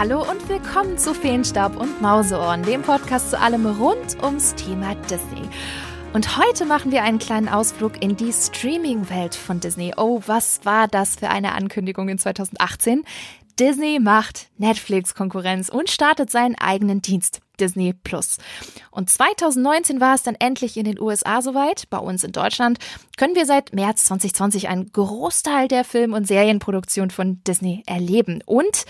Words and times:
Hallo 0.00 0.22
und 0.22 0.48
willkommen 0.48 0.96
zu 0.96 1.12
Feenstaub 1.12 1.76
und 1.76 2.00
Mauseohren, 2.00 2.62
dem 2.62 2.80
Podcast 2.80 3.28
zu 3.28 3.38
allem 3.38 3.66
rund 3.66 4.16
ums 4.22 4.54
Thema 4.54 4.94
Disney. 4.94 5.46
Und 6.14 6.38
heute 6.38 6.64
machen 6.64 6.90
wir 6.90 7.02
einen 7.02 7.18
kleinen 7.18 7.50
Ausflug 7.50 8.02
in 8.02 8.16
die 8.16 8.32
Streaming-Welt 8.32 9.34
von 9.34 9.60
Disney. 9.60 9.92
Oh, 9.98 10.22
was 10.24 10.64
war 10.64 10.88
das 10.88 11.16
für 11.16 11.28
eine 11.28 11.52
Ankündigung 11.52 12.08
in 12.08 12.16
2018? 12.16 13.04
Disney 13.58 13.98
macht 14.00 14.48
Netflix 14.56 15.14
Konkurrenz 15.14 15.68
und 15.68 15.90
startet 15.90 16.30
seinen 16.30 16.54
eigenen 16.54 17.02
Dienst. 17.02 17.42
Disney 17.60 17.92
Plus. 17.92 18.38
Und 18.90 19.10
2019 19.10 20.00
war 20.00 20.14
es 20.14 20.22
dann 20.22 20.34
endlich 20.34 20.76
in 20.76 20.84
den 20.84 21.00
USA 21.00 21.42
soweit. 21.42 21.88
Bei 21.90 21.98
uns 21.98 22.24
in 22.24 22.32
Deutschland 22.32 22.78
können 23.16 23.34
wir 23.34 23.46
seit 23.46 23.72
März 23.72 24.06
2020 24.06 24.68
einen 24.68 24.90
Großteil 24.92 25.68
der 25.68 25.84
Film- 25.84 26.14
und 26.14 26.26
Serienproduktion 26.26 27.10
von 27.10 27.42
Disney 27.44 27.82
erleben. 27.86 28.42
Und 28.46 28.84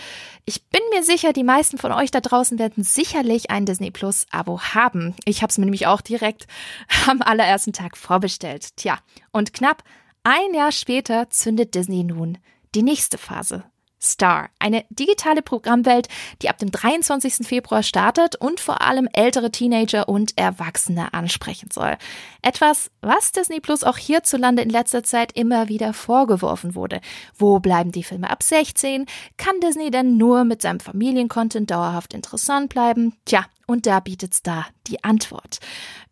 ich 0.44 0.68
bin 0.68 0.82
mir 0.92 1.02
sicher, 1.02 1.32
die 1.32 1.44
meisten 1.44 1.78
von 1.78 1.92
euch 1.92 2.10
da 2.10 2.20
draußen 2.20 2.58
werden 2.58 2.84
sicherlich 2.84 3.50
ein 3.50 3.66
Disney 3.66 3.90
Plus 3.90 4.26
Abo 4.30 4.60
haben. 4.60 5.14
Ich 5.24 5.42
habe 5.42 5.50
es 5.50 5.58
mir 5.58 5.64
nämlich 5.64 5.86
auch 5.86 6.00
direkt 6.00 6.46
am 7.08 7.22
allerersten 7.22 7.72
Tag 7.72 7.96
vorbestellt. 7.96 8.76
Tja, 8.76 8.98
und 9.32 9.52
knapp 9.52 9.82
ein 10.22 10.54
Jahr 10.54 10.72
später 10.72 11.30
zündet 11.30 11.74
Disney 11.74 12.04
nun 12.04 12.38
die 12.74 12.82
nächste 12.82 13.18
Phase 13.18 13.64
Star, 14.02 14.48
eine 14.58 14.84
digitale 14.88 15.42
Programmwelt, 15.42 16.08
die 16.40 16.48
ab 16.48 16.58
dem 16.58 16.70
23. 16.70 17.46
Februar 17.46 17.82
startet 17.82 18.36
und 18.36 18.58
vor 18.58 18.80
allem 18.80 19.08
ältere 19.12 19.50
Teenager 19.50 20.08
und 20.08 20.36
Erwachsene 20.36 21.12
ansprechen 21.12 21.70
soll. 21.72 21.96
Etwas, 22.42 22.90
was 23.02 23.32
Disney 23.32 23.60
Plus 23.60 23.84
auch 23.84 23.98
hierzulande 23.98 24.62
in 24.62 24.70
letzter 24.70 25.02
Zeit 25.02 25.32
immer 25.32 25.68
wieder 25.68 25.92
vorgeworfen 25.92 26.74
wurde. 26.74 27.00
Wo 27.36 27.60
bleiben 27.60 27.92
die 27.92 28.02
Filme 28.02 28.30
ab 28.30 28.42
16? 28.42 29.06
Kann 29.36 29.60
Disney 29.60 29.90
denn 29.90 30.16
nur 30.16 30.44
mit 30.44 30.62
seinem 30.62 30.80
Familiencontent 30.80 31.70
dauerhaft 31.70 32.14
interessant 32.14 32.70
bleiben? 32.70 33.14
Tja, 33.26 33.44
und 33.66 33.86
da 33.86 34.00
bietet 34.00 34.34
Star 34.34 34.66
die 34.88 35.04
Antwort. 35.04 35.60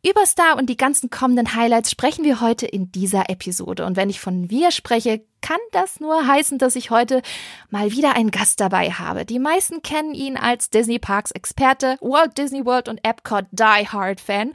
Über 0.07 0.25
Star 0.27 0.57
und 0.57 0.71
die 0.71 0.77
ganzen 0.77 1.11
kommenden 1.11 1.57
Highlights 1.57 1.91
sprechen 1.91 2.25
wir 2.25 2.41
heute 2.41 2.67
in 2.67 2.93
dieser 2.93 3.31
Episode. 3.31 3.85
Und 3.85 3.97
wenn 3.97 4.11
ich 4.11 4.21
von 4.21 4.49
wir 4.49 4.71
spreche, 4.71 5.25
kann 5.41 5.59
das 5.73 6.01
nur 6.01 6.27
heißen, 6.27 6.59
dass 6.59 6.77
ich 6.77 6.91
heute 6.91 7.23
mal 7.71 7.93
wieder 7.93 8.17
einen 8.17 8.31
Gast 8.31 8.61
dabei 8.61 8.91
habe. 8.91 9.25
Die 9.25 9.39
meisten 9.39 9.83
kennen 9.83 10.15
ihn 10.15 10.37
als 10.37 10.71
Disney 10.71 10.99
Parks 10.99 11.31
Experte, 11.31 11.97
Walt 12.01 12.37
Disney 12.37 12.65
World 12.65 12.89
und 12.89 13.01
Epcot 13.05 13.47
Die 13.53 13.89
Hard 13.89 14.21
Fan, 14.21 14.53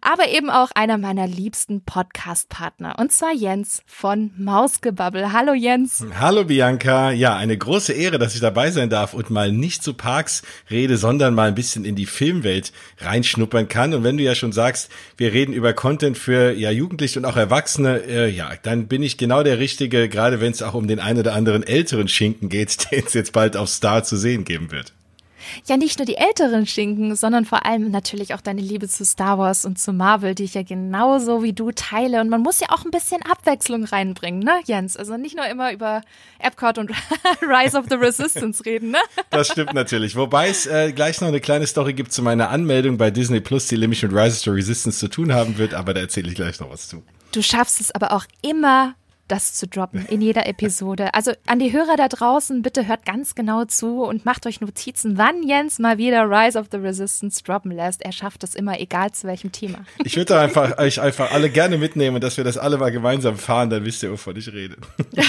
aber 0.00 0.28
eben 0.28 0.50
auch 0.50 0.70
einer 0.74 0.98
meiner 0.98 1.26
liebsten 1.26 1.84
Podcast 1.84 2.48
Partner 2.48 2.96
und 2.98 3.12
zwar 3.12 3.32
Jens 3.32 3.82
von 3.86 4.32
Mausgebubble. 4.36 5.32
Hallo 5.32 5.54
Jens. 5.54 6.04
Hallo 6.18 6.44
Bianca. 6.44 7.10
Ja, 7.12 7.36
eine 7.36 7.56
große 7.56 7.92
Ehre, 7.92 8.18
dass 8.18 8.34
ich 8.34 8.40
dabei 8.40 8.70
sein 8.70 8.90
darf 8.90 9.14
und 9.14 9.30
mal 9.30 9.52
nicht 9.52 9.82
zu 9.82 9.94
Parks 9.94 10.42
rede, 10.70 10.96
sondern 10.96 11.34
mal 11.34 11.48
ein 11.48 11.54
bisschen 11.54 11.84
in 11.84 11.96
die 11.96 12.06
Filmwelt 12.06 12.72
reinschnuppern 12.98 13.68
kann. 13.68 13.94
Und 13.94 14.04
wenn 14.04 14.16
du 14.16 14.24
ja 14.24 14.34
schon 14.34 14.52
sagst, 14.52 14.90
wir 15.16 15.32
reden 15.32 15.52
über 15.52 15.72
Content 15.72 16.18
für 16.18 16.52
ja 16.52 16.70
Jugendliche 16.70 17.18
und 17.18 17.24
auch 17.24 17.36
Erwachsene, 17.36 18.02
äh, 18.04 18.28
ja, 18.28 18.52
dann 18.62 18.88
bin 18.88 19.02
ich 19.02 19.16
genau 19.16 19.42
der 19.42 19.58
richtige 19.58 20.08
gerade 20.08 20.23
gerade 20.24 20.40
wenn 20.40 20.52
es 20.52 20.62
auch 20.62 20.72
um 20.72 20.88
den 20.88 21.00
einen 21.00 21.18
oder 21.18 21.34
anderen 21.34 21.62
älteren 21.62 22.08
Schinken 22.08 22.48
geht, 22.48 22.90
den 22.90 23.04
es 23.06 23.12
jetzt 23.12 23.32
bald 23.32 23.58
auf 23.58 23.68
Star 23.68 24.04
zu 24.04 24.16
sehen 24.16 24.44
geben 24.44 24.70
wird. 24.70 24.94
Ja, 25.66 25.76
nicht 25.76 25.98
nur 25.98 26.06
die 26.06 26.16
älteren 26.16 26.66
Schinken, 26.66 27.14
sondern 27.14 27.44
vor 27.44 27.66
allem 27.66 27.90
natürlich 27.90 28.32
auch 28.32 28.40
deine 28.40 28.62
Liebe 28.62 28.88
zu 28.88 29.04
Star 29.04 29.36
Wars 29.36 29.66
und 29.66 29.78
zu 29.78 29.92
Marvel, 29.92 30.34
die 30.34 30.44
ich 30.44 30.54
ja 30.54 30.62
genauso 30.62 31.42
wie 31.42 31.52
du 31.52 31.70
teile. 31.70 32.22
Und 32.22 32.30
man 32.30 32.40
muss 32.40 32.60
ja 32.60 32.68
auch 32.70 32.86
ein 32.86 32.90
bisschen 32.90 33.20
Abwechslung 33.30 33.84
reinbringen, 33.84 34.40
ne, 34.40 34.60
Jens? 34.64 34.96
Also 34.96 35.18
nicht 35.18 35.36
nur 35.36 35.46
immer 35.46 35.70
über 35.70 36.00
Epcot 36.38 36.78
und 36.78 36.90
Rise 37.42 37.76
of 37.76 37.84
the 37.90 37.96
Resistance 37.96 38.64
reden, 38.64 38.92
ne? 38.92 38.98
Das 39.28 39.48
stimmt 39.48 39.74
natürlich. 39.74 40.16
Wobei 40.16 40.48
es 40.48 40.64
äh, 40.64 40.92
gleich 40.92 41.20
noch 41.20 41.28
eine 41.28 41.40
kleine 41.40 41.66
Story 41.66 41.92
gibt 41.92 42.14
zu 42.14 42.22
meiner 42.22 42.48
Anmeldung 42.48 42.96
bei 42.96 43.10
Disney 43.10 43.40
Plus, 43.40 43.66
die 43.66 43.76
nämlich 43.76 44.02
mit 44.02 44.12
Rise 44.12 44.36
of 44.36 44.44
the 44.44 44.50
Resistance 44.50 44.98
zu 44.98 45.08
tun 45.08 45.34
haben 45.34 45.58
wird, 45.58 45.74
aber 45.74 45.92
da 45.92 46.00
erzähle 46.00 46.30
ich 46.30 46.36
gleich 46.36 46.58
noch 46.58 46.70
was 46.70 46.88
zu. 46.88 47.02
Du 47.32 47.42
schaffst 47.42 47.82
es 47.82 47.90
aber 47.90 48.12
auch 48.12 48.24
immer 48.40 48.94
das 49.28 49.54
zu 49.54 49.66
droppen 49.66 50.06
in 50.06 50.20
jeder 50.20 50.46
Episode. 50.46 51.14
Also 51.14 51.32
an 51.46 51.58
die 51.58 51.72
Hörer 51.72 51.96
da 51.96 52.08
draußen, 52.08 52.62
bitte 52.62 52.86
hört 52.86 53.06
ganz 53.06 53.34
genau 53.34 53.64
zu 53.64 54.02
und 54.02 54.24
macht 54.24 54.46
euch 54.46 54.60
Notizen, 54.60 55.16
wann 55.16 55.42
Jens 55.42 55.78
mal 55.78 55.98
wieder 55.98 56.28
Rise 56.28 56.58
of 56.58 56.66
the 56.70 56.76
Resistance 56.78 57.42
droppen 57.42 57.70
lässt. 57.70 58.02
Er 58.02 58.12
schafft 58.12 58.42
das 58.42 58.54
immer, 58.54 58.80
egal 58.80 59.12
zu 59.12 59.26
welchem 59.26 59.52
Thema. 59.52 59.84
Ich 60.04 60.16
würde 60.16 60.38
einfach, 60.38 60.78
euch 60.78 61.00
einfach 61.00 61.32
alle 61.32 61.50
gerne 61.50 61.78
mitnehmen, 61.78 62.20
dass 62.20 62.36
wir 62.36 62.44
das 62.44 62.58
alle 62.58 62.78
mal 62.78 62.92
gemeinsam 62.92 63.36
fahren, 63.36 63.70
dann 63.70 63.84
wisst 63.84 64.02
ihr, 64.02 64.12
wovon 64.12 64.36
ich 64.36 64.52
rede. 64.52 64.76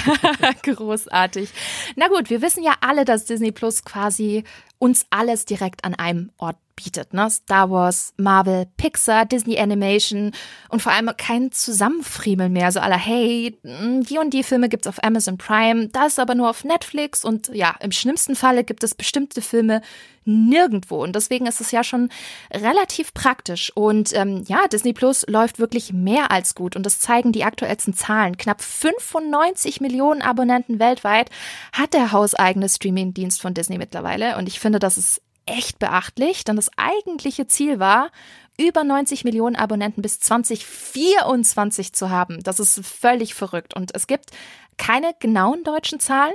Großartig. 0.63 1.49
Na 1.95 2.07
gut, 2.07 2.29
wir 2.29 2.41
wissen 2.41 2.63
ja 2.63 2.73
alle, 2.81 3.05
dass 3.05 3.25
Disney 3.25 3.51
Plus 3.51 3.83
quasi 3.83 4.43
uns 4.77 5.05
alles 5.09 5.45
direkt 5.45 5.83
an 5.83 5.95
einem 5.95 6.31
Ort 6.37 6.57
bietet. 6.75 7.13
Ne? 7.13 7.29
Star 7.29 7.69
Wars, 7.69 8.13
Marvel, 8.17 8.67
Pixar, 8.77 9.25
Disney 9.25 9.57
Animation 9.57 10.31
und 10.69 10.81
vor 10.81 10.91
allem 10.91 11.09
kein 11.17 11.51
Zusammenfriemeln 11.51 12.51
mehr. 12.51 12.71
So 12.71 12.79
aller, 12.79 12.97
hey, 12.97 13.57
die 13.63 14.17
und 14.17 14.33
die 14.33 14.43
Filme 14.43 14.69
gibt's 14.69 14.87
auf 14.87 15.03
Amazon 15.03 15.37
Prime, 15.37 15.87
das 15.89 16.19
aber 16.19 16.35
nur 16.35 16.49
auf 16.49 16.63
Netflix 16.63 17.23
und 17.23 17.49
ja, 17.53 17.75
im 17.79 17.91
schlimmsten 17.91 18.35
Falle 18.35 18.63
gibt 18.63 18.83
es 18.83 18.95
bestimmte 18.95 19.41
Filme 19.41 19.81
nirgendwo. 20.25 21.01
Und 21.03 21.15
deswegen 21.15 21.45
ist 21.45 21.61
es 21.61 21.71
ja 21.71 21.83
schon 21.83 22.09
relativ 22.51 23.13
praktisch. 23.13 23.71
Und 23.75 24.13
ähm, 24.13 24.43
ja, 24.47 24.67
Disney 24.67 24.93
Plus 24.93 25.25
läuft 25.27 25.59
wirklich 25.59 25.93
mehr 25.93 26.31
als 26.31 26.55
gut. 26.55 26.75
Und 26.75 26.85
das 26.85 26.99
zeigen 26.99 27.31
die 27.31 27.43
aktuellsten 27.43 27.93
Zahlen. 27.93 28.37
Knapp 28.37 28.61
95 28.61 29.81
Millionen 29.81 30.21
Abonnenten 30.21 30.79
weltweit 30.79 31.29
hat 31.71 31.93
der 31.93 32.11
hauseigene 32.11 32.69
Streamingdienst 32.69 33.41
von 33.41 33.53
Disney 33.53 33.77
mittlerweile. 33.77 34.37
Und 34.37 34.47
ich 34.47 34.59
finde, 34.59 34.79
das 34.79 34.97
ist 34.97 35.21
echt 35.45 35.79
beachtlich, 35.79 36.43
denn 36.43 36.55
das 36.55 36.71
eigentliche 36.75 37.47
Ziel 37.47 37.79
war, 37.79 38.11
über 38.57 38.83
90 38.83 39.25
Millionen 39.25 39.55
Abonnenten 39.55 40.01
bis 40.01 40.19
2024 40.19 41.93
zu 41.93 42.09
haben. 42.09 42.41
Das 42.43 42.59
ist 42.59 42.85
völlig 42.85 43.33
verrückt. 43.33 43.75
Und 43.75 43.93
es 43.93 44.07
gibt 44.07 44.31
keine 44.77 45.13
genauen 45.19 45.63
deutschen 45.63 45.99
Zahlen. 45.99 46.33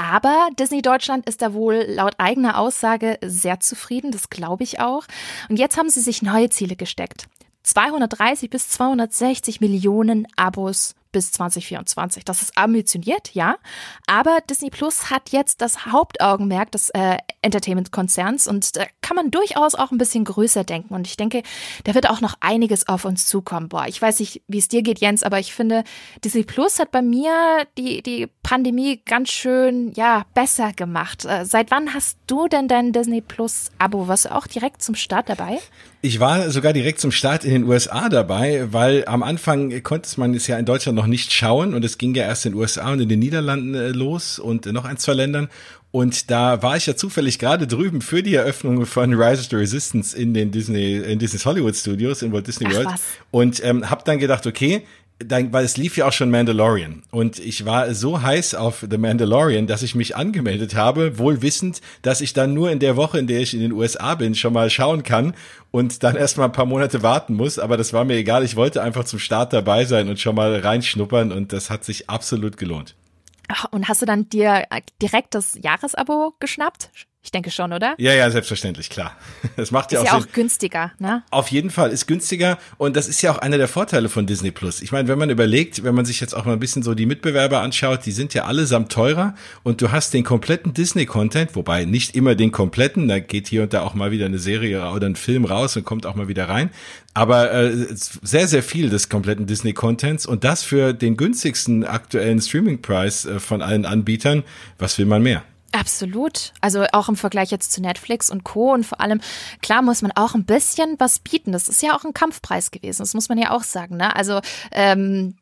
Aber 0.00 0.48
Disney 0.58 0.80
Deutschland 0.80 1.28
ist 1.28 1.42
da 1.42 1.52
wohl 1.52 1.84
laut 1.86 2.14
eigener 2.16 2.58
Aussage 2.58 3.18
sehr 3.22 3.60
zufrieden, 3.60 4.12
das 4.12 4.30
glaube 4.30 4.64
ich 4.64 4.80
auch. 4.80 5.04
Und 5.50 5.58
jetzt 5.58 5.76
haben 5.76 5.90
sie 5.90 6.00
sich 6.00 6.22
neue 6.22 6.48
Ziele 6.48 6.74
gesteckt. 6.74 7.28
230 7.64 8.48
bis 8.48 8.70
260 8.70 9.60
Millionen 9.60 10.26
Abos 10.36 10.94
bis 11.12 11.32
2024. 11.32 12.24
Das 12.24 12.42
ist 12.42 12.56
ambitioniert, 12.56 13.34
ja. 13.34 13.56
Aber 14.06 14.38
Disney 14.48 14.70
Plus 14.70 15.10
hat 15.10 15.30
jetzt 15.30 15.60
das 15.60 15.86
Hauptaugenmerk 15.86 16.70
des 16.72 16.90
äh, 16.90 17.18
Entertainment-Konzerns 17.42 18.46
und 18.46 18.76
da 18.76 18.84
kann 19.02 19.16
man 19.16 19.30
durchaus 19.30 19.74
auch 19.74 19.90
ein 19.90 19.98
bisschen 19.98 20.24
größer 20.24 20.64
denken. 20.64 20.94
Und 20.94 21.06
ich 21.06 21.16
denke, 21.16 21.42
da 21.84 21.94
wird 21.94 22.08
auch 22.08 22.20
noch 22.20 22.34
einiges 22.40 22.88
auf 22.88 23.04
uns 23.04 23.26
zukommen. 23.26 23.68
Boah, 23.68 23.86
ich 23.86 24.00
weiß 24.00 24.20
nicht, 24.20 24.42
wie 24.48 24.58
es 24.58 24.68
dir 24.68 24.82
geht, 24.82 25.00
Jens, 25.00 25.22
aber 25.22 25.38
ich 25.38 25.54
finde, 25.54 25.84
Disney 26.24 26.44
Plus 26.44 26.78
hat 26.78 26.90
bei 26.90 27.02
mir 27.02 27.66
die, 27.76 28.02
die 28.02 28.28
Pandemie 28.42 29.02
ganz 29.04 29.30
schön, 29.30 29.92
ja, 29.92 30.24
besser 30.34 30.72
gemacht. 30.72 31.24
Äh, 31.24 31.44
seit 31.44 31.70
wann 31.70 31.94
hast 31.94 32.18
du 32.26 32.48
denn 32.48 32.68
dein 32.68 32.92
Disney 32.92 33.20
Plus-Abo? 33.20 34.08
Warst 34.08 34.26
du 34.26 34.34
auch 34.34 34.46
direkt 34.46 34.82
zum 34.82 34.94
Start 34.94 35.28
dabei? 35.28 35.58
Ich 36.02 36.18
war 36.18 36.50
sogar 36.50 36.72
direkt 36.72 36.98
zum 36.98 37.12
Start 37.12 37.44
in 37.44 37.52
den 37.52 37.64
USA 37.64 38.08
dabei, 38.08 38.72
weil 38.72 39.04
am 39.04 39.22
Anfang 39.22 39.82
konnte 39.82 40.08
man 40.18 40.32
es 40.32 40.46
ja 40.46 40.58
in 40.58 40.64
Deutschland 40.64 40.96
noch 40.96 41.06
nicht 41.06 41.30
schauen 41.30 41.74
und 41.74 41.84
es 41.84 41.98
ging 41.98 42.14
ja 42.14 42.24
erst 42.24 42.46
in 42.46 42.52
den 42.52 42.58
USA 42.58 42.90
und 42.90 43.00
in 43.00 43.08
den 43.10 43.18
Niederlanden 43.18 43.74
äh, 43.74 43.88
los 43.88 44.38
und 44.38 44.64
noch 44.64 44.86
ein, 44.86 44.96
zwei 44.96 45.12
Ländern. 45.12 45.50
Und 45.92 46.30
da 46.30 46.62
war 46.62 46.76
ich 46.76 46.86
ja 46.86 46.96
zufällig 46.96 47.38
gerade 47.38 47.66
drüben 47.66 48.00
für 48.00 48.22
die 48.22 48.34
Eröffnung 48.34 48.86
von 48.86 49.12
Rise 49.12 49.42
of 49.42 49.48
the 49.50 49.56
Resistance 49.56 50.16
in 50.16 50.32
den 50.32 50.50
Disney, 50.52 50.96
in 50.96 51.18
Disney's 51.18 51.44
Hollywood 51.44 51.76
Studios 51.76 52.22
in 52.22 52.32
Walt 52.32 52.46
Disney 52.46 52.68
Ach, 52.70 52.76
World. 52.76 52.86
Was? 52.86 53.02
Und 53.30 53.64
ähm, 53.64 53.90
habe 53.90 54.02
dann 54.04 54.18
gedacht, 54.18 54.46
okay, 54.46 54.82
dann, 55.24 55.52
weil 55.52 55.64
es 55.64 55.76
lief 55.76 55.96
ja 55.96 56.08
auch 56.08 56.12
schon 56.12 56.30
Mandalorian 56.30 57.02
und 57.10 57.38
ich 57.38 57.66
war 57.66 57.94
so 57.94 58.22
heiß 58.22 58.54
auf 58.54 58.84
The 58.88 58.96
Mandalorian, 58.96 59.66
dass 59.66 59.82
ich 59.82 59.94
mich 59.94 60.16
angemeldet 60.16 60.74
habe, 60.74 61.18
wohl 61.18 61.42
wissend, 61.42 61.80
dass 62.02 62.20
ich 62.20 62.32
dann 62.32 62.54
nur 62.54 62.70
in 62.70 62.78
der 62.78 62.96
Woche, 62.96 63.18
in 63.18 63.26
der 63.26 63.40
ich 63.40 63.52
in 63.52 63.60
den 63.60 63.72
USA 63.72 64.14
bin, 64.14 64.34
schon 64.34 64.52
mal 64.52 64.70
schauen 64.70 65.02
kann 65.02 65.34
und 65.70 66.02
dann 66.02 66.16
erstmal 66.16 66.48
ein 66.48 66.52
paar 66.52 66.66
Monate 66.66 67.02
warten 67.02 67.34
muss, 67.34 67.58
aber 67.58 67.76
das 67.76 67.92
war 67.92 68.04
mir 68.04 68.16
egal, 68.16 68.44
ich 68.44 68.56
wollte 68.56 68.82
einfach 68.82 69.04
zum 69.04 69.18
Start 69.18 69.52
dabei 69.52 69.84
sein 69.84 70.08
und 70.08 70.18
schon 70.18 70.34
mal 70.34 70.58
reinschnuppern 70.58 71.32
und 71.32 71.52
das 71.52 71.68
hat 71.68 71.84
sich 71.84 72.08
absolut 72.08 72.56
gelohnt. 72.56 72.96
Ach, 73.48 73.66
und 73.72 73.88
hast 73.88 74.00
du 74.00 74.06
dann 74.06 74.28
dir 74.28 74.64
direkt 75.02 75.34
das 75.34 75.58
Jahresabo 75.60 76.34
geschnappt? 76.38 76.90
Ich 77.22 77.30
denke 77.30 77.50
schon, 77.50 77.74
oder? 77.74 77.94
Ja, 77.98 78.14
ja, 78.14 78.30
selbstverständlich, 78.30 78.88
klar. 78.88 79.14
Das 79.56 79.70
macht 79.72 79.92
ja 79.92 80.00
ist 80.00 80.08
auch 80.08 80.20
ja 80.20 80.24
auch 80.24 80.32
günstiger, 80.32 80.92
ne? 80.98 81.22
Auf 81.30 81.48
jeden 81.48 81.68
Fall 81.68 81.90
ist 81.90 82.06
günstiger 82.06 82.58
und 82.78 82.96
das 82.96 83.08
ist 83.08 83.20
ja 83.20 83.30
auch 83.30 83.38
einer 83.38 83.58
der 83.58 83.68
Vorteile 83.68 84.08
von 84.08 84.26
Disney 84.26 84.50
Plus. 84.50 84.80
Ich 84.80 84.90
meine, 84.90 85.06
wenn 85.08 85.18
man 85.18 85.28
überlegt, 85.28 85.84
wenn 85.84 85.94
man 85.94 86.06
sich 86.06 86.20
jetzt 86.20 86.34
auch 86.34 86.46
mal 86.46 86.54
ein 86.54 86.60
bisschen 86.60 86.82
so 86.82 86.94
die 86.94 87.04
Mitbewerber 87.04 87.60
anschaut, 87.60 88.06
die 88.06 88.12
sind 88.12 88.32
ja 88.32 88.46
allesamt 88.46 88.90
teurer 88.90 89.34
und 89.64 89.82
du 89.82 89.92
hast 89.92 90.14
den 90.14 90.24
kompletten 90.24 90.72
Disney 90.72 91.04
Content, 91.04 91.54
wobei 91.56 91.84
nicht 91.84 92.16
immer 92.16 92.34
den 92.34 92.52
kompletten, 92.52 93.08
da 93.08 93.18
geht 93.18 93.48
hier 93.48 93.64
und 93.64 93.74
da 93.74 93.82
auch 93.82 93.92
mal 93.92 94.12
wieder 94.12 94.24
eine 94.24 94.38
Serie 94.38 94.88
oder 94.90 95.06
ein 95.06 95.16
Film 95.16 95.44
raus 95.44 95.76
und 95.76 95.84
kommt 95.84 96.06
auch 96.06 96.14
mal 96.14 96.28
wieder 96.28 96.48
rein, 96.48 96.70
aber 97.12 97.52
äh, 97.52 97.86
sehr 97.90 98.48
sehr 98.48 98.62
viel 98.62 98.88
des 98.88 99.10
kompletten 99.10 99.46
Disney 99.46 99.74
Contents 99.74 100.24
und 100.24 100.44
das 100.44 100.62
für 100.62 100.94
den 100.94 101.18
günstigsten 101.18 101.84
aktuellen 101.84 102.40
Streaming 102.40 102.80
Preis 102.80 103.26
äh, 103.26 103.40
von 103.40 103.60
allen 103.60 103.84
Anbietern, 103.84 104.42
was 104.78 104.96
will 104.96 105.06
man 105.06 105.22
mehr? 105.22 105.42
Absolut. 105.72 106.52
Also 106.60 106.84
auch 106.92 107.08
im 107.08 107.16
Vergleich 107.16 107.50
jetzt 107.50 107.72
zu 107.72 107.80
Netflix 107.80 108.28
und 108.28 108.42
Co. 108.42 108.72
Und 108.72 108.84
vor 108.84 109.00
allem, 109.00 109.20
klar 109.62 109.82
muss 109.82 110.02
man 110.02 110.10
auch 110.16 110.34
ein 110.34 110.44
bisschen 110.44 110.96
was 110.98 111.20
bieten. 111.20 111.52
Das 111.52 111.68
ist 111.68 111.82
ja 111.82 111.96
auch 111.96 112.04
ein 112.04 112.12
Kampfpreis 112.12 112.72
gewesen. 112.72 113.02
Das 113.02 113.14
muss 113.14 113.28
man 113.28 113.38
ja 113.38 113.52
auch 113.52 113.62
sagen. 113.62 113.96
Ne? 113.96 114.14
Also 114.16 114.40
ähm, 114.72 115.36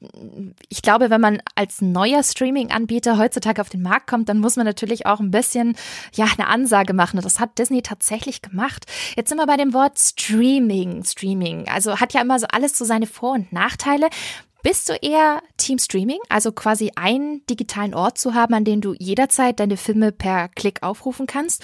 ich 0.69 0.83
glaube, 0.83 1.09
wenn 1.09 1.21
man 1.21 1.41
als 1.55 1.81
neuer 1.81 2.23
Streaming-Anbieter 2.23 3.17
heutzutage 3.17 3.61
auf 3.63 3.71
den 3.71 3.81
Markt 3.81 4.07
kommt, 4.07 4.29
dann 4.29 4.41
muss 4.41 4.57
man 4.57 4.67
natürlich 4.67 5.07
auch 5.07 5.21
ein 5.21 5.31
bisschen 5.31 5.77
ja 6.15 6.27
eine 6.37 6.49
Ansage 6.49 6.93
machen. 6.93 7.17
Und 7.17 7.25
das 7.25 7.41
hat 7.41 7.59
Disney 7.59 7.81
tatsächlich 7.81 8.43
gemacht. 8.43 8.85
Jetzt 9.17 9.31
sind 9.31 9.39
wir 9.39 9.47
bei 9.47 9.57
dem 9.57 9.73
Wort 9.73 9.99
Streaming. 9.99 11.05
Streaming. 11.05 11.69
Also 11.69 12.01
hat 12.01 12.13
ja 12.13 12.21
immer 12.21 12.39
so 12.39 12.47
alles 12.53 12.77
so 12.77 12.85
seine 12.85 13.07
Vor- 13.07 13.33
und 13.33 13.53
Nachteile. 13.53 14.09
Bist 14.65 14.89
du 14.89 14.95
eher 14.95 15.41
Team 15.57 15.79
Streaming, 15.79 16.19
also 16.29 16.51
quasi 16.51 16.91
einen 16.97 17.47
digitalen 17.47 17.95
Ort 17.95 18.19
zu 18.19 18.35
haben, 18.35 18.55
an 18.55 18.65
dem 18.65 18.81
du 18.81 18.93
jederzeit 18.99 19.61
deine 19.61 19.77
Filme 19.77 20.11
per 20.11 20.49
Klick 20.49 20.83
aufrufen 20.83 21.27
kannst? 21.27 21.63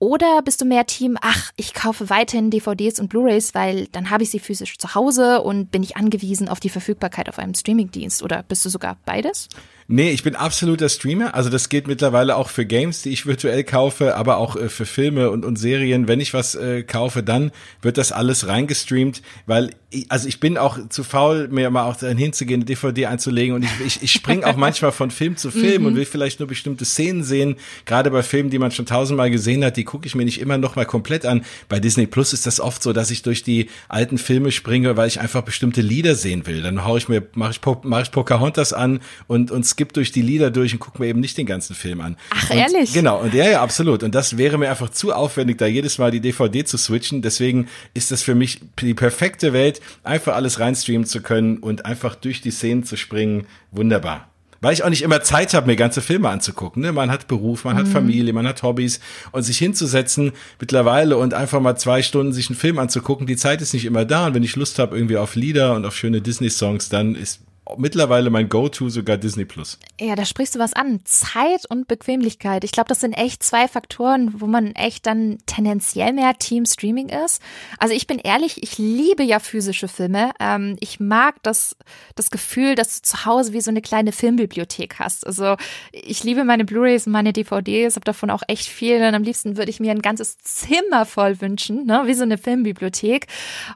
Oder 0.00 0.42
bist 0.42 0.60
du 0.60 0.64
mehr 0.64 0.84
Team, 0.84 1.16
ach, 1.20 1.52
ich 1.54 1.72
kaufe 1.72 2.10
weiterhin 2.10 2.50
DVDs 2.50 2.98
und 2.98 3.08
Blu-rays, 3.08 3.54
weil 3.54 3.86
dann 3.92 4.10
habe 4.10 4.24
ich 4.24 4.30
sie 4.30 4.40
physisch 4.40 4.76
zu 4.76 4.96
Hause 4.96 5.42
und 5.42 5.70
bin 5.70 5.84
ich 5.84 5.96
angewiesen 5.96 6.48
auf 6.48 6.58
die 6.58 6.70
Verfügbarkeit 6.70 7.28
auf 7.28 7.38
einem 7.38 7.54
Streamingdienst? 7.54 8.24
Oder 8.24 8.42
bist 8.42 8.64
du 8.64 8.68
sogar 8.68 8.98
beides? 9.04 9.48
Nee, 9.88 10.10
ich 10.10 10.22
bin 10.22 10.36
absoluter 10.36 10.88
Streamer. 10.88 11.34
Also 11.34 11.50
das 11.50 11.68
geht 11.68 11.86
mittlerweile 11.86 12.36
auch 12.36 12.48
für 12.48 12.64
Games, 12.64 13.02
die 13.02 13.10
ich 13.10 13.26
virtuell 13.26 13.64
kaufe, 13.64 14.16
aber 14.16 14.36
auch 14.36 14.56
äh, 14.56 14.68
für 14.68 14.86
Filme 14.86 15.30
und, 15.30 15.44
und 15.44 15.56
Serien. 15.56 16.08
Wenn 16.08 16.20
ich 16.20 16.34
was 16.34 16.54
äh, 16.54 16.82
kaufe, 16.82 17.22
dann 17.22 17.50
wird 17.80 17.98
das 17.98 18.12
alles 18.12 18.46
reingestreamt, 18.46 19.22
weil 19.46 19.70
ich, 19.90 20.10
also 20.10 20.28
ich 20.28 20.40
bin 20.40 20.56
auch 20.56 20.78
zu 20.88 21.04
faul, 21.04 21.48
mir 21.48 21.70
mal 21.70 21.84
auch 21.84 21.96
dahin 21.96 22.16
hinzugehen, 22.16 22.60
eine 22.60 22.64
DVD 22.64 23.06
einzulegen 23.06 23.54
und 23.54 23.64
ich, 23.64 23.70
ich, 23.84 24.02
ich 24.02 24.12
springe 24.12 24.46
auch 24.46 24.56
manchmal 24.56 24.92
von 24.92 25.10
Film 25.10 25.36
zu 25.36 25.50
Film 25.50 25.86
und 25.86 25.92
mhm. 25.92 25.98
will 25.98 26.04
vielleicht 26.04 26.40
nur 26.40 26.48
bestimmte 26.48 26.84
Szenen 26.84 27.24
sehen. 27.24 27.56
Gerade 27.84 28.10
bei 28.10 28.22
Filmen, 28.22 28.50
die 28.50 28.58
man 28.58 28.70
schon 28.70 28.86
tausendmal 28.86 29.30
gesehen 29.30 29.64
hat, 29.64 29.76
die 29.76 29.84
gucke 29.84 30.06
ich 30.06 30.14
mir 30.14 30.24
nicht 30.24 30.40
immer 30.40 30.58
noch 30.58 30.76
mal 30.76 30.86
komplett 30.86 31.26
an. 31.26 31.44
Bei 31.68 31.80
Disney 31.80 32.06
Plus 32.06 32.32
ist 32.32 32.46
das 32.46 32.60
oft 32.60 32.82
so, 32.82 32.92
dass 32.92 33.10
ich 33.10 33.22
durch 33.22 33.42
die 33.42 33.68
alten 33.88 34.18
Filme 34.18 34.52
springe, 34.52 34.96
weil 34.96 35.08
ich 35.08 35.20
einfach 35.20 35.42
bestimmte 35.42 35.80
Lieder 35.80 36.14
sehen 36.14 36.46
will. 36.46 36.62
Dann 36.62 36.84
hau 36.84 36.96
ich 36.96 37.08
mir, 37.08 37.22
mache 37.34 37.52
ich, 37.52 37.60
mach 37.82 38.02
ich 38.02 38.10
Pocahontas 38.10 38.72
an 38.72 39.00
und, 39.26 39.50
und 39.50 39.66
skipp 39.72 39.92
durch 39.92 40.12
die 40.12 40.22
Lieder 40.22 40.50
durch 40.50 40.72
und 40.72 40.78
gucke 40.78 41.00
mir 41.02 41.08
eben 41.08 41.20
nicht 41.20 41.36
den 41.36 41.46
ganzen 41.46 41.74
Film 41.74 42.00
an. 42.00 42.16
Ach, 42.30 42.50
und, 42.50 42.56
ehrlich? 42.56 42.92
Genau, 42.92 43.20
und 43.20 43.34
ja, 43.34 43.48
ja, 43.48 43.62
absolut. 43.62 44.02
Und 44.02 44.14
das 44.14 44.38
wäre 44.38 44.58
mir 44.58 44.70
einfach 44.70 44.90
zu 44.90 45.12
aufwendig, 45.12 45.58
da 45.58 45.66
jedes 45.66 45.98
Mal 45.98 46.10
die 46.10 46.20
DVD 46.20 46.64
zu 46.64 46.78
switchen. 46.78 47.22
Deswegen 47.22 47.68
ist 47.94 48.10
das 48.10 48.22
für 48.22 48.34
mich 48.34 48.60
die 48.80 48.94
perfekte 48.94 49.52
Welt, 49.52 49.80
einfach 50.04 50.34
alles 50.34 50.60
reinstreamen 50.60 51.06
zu 51.06 51.20
können 51.20 51.58
und 51.58 51.84
einfach 51.84 52.14
durch 52.14 52.40
die 52.40 52.50
Szenen 52.50 52.84
zu 52.84 52.96
springen. 52.96 53.46
Wunderbar 53.70 54.28
weil 54.62 54.72
ich 54.72 54.84
auch 54.84 54.88
nicht 54.88 55.02
immer 55.02 55.20
Zeit 55.22 55.54
habe, 55.54 55.66
mir 55.66 55.76
ganze 55.76 56.00
Filme 56.00 56.28
anzugucken. 56.30 56.82
Ne? 56.82 56.92
Man 56.92 57.10
hat 57.10 57.26
Beruf, 57.26 57.64
man 57.64 57.74
mhm. 57.74 57.80
hat 57.80 57.88
Familie, 57.88 58.32
man 58.32 58.46
hat 58.46 58.62
Hobbys 58.62 59.00
und 59.32 59.42
sich 59.42 59.58
hinzusetzen 59.58 60.32
mittlerweile 60.60 61.18
und 61.18 61.34
einfach 61.34 61.60
mal 61.60 61.76
zwei 61.76 62.00
Stunden 62.00 62.32
sich 62.32 62.48
einen 62.48 62.58
Film 62.58 62.78
anzugucken, 62.78 63.26
die 63.26 63.36
Zeit 63.36 63.60
ist 63.60 63.74
nicht 63.74 63.84
immer 63.84 64.04
da. 64.04 64.28
Und 64.28 64.34
wenn 64.34 64.44
ich 64.44 64.54
Lust 64.54 64.78
habe 64.78 64.96
irgendwie 64.96 65.16
auf 65.16 65.34
Lieder 65.34 65.74
und 65.74 65.84
auf 65.84 65.96
schöne 65.96 66.22
Disney-Songs, 66.22 66.88
dann 66.88 67.16
ist 67.16 67.40
mittlerweile 67.76 68.30
mein 68.30 68.48
Go-To 68.48 68.88
sogar 68.88 69.16
Disney 69.16 69.44
Plus. 69.44 69.78
Ja, 70.00 70.14
da 70.14 70.24
sprichst 70.24 70.54
du 70.54 70.58
was 70.58 70.72
an. 70.72 71.00
Zeit 71.04 71.64
und 71.68 71.88
Bequemlichkeit. 71.88 72.64
Ich 72.64 72.72
glaube, 72.72 72.88
das 72.88 73.00
sind 73.00 73.12
echt 73.12 73.42
zwei 73.42 73.68
Faktoren, 73.68 74.40
wo 74.40 74.46
man 74.46 74.74
echt 74.74 75.06
dann 75.06 75.38
tendenziell 75.46 76.12
mehr 76.12 76.34
Team 76.38 76.66
Streaming 76.66 77.08
ist. 77.08 77.40
Also 77.78 77.94
ich 77.94 78.06
bin 78.06 78.18
ehrlich, 78.18 78.62
ich 78.62 78.78
liebe 78.78 79.22
ja 79.22 79.38
physische 79.38 79.88
Filme. 79.88 80.32
Ähm, 80.40 80.76
ich 80.80 81.00
mag 81.00 81.36
das, 81.42 81.76
das 82.14 82.30
Gefühl, 82.30 82.74
dass 82.74 83.00
du 83.00 83.02
zu 83.06 83.24
Hause 83.26 83.52
wie 83.52 83.60
so 83.60 83.70
eine 83.70 83.82
kleine 83.82 84.12
Filmbibliothek 84.12 84.98
hast. 84.98 85.26
Also 85.26 85.56
ich 85.92 86.24
liebe 86.24 86.44
meine 86.44 86.64
Blu-rays 86.64 87.06
und 87.06 87.12
meine 87.12 87.32
DVDs, 87.32 87.94
habe 87.94 88.04
davon 88.04 88.30
auch 88.30 88.42
echt 88.48 88.66
viel. 88.66 88.96
Und 88.96 89.14
am 89.14 89.22
liebsten 89.22 89.56
würde 89.56 89.70
ich 89.70 89.80
mir 89.80 89.92
ein 89.92 90.02
ganzes 90.02 90.36
Zimmer 90.38 91.06
voll 91.06 91.40
wünschen, 91.40 91.86
ne? 91.86 92.02
wie 92.06 92.14
so 92.14 92.24
eine 92.24 92.38
Filmbibliothek. 92.38 93.26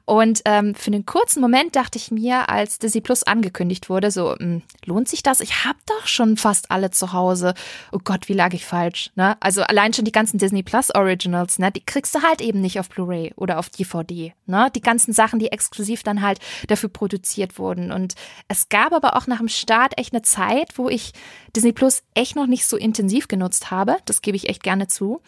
Und 0.05 0.43
ähm, 0.45 0.75
für 0.75 0.89
einen 0.89 1.07
kurzen 1.07 1.41
Moment 1.41 1.77
dachte 1.77 1.99
ich 1.99 2.11
mir, 2.11 2.49
als 2.49 2.79
Disney 2.79 3.01
Plus 3.01 3.23
angekündigt 3.23 3.76
wurde, 3.89 4.11
so, 4.11 4.35
hm, 4.37 4.63
lohnt 4.85 5.09
sich 5.09 5.23
das? 5.23 5.41
Ich 5.41 5.65
habe 5.65 5.79
doch 5.87 6.07
schon 6.07 6.37
fast 6.37 6.71
alle 6.71 6.91
zu 6.91 7.13
Hause. 7.13 7.55
Oh 7.93 8.01
Gott, 8.03 8.29
wie 8.29 8.33
lag 8.33 8.53
ich 8.55 8.65
falsch, 8.65 9.11
ne? 9.15 9.37
Also 9.41 9.63
allein 9.63 9.93
schon 9.93 10.05
die 10.05 10.13
ganzen 10.13 10.39
Disney 10.39 10.63
Plus 10.63 10.95
Originals, 10.95 11.59
ne? 11.59 11.71
Die 11.71 11.85
kriegst 11.85 12.15
du 12.15 12.23
halt 12.23 12.41
eben 12.41 12.61
nicht 12.61 12.81
auf 12.81 12.89
Blu-ray 12.89 13.33
oder 13.37 13.59
auf 13.59 13.69
DVD, 13.71 14.33
ne? 14.47 14.71
Die 14.75 14.81
ganzen 14.81 15.13
Sachen, 15.13 15.39
die 15.39 15.53
exklusiv 15.53 16.03
dann 16.03 16.23
halt 16.23 16.39
dafür 16.69 16.89
produziert 16.89 17.59
wurden. 17.59 17.93
Und 17.93 18.15
es 18.49 18.69
gab 18.69 18.93
aber 18.93 19.17
auch 19.17 19.27
nach 19.27 19.39
dem 19.39 19.49
Start 19.49 19.99
echt 19.99 20.13
eine 20.13 20.23
Zeit, 20.23 20.77
wo 20.77 20.89
ich 20.89 21.13
Disney 21.55 21.73
Plus 21.73 22.03
echt 22.15 22.37
noch 22.37 22.47
nicht 22.47 22.67
so 22.67 22.77
intensiv 22.77 23.29
genutzt 23.29 23.71
habe. 23.71 23.97
Das 24.07 24.23
gebe 24.23 24.37
ich 24.37 24.49
echt 24.49 24.63
gerne 24.63 24.89
zu. 24.89 25.21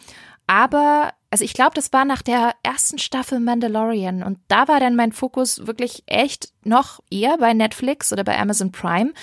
Aber, 0.49 1.13
also 1.29 1.45
ich 1.45 1.53
glaube, 1.53 1.75
das 1.75 1.93
war 1.93 2.05
nach 2.05 2.23
der 2.23 2.55
ersten 2.63 2.97
Staffel 2.97 3.39
Mandalorian 3.39 4.23
und 4.23 4.39
da 4.47 4.67
war 4.67 4.79
dann 4.79 4.95
mein 4.95 5.11
Fokus 5.11 5.67
wirklich 5.67 6.01
echt 6.07 6.51
noch 6.63 7.01
eher 7.11 7.37
bei 7.37 7.53
Netflix 7.53 8.11
oder 8.11 8.23
bei 8.23 8.35
Amazon 8.39 8.71
Prime. 8.71 9.13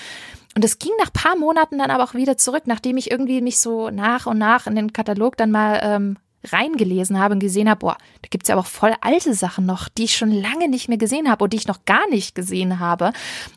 Und 0.55 0.65
es 0.65 0.79
ging 0.79 0.93
nach 1.01 1.13
paar 1.13 1.37
Monaten 1.37 1.79
dann 1.79 1.91
aber 1.91 2.05
auch 2.05 2.15
wieder 2.15 2.39
zurück, 2.39 2.63
nachdem 2.67 2.97
ich 2.97 3.11
irgendwie 3.11 3.41
mich 3.41 3.59
so 3.59 3.91
nach 3.91 4.27
und 4.27 4.39
nach 4.39 4.69
in 4.69 4.77
den 4.77 4.93
Katalog 4.93 5.37
dann 5.37 5.51
mal 5.51 5.81
ähm, 5.83 6.17
reingelesen 6.45 7.19
habe 7.19 7.35
und 7.35 7.41
gesehen 7.41 7.69
habe, 7.69 7.81
boah, 7.81 7.97
da 8.23 8.29
gibt's 8.31 8.49
ja 8.49 8.55
aber 8.55 8.63
auch 8.63 8.71
voll 8.71 8.95
alte 9.01 9.35
Sachen 9.35 9.67
noch, 9.67 9.89
die 9.89 10.05
ich 10.05 10.17
schon 10.17 10.31
lange 10.31 10.69
nicht 10.69 10.89
mehr 10.89 10.99
gesehen 10.99 11.29
habe 11.29 11.43
und 11.43 11.53
die 11.53 11.57
ich 11.57 11.67
noch 11.67 11.85
gar 11.87 12.09
nicht 12.09 12.37
gesehen 12.37 12.79
habe. 12.79 13.13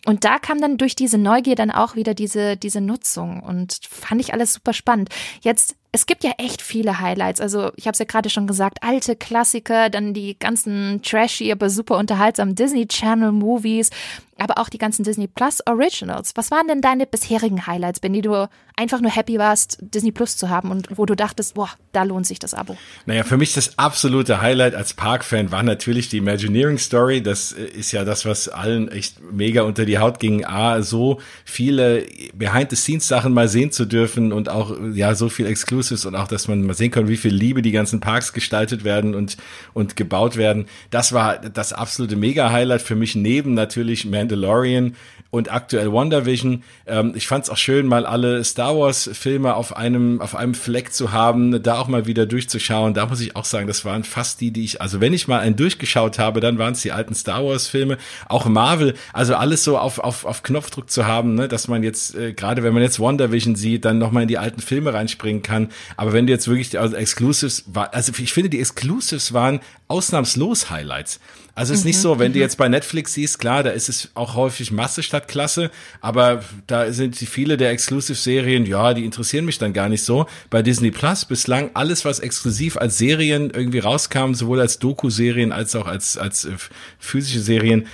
Und 0.07 0.25
da 0.25 0.39
kam 0.39 0.59
dann 0.59 0.77
durch 0.77 0.95
diese 0.95 1.19
Neugier 1.19 1.53
dann 1.53 1.69
auch 1.69 1.95
wieder 1.95 2.15
diese, 2.15 2.57
diese 2.57 2.81
Nutzung 2.81 3.41
und 3.43 3.79
fand 3.87 4.21
ich 4.21 4.33
alles 4.33 4.53
super 4.53 4.73
spannend. 4.73 5.09
Jetzt 5.41 5.75
es 5.91 6.05
gibt 6.05 6.23
ja 6.23 6.31
echt 6.37 6.61
viele 6.61 6.99
Highlights. 6.99 7.41
Also 7.41 7.71
ich 7.75 7.85
habe 7.85 7.93
es 7.93 7.99
ja 7.99 8.05
gerade 8.05 8.29
schon 8.29 8.45
gesagt, 8.45 8.83
alte 8.83 9.15
Klassiker, 9.15 9.89
dann 9.89 10.13
die 10.13 10.37
ganzen 10.37 11.01
trashy, 11.01 11.51
aber 11.51 11.69
super 11.69 11.97
unterhaltsamen 11.97 12.55
Disney 12.55 12.87
Channel 12.87 13.31
Movies, 13.31 13.89
aber 14.37 14.57
auch 14.59 14.69
die 14.69 14.77
ganzen 14.77 15.03
Disney 15.03 15.27
Plus 15.27 15.65
Originals. 15.65 16.31
Was 16.35 16.51
waren 16.51 16.67
denn 16.67 16.81
deine 16.81 17.05
bisherigen 17.05 17.67
Highlights, 17.67 18.01
wenn 18.03 18.13
du 18.13 18.47
einfach 18.75 19.01
nur 19.01 19.11
happy 19.11 19.37
warst, 19.37 19.77
Disney 19.81 20.11
Plus 20.11 20.37
zu 20.37 20.49
haben 20.49 20.71
und 20.71 20.87
wo 20.97 21.05
du 21.05 21.15
dachtest, 21.15 21.55
boah, 21.55 21.69
da 21.91 22.03
lohnt 22.03 22.25
sich 22.25 22.39
das 22.39 22.53
Abo? 22.53 22.77
Naja, 23.05 23.23
für 23.23 23.37
mich 23.37 23.53
das 23.53 23.77
absolute 23.77 24.41
Highlight 24.41 24.75
als 24.75 24.93
Park-Fan 24.93 25.51
war 25.51 25.63
natürlich 25.63 26.09
die 26.09 26.17
Imagineering 26.17 26.77
Story. 26.77 27.21
Das 27.21 27.51
äh, 27.51 27.65
ist 27.65 27.91
ja 27.91 28.05
das, 28.05 28.25
was 28.25 28.47
allen 28.47 28.89
echt 28.89 29.21
mega 29.31 29.63
unter 29.63 29.85
die 29.85 29.99
Haut 29.99 30.19
ging. 30.19 30.45
A, 30.45 30.81
so 30.81 31.19
viele 31.43 32.05
Behind-the-Scenes-Sachen 32.33 33.33
mal 33.33 33.47
sehen 33.47 33.71
zu 33.71 33.85
dürfen 33.85 34.31
und 34.31 34.49
auch, 34.49 34.75
ja, 34.93 35.15
so 35.15 35.29
viel 35.29 35.47
Exclusives 35.79 36.05
und 36.05 36.15
auch, 36.15 36.27
dass 36.27 36.47
man 36.47 36.63
mal 36.63 36.73
sehen 36.73 36.91
kann, 36.91 37.07
wie 37.07 37.17
viel 37.17 37.33
Liebe 37.33 37.61
die 37.61 37.71
ganzen 37.71 37.99
Parks 37.99 38.33
gestaltet 38.33 38.83
werden 38.83 39.15
und, 39.15 39.37
und 39.73 39.95
gebaut 39.95 40.35
werden. 40.35 40.65
Das 40.91 41.13
war 41.13 41.37
das 41.37 41.73
absolute 41.73 42.15
Mega-Highlight 42.15 42.81
für 42.81 42.95
mich 42.95 43.15
neben 43.15 43.53
natürlich 43.53 44.05
Man 44.05 44.19
Mandalorian 44.19 44.95
und 45.31 45.51
aktuell 45.51 45.91
WandaVision. 45.91 46.63
Ähm, 46.87 47.13
ich 47.15 47.27
fand 47.27 47.45
es 47.45 47.49
auch 47.49 47.57
schön, 47.57 47.85
mal 47.85 48.05
alle 48.05 48.43
Star 48.43 48.77
Wars 48.77 49.09
Filme 49.13 49.55
auf 49.55 49.75
einem, 49.75 50.21
auf 50.21 50.35
einem 50.35 50.53
Fleck 50.53 50.91
zu 50.91 51.11
haben, 51.11 51.61
da 51.61 51.79
auch 51.79 51.87
mal 51.87 52.05
wieder 52.07 52.25
durchzuschauen. 52.25 52.93
Da 52.93 53.05
muss 53.05 53.21
ich 53.21 53.35
auch 53.35 53.45
sagen, 53.45 53.67
das 53.67 53.85
waren 53.85 54.03
fast 54.03 54.41
die, 54.41 54.51
die 54.51 54.63
ich, 54.63 54.81
also 54.81 55.01
wenn 55.01 55.13
ich 55.13 55.27
mal 55.27 55.39
einen 55.39 55.55
durchgeschaut 55.55 56.19
habe, 56.19 56.39
dann 56.39 56.57
waren 56.57 56.73
es 56.73 56.81
die 56.81 56.91
alten 56.91 57.13
Star 57.13 57.45
Wars 57.45 57.67
Filme, 57.67 57.97
auch 58.27 58.45
Marvel, 58.45 58.95
also 59.13 59.35
alles 59.35 59.63
so 59.63 59.77
auf, 59.77 59.99
auf, 59.99 60.25
auf 60.25 60.43
Knopfdruck 60.43 60.89
zu 60.89 61.05
haben, 61.05 61.35
ne, 61.35 61.47
dass 61.47 61.67
man 61.67 61.83
jetzt, 61.83 62.15
äh, 62.15 62.33
gerade 62.33 62.63
wenn 62.63 62.73
man 62.73 62.83
jetzt 62.83 62.99
WandaVision 62.99 63.55
sieht, 63.55 63.85
dann 63.85 63.99
nochmal 63.99 64.23
in 64.23 64.29
die 64.29 64.37
alten 64.37 64.61
Filme 64.61 64.93
reinspringen 64.93 65.43
kann. 65.43 65.68
Aber 65.97 66.13
wenn 66.13 66.27
du 66.27 66.33
jetzt 66.33 66.47
wirklich, 66.47 66.77
also 66.79 66.95
Exclusives, 66.95 67.63
war, 67.67 67.93
also 67.93 68.11
ich 68.17 68.33
finde, 68.33 68.49
die 68.49 68.59
Exclusives 68.59 69.33
waren 69.33 69.59
ausnahmslos 69.89 70.69
Highlights. 70.69 71.19
Also 71.55 71.73
es 71.73 71.79
ist 71.79 71.85
mhm, 71.85 71.89
nicht 71.89 71.99
so, 71.99 72.19
wenn 72.19 72.31
du 72.31 72.37
mhm. 72.37 72.43
jetzt 72.43 72.57
bei 72.57 72.69
Netflix 72.69 73.15
siehst, 73.15 73.39
klar, 73.39 73.63
da 73.63 73.71
ist 73.71 73.89
es 73.89 74.11
auch 74.13 74.35
häufig 74.35 74.71
Masse 74.71 75.03
statt 75.03 75.27
Klasse, 75.27 75.71
aber 75.99 76.41
da 76.67 76.93
sind 76.93 77.17
viele 77.17 77.57
der 77.57 77.71
Exclusive-Serien, 77.71 78.65
ja, 78.65 78.93
die 78.93 79.03
interessieren 79.03 79.43
mich 79.43 79.57
dann 79.57 79.73
gar 79.73 79.89
nicht 79.89 80.03
so. 80.03 80.25
Bei 80.49 80.61
Disney 80.61 80.91
Plus 80.91 81.25
bislang 81.25 81.71
alles, 81.73 82.05
was 82.05 82.19
exklusiv 82.19 82.77
als 82.77 82.97
Serien 82.97 83.49
irgendwie 83.49 83.79
rauskam, 83.79 84.35
sowohl 84.35 84.61
als 84.61 84.79
Doku-Serien 84.79 85.51
als 85.51 85.75
auch 85.75 85.87
als, 85.87 86.17
als 86.17 86.45
äh, 86.45 86.51
physische 86.97 87.41
Serien, 87.41 87.87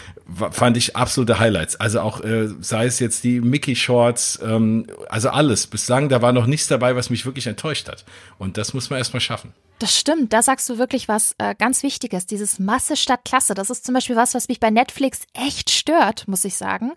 fand 0.51 0.75
ich 0.77 0.95
absolute 0.95 1.39
Highlights. 1.39 1.75
Also 1.77 2.01
auch, 2.01 2.21
äh, 2.21 2.49
sei 2.59 2.85
es 2.85 2.99
jetzt 2.99 3.23
die 3.23 3.41
Mickey 3.41 3.75
Shorts, 3.75 4.39
ähm, 4.43 4.85
also 5.09 5.29
alles. 5.29 5.65
Bislang, 5.65 6.09
da 6.09 6.21
war 6.21 6.33
noch 6.33 6.45
nichts 6.45 6.67
dabei, 6.67 6.95
was 6.95 7.09
mich 7.09 7.25
wirklich 7.25 7.47
enttäuscht 7.47 7.87
hat. 7.87 8.05
Und 8.37 8.57
das 8.57 8.73
muss 8.73 8.89
man 8.89 8.99
erstmal 8.99 9.21
schaffen. 9.21 9.53
Das 9.79 9.97
stimmt, 9.97 10.31
da 10.31 10.41
sagst 10.41 10.69
du 10.69 10.77
wirklich 10.77 11.09
was 11.09 11.35
äh, 11.37 11.53
ganz 11.53 11.83
Wichtiges, 11.83 12.25
dieses 12.25 12.59
Masse 12.59 12.95
statt 12.95 13.21
Klasse. 13.25 13.53
Das 13.53 13.69
ist 13.69 13.85
zum 13.85 13.93
Beispiel 13.93 14.15
was, 14.15 14.33
was 14.33 14.47
mich 14.47 14.61
bei 14.61 14.69
Netflix 14.69 15.21
echt 15.33 15.69
stört, 15.69 16.27
muss 16.29 16.45
ich 16.45 16.55
sagen. 16.55 16.93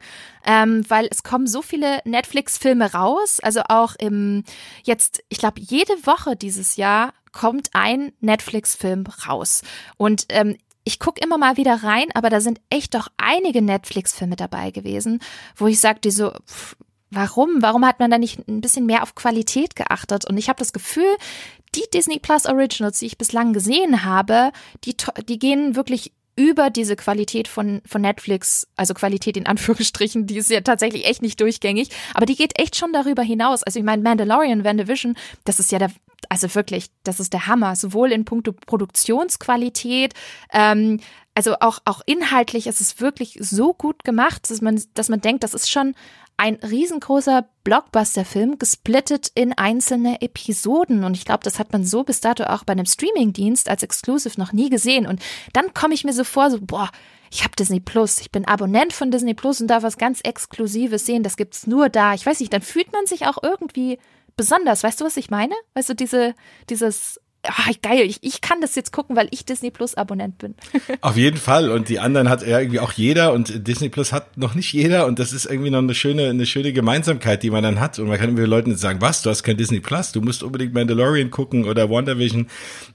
Ähm, 0.47 0.85
weil 0.89 1.09
es 1.11 1.25
kommen 1.25 1.49
so 1.49 1.61
viele 1.61 2.01
Netflix-Filme 2.05 2.93
raus, 2.93 3.41
also 3.41 3.63
auch 3.69 3.97
im, 3.97 4.45
jetzt, 4.85 5.25
ich 5.29 5.39
glaube, 5.39 5.61
jede 5.61 5.93
Woche 6.07 6.37
dieses 6.37 6.77
Jahr 6.77 7.13
kommt 7.33 7.71
ein 7.73 8.13
Netflix-Film 8.21 9.07
raus. 9.27 9.63
Und 9.97 10.27
ähm, 10.29 10.57
ich 10.85 11.01
gucke 11.01 11.21
immer 11.23 11.37
mal 11.37 11.57
wieder 11.57 11.83
rein, 11.83 12.07
aber 12.15 12.31
da 12.31 12.41
sind 12.41 12.61
echt 12.71 12.95
doch 12.95 13.09
einige 13.17 13.61
Netflix-Filme 13.61 14.37
dabei 14.37 14.71
gewesen, 14.71 15.21
wo 15.57 15.67
ich 15.67 15.81
sagte 15.81 16.13
so, 16.13 16.31
pff, 16.47 16.77
warum? 17.11 17.61
Warum 17.61 17.87
hat 17.87 17.99
man 17.99 18.11
da 18.11 18.19
nicht 18.19 18.47
ein 18.49 18.61
bisschen 18.61 18.87
mehr 18.87 19.03
auf 19.03 19.15
Qualität 19.15 19.77
geachtet? 19.77 20.27
Und 20.27 20.39
ich 20.39 20.49
habe 20.49 20.59
das 20.59 20.73
Gefühl, 20.73 21.17
die 21.75 21.85
Disney 21.93 22.19
Plus 22.19 22.47
Originals, 22.47 22.99
die 22.99 23.07
ich 23.07 23.19
bislang 23.19 23.53
gesehen 23.53 24.05
habe, 24.05 24.53
die, 24.85 24.97
die 25.29 25.39
gehen 25.39 25.77
wirklich 25.77 26.13
über 26.39 26.71
diese 26.71 26.95
Qualität 26.95 27.49
von, 27.49 27.83
von 27.85 28.01
Netflix, 28.01 28.69
also 28.77 28.95
Qualität 28.95 29.37
in 29.37 29.47
Anführungsstrichen, 29.47 30.27
die 30.27 30.37
ist 30.37 30.51
ja 30.51 30.61
tatsächlich 30.61 31.05
echt 31.05 31.21
nicht 31.21 31.41
durchgängig, 31.41 31.91
aber 32.15 32.27
die 32.27 32.37
geht 32.37 32.59
echt 32.61 32.77
schon 32.77 32.93
darüber 32.93 33.23
hinaus. 33.23 33.65
Also 33.65 33.81
ich 33.81 33.85
meine, 33.85 34.05
Mandalorian, 34.05 34.63
WandaVision, 34.63 35.17
das 35.45 35.59
ist 35.59 35.73
ja 35.73 35.81
der, 35.81 35.91
also 36.29 36.55
wirklich, 36.55 36.91
das 37.03 37.19
ist 37.19 37.33
der 37.33 37.49
Hammer, 37.49 37.75
sowohl 37.75 38.13
in 38.13 38.25
puncto 38.25 38.53
Produktionsqualität, 38.53 40.15
ähm, 40.53 41.01
also 41.35 41.57
auch, 41.61 41.79
auch 41.85 42.03
inhaltlich 42.07 42.67
ist 42.67 42.81
es 42.81 43.01
wirklich 43.01 43.39
so 43.41 43.75
gut 43.75 44.03
gemacht, 44.05 44.51
dass 44.51 44.61
man, 44.61 44.83
dass 44.95 45.09
man 45.09 45.21
denkt, 45.21 45.45
das 45.45 45.55
ist 45.55 45.71
schon 45.71 45.95
ein 46.39 46.55
riesengroßer 46.55 47.49
Blockbuster-Film 47.65 48.59
gesplittet 48.59 49.31
in 49.35 49.53
einzelne 49.53 50.23
Episoden. 50.23 51.05
Und 51.05 51.17
ich 51.17 51.25
glaube, 51.25 51.43
das 51.43 51.59
hat 51.59 51.73
man 51.73 51.85
so 51.85 52.05
bis 52.05 52.21
dato 52.21 52.45
auch 52.45 52.65
bei 52.65 52.73
einem 52.73 52.87
Streaming-Dienst 52.87 53.69
als 53.69 53.83
Exclusive 53.83 54.39
noch 54.41 54.53
nie 54.53 54.71
gesehen. 54.71 55.07
Und 55.07 55.21
dann 55.53 55.75
komme 55.75 55.95
ich 55.95 56.05
mir 56.05 56.13
so 56.13 56.23
vor, 56.23 56.51
so, 56.51 56.59
boah, 56.61 56.91
ich 57.31 57.43
habe 57.43 57.57
Disney 57.57 57.81
Plus, 57.81 58.21
ich 58.21 58.31
bin 58.31 58.47
Abonnent 58.47 58.93
von 58.93 59.11
Disney 59.11 59.35
Plus 59.35 59.61
und 59.61 59.67
darf 59.67 59.83
was 59.83 59.99
ganz 59.99 60.21
Exklusives 60.21 61.05
sehen. 61.05 61.25
Das 61.25 61.37
gibt's 61.37 61.67
nur 61.67 61.89
da. 61.89 62.15
Ich 62.15 62.25
weiß 62.25 62.39
nicht, 62.39 62.53
dann 62.53 62.63
fühlt 62.63 62.93
man 62.93 63.07
sich 63.07 63.27
auch 63.27 63.43
irgendwie 63.43 63.99
besonders. 64.37 64.85
Weißt 64.85 65.01
du, 65.01 65.05
was 65.05 65.17
ich 65.17 65.31
meine? 65.31 65.55
Weißt 65.75 65.89
du, 65.89 65.95
diese, 65.95 66.35
dieses 66.71 67.21
ach, 67.49 67.71
geil, 67.83 68.03
ich, 68.03 68.19
ich 68.23 68.41
kann 68.41 68.61
das 68.61 68.75
jetzt 68.75 68.93
gucken, 68.93 69.17
weil 69.17 69.29
ich 69.31 69.45
Disney 69.45 69.71
Plus 69.71 69.95
Abonnent 69.95 70.39
bin. 70.39 70.55
Auf 71.01 71.17
jeden 71.17 71.37
Fall. 71.37 71.71
Und 71.71 71.89
die 71.89 71.99
anderen 71.99 72.29
hat 72.29 72.47
ja 72.47 72.61
irgendwie 72.61 72.81
auch 72.81 72.93
jeder 72.93 73.33
und 73.33 73.67
Disney 73.67 73.89
Plus 73.89 74.13
hat 74.13 74.37
noch 74.37 74.55
nicht 74.55 74.73
jeder. 74.73 75.07
Und 75.07 75.19
das 75.19 75.33
ist 75.33 75.47
irgendwie 75.47 75.71
noch 75.71 75.79
eine 75.79 75.95
schöne, 75.95 76.29
eine 76.29 76.47
schöne 76.47 76.73
Gemeinsamkeit, 76.73 77.43
die 77.43 77.51
man 77.51 77.63
dann 77.63 77.81
hat. 77.81 77.99
Und 77.99 78.09
man 78.09 78.19
kann 78.19 78.29
irgendwie 78.29 78.45
Leuten 78.45 78.77
sagen, 78.77 79.01
was, 79.01 79.23
du 79.23 79.31
hast 79.31 79.43
kein 79.43 79.57
Disney 79.57 79.81
Plus, 79.81 80.13
du 80.13 80.21
musst 80.21 80.43
unbedingt 80.43 80.75
Mandalorian 80.75 81.31
gucken 81.31 81.65
oder 81.65 81.91
WandaVision. 81.91 82.49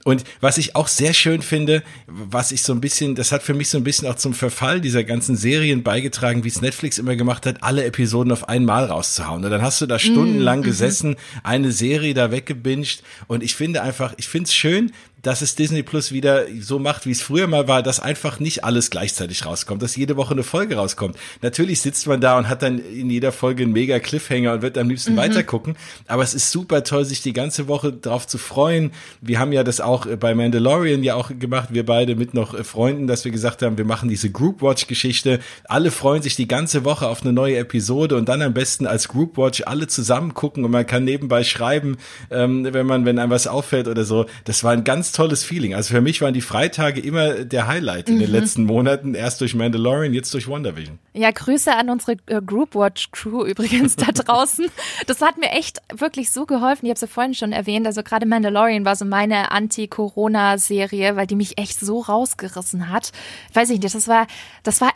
Und 0.04 0.24
was 0.40 0.58
ich 0.58 0.76
auch 0.76 0.88
sehr 0.88 1.14
schön 1.14 1.42
finde, 1.42 1.82
was 2.06 2.52
ich 2.52 2.62
so 2.62 2.72
ein 2.72 2.80
bisschen, 2.80 3.14
das 3.14 3.32
hat 3.32 3.42
für 3.42 3.54
mich 3.54 3.68
so 3.68 3.78
ein 3.78 3.84
bisschen 3.84 4.08
auch 4.08 4.16
zum 4.16 4.34
Verfall 4.34 4.80
dieser 4.80 5.04
ganzen 5.04 5.36
Serien 5.36 5.82
beigetragen, 5.82 6.44
wie 6.44 6.48
es 6.48 6.60
Netflix 6.60 6.98
immer 6.98 7.16
gemacht 7.16 7.46
hat, 7.46 7.62
alle 7.62 7.84
Episoden 7.84 8.32
auf 8.32 8.48
einmal 8.48 8.84
rauszuhauen. 8.84 9.44
Und 9.44 9.50
dann 9.50 9.62
hast 9.62 9.80
du 9.80 9.86
da 9.86 9.98
stundenlang 9.98 10.60
mm, 10.60 10.64
gesessen, 10.64 11.16
eine 11.42 11.72
Serie 11.72 12.14
da 12.14 12.30
weggebinged. 12.30 13.02
Und 13.26 13.42
ich 13.42 13.54
finde 13.54 13.82
einfach, 13.82 14.14
ich 14.16 14.28
finde 14.28 14.43
finde 14.44 14.48
es 14.48 14.54
schön, 14.54 14.92
dass 15.24 15.40
es 15.42 15.56
Disney 15.56 15.82
Plus 15.82 16.12
wieder 16.12 16.44
so 16.60 16.78
macht, 16.78 17.06
wie 17.06 17.10
es 17.10 17.22
früher 17.22 17.46
mal 17.46 17.66
war, 17.66 17.82
dass 17.82 17.98
einfach 17.98 18.38
nicht 18.40 18.62
alles 18.62 18.90
gleichzeitig 18.90 19.44
rauskommt, 19.46 19.82
dass 19.82 19.96
jede 19.96 20.16
Woche 20.16 20.34
eine 20.34 20.42
Folge 20.42 20.76
rauskommt. 20.76 21.16
Natürlich 21.40 21.80
sitzt 21.80 22.06
man 22.06 22.20
da 22.20 22.38
und 22.38 22.48
hat 22.48 22.62
dann 22.62 22.78
in 22.78 23.08
jeder 23.08 23.32
Folge 23.32 23.62
einen 23.62 23.72
mega 23.72 23.98
Cliffhanger 23.98 24.52
und 24.52 24.62
wird 24.62 24.76
am 24.76 24.88
liebsten 24.88 25.14
mhm. 25.14 25.18
weitergucken. 25.18 25.76
Aber 26.06 26.22
es 26.22 26.34
ist 26.34 26.50
super 26.50 26.84
toll, 26.84 27.06
sich 27.06 27.22
die 27.22 27.32
ganze 27.32 27.68
Woche 27.68 27.92
drauf 27.92 28.26
zu 28.26 28.36
freuen. 28.36 28.92
Wir 29.22 29.38
haben 29.38 29.52
ja 29.52 29.64
das 29.64 29.80
auch 29.80 30.06
bei 30.06 30.34
Mandalorian 30.34 31.02
ja 31.02 31.14
auch 31.14 31.30
gemacht, 31.38 31.70
wir 31.72 31.86
beide 31.86 32.16
mit 32.16 32.34
noch 32.34 32.62
Freunden, 32.64 33.06
dass 33.06 33.24
wir 33.24 33.32
gesagt 33.32 33.62
haben, 33.62 33.78
wir 33.78 33.86
machen 33.86 34.10
diese 34.10 34.30
Group 34.30 34.60
Watch 34.60 34.86
Geschichte. 34.86 35.40
Alle 35.64 35.90
freuen 35.90 36.22
sich 36.22 36.36
die 36.36 36.48
ganze 36.48 36.84
Woche 36.84 37.08
auf 37.08 37.22
eine 37.22 37.32
neue 37.32 37.56
Episode 37.56 38.16
und 38.16 38.28
dann 38.28 38.42
am 38.42 38.52
besten 38.52 38.86
als 38.86 39.08
Group 39.08 39.38
Watch 39.38 39.62
alle 39.64 39.86
zusammen 39.86 40.34
gucken 40.34 40.66
und 40.66 40.70
man 40.70 40.86
kann 40.86 41.04
nebenbei 41.04 41.44
schreiben, 41.44 41.96
ähm, 42.30 42.68
wenn 42.70 42.86
man, 42.86 43.06
wenn 43.06 43.18
einem 43.18 43.30
was 43.30 43.46
auffällt 43.46 43.88
oder 43.88 44.04
so. 44.04 44.26
Das 44.44 44.64
war 44.64 44.72
ein 44.72 44.84
ganz 44.84 45.13
tolles 45.14 45.44
Feeling. 45.44 45.74
Also 45.74 45.94
für 45.94 46.00
mich 46.00 46.20
waren 46.20 46.34
die 46.34 46.40
Freitage 46.40 47.00
immer 47.00 47.44
der 47.44 47.66
Highlight 47.66 48.08
in 48.08 48.16
mhm. 48.16 48.20
den 48.20 48.30
letzten 48.30 48.64
Monaten. 48.64 49.14
Erst 49.14 49.40
durch 49.40 49.54
Mandalorian, 49.54 50.12
jetzt 50.12 50.32
durch 50.34 50.48
WandaVision. 50.48 50.98
Ja, 51.12 51.30
Grüße 51.30 51.74
an 51.74 51.90
unsere 51.90 52.16
äh, 52.26 52.40
Groupwatch 52.44 53.10
Crew 53.12 53.44
übrigens 53.44 53.96
da 53.96 54.06
draußen. 54.12 54.66
das 55.06 55.20
hat 55.20 55.38
mir 55.38 55.50
echt 55.50 55.80
wirklich 55.94 56.30
so 56.30 56.46
geholfen. 56.46 56.86
Ich 56.86 56.90
habe 56.90 56.96
es 56.96 57.00
ja 57.00 57.06
vorhin 57.06 57.34
schon 57.34 57.52
erwähnt. 57.52 57.86
Also 57.86 58.02
gerade 58.02 58.26
Mandalorian 58.26 58.84
war 58.84 58.96
so 58.96 59.04
meine 59.04 59.50
Anti-Corona-Serie, 59.50 61.16
weil 61.16 61.26
die 61.26 61.36
mich 61.36 61.58
echt 61.58 61.80
so 61.80 62.00
rausgerissen 62.00 62.90
hat. 62.90 63.12
Weiß 63.52 63.70
ich 63.70 63.80
nicht, 63.80 63.94
das 63.94 64.08
war, 64.08 64.26
das 64.62 64.80
war 64.80 64.92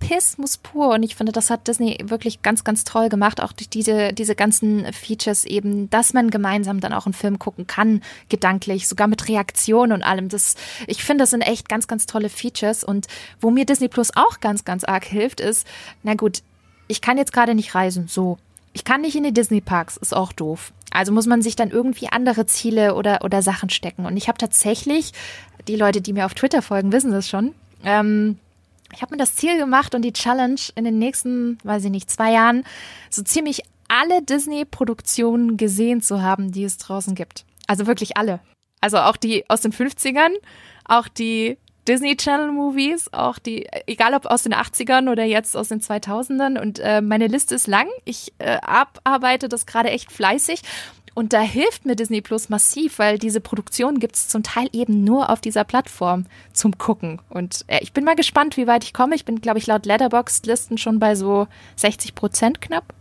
Eskapismus 0.00 0.58
pur. 0.58 0.88
Und 0.88 1.02
ich 1.02 1.16
finde, 1.16 1.32
das 1.32 1.50
hat 1.50 1.68
Disney 1.68 1.98
wirklich 2.04 2.42
ganz, 2.42 2.64
ganz 2.64 2.84
toll 2.84 3.08
gemacht. 3.08 3.40
Auch 3.40 3.52
durch 3.52 3.68
diese, 3.68 4.12
diese 4.12 4.34
ganzen 4.34 4.90
Features 4.92 5.44
eben, 5.44 5.90
dass 5.90 6.12
man 6.12 6.30
gemeinsam 6.30 6.80
dann 6.80 6.92
auch 6.92 7.06
einen 7.06 7.14
Film 7.14 7.38
gucken 7.38 7.66
kann, 7.66 8.02
gedanklich, 8.28 8.88
sogar 8.88 9.08
mit 9.08 9.28
Reaktionen 9.28 9.92
und 9.92 10.02
allem. 10.02 10.28
Das, 10.28 10.54
ich 10.86 11.02
finde, 11.02 11.22
das 11.22 11.30
sind 11.30 11.42
echt 11.42 11.68
ganz, 11.68 11.88
ganz 11.88 12.06
tolle 12.06 12.28
Features. 12.28 12.84
Und 12.84 13.06
wo 13.40 13.50
mir 13.50 13.64
Disney 13.64 13.88
Plus 13.88 14.10
auch 14.16 14.40
ganz, 14.40 14.64
ganz 14.64 14.84
arg 14.84 15.04
hilft, 15.04 15.40
ist, 15.40 15.66
na 16.02 16.14
gut, 16.14 16.42
ich 16.88 17.00
kann 17.00 17.18
jetzt 17.18 17.32
gerade 17.32 17.54
nicht 17.54 17.74
reisen, 17.74 18.08
so. 18.08 18.38
Ich 18.72 18.84
kann 18.84 19.00
nicht 19.00 19.16
in 19.16 19.24
die 19.24 19.32
Disney 19.32 19.62
Parks, 19.62 19.96
ist 19.96 20.14
auch 20.14 20.32
doof. 20.32 20.72
Also 20.90 21.10
muss 21.10 21.26
man 21.26 21.40
sich 21.40 21.56
dann 21.56 21.70
irgendwie 21.70 22.08
andere 22.10 22.44
Ziele 22.44 22.94
oder, 22.94 23.24
oder 23.24 23.40
Sachen 23.40 23.70
stecken. 23.70 24.04
Und 24.04 24.18
ich 24.18 24.28
habe 24.28 24.36
tatsächlich, 24.36 25.12
die 25.66 25.76
Leute, 25.76 26.02
die 26.02 26.12
mir 26.12 26.26
auf 26.26 26.34
Twitter 26.34 26.60
folgen, 26.60 26.92
wissen 26.92 27.10
das 27.10 27.26
schon, 27.26 27.54
ähm, 27.84 28.38
ich 28.94 29.02
habe 29.02 29.14
mir 29.14 29.18
das 29.18 29.34
Ziel 29.34 29.58
gemacht 29.58 29.94
und 29.94 30.02
die 30.02 30.12
Challenge 30.12 30.60
in 30.74 30.84
den 30.84 30.98
nächsten, 30.98 31.58
weiß 31.64 31.84
ich 31.84 31.90
nicht, 31.90 32.10
zwei 32.10 32.32
Jahren 32.32 32.64
so 33.10 33.22
ziemlich 33.22 33.62
alle 33.88 34.22
Disney-Produktionen 34.22 35.56
gesehen 35.56 36.00
zu 36.00 36.22
haben, 36.22 36.52
die 36.52 36.64
es 36.64 36.78
draußen 36.78 37.14
gibt. 37.14 37.44
Also 37.66 37.86
wirklich 37.86 38.16
alle. 38.16 38.40
Also 38.80 38.98
auch 38.98 39.16
die 39.16 39.48
aus 39.48 39.60
den 39.60 39.72
50ern, 39.72 40.32
auch 40.84 41.08
die 41.08 41.58
Disney 41.86 42.16
Channel 42.16 42.50
Movies, 42.50 43.12
auch 43.12 43.38
die, 43.38 43.68
egal 43.86 44.14
ob 44.14 44.26
aus 44.26 44.42
den 44.42 44.54
80ern 44.54 45.10
oder 45.10 45.24
jetzt 45.24 45.56
aus 45.56 45.68
den 45.68 45.80
2000ern. 45.80 46.60
Und 46.60 46.80
äh, 46.80 47.00
meine 47.00 47.28
Liste 47.28 47.54
ist 47.54 47.68
lang. 47.68 47.88
Ich 48.04 48.32
äh, 48.38 48.58
abarbeite 48.60 49.48
das 49.48 49.66
gerade 49.66 49.90
echt 49.90 50.10
fleißig. 50.10 50.62
Und 51.16 51.32
da 51.32 51.40
hilft 51.40 51.86
mir 51.86 51.96
Disney 51.96 52.20
Plus 52.20 52.50
massiv, 52.50 52.98
weil 52.98 53.18
diese 53.18 53.40
Produktion 53.40 54.00
gibt 54.00 54.16
es 54.16 54.28
zum 54.28 54.42
Teil 54.42 54.68
eben 54.74 55.02
nur 55.02 55.30
auf 55.30 55.40
dieser 55.40 55.64
Plattform 55.64 56.26
zum 56.52 56.76
Gucken. 56.76 57.22
Und 57.30 57.64
äh, 57.68 57.78
ich 57.80 57.94
bin 57.94 58.04
mal 58.04 58.16
gespannt, 58.16 58.58
wie 58.58 58.66
weit 58.66 58.84
ich 58.84 58.92
komme. 58.92 59.14
Ich 59.14 59.24
bin, 59.24 59.40
glaube 59.40 59.58
ich, 59.58 59.66
laut 59.66 59.86
Letterboxd-Listen 59.86 60.76
schon 60.76 60.98
bei 60.98 61.14
so 61.14 61.48
60 61.76 62.14
Prozent 62.14 62.60
knapp. 62.60 62.92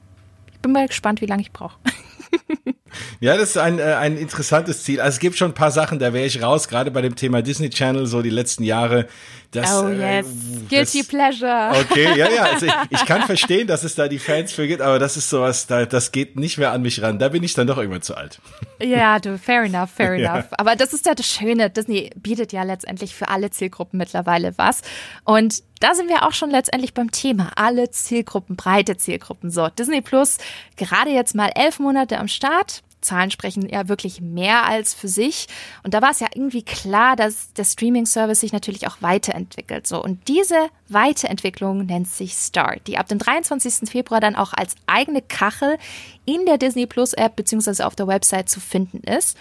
Ich 0.54 0.60
bin 0.62 0.72
mal 0.72 0.88
gespannt, 0.88 1.20
wie 1.20 1.26
lange 1.26 1.42
ich 1.42 1.52
brauche. 1.52 1.78
Ja, 3.20 3.38
das 3.38 3.50
ist 3.50 3.58
ein, 3.58 3.80
äh, 3.80 3.84
ein 3.84 4.18
interessantes 4.18 4.84
Ziel. 4.84 5.02
Also 5.02 5.16
es 5.16 5.20
gibt 5.20 5.38
schon 5.38 5.52
ein 5.52 5.54
paar 5.54 5.72
Sachen, 5.72 6.00
da 6.00 6.14
wäre 6.14 6.26
ich 6.26 6.42
raus, 6.42 6.68
gerade 6.68 6.92
bei 6.92 7.02
dem 7.02 7.16
Thema 7.16 7.42
Disney 7.42 7.70
Channel, 7.70 8.06
so 8.06 8.22
die 8.22 8.30
letzten 8.30 8.64
Jahre. 8.64 9.08
Das, 9.56 9.74
oh 9.74 9.88
äh, 9.88 10.20
yes, 10.20 10.26
äh, 10.26 10.60
guilty 10.70 11.00
das, 11.00 11.08
pleasure. 11.08 11.72
Okay, 11.80 12.18
ja, 12.18 12.30
ja. 12.30 12.44
Also 12.44 12.66
ich, 12.66 12.74
ich, 12.90 13.06
kann 13.06 13.22
verstehen, 13.26 13.68
dass 13.68 13.84
es 13.84 13.96
da 13.96 14.08
die 14.08 14.20
Fans 14.20 14.52
für 14.52 14.68
gibt, 14.68 14.82
aber 14.82 15.00
das 15.00 15.18
ist 15.18 15.30
sowas, 15.30 15.68
da, 15.68 15.86
das 15.86 16.12
geht 16.12 16.36
nicht 16.36 16.58
mehr 16.58 16.72
an 16.72 16.82
mich 16.82 17.02
ran. 17.02 17.20
Da 17.20 17.30
bin 17.30 17.44
ich 17.44 17.54
dann 17.54 17.68
doch 17.68 17.78
irgendwann 17.78 18.02
zu 18.02 18.16
alt. 18.16 18.40
Ja, 18.80 19.20
du, 19.20 19.38
fair 19.38 19.64
enough, 19.64 19.92
fair 19.92 20.14
enough. 20.16 20.48
Aber 20.52 20.76
das 20.76 20.94
ist 20.94 21.06
ja 21.06 21.16
das 21.16 21.28
Schöne. 21.28 21.70
Disney 21.70 22.12
bietet 22.16 22.52
ja 22.54 22.64
letztendlich 22.64 23.16
für 23.16 23.30
alle 23.30 23.52
Zielgruppen 23.52 23.98
mittlerweile 23.98 24.58
was. 24.58 24.82
Und 25.24 25.64
da 25.80 25.94
sind 25.94 26.10
wir 26.10 26.24
auch 26.24 26.34
schon 26.34 26.50
letztendlich 26.50 26.94
beim 26.94 27.12
Thema. 27.12 27.52
Alle 27.56 27.90
Zielgruppen, 27.92 28.56
breite 28.56 28.98
Zielgruppen. 28.98 29.52
So, 29.52 29.68
Disney 29.70 30.02
Plus, 30.02 30.38
gerade 30.78 31.12
jetzt 31.12 31.36
mal 31.36 31.52
elf 31.56 31.80
Monate 31.80 32.18
am 32.18 32.28
Start. 32.28 32.84
Zahlen 33.06 33.32
sprechen 33.32 33.70
ja 33.70 33.88
wirklich 33.88 34.22
mehr 34.22 34.66
als 34.66 34.94
für 34.94 35.08
sich. 35.08 35.48
Und 35.84 35.94
da 35.94 36.02
war 36.02 36.12
es 36.12 36.20
ja 36.20 36.28
irgendwie 36.34 36.64
klar, 36.64 37.16
dass 37.16 37.54
der 37.54 37.64
Streaming-Service 37.64 38.40
sich 38.40 38.54
natürlich 38.54 38.88
auch 38.88 38.98
weiterentwickelt. 39.02 39.88
So. 39.88 40.04
Und 40.04 40.28
diese 40.28 40.70
Weiterentwicklung 40.90 41.86
nennt 41.86 42.08
sich 42.08 42.36
Star, 42.36 42.78
die 42.88 42.98
ab 42.98 43.08
dem 43.08 43.20
23. 43.20 43.90
Februar 43.90 44.20
dann 44.20 44.36
auch 44.36 44.54
als 44.54 44.76
eigene 44.88 45.22
Kachel 45.22 45.78
in 46.26 46.46
der 46.46 46.58
Disney 46.58 46.86
Plus 46.86 47.14
App 47.14 47.36
bzw. 47.36 47.84
auf 47.84 47.96
der 47.96 48.08
Website 48.08 48.50
zu 48.50 48.60
finden 48.60 49.00
ist. 49.00 49.38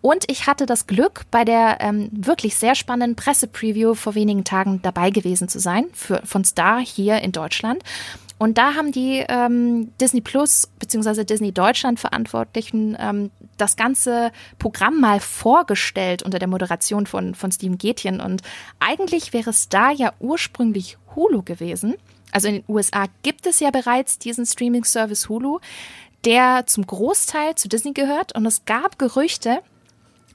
Und 0.00 0.30
ich 0.30 0.46
hatte 0.46 0.66
das 0.66 0.86
Glück, 0.86 1.22
bei 1.30 1.44
der 1.44 1.78
ähm, 1.80 2.10
wirklich 2.12 2.56
sehr 2.56 2.74
spannenden 2.74 3.16
Pressepreview 3.16 3.94
vor 3.94 4.14
wenigen 4.14 4.44
Tagen 4.44 4.80
dabei 4.82 5.10
gewesen 5.10 5.48
zu 5.48 5.58
sein 5.58 5.86
für, 5.92 6.22
von 6.24 6.44
Star 6.44 6.80
hier 6.80 7.20
in 7.22 7.32
Deutschland. 7.32 7.82
Und 8.38 8.58
da 8.58 8.74
haben 8.74 8.92
die 8.92 9.24
ähm, 9.28 9.92
Disney 10.00 10.20
Plus 10.20 10.68
bzw. 10.78 11.24
Disney 11.24 11.52
Deutschland 11.52 11.98
Verantwortlichen 11.98 12.96
ähm, 12.98 13.30
das 13.56 13.76
ganze 13.76 14.30
Programm 14.58 15.00
mal 15.00 15.20
vorgestellt 15.20 16.22
unter 16.22 16.38
der 16.38 16.48
Moderation 16.48 17.06
von, 17.06 17.34
von 17.34 17.50
Steven 17.50 17.78
Gätjen. 17.78 18.20
Und 18.20 18.42
eigentlich 18.78 19.32
wäre 19.32 19.50
es 19.50 19.68
da 19.68 19.90
ja 19.90 20.12
ursprünglich 20.20 20.98
Hulu 21.14 21.42
gewesen. 21.42 21.94
Also 22.30 22.48
in 22.48 22.56
den 22.56 22.64
USA 22.68 23.06
gibt 23.22 23.46
es 23.46 23.60
ja 23.60 23.70
bereits 23.70 24.18
diesen 24.18 24.44
Streaming-Service 24.44 25.28
Hulu, 25.30 25.60
der 26.26 26.64
zum 26.66 26.86
Großteil 26.86 27.54
zu 27.54 27.68
Disney 27.68 27.92
gehört. 27.92 28.34
Und 28.34 28.44
es 28.44 28.66
gab 28.66 28.98
Gerüchte, 28.98 29.62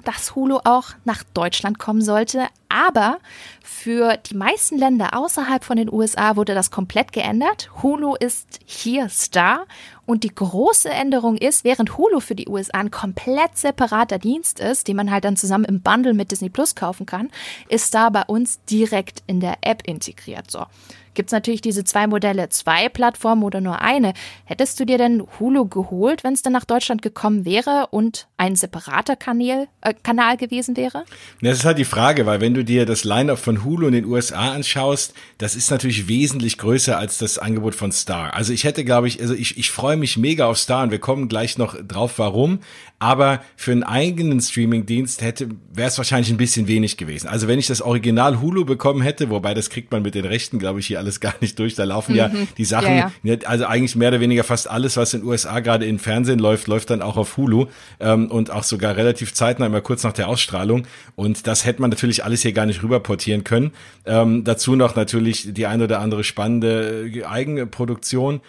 dass 0.03 0.35
Hulu 0.35 0.59
auch 0.63 0.89
nach 1.03 1.23
Deutschland 1.33 1.79
kommen 1.79 2.01
sollte. 2.01 2.47
Aber 2.69 3.17
für 3.63 4.17
die 4.17 4.35
meisten 4.35 4.77
Länder 4.77 5.17
außerhalb 5.17 5.63
von 5.63 5.77
den 5.77 5.91
USA 5.91 6.35
wurde 6.35 6.53
das 6.53 6.71
komplett 6.71 7.11
geändert. 7.11 7.69
Hulu 7.81 8.15
ist 8.15 8.59
hier 8.65 9.09
Star. 9.09 9.65
Und 10.05 10.23
die 10.23 10.33
große 10.33 10.89
Änderung 10.89 11.37
ist, 11.37 11.63
während 11.63 11.97
Hulu 11.97 12.19
für 12.19 12.35
die 12.35 12.47
USA 12.47 12.79
ein 12.79 12.91
komplett 12.91 13.57
separater 13.57 14.19
Dienst 14.19 14.59
ist, 14.59 14.87
den 14.87 14.97
man 14.97 15.11
halt 15.11 15.23
dann 15.23 15.37
zusammen 15.37 15.65
im 15.65 15.81
Bundle 15.81 16.13
mit 16.13 16.31
Disney 16.31 16.49
Plus 16.49 16.75
kaufen 16.75 17.05
kann, 17.05 17.29
ist 17.69 17.87
Star 17.87 18.11
bei 18.11 18.23
uns 18.23 18.63
direkt 18.65 19.23
in 19.27 19.39
der 19.39 19.57
App 19.61 19.83
integriert. 19.85 20.49
So. 20.49 20.65
Gibt 21.13 21.29
es 21.29 21.33
natürlich 21.33 21.61
diese 21.61 21.83
zwei 21.83 22.07
Modelle, 22.07 22.49
zwei 22.49 22.89
Plattformen 22.89 23.43
oder 23.43 23.61
nur 23.61 23.81
eine. 23.81 24.13
Hättest 24.45 24.79
du 24.79 24.85
dir 24.85 24.97
denn 24.97 25.23
Hulu 25.39 25.67
geholt, 25.67 26.23
wenn 26.23 26.33
es 26.33 26.41
dann 26.41 26.53
nach 26.53 26.65
Deutschland 26.65 27.01
gekommen 27.01 27.45
wäre 27.45 27.87
und 27.91 28.27
ein 28.37 28.55
separater 28.55 29.15
Kanal, 29.15 29.67
äh, 29.81 29.93
Kanal 29.93 30.37
gewesen 30.37 30.77
wäre? 30.77 31.03
Das 31.41 31.59
ist 31.59 31.65
halt 31.65 31.77
die 31.77 31.85
Frage, 31.85 32.25
weil 32.25 32.41
wenn 32.41 32.53
du 32.53 32.63
dir 32.63 32.85
das 32.85 33.03
Line-up 33.03 33.39
von 33.39 33.63
Hulu 33.63 33.87
in 33.87 33.93
den 33.93 34.05
USA 34.05 34.51
anschaust, 34.51 35.13
das 35.37 35.55
ist 35.55 35.71
natürlich 35.71 36.07
wesentlich 36.07 36.57
größer 36.57 36.97
als 36.97 37.17
das 37.17 37.37
Angebot 37.37 37.75
von 37.75 37.91
Star. 37.91 38.33
Also 38.33 38.53
ich 38.53 38.63
hätte, 38.63 38.83
glaube 38.85 39.07
ich, 39.07 39.21
also 39.21 39.33
ich, 39.33 39.57
ich 39.57 39.71
freue 39.71 39.97
mich 39.97 40.17
mega 40.17 40.45
auf 40.45 40.57
Star 40.57 40.83
und 40.83 40.91
wir 40.91 40.99
kommen 40.99 41.27
gleich 41.27 41.57
noch 41.57 41.75
drauf, 41.81 42.13
warum. 42.17 42.59
Aber 43.01 43.41
für 43.55 43.71
einen 43.71 43.81
eigenen 43.81 44.39
Streaming-Dienst 44.39 45.23
hätte, 45.23 45.49
wäre 45.73 45.87
es 45.87 45.97
wahrscheinlich 45.97 46.29
ein 46.29 46.37
bisschen 46.37 46.67
wenig 46.67 46.97
gewesen. 46.97 47.29
Also 47.29 47.47
wenn 47.47 47.57
ich 47.57 47.65
das 47.65 47.81
Original 47.81 48.39
Hulu 48.39 48.63
bekommen 48.63 49.01
hätte, 49.01 49.31
wobei 49.31 49.55
das 49.55 49.71
kriegt 49.71 49.91
man 49.91 50.03
mit 50.03 50.13
den 50.13 50.23
Rechten, 50.23 50.59
glaube 50.59 50.81
ich, 50.81 50.85
hier 50.85 50.99
alles 50.99 51.19
gar 51.19 51.33
nicht 51.41 51.57
durch. 51.57 51.73
Da 51.73 51.83
laufen 51.83 52.11
mhm. 52.11 52.17
ja 52.19 52.31
die 52.59 52.63
Sachen, 52.63 52.95
ja, 52.95 53.11
ja. 53.23 53.37
also 53.45 53.65
eigentlich 53.65 53.95
mehr 53.95 54.09
oder 54.09 54.19
weniger 54.19 54.43
fast 54.43 54.69
alles, 54.69 54.97
was 54.97 55.15
in 55.15 55.21
den 55.21 55.29
USA 55.29 55.61
gerade 55.61 55.87
im 55.87 55.97
Fernsehen 55.97 56.37
läuft, 56.37 56.67
läuft 56.67 56.91
dann 56.91 57.01
auch 57.01 57.17
auf 57.17 57.37
Hulu 57.37 57.65
ähm, 57.99 58.29
und 58.29 58.51
auch 58.51 58.61
sogar 58.61 58.95
relativ 58.95 59.33
zeitnah, 59.33 59.65
immer 59.65 59.81
kurz 59.81 60.03
nach 60.03 60.13
der 60.13 60.27
Ausstrahlung. 60.27 60.85
Und 61.15 61.47
das 61.47 61.65
hätte 61.65 61.81
man 61.81 61.89
natürlich 61.89 62.23
alles 62.23 62.43
hier 62.43 62.53
gar 62.53 62.67
nicht 62.67 62.83
rüberportieren 62.83 63.43
können. 63.43 63.71
Ähm, 64.05 64.43
dazu 64.43 64.75
noch 64.75 64.95
natürlich 64.95 65.55
die 65.55 65.65
ein 65.65 65.81
oder 65.81 66.01
andere 66.01 66.23
spannende 66.23 67.09
äh, 67.11 67.23
Eigenproduktion. 67.23 68.41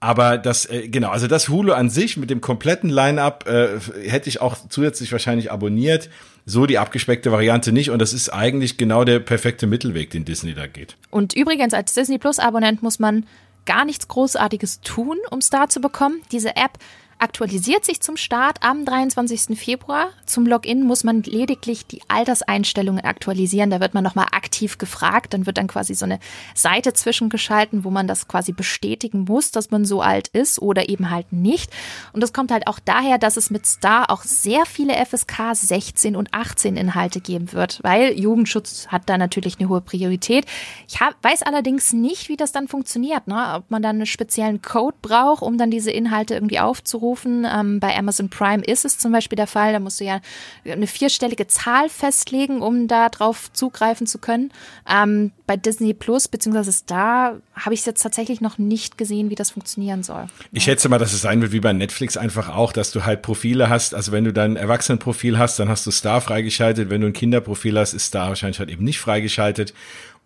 Aber 0.00 0.38
das, 0.38 0.66
äh, 0.66 0.88
genau, 0.88 1.10
also 1.10 1.26
das 1.26 1.48
Hulu 1.48 1.72
an 1.72 1.90
sich 1.90 2.16
mit 2.16 2.30
dem 2.30 2.40
kompletten 2.40 2.88
Line-Up 2.88 3.48
äh, 3.48 3.80
hätte 4.08 4.28
ich 4.28 4.40
auch 4.40 4.56
zusätzlich 4.68 5.10
wahrscheinlich 5.10 5.50
abonniert. 5.50 6.08
So 6.46 6.66
die 6.66 6.78
abgespeckte 6.78 7.30
Variante 7.30 7.72
nicht. 7.72 7.90
Und 7.90 8.00
das 8.00 8.12
ist 8.12 8.30
eigentlich 8.30 8.78
genau 8.78 9.04
der 9.04 9.18
perfekte 9.18 9.66
Mittelweg, 9.66 10.10
den 10.10 10.24
Disney 10.24 10.54
da 10.54 10.66
geht. 10.66 10.96
Und 11.10 11.34
übrigens, 11.34 11.74
als 11.74 11.94
Disney 11.94 12.18
Plus-Abonnent 12.18 12.82
muss 12.82 12.98
man 12.98 13.26
gar 13.66 13.84
nichts 13.84 14.08
Großartiges 14.08 14.80
tun, 14.80 15.18
um 15.30 15.42
Star 15.42 15.68
zu 15.68 15.80
bekommen. 15.80 16.22
Diese 16.32 16.56
App 16.56 16.78
aktualisiert 17.18 17.84
sich 17.84 18.00
zum 18.00 18.16
Start 18.16 18.58
am 18.62 18.84
23. 18.84 19.58
Februar. 19.58 20.10
Zum 20.24 20.46
Login 20.46 20.82
muss 20.82 21.02
man 21.02 21.22
lediglich 21.22 21.86
die 21.86 22.00
Alterseinstellungen 22.06 23.04
aktualisieren. 23.04 23.70
Da 23.70 23.80
wird 23.80 23.94
man 23.94 24.04
nochmal 24.04 24.28
aktiv 24.32 24.78
gefragt. 24.78 25.34
Dann 25.34 25.44
wird 25.44 25.58
dann 25.58 25.66
quasi 25.66 25.94
so 25.94 26.04
eine 26.04 26.20
Seite 26.54 26.92
zwischengeschalten, 26.92 27.84
wo 27.84 27.90
man 27.90 28.06
das 28.06 28.28
quasi 28.28 28.52
bestätigen 28.52 29.24
muss, 29.28 29.50
dass 29.50 29.70
man 29.70 29.84
so 29.84 30.00
alt 30.00 30.28
ist 30.28 30.60
oder 30.60 30.88
eben 30.88 31.10
halt 31.10 31.32
nicht. 31.32 31.72
Und 32.12 32.22
das 32.22 32.32
kommt 32.32 32.52
halt 32.52 32.66
auch 32.68 32.78
daher, 32.78 33.18
dass 33.18 33.36
es 33.36 33.50
mit 33.50 33.66
Star 33.66 34.10
auch 34.10 34.22
sehr 34.22 34.64
viele 34.64 34.94
FSK 34.94 35.54
16 35.54 36.14
und 36.14 36.32
18 36.32 36.76
Inhalte 36.76 37.20
geben 37.20 37.52
wird, 37.52 37.80
weil 37.82 38.18
Jugendschutz 38.18 38.88
hat 38.88 39.02
da 39.06 39.18
natürlich 39.18 39.58
eine 39.58 39.68
hohe 39.68 39.80
Priorität. 39.80 40.46
Ich 40.86 41.00
hab, 41.00 41.16
weiß 41.22 41.42
allerdings 41.42 41.92
nicht, 41.92 42.28
wie 42.28 42.36
das 42.36 42.52
dann 42.52 42.68
funktioniert, 42.68 43.26
ne? 43.26 43.54
ob 43.56 43.70
man 43.70 43.82
dann 43.82 43.96
einen 43.96 44.06
speziellen 44.06 44.62
Code 44.62 44.96
braucht, 45.02 45.42
um 45.42 45.58
dann 45.58 45.70
diese 45.70 45.90
Inhalte 45.90 46.34
irgendwie 46.34 46.60
aufzurufen 46.60 47.07
aufrufen. 47.08 47.46
Ähm, 47.50 47.80
bei 47.80 47.96
Amazon 47.96 48.28
Prime 48.28 48.62
ist 48.64 48.84
es 48.84 48.98
zum 48.98 49.12
Beispiel 49.12 49.36
der 49.36 49.46
Fall, 49.46 49.72
da 49.72 49.80
musst 49.80 50.00
du 50.00 50.04
ja 50.04 50.20
eine 50.64 50.86
vierstellige 50.86 51.46
Zahl 51.46 51.88
festlegen, 51.88 52.60
um 52.60 52.88
darauf 52.88 53.52
zugreifen 53.52 54.06
zu 54.06 54.18
können. 54.18 54.52
Ähm, 54.88 55.32
bei 55.46 55.56
Disney 55.56 55.94
Plus 55.94 56.28
bzw. 56.28 56.70
Star 56.70 57.36
habe 57.54 57.74
ich 57.74 57.80
es 57.80 57.86
jetzt 57.86 58.02
tatsächlich 58.02 58.40
noch 58.40 58.58
nicht 58.58 58.98
gesehen, 58.98 59.30
wie 59.30 59.34
das 59.34 59.50
funktionieren 59.50 60.02
soll. 60.02 60.26
Ich 60.52 60.64
schätze 60.64 60.88
mal, 60.88 60.98
dass 60.98 61.12
es 61.12 61.22
sein 61.22 61.40
wird 61.40 61.52
wie 61.52 61.60
bei 61.60 61.72
Netflix 61.72 62.16
einfach 62.16 62.54
auch, 62.54 62.72
dass 62.72 62.92
du 62.92 63.04
halt 63.04 63.22
Profile 63.22 63.68
hast. 63.68 63.94
Also 63.94 64.12
wenn 64.12 64.24
du 64.24 64.32
dein 64.32 64.56
Erwachsenenprofil 64.56 65.38
hast, 65.38 65.58
dann 65.58 65.68
hast 65.68 65.86
du 65.86 65.90
Star 65.90 66.20
freigeschaltet. 66.20 66.90
Wenn 66.90 67.00
du 67.00 67.06
ein 67.06 67.12
Kinderprofil 67.12 67.78
hast, 67.78 67.94
ist 67.94 68.06
Star 68.06 68.28
wahrscheinlich 68.28 68.58
halt 68.58 68.70
eben 68.70 68.84
nicht 68.84 69.00
freigeschaltet. 69.00 69.72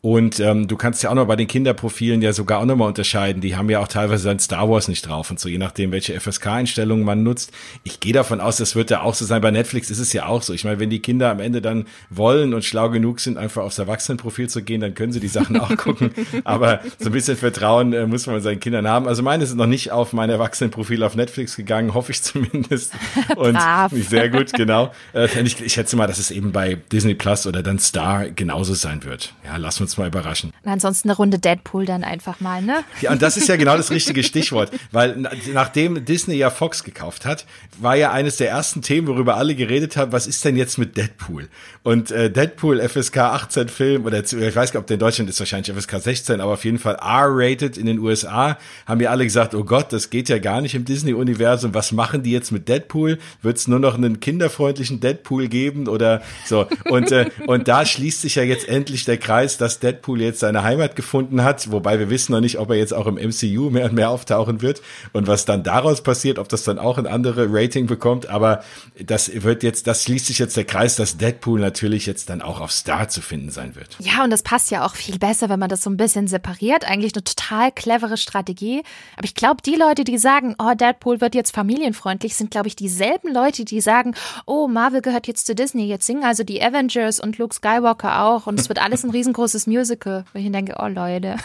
Und 0.04 0.40
ähm, 0.40 0.66
du 0.66 0.76
kannst 0.76 1.00
ja 1.04 1.10
auch 1.10 1.14
noch 1.14 1.28
bei 1.28 1.36
den 1.36 1.46
Kinderprofilen 1.46 2.22
ja 2.22 2.32
sogar 2.32 2.58
auch 2.58 2.64
nochmal 2.64 2.88
unterscheiden. 2.88 3.40
Die 3.40 3.54
haben 3.54 3.70
ja 3.70 3.78
auch 3.78 3.86
teilweise 3.86 4.26
dann 4.26 4.40
Star 4.40 4.68
Wars 4.68 4.88
nicht 4.88 5.06
drauf 5.06 5.30
und 5.30 5.38
so, 5.38 5.48
je 5.48 5.58
nachdem, 5.58 5.92
welche 5.92 6.18
FSK-Einstellungen 6.18 7.04
man 7.04 7.22
nutzt. 7.22 7.52
Ich 7.84 8.00
gehe 8.00 8.12
davon 8.12 8.40
aus, 8.40 8.56
das 8.56 8.74
wird 8.74 8.90
ja 8.90 9.02
auch 9.02 9.14
so 9.14 9.24
sein. 9.24 9.40
Bei 9.40 9.52
Netflix 9.52 9.90
ist 9.92 10.00
es 10.00 10.12
ja 10.12 10.26
auch 10.26 10.42
so. 10.42 10.54
Ich 10.54 10.64
meine, 10.64 10.80
wenn 10.80 10.90
die 10.90 10.98
Kinder 10.98 11.30
am 11.30 11.38
Ende 11.38 11.62
dann 11.62 11.86
wollen 12.10 12.52
und 12.52 12.64
schlau 12.64 12.90
genug 12.90 13.20
sind, 13.20 13.38
einfach 13.38 13.62
aufs 13.62 13.78
Erwachsenenprofil 13.78 14.48
zu 14.48 14.64
gehen, 14.64 14.80
dann 14.80 14.94
können 14.94 15.12
sie 15.12 15.20
die 15.20 15.28
Sachen 15.28 15.56
auch 15.56 15.76
gucken. 15.76 16.10
Aber 16.42 16.80
so 16.98 17.08
ein 17.08 17.12
bisschen 17.12 17.36
Vertrauen 17.36 17.92
äh, 17.92 18.04
muss 18.08 18.26
man 18.26 18.40
seinen 18.40 18.58
Kindern 18.58 18.88
haben. 18.88 19.06
Also 19.06 19.22
meine 19.22 19.46
sind 19.46 19.58
noch 19.58 19.66
nicht 19.66 19.92
auf 19.92 20.12
mein 20.12 20.30
Erwachsenenprofil 20.30 21.04
auf 21.04 21.14
Netflix 21.14 21.54
gegangen, 21.54 21.94
hoffe 21.94 22.10
ich 22.10 22.24
zumindest. 22.24 22.92
Und 23.36 23.56
sehr 23.92 24.30
gut, 24.30 24.52
genau. 24.52 24.90
Äh, 25.14 25.28
ich, 25.44 25.60
ich 25.60 25.72
schätze 25.74 25.94
mal, 25.94 26.08
dass 26.08 26.18
es 26.18 26.32
eben 26.32 26.50
bei 26.50 26.78
Disney 26.90 27.14
Plus 27.14 27.46
oder 27.46 27.62
dann 27.62 27.78
Star 27.78 28.28
genauso 28.30 28.74
sein 28.74 29.04
wird. 29.04 29.32
Ja, 29.44 29.58
lass 29.58 29.80
uns 29.80 29.91
uns 29.92 29.98
mal 29.98 30.08
überraschen. 30.08 30.52
Und 30.62 30.70
ansonsten 30.70 31.08
eine 31.08 31.16
Runde 31.16 31.38
Deadpool 31.38 31.86
dann 31.86 32.04
einfach 32.04 32.40
mal, 32.40 32.62
ne? 32.62 32.84
Ja, 33.00 33.12
und 33.12 33.22
das 33.22 33.36
ist 33.36 33.48
ja 33.48 33.56
genau 33.56 33.76
das 33.76 33.90
richtige 33.90 34.22
Stichwort, 34.22 34.70
weil 34.90 35.16
nachdem 35.52 36.04
Disney 36.04 36.36
ja 36.36 36.50
Fox 36.50 36.84
gekauft 36.84 37.24
hat, 37.26 37.46
war 37.78 37.96
ja 37.96 38.12
eines 38.12 38.36
der 38.36 38.50
ersten 38.50 38.82
Themen, 38.82 39.06
worüber 39.06 39.36
alle 39.36 39.54
geredet 39.54 39.96
haben, 39.96 40.12
was 40.12 40.26
ist 40.26 40.44
denn 40.44 40.56
jetzt 40.56 40.78
mit 40.78 40.96
Deadpool? 40.96 41.48
Und 41.82 42.10
äh, 42.10 42.30
Deadpool 42.30 42.80
FSK 42.86 43.18
18 43.18 43.68
Film 43.68 44.04
oder 44.04 44.20
ich 44.20 44.32
weiß 44.32 44.54
gar 44.54 44.62
nicht, 44.62 44.76
ob 44.76 44.86
der 44.86 44.94
in 44.94 45.00
Deutschland 45.00 45.30
ist 45.30 45.38
wahrscheinlich 45.38 45.74
FSK 45.74 46.00
16, 46.00 46.40
aber 46.40 46.52
auf 46.52 46.64
jeden 46.64 46.78
Fall 46.78 46.94
R-rated 46.94 47.76
in 47.76 47.86
den 47.86 47.98
USA, 47.98 48.58
haben 48.86 49.00
ja 49.00 49.10
alle 49.10 49.24
gesagt, 49.24 49.54
oh 49.54 49.64
Gott, 49.64 49.92
das 49.92 50.10
geht 50.10 50.28
ja 50.28 50.38
gar 50.38 50.60
nicht 50.60 50.74
im 50.74 50.84
Disney-Universum. 50.84 51.74
Was 51.74 51.92
machen 51.92 52.22
die 52.22 52.30
jetzt 52.30 52.52
mit 52.52 52.68
Deadpool? 52.68 53.18
Wird 53.42 53.56
es 53.56 53.68
nur 53.68 53.78
noch 53.78 53.94
einen 53.94 54.20
kinderfreundlichen 54.20 55.00
Deadpool 55.00 55.48
geben 55.48 55.88
oder 55.88 56.22
so? 56.46 56.66
Und 56.88 57.10
äh, 57.12 57.30
und 57.46 57.68
da 57.68 57.84
schließt 57.84 58.22
sich 58.22 58.36
ja 58.36 58.42
jetzt 58.42 58.68
endlich 58.68 59.04
der 59.04 59.18
Kreis, 59.18 59.58
dass 59.58 59.78
Deadpool 59.82 60.20
jetzt 60.20 60.40
seine 60.40 60.62
Heimat 60.62 60.96
gefunden 60.96 61.42
hat, 61.42 61.70
wobei 61.70 61.98
wir 61.98 62.10
wissen 62.10 62.32
noch 62.32 62.40
nicht, 62.40 62.58
ob 62.58 62.70
er 62.70 62.76
jetzt 62.76 62.94
auch 62.94 63.06
im 63.06 63.14
MCU 63.14 63.70
mehr 63.70 63.86
und 63.86 63.94
mehr 63.94 64.10
auftauchen 64.10 64.62
wird 64.62 64.82
und 65.12 65.26
was 65.26 65.44
dann 65.44 65.62
daraus 65.62 66.02
passiert, 66.02 66.38
ob 66.38 66.48
das 66.48 66.64
dann 66.64 66.78
auch 66.78 66.98
ein 66.98 67.06
andere 67.06 67.46
Rating 67.50 67.86
bekommt, 67.86 68.28
aber 68.28 68.62
das 69.04 69.42
wird 69.42 69.62
jetzt, 69.62 69.86
das 69.86 70.04
schließt 70.04 70.26
sich 70.26 70.38
jetzt 70.38 70.56
der 70.56 70.64
Kreis, 70.64 70.96
dass 70.96 71.16
Deadpool 71.16 71.60
natürlich 71.60 72.06
jetzt 72.06 72.30
dann 72.30 72.42
auch 72.42 72.60
auf 72.60 72.72
Star 72.72 73.08
zu 73.08 73.20
finden 73.20 73.50
sein 73.50 73.74
wird. 73.76 73.96
Ja, 73.98 74.24
und 74.24 74.30
das 74.30 74.42
passt 74.42 74.70
ja 74.70 74.84
auch 74.84 74.94
viel 74.94 75.18
besser, 75.18 75.48
wenn 75.48 75.58
man 75.58 75.68
das 75.68 75.82
so 75.82 75.90
ein 75.90 75.96
bisschen 75.96 76.28
separiert. 76.28 76.88
Eigentlich 76.88 77.14
eine 77.14 77.24
total 77.24 77.72
clevere 77.72 78.16
Strategie. 78.16 78.82
Aber 79.16 79.24
ich 79.24 79.34
glaube, 79.34 79.62
die 79.64 79.74
Leute, 79.74 80.04
die 80.04 80.18
sagen, 80.18 80.54
oh, 80.58 80.74
Deadpool 80.74 81.20
wird 81.20 81.34
jetzt 81.34 81.54
familienfreundlich, 81.54 82.34
sind, 82.34 82.50
glaube 82.50 82.68
ich, 82.68 82.76
dieselben 82.76 83.32
Leute, 83.32 83.64
die 83.64 83.80
sagen, 83.80 84.14
oh, 84.46 84.68
Marvel 84.68 85.02
gehört 85.02 85.26
jetzt 85.26 85.46
zu 85.46 85.54
Disney, 85.54 85.86
jetzt 85.86 86.06
singen 86.06 86.24
also 86.24 86.44
die 86.44 86.62
Avengers 86.62 87.20
und 87.20 87.38
Luke 87.38 87.54
Skywalker 87.54 88.22
auch 88.22 88.46
und 88.46 88.58
es 88.58 88.68
wird 88.68 88.82
alles 88.82 89.04
ein 89.04 89.10
riesengroßes 89.10 89.66
Musical, 89.72 90.24
wo 90.32 90.38
ich 90.38 90.50
denke, 90.50 90.76
oh 90.78 90.86
Leute. 90.86 91.36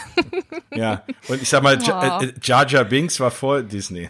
Ja, 0.75 1.03
und 1.27 1.41
ich 1.41 1.49
sag 1.49 1.63
mal, 1.63 1.77
oh. 1.77 2.25
Jar 2.41 2.67
Jar 2.67 2.83
Binks 2.83 3.19
war 3.19 3.31
vor 3.31 3.61
Disney. 3.63 4.09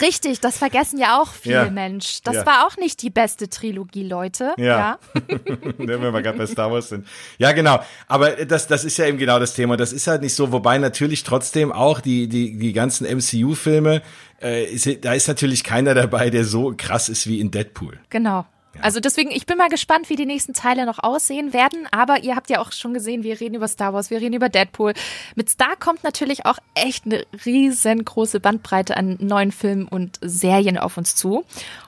Richtig, 0.00 0.40
das 0.40 0.58
vergessen 0.58 0.98
ja 0.98 1.20
auch 1.20 1.32
viele 1.32 1.54
ja. 1.54 1.70
Mensch. 1.70 2.22
Das 2.22 2.36
ja. 2.36 2.46
war 2.46 2.66
auch 2.66 2.76
nicht 2.76 3.02
die 3.02 3.10
beste 3.10 3.48
Trilogie, 3.48 4.04
Leute. 4.04 4.54
Ja. 4.56 4.64
ja. 4.64 4.98
Wenn 5.78 6.00
wir 6.00 6.22
gerade 6.22 6.38
bei 6.38 6.46
Star 6.46 6.70
Wars 6.70 6.88
sind. 6.88 7.06
Ja, 7.38 7.52
genau. 7.52 7.80
Aber 8.06 8.30
das, 8.44 8.66
das 8.66 8.84
ist 8.84 8.96
ja 8.98 9.06
eben 9.06 9.18
genau 9.18 9.38
das 9.38 9.54
Thema. 9.54 9.76
Das 9.76 9.92
ist 9.92 10.06
halt 10.06 10.22
nicht 10.22 10.34
so, 10.34 10.52
wobei 10.52 10.78
natürlich 10.78 11.24
trotzdem 11.24 11.72
auch 11.72 12.00
die, 12.00 12.28
die, 12.28 12.58
die 12.58 12.72
ganzen 12.72 13.06
MCU-Filme, 13.06 14.02
äh, 14.40 14.96
da 15.00 15.14
ist 15.14 15.26
natürlich 15.26 15.64
keiner 15.64 15.94
dabei, 15.94 16.30
der 16.30 16.44
so 16.44 16.74
krass 16.76 17.08
ist 17.08 17.26
wie 17.26 17.40
in 17.40 17.50
Deadpool. 17.50 17.98
Genau. 18.10 18.46
Also 18.80 19.00
deswegen, 19.00 19.30
ich 19.30 19.46
bin 19.46 19.58
mal 19.58 19.68
gespannt, 19.68 20.08
wie 20.08 20.16
die 20.16 20.26
nächsten 20.26 20.52
Teile 20.52 20.86
noch 20.86 20.98
aussehen 21.00 21.52
werden. 21.52 21.86
Aber 21.90 22.22
ihr 22.22 22.36
habt 22.36 22.50
ja 22.50 22.60
auch 22.60 22.72
schon 22.72 22.94
gesehen, 22.94 23.22
wir 23.22 23.40
reden 23.40 23.56
über 23.56 23.68
Star 23.68 23.92
Wars, 23.92 24.10
wir 24.10 24.20
reden 24.20 24.34
über 24.34 24.48
Deadpool. 24.48 24.94
Mit 25.34 25.50
Star 25.50 25.76
kommt 25.76 26.04
natürlich 26.04 26.46
auch 26.46 26.58
echt 26.74 27.06
eine 27.06 27.24
riesengroße 27.44 28.40
Bandbreite 28.40 28.96
an 28.96 29.16
neuen 29.20 29.52
Filmen 29.52 29.88
und 29.88 30.18
Serien 30.20 30.78
auf 30.78 30.96
uns 30.96 31.14
zu. 31.14 31.44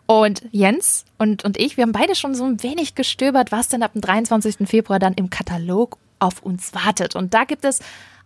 Und 0.07 0.43
Jens 0.51 1.05
und, 1.19 1.45
und 1.45 1.57
ich, 1.57 1.77
wir 1.77 1.83
haben 1.83 1.93
beide 1.93 2.15
schon 2.15 2.35
so 2.35 2.45
ein 2.45 2.63
wenig 2.63 2.95
gestöbert, 2.95 3.53
was 3.53 3.69
denn 3.69 3.83
ab 3.83 3.93
dem 3.93 4.01
23. 4.01 4.69
Februar 4.69 4.99
dann 4.99 5.15
im 5.15 5.31
Katalog 5.31 5.99
auf 6.19 6.43
uns 6.43 6.75
wartet. 6.75 7.15
Und 7.15 7.35
da 7.35 7.45
gibt 7.45 7.65
es 7.65 7.81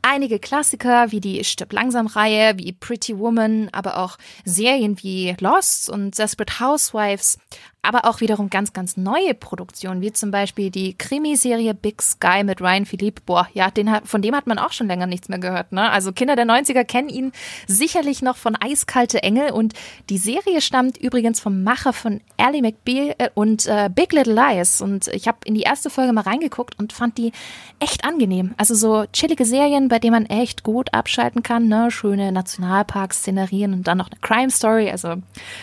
einige 0.04 0.38
Klassiker 0.38 1.10
wie 1.10 1.20
die 1.20 1.42
Stirb 1.44 1.72
langsam 1.72 2.06
Reihe, 2.06 2.58
wie 2.58 2.72
Pretty 2.72 3.18
Woman, 3.18 3.68
aber 3.72 3.98
auch 3.98 4.18
Serien 4.44 5.02
wie 5.02 5.34
Lost 5.40 5.88
und 5.88 6.16
Desperate 6.18 6.60
Housewives, 6.60 7.38
aber 7.84 8.06
auch 8.06 8.20
wiederum 8.20 8.50
ganz, 8.50 8.72
ganz 8.72 8.96
neue 8.96 9.34
Produktionen, 9.34 10.00
wie 10.00 10.12
zum 10.12 10.30
Beispiel 10.30 10.70
die 10.70 10.94
Krimiserie 10.96 11.74
Big 11.74 12.02
Sky 12.02 12.42
mit 12.42 12.60
Ryan 12.60 12.86
Philippe. 12.86 13.22
Boah, 13.24 13.48
ja, 13.54 13.70
den 13.70 13.90
hat, 13.90 14.08
von 14.08 14.22
dem 14.22 14.34
hat 14.34 14.46
man 14.46 14.58
auch 14.58 14.72
schon 14.72 14.86
länger 14.86 15.06
nichts 15.06 15.28
mehr 15.28 15.38
gehört. 15.38 15.72
Ne? 15.72 15.90
Also 15.90 16.12
Kinder 16.12 16.36
der 16.36 16.46
90er 16.46 16.84
kennen 16.84 17.08
ihn 17.08 17.32
sicherlich 17.66 18.22
noch 18.22 18.36
von 18.36 18.56
Eiskalte 18.56 19.22
Engel 19.22 19.50
und 19.50 19.74
die 20.10 20.18
Serie 20.18 20.60
stammt 20.60 20.96
übrigens 20.96 21.40
vom 21.40 21.62
Macher 21.62 21.92
von 21.92 22.20
Ally 22.36 22.62
McBeal 22.62 23.14
äh, 23.18 23.30
und 23.34 23.66
äh, 23.66 23.88
Big 23.94 24.12
Little 24.12 24.34
Lies. 24.34 24.80
Und 24.80 25.08
ich 25.08 25.28
habe 25.28 25.38
in 25.44 25.54
die 25.54 25.62
erste 25.62 25.90
Folge 25.90 26.12
mal 26.12 26.22
reingeguckt 26.22 26.78
und 26.78 26.92
fand 26.92 27.18
die 27.18 27.32
echt 27.78 28.04
angenehm. 28.04 28.54
Also 28.56 28.74
so 28.74 29.04
chillige 29.12 29.44
Serien, 29.44 29.88
bei 29.88 29.98
denen 29.98 30.14
man 30.14 30.26
echt 30.26 30.62
gut 30.62 30.92
abschalten 30.94 31.42
kann. 31.42 31.68
Ne? 31.68 31.90
Schöne 31.90 32.32
Nationalpark-Szenerien 32.32 33.72
und 33.72 33.86
dann 33.86 33.98
noch 33.98 34.10
eine 34.10 34.20
Crime 34.20 34.50
Story. 34.50 34.90
Also 34.90 35.16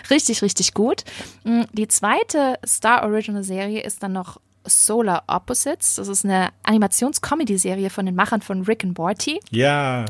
richtig, 0.09 0.41
richtig 0.41 0.73
gut. 0.73 1.03
Mm, 1.43 1.61
die 1.73 1.87
zweite 1.87 2.10
zweite 2.11 2.59
Star 2.65 3.03
Original 3.03 3.43
Serie 3.43 3.81
ist 3.81 4.03
dann 4.03 4.13
noch 4.13 4.39
Solar 4.65 5.23
Opposites. 5.27 5.95
Das 5.95 6.07
ist 6.07 6.23
eine 6.25 6.49
Animations-Comedy-Serie 6.63 7.89
von 7.89 8.05
den 8.05 8.15
Machern 8.15 8.41
von 8.41 8.63
Rick 8.63 8.83
and 8.83 8.97
Morty. 8.97 9.39
Ja. 9.49 10.05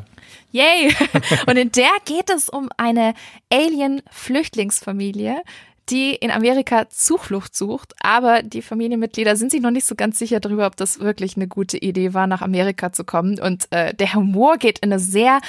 Yay! 0.51 0.93
Und 1.47 1.57
in 1.57 1.71
der 1.71 1.91
geht 2.05 2.29
es 2.29 2.49
um 2.49 2.69
eine 2.77 3.13
Alien-Flüchtlingsfamilie, 3.51 5.41
die 5.89 6.15
in 6.15 6.31
Amerika 6.31 6.89
Zuflucht 6.89 7.55
sucht, 7.55 7.93
aber 8.01 8.43
die 8.43 8.61
Familienmitglieder 8.61 9.35
sind 9.35 9.51
sich 9.51 9.61
noch 9.61 9.71
nicht 9.71 9.85
so 9.85 9.95
ganz 9.95 10.19
sicher 10.19 10.39
darüber, 10.39 10.67
ob 10.67 10.75
das 10.75 10.99
wirklich 10.99 11.35
eine 11.35 11.47
gute 11.47 11.77
Idee 11.77 12.13
war, 12.13 12.27
nach 12.27 12.41
Amerika 12.41 12.91
zu 12.91 13.03
kommen. 13.03 13.39
Und 13.39 13.67
äh, 13.71 13.93
der 13.93 14.13
Humor 14.13 14.57
geht 14.57 14.79
in 14.79 14.91
eine 14.91 14.99
sehr 14.99 15.39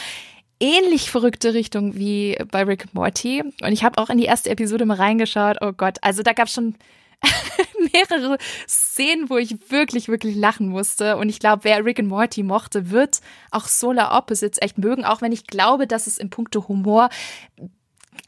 ähnlich 0.62 1.10
verrückte 1.10 1.54
Richtung 1.54 1.96
wie 1.96 2.38
bei 2.50 2.62
Rick 2.62 2.94
Morty. 2.94 3.42
Und 3.42 3.72
ich 3.72 3.82
habe 3.82 3.98
auch 3.98 4.08
in 4.08 4.18
die 4.18 4.24
erste 4.24 4.48
Episode 4.48 4.86
mal 4.86 4.96
reingeschaut. 4.96 5.58
Oh 5.60 5.72
Gott, 5.72 5.98
also 6.02 6.22
da 6.22 6.32
gab 6.32 6.46
es 6.46 6.54
schon 6.54 6.76
mehrere 7.92 8.38
Szenen, 8.68 9.28
wo 9.28 9.36
ich 9.38 9.70
wirklich, 9.70 10.08
wirklich 10.08 10.36
lachen 10.36 10.68
musste. 10.68 11.16
Und 11.16 11.28
ich 11.28 11.40
glaube, 11.40 11.64
wer 11.64 11.84
Rick 11.84 11.98
and 11.98 12.08
Morty 12.08 12.44
mochte, 12.44 12.90
wird 12.90 13.20
auch 13.50 13.66
Solar 13.66 14.16
Opposites 14.16 14.62
echt 14.62 14.78
mögen, 14.78 15.04
auch 15.04 15.20
wenn 15.20 15.32
ich 15.32 15.46
glaube, 15.48 15.88
dass 15.88 16.06
es 16.06 16.18
im 16.18 16.30
Punkto 16.30 16.68
Humor 16.68 17.10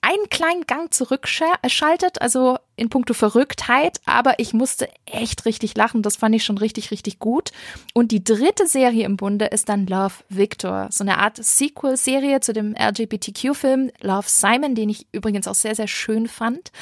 einen 0.01 0.29
kleinen 0.29 0.67
Gang 0.67 0.93
zurückschaltet, 0.93 2.21
also 2.21 2.59
in 2.77 2.89
puncto 2.89 3.15
Verrücktheit, 3.15 4.01
aber 4.05 4.39
ich 4.39 4.53
musste 4.53 4.89
echt 5.07 5.47
richtig 5.47 5.77
lachen. 5.77 6.03
Das 6.03 6.17
fand 6.17 6.35
ich 6.35 6.45
schon 6.45 6.59
richtig, 6.59 6.91
richtig 6.91 7.19
gut. 7.19 7.53
Und 7.95 8.11
die 8.11 8.23
dritte 8.23 8.67
Serie 8.67 9.05
im 9.05 9.17
Bunde 9.17 9.47
ist 9.47 9.69
dann 9.69 9.87
Love 9.87 10.15
Victor, 10.29 10.89
so 10.91 11.05
eine 11.05 11.19
Art 11.19 11.43
Sequel-Serie 11.43 12.41
zu 12.41 12.53
dem 12.53 12.75
LGBTQ-Film 12.75 13.93
Love 14.01 14.29
Simon, 14.29 14.75
den 14.75 14.89
ich 14.89 15.07
übrigens 15.13 15.47
auch 15.47 15.55
sehr, 15.55 15.75
sehr 15.75 15.89
schön 15.89 16.29
fand. 16.29 16.73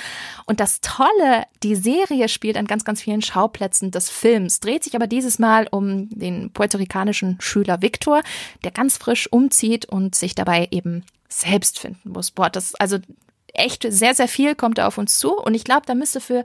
Und 0.46 0.60
das 0.60 0.80
Tolle, 0.80 1.44
die 1.62 1.76
Serie 1.76 2.28
spielt 2.28 2.56
an 2.56 2.66
ganz, 2.66 2.84
ganz 2.84 3.02
vielen 3.02 3.22
Schauplätzen 3.22 3.90
des 3.90 4.08
Films, 4.10 4.60
dreht 4.60 4.82
sich 4.82 4.96
aber 4.96 5.06
dieses 5.06 5.38
Mal 5.38 5.68
um 5.70 6.08
den 6.08 6.50
puerto-ricanischen 6.52 7.38
Schüler 7.40 7.82
Victor, 7.82 8.22
der 8.64 8.70
ganz 8.70 8.96
frisch 8.96 9.30
umzieht 9.30 9.84
und 9.84 10.14
sich 10.14 10.34
dabei 10.34 10.68
eben 10.70 11.04
selbst 11.33 11.79
finden 11.79 12.11
muss. 12.11 12.31
Boah, 12.31 12.51
das 12.51 12.75
also 12.77 12.99
echt 13.55 13.87
sehr, 13.88 14.14
sehr 14.14 14.29
viel 14.29 14.55
kommt 14.55 14.79
da 14.79 14.87
auf 14.87 14.99
uns 14.99 15.18
zu. 15.18 15.37
Und 15.37 15.55
ich 15.55 15.64
glaube, 15.64 15.83
da 15.87 15.95
müsste 15.95 16.21
für 16.21 16.45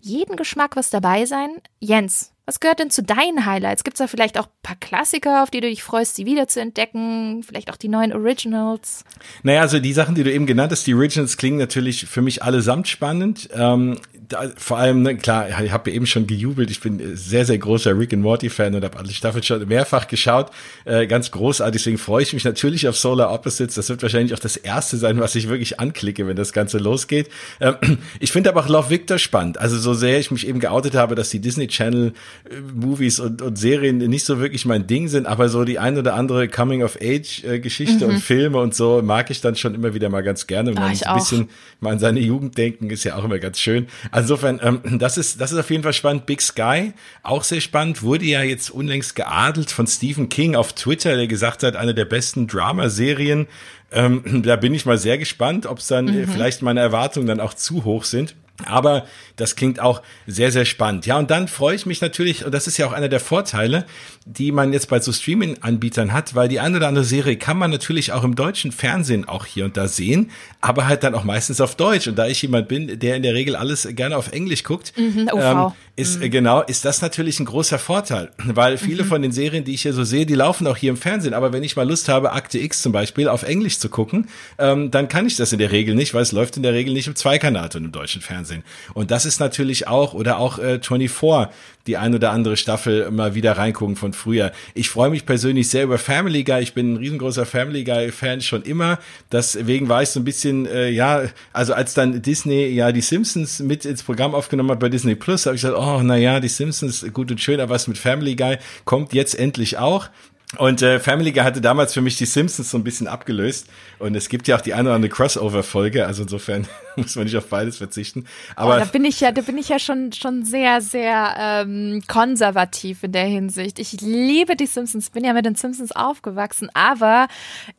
jeden 0.00 0.36
Geschmack 0.36 0.76
was 0.76 0.90
dabei 0.90 1.24
sein. 1.24 1.50
Jens, 1.80 2.32
was 2.46 2.60
gehört 2.60 2.78
denn 2.78 2.90
zu 2.90 3.02
deinen 3.02 3.44
Highlights? 3.44 3.84
Gibt 3.84 3.96
es 3.96 3.98
da 3.98 4.06
vielleicht 4.06 4.38
auch 4.38 4.46
ein 4.46 4.62
paar 4.62 4.76
Klassiker, 4.76 5.42
auf 5.42 5.50
die 5.50 5.60
du 5.60 5.68
dich 5.68 5.82
freust, 5.82 6.16
sie 6.16 6.24
wieder 6.24 6.48
zu 6.48 6.60
entdecken? 6.60 7.42
Vielleicht 7.42 7.70
auch 7.70 7.76
die 7.76 7.88
neuen 7.88 8.12
Originals? 8.12 9.04
Naja, 9.42 9.60
also 9.60 9.78
die 9.78 9.92
Sachen, 9.92 10.14
die 10.14 10.24
du 10.24 10.32
eben 10.32 10.46
genannt 10.46 10.72
hast, 10.72 10.86
die 10.86 10.94
Originals 10.94 11.36
klingen 11.36 11.58
natürlich 11.58 12.06
für 12.06 12.22
mich 12.22 12.42
allesamt 12.42 12.88
spannend. 12.88 13.50
Ähm, 13.52 14.00
da, 14.28 14.50
vor 14.56 14.76
allem, 14.76 15.02
ne, 15.02 15.16
klar, 15.16 15.48
ich 15.48 15.72
habe 15.72 15.90
ja 15.90 15.96
eben 15.96 16.06
schon 16.06 16.26
gejubelt. 16.26 16.70
Ich 16.70 16.80
bin 16.80 17.16
sehr, 17.16 17.46
sehr 17.46 17.56
großer 17.56 17.98
Rick 17.98 18.12
and 18.12 18.22
Morty 18.22 18.50
Fan 18.50 18.74
und 18.74 18.84
habe 18.84 18.98
alle 18.98 19.10
Staffeln 19.10 19.42
schon 19.42 19.66
mehrfach 19.66 20.06
geschaut. 20.06 20.50
Äh, 20.84 21.06
ganz 21.06 21.30
großartig. 21.30 21.80
Deswegen 21.80 21.98
freue 21.98 22.22
ich 22.22 22.34
mich 22.34 22.44
natürlich 22.44 22.86
auf 22.88 22.96
Solar 22.96 23.32
Opposites. 23.32 23.74
Das 23.76 23.88
wird 23.88 24.02
wahrscheinlich 24.02 24.34
auch 24.34 24.38
das 24.38 24.56
erste 24.56 24.98
sein, 24.98 25.18
was 25.18 25.34
ich 25.34 25.48
wirklich 25.48 25.80
anklicke, 25.80 26.26
wenn 26.26 26.36
das 26.36 26.52
Ganze 26.52 26.76
losgeht. 26.78 27.30
Ähm, 27.60 27.76
ich 28.20 28.30
finde 28.30 28.50
aber 28.50 28.60
auch 28.60 28.68
Love 28.68 28.90
Victor 28.90 29.18
spannend. 29.18 29.58
Also 29.58 29.78
so 29.78 29.94
sehr 29.94 30.18
ich 30.18 30.30
mich 30.30 30.46
eben 30.46 30.60
geoutet 30.60 30.94
habe, 30.94 31.14
dass 31.14 31.30
die 31.30 31.40
Disney 31.40 31.66
Channel 31.66 32.12
äh, 32.50 32.54
Movies 32.74 33.20
und, 33.20 33.40
und 33.40 33.56
Serien 33.56 33.96
nicht 33.96 34.26
so 34.26 34.40
wirklich 34.40 34.66
mein 34.66 34.86
Ding 34.86 35.08
sind, 35.08 35.26
aber 35.26 35.48
so 35.48 35.64
die 35.64 35.78
ein 35.78 35.96
oder 35.96 36.14
andere 36.14 36.48
Coming 36.48 36.82
of 36.82 36.98
Age 37.00 37.44
äh, 37.44 37.60
Geschichte 37.60 38.06
mhm. 38.06 38.14
und 38.14 38.20
Filme 38.20 38.58
und 38.58 38.74
so 38.74 39.00
mag 39.02 39.30
ich 39.30 39.40
dann 39.40 39.56
schon 39.56 39.74
immer 39.74 39.94
wieder 39.94 40.10
mal 40.10 40.22
ganz 40.22 40.46
gerne. 40.46 40.70
Und 40.72 40.78
ah, 40.78 40.88
ein 40.88 41.14
bisschen 41.14 41.48
mal 41.80 41.92
an 41.92 41.98
seine 41.98 42.20
Jugend 42.20 42.58
denken 42.58 42.90
ist 42.90 43.04
ja 43.04 43.16
auch 43.16 43.24
immer 43.24 43.38
ganz 43.38 43.58
schön. 43.58 43.86
Insofern, 44.20 44.60
ähm, 44.62 44.98
das 44.98 45.18
ist, 45.18 45.40
das 45.40 45.52
ist 45.52 45.58
auf 45.58 45.70
jeden 45.70 45.82
Fall 45.82 45.92
spannend. 45.92 46.26
Big 46.26 46.40
Sky, 46.40 46.92
auch 47.22 47.44
sehr 47.44 47.60
spannend, 47.60 48.02
wurde 48.02 48.24
ja 48.24 48.42
jetzt 48.42 48.70
unlängst 48.70 49.14
geadelt 49.14 49.70
von 49.70 49.86
Stephen 49.86 50.28
King 50.28 50.56
auf 50.56 50.72
Twitter, 50.72 51.16
der 51.16 51.26
gesagt 51.26 51.62
hat, 51.62 51.76
eine 51.76 51.94
der 51.94 52.04
besten 52.04 52.46
Dramaserien. 52.46 53.46
Ähm, 53.90 54.42
da 54.44 54.56
bin 54.56 54.74
ich 54.74 54.86
mal 54.86 54.98
sehr 54.98 55.18
gespannt, 55.18 55.66
ob 55.66 55.78
es 55.78 55.86
dann 55.86 56.08
äh, 56.08 56.26
mhm. 56.26 56.28
vielleicht 56.28 56.62
meine 56.62 56.80
Erwartungen 56.80 57.26
dann 57.26 57.40
auch 57.40 57.54
zu 57.54 57.84
hoch 57.84 58.04
sind. 58.04 58.34
Aber 58.64 59.06
das 59.36 59.54
klingt 59.54 59.78
auch 59.78 60.02
sehr, 60.26 60.50
sehr 60.50 60.64
spannend. 60.64 61.06
Ja, 61.06 61.16
und 61.16 61.30
dann 61.30 61.46
freue 61.46 61.76
ich 61.76 61.86
mich 61.86 62.00
natürlich, 62.00 62.44
und 62.44 62.52
das 62.52 62.66
ist 62.66 62.76
ja 62.76 62.86
auch 62.86 62.92
einer 62.92 63.08
der 63.08 63.20
Vorteile, 63.20 63.86
die 64.30 64.52
man 64.52 64.74
jetzt 64.74 64.90
bei 64.90 65.00
so 65.00 65.10
Streaming-Anbietern 65.10 66.12
hat, 66.12 66.34
weil 66.34 66.48
die 66.48 66.60
eine 66.60 66.76
oder 66.76 66.88
andere 66.88 67.04
Serie 67.04 67.36
kann 67.36 67.56
man 67.56 67.70
natürlich 67.70 68.12
auch 68.12 68.24
im 68.24 68.34
deutschen 68.34 68.72
Fernsehen 68.72 69.26
auch 69.26 69.46
hier 69.46 69.64
und 69.64 69.78
da 69.78 69.88
sehen, 69.88 70.30
aber 70.60 70.86
halt 70.86 71.02
dann 71.02 71.14
auch 71.14 71.24
meistens 71.24 71.62
auf 71.62 71.76
Deutsch. 71.76 72.08
Und 72.08 72.16
da 72.16 72.26
ich 72.26 72.42
jemand 72.42 72.68
bin, 72.68 72.98
der 72.98 73.16
in 73.16 73.22
der 73.22 73.32
Regel 73.32 73.56
alles 73.56 73.88
gerne 73.92 74.18
auf 74.18 74.32
Englisch 74.32 74.64
guckt, 74.64 74.92
mhm, 74.98 75.30
ähm, 75.34 75.72
ist 75.96 76.20
mhm. 76.20 76.30
genau, 76.30 76.62
ist 76.62 76.84
das 76.84 77.00
natürlich 77.00 77.40
ein 77.40 77.46
großer 77.46 77.78
Vorteil, 77.78 78.30
weil 78.44 78.76
viele 78.76 79.04
mhm. 79.04 79.08
von 79.08 79.22
den 79.22 79.32
Serien, 79.32 79.64
die 79.64 79.72
ich 79.72 79.82
hier 79.82 79.94
so 79.94 80.04
sehe, 80.04 80.26
die 80.26 80.34
laufen 80.34 80.66
auch 80.66 80.76
hier 80.76 80.90
im 80.90 80.98
Fernsehen. 80.98 81.32
Aber 81.32 81.54
wenn 81.54 81.62
ich 81.62 81.74
mal 81.76 81.88
Lust 81.88 82.10
habe, 82.10 82.32
Akte 82.32 82.58
X 82.58 82.82
zum 82.82 82.92
Beispiel 82.92 83.28
auf 83.28 83.44
Englisch 83.44 83.78
zu 83.78 83.88
gucken, 83.88 84.28
ähm, 84.58 84.90
dann 84.90 85.08
kann 85.08 85.26
ich 85.26 85.36
das 85.36 85.54
in 85.54 85.58
der 85.58 85.72
Regel 85.72 85.94
nicht, 85.94 86.12
weil 86.12 86.22
es 86.22 86.32
läuft 86.32 86.58
in 86.58 86.62
der 86.62 86.74
Regel 86.74 86.92
nicht 86.92 87.06
im 87.06 87.16
Zweikanal 87.16 87.70
und 87.74 87.84
im 87.84 87.92
deutschen 87.92 88.20
Fernsehen. 88.20 88.62
Und 88.92 89.10
das 89.10 89.24
ist 89.24 89.40
natürlich 89.40 89.88
auch, 89.88 90.12
oder 90.12 90.38
auch 90.38 90.58
äh, 90.58 90.80
24, 90.80 91.48
die 91.86 91.96
ein 91.96 92.14
oder 92.14 92.32
andere 92.32 92.56
Staffel 92.56 93.10
mal 93.10 93.34
wieder 93.34 93.56
reingucken 93.56 93.96
von 93.96 94.12
früher. 94.18 94.52
Ich 94.74 94.90
freue 94.90 95.10
mich 95.10 95.24
persönlich 95.24 95.68
sehr 95.68 95.84
über 95.84 95.96
Family 95.96 96.44
Guy. 96.44 96.60
Ich 96.60 96.74
bin 96.74 96.92
ein 96.92 96.96
riesengroßer 96.96 97.46
Family 97.46 97.84
Guy 97.84 98.12
Fan 98.12 98.40
schon 98.40 98.62
immer. 98.62 98.98
Deswegen 99.32 99.88
war 99.88 100.02
ich 100.02 100.10
so 100.10 100.20
ein 100.20 100.24
bisschen, 100.24 100.66
äh, 100.66 100.90
ja, 100.90 101.22
also 101.52 101.72
als 101.72 101.94
dann 101.94 102.20
Disney 102.20 102.66
ja 102.68 102.92
die 102.92 103.00
Simpsons 103.00 103.60
mit 103.60 103.84
ins 103.84 104.02
Programm 104.02 104.34
aufgenommen 104.34 104.70
hat 104.70 104.80
bei 104.80 104.88
Disney 104.88 105.14
Plus, 105.14 105.46
habe 105.46 105.56
ich 105.56 105.62
gesagt, 105.62 105.78
oh, 105.78 106.00
na 106.02 106.16
ja, 106.16 106.40
die 106.40 106.48
Simpsons, 106.48 107.06
gut 107.12 107.30
und 107.30 107.40
schön, 107.40 107.60
aber 107.60 107.74
was 107.74 107.88
mit 107.88 107.96
Family 107.96 108.36
Guy 108.36 108.58
kommt 108.84 109.12
jetzt 109.14 109.38
endlich 109.38 109.78
auch. 109.78 110.08
Und 110.56 110.80
äh, 110.80 110.98
Family 110.98 111.32
Guy 111.32 111.42
hatte 111.42 111.60
damals 111.60 111.92
für 111.92 112.00
mich 112.00 112.16
die 112.16 112.24
Simpsons 112.24 112.70
so 112.70 112.78
ein 112.78 112.84
bisschen 112.84 113.06
abgelöst. 113.06 113.66
Und 113.98 114.14
es 114.14 114.30
gibt 114.30 114.48
ja 114.48 114.56
auch 114.56 114.62
die 114.62 114.72
eine 114.72 114.88
oder 114.88 114.96
andere 114.96 115.10
Crossover-Folge, 115.10 116.06
also 116.06 116.22
insofern 116.22 116.66
muss 116.96 117.16
man 117.16 117.26
nicht 117.26 117.36
auf 117.36 117.48
beides 117.48 117.76
verzichten. 117.76 118.24
Aber 118.56 118.76
oh, 118.76 118.78
da 118.78 118.86
bin 118.86 119.04
ich 119.04 119.20
ja, 119.20 119.30
da 119.30 119.42
bin 119.42 119.58
ich 119.58 119.68
ja 119.68 119.78
schon 119.78 120.10
schon 120.12 120.46
sehr, 120.46 120.80
sehr 120.80 121.34
ähm, 121.38 122.02
konservativ 122.08 123.02
in 123.02 123.12
der 123.12 123.26
Hinsicht. 123.26 123.78
Ich 123.78 124.00
liebe 124.00 124.56
die 124.56 124.64
Simpsons, 124.64 125.10
bin 125.10 125.22
ja 125.22 125.34
mit 125.34 125.44
den 125.44 125.54
Simpsons 125.54 125.92
aufgewachsen, 125.92 126.70
aber 126.72 127.28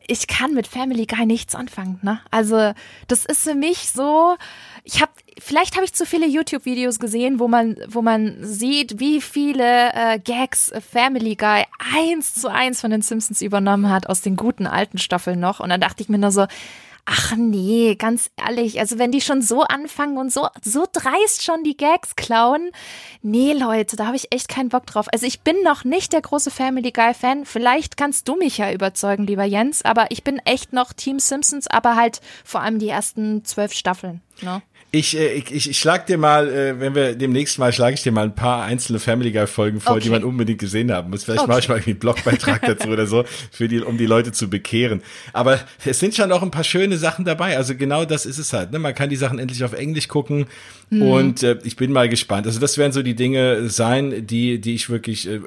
ich 0.06 0.28
kann 0.28 0.54
mit 0.54 0.68
Family 0.68 1.06
Guy 1.06 1.26
nichts 1.26 1.56
anfangen. 1.56 1.98
Ne? 2.02 2.20
Also 2.30 2.72
das 3.08 3.24
ist 3.24 3.42
für 3.42 3.56
mich 3.56 3.90
so 3.90 4.36
ich 4.92 5.00
habe 5.00 5.12
vielleicht 5.38 5.76
habe 5.76 5.84
ich 5.84 5.94
zu 5.94 6.04
viele 6.04 6.26
YouTube-Videos 6.26 6.98
gesehen, 6.98 7.38
wo 7.38 7.48
man, 7.48 7.76
wo 7.88 8.02
man 8.02 8.36
sieht, 8.40 8.98
wie 8.98 9.20
viele 9.20 9.92
äh, 9.92 10.18
Gags 10.18 10.72
Family 10.92 11.36
Guy 11.36 11.64
eins 11.94 12.34
zu 12.34 12.48
eins 12.48 12.80
von 12.80 12.90
den 12.90 13.02
Simpsons 13.02 13.40
übernommen 13.40 13.88
hat 13.88 14.08
aus 14.08 14.20
den 14.20 14.36
guten 14.36 14.66
alten 14.66 14.98
Staffeln 14.98 15.38
noch. 15.38 15.60
Und 15.60 15.70
dann 15.70 15.80
dachte 15.80 16.02
ich 16.02 16.08
mir 16.08 16.18
nur 16.18 16.32
so, 16.32 16.46
ach 17.06 17.34
nee, 17.36 17.94
ganz 17.94 18.30
ehrlich, 18.36 18.78
also 18.78 18.98
wenn 18.98 19.12
die 19.12 19.20
schon 19.20 19.42
so 19.42 19.62
anfangen 19.62 20.18
und 20.18 20.32
so, 20.32 20.48
so 20.62 20.86
dreist 20.92 21.42
schon 21.42 21.64
die 21.64 21.76
Gags 21.76 22.16
klauen, 22.16 22.70
nee 23.22 23.52
Leute, 23.52 23.96
da 23.96 24.06
habe 24.06 24.16
ich 24.16 24.32
echt 24.32 24.48
keinen 24.48 24.68
Bock 24.68 24.86
drauf. 24.86 25.06
Also 25.12 25.26
ich 25.26 25.40
bin 25.40 25.62
noch 25.62 25.84
nicht 25.84 26.12
der 26.12 26.20
große 26.20 26.50
Family 26.50 26.92
Guy 26.92 27.14
Fan. 27.14 27.44
Vielleicht 27.44 27.96
kannst 27.96 28.28
du 28.28 28.36
mich 28.36 28.58
ja 28.58 28.72
überzeugen, 28.72 29.26
lieber 29.26 29.44
Jens, 29.44 29.82
aber 29.84 30.10
ich 30.10 30.24
bin 30.24 30.38
echt 30.44 30.72
noch 30.72 30.92
Team 30.92 31.18
Simpsons, 31.18 31.66
aber 31.68 31.96
halt 31.96 32.20
vor 32.44 32.60
allem 32.60 32.78
die 32.78 32.88
ersten 32.88 33.44
zwölf 33.44 33.72
Staffeln. 33.72 34.20
Ne? 34.42 34.62
Ich, 34.92 35.16
äh, 35.16 35.34
ich, 35.34 35.52
ich, 35.52 35.70
ich 35.70 35.78
schlag 35.78 36.06
dir 36.06 36.18
mal, 36.18 36.48
äh, 36.48 36.80
wenn 36.80 36.96
wir 36.96 37.14
demnächst 37.14 37.60
mal, 37.60 37.72
schlage 37.72 37.94
ich 37.94 38.02
dir 38.02 38.10
mal 38.10 38.24
ein 38.24 38.34
paar 38.34 38.64
einzelne 38.64 38.98
Family 38.98 39.30
Guy 39.30 39.46
Folgen 39.46 39.80
vor, 39.80 39.92
okay. 39.92 40.04
die 40.04 40.10
man 40.10 40.24
unbedingt 40.24 40.58
gesehen 40.58 40.90
haben 40.90 41.10
muss. 41.10 41.22
Vielleicht 41.22 41.42
okay. 41.42 41.48
mache 41.48 41.60
ich 41.60 41.68
mal 41.68 41.80
einen 41.84 41.98
Blogbeitrag 41.98 42.62
dazu 42.66 42.88
oder 42.88 43.06
so, 43.06 43.24
für 43.52 43.68
die, 43.68 43.80
um 43.80 43.98
die 43.98 44.06
Leute 44.06 44.32
zu 44.32 44.50
bekehren. 44.50 45.02
Aber 45.32 45.60
es 45.84 46.00
sind 46.00 46.16
schon 46.16 46.32
auch 46.32 46.42
ein 46.42 46.50
paar 46.50 46.64
schöne 46.64 46.96
Sachen 46.96 47.24
dabei. 47.24 47.56
Also 47.56 47.76
genau 47.76 48.04
das 48.04 48.26
ist 48.26 48.38
es 48.38 48.52
halt. 48.52 48.72
Ne? 48.72 48.80
Man 48.80 48.94
kann 48.94 49.10
die 49.10 49.16
Sachen 49.16 49.38
endlich 49.38 49.62
auf 49.62 49.74
Englisch 49.74 50.08
gucken 50.08 50.46
mhm. 50.90 51.02
und 51.02 51.42
äh, 51.44 51.58
ich 51.62 51.76
bin 51.76 51.92
mal 51.92 52.08
gespannt. 52.08 52.48
Also 52.48 52.58
das 52.58 52.76
werden 52.76 52.92
so 52.92 53.04
die 53.04 53.14
Dinge 53.14 53.68
sein, 53.68 54.26
die, 54.26 54.60
die 54.60 54.74
ich 54.74 54.90
wirklich, 54.90 55.28
äh, 55.28 55.40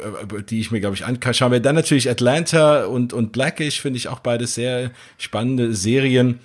die 0.50 0.62
ich 0.62 0.72
mir 0.72 0.80
glaube 0.80 0.96
ich 0.96 1.06
anschauen 1.06 1.52
werde. 1.52 1.64
Dann 1.64 1.76
natürlich 1.76 2.10
Atlanta 2.10 2.86
und 2.86 3.12
und 3.12 3.34
Blackish 3.34 3.82
finde 3.82 3.98
ich 3.98 4.08
auch 4.08 4.20
beides 4.20 4.56
sehr 4.56 4.92
spannende 5.18 5.74
Serien. 5.74 6.40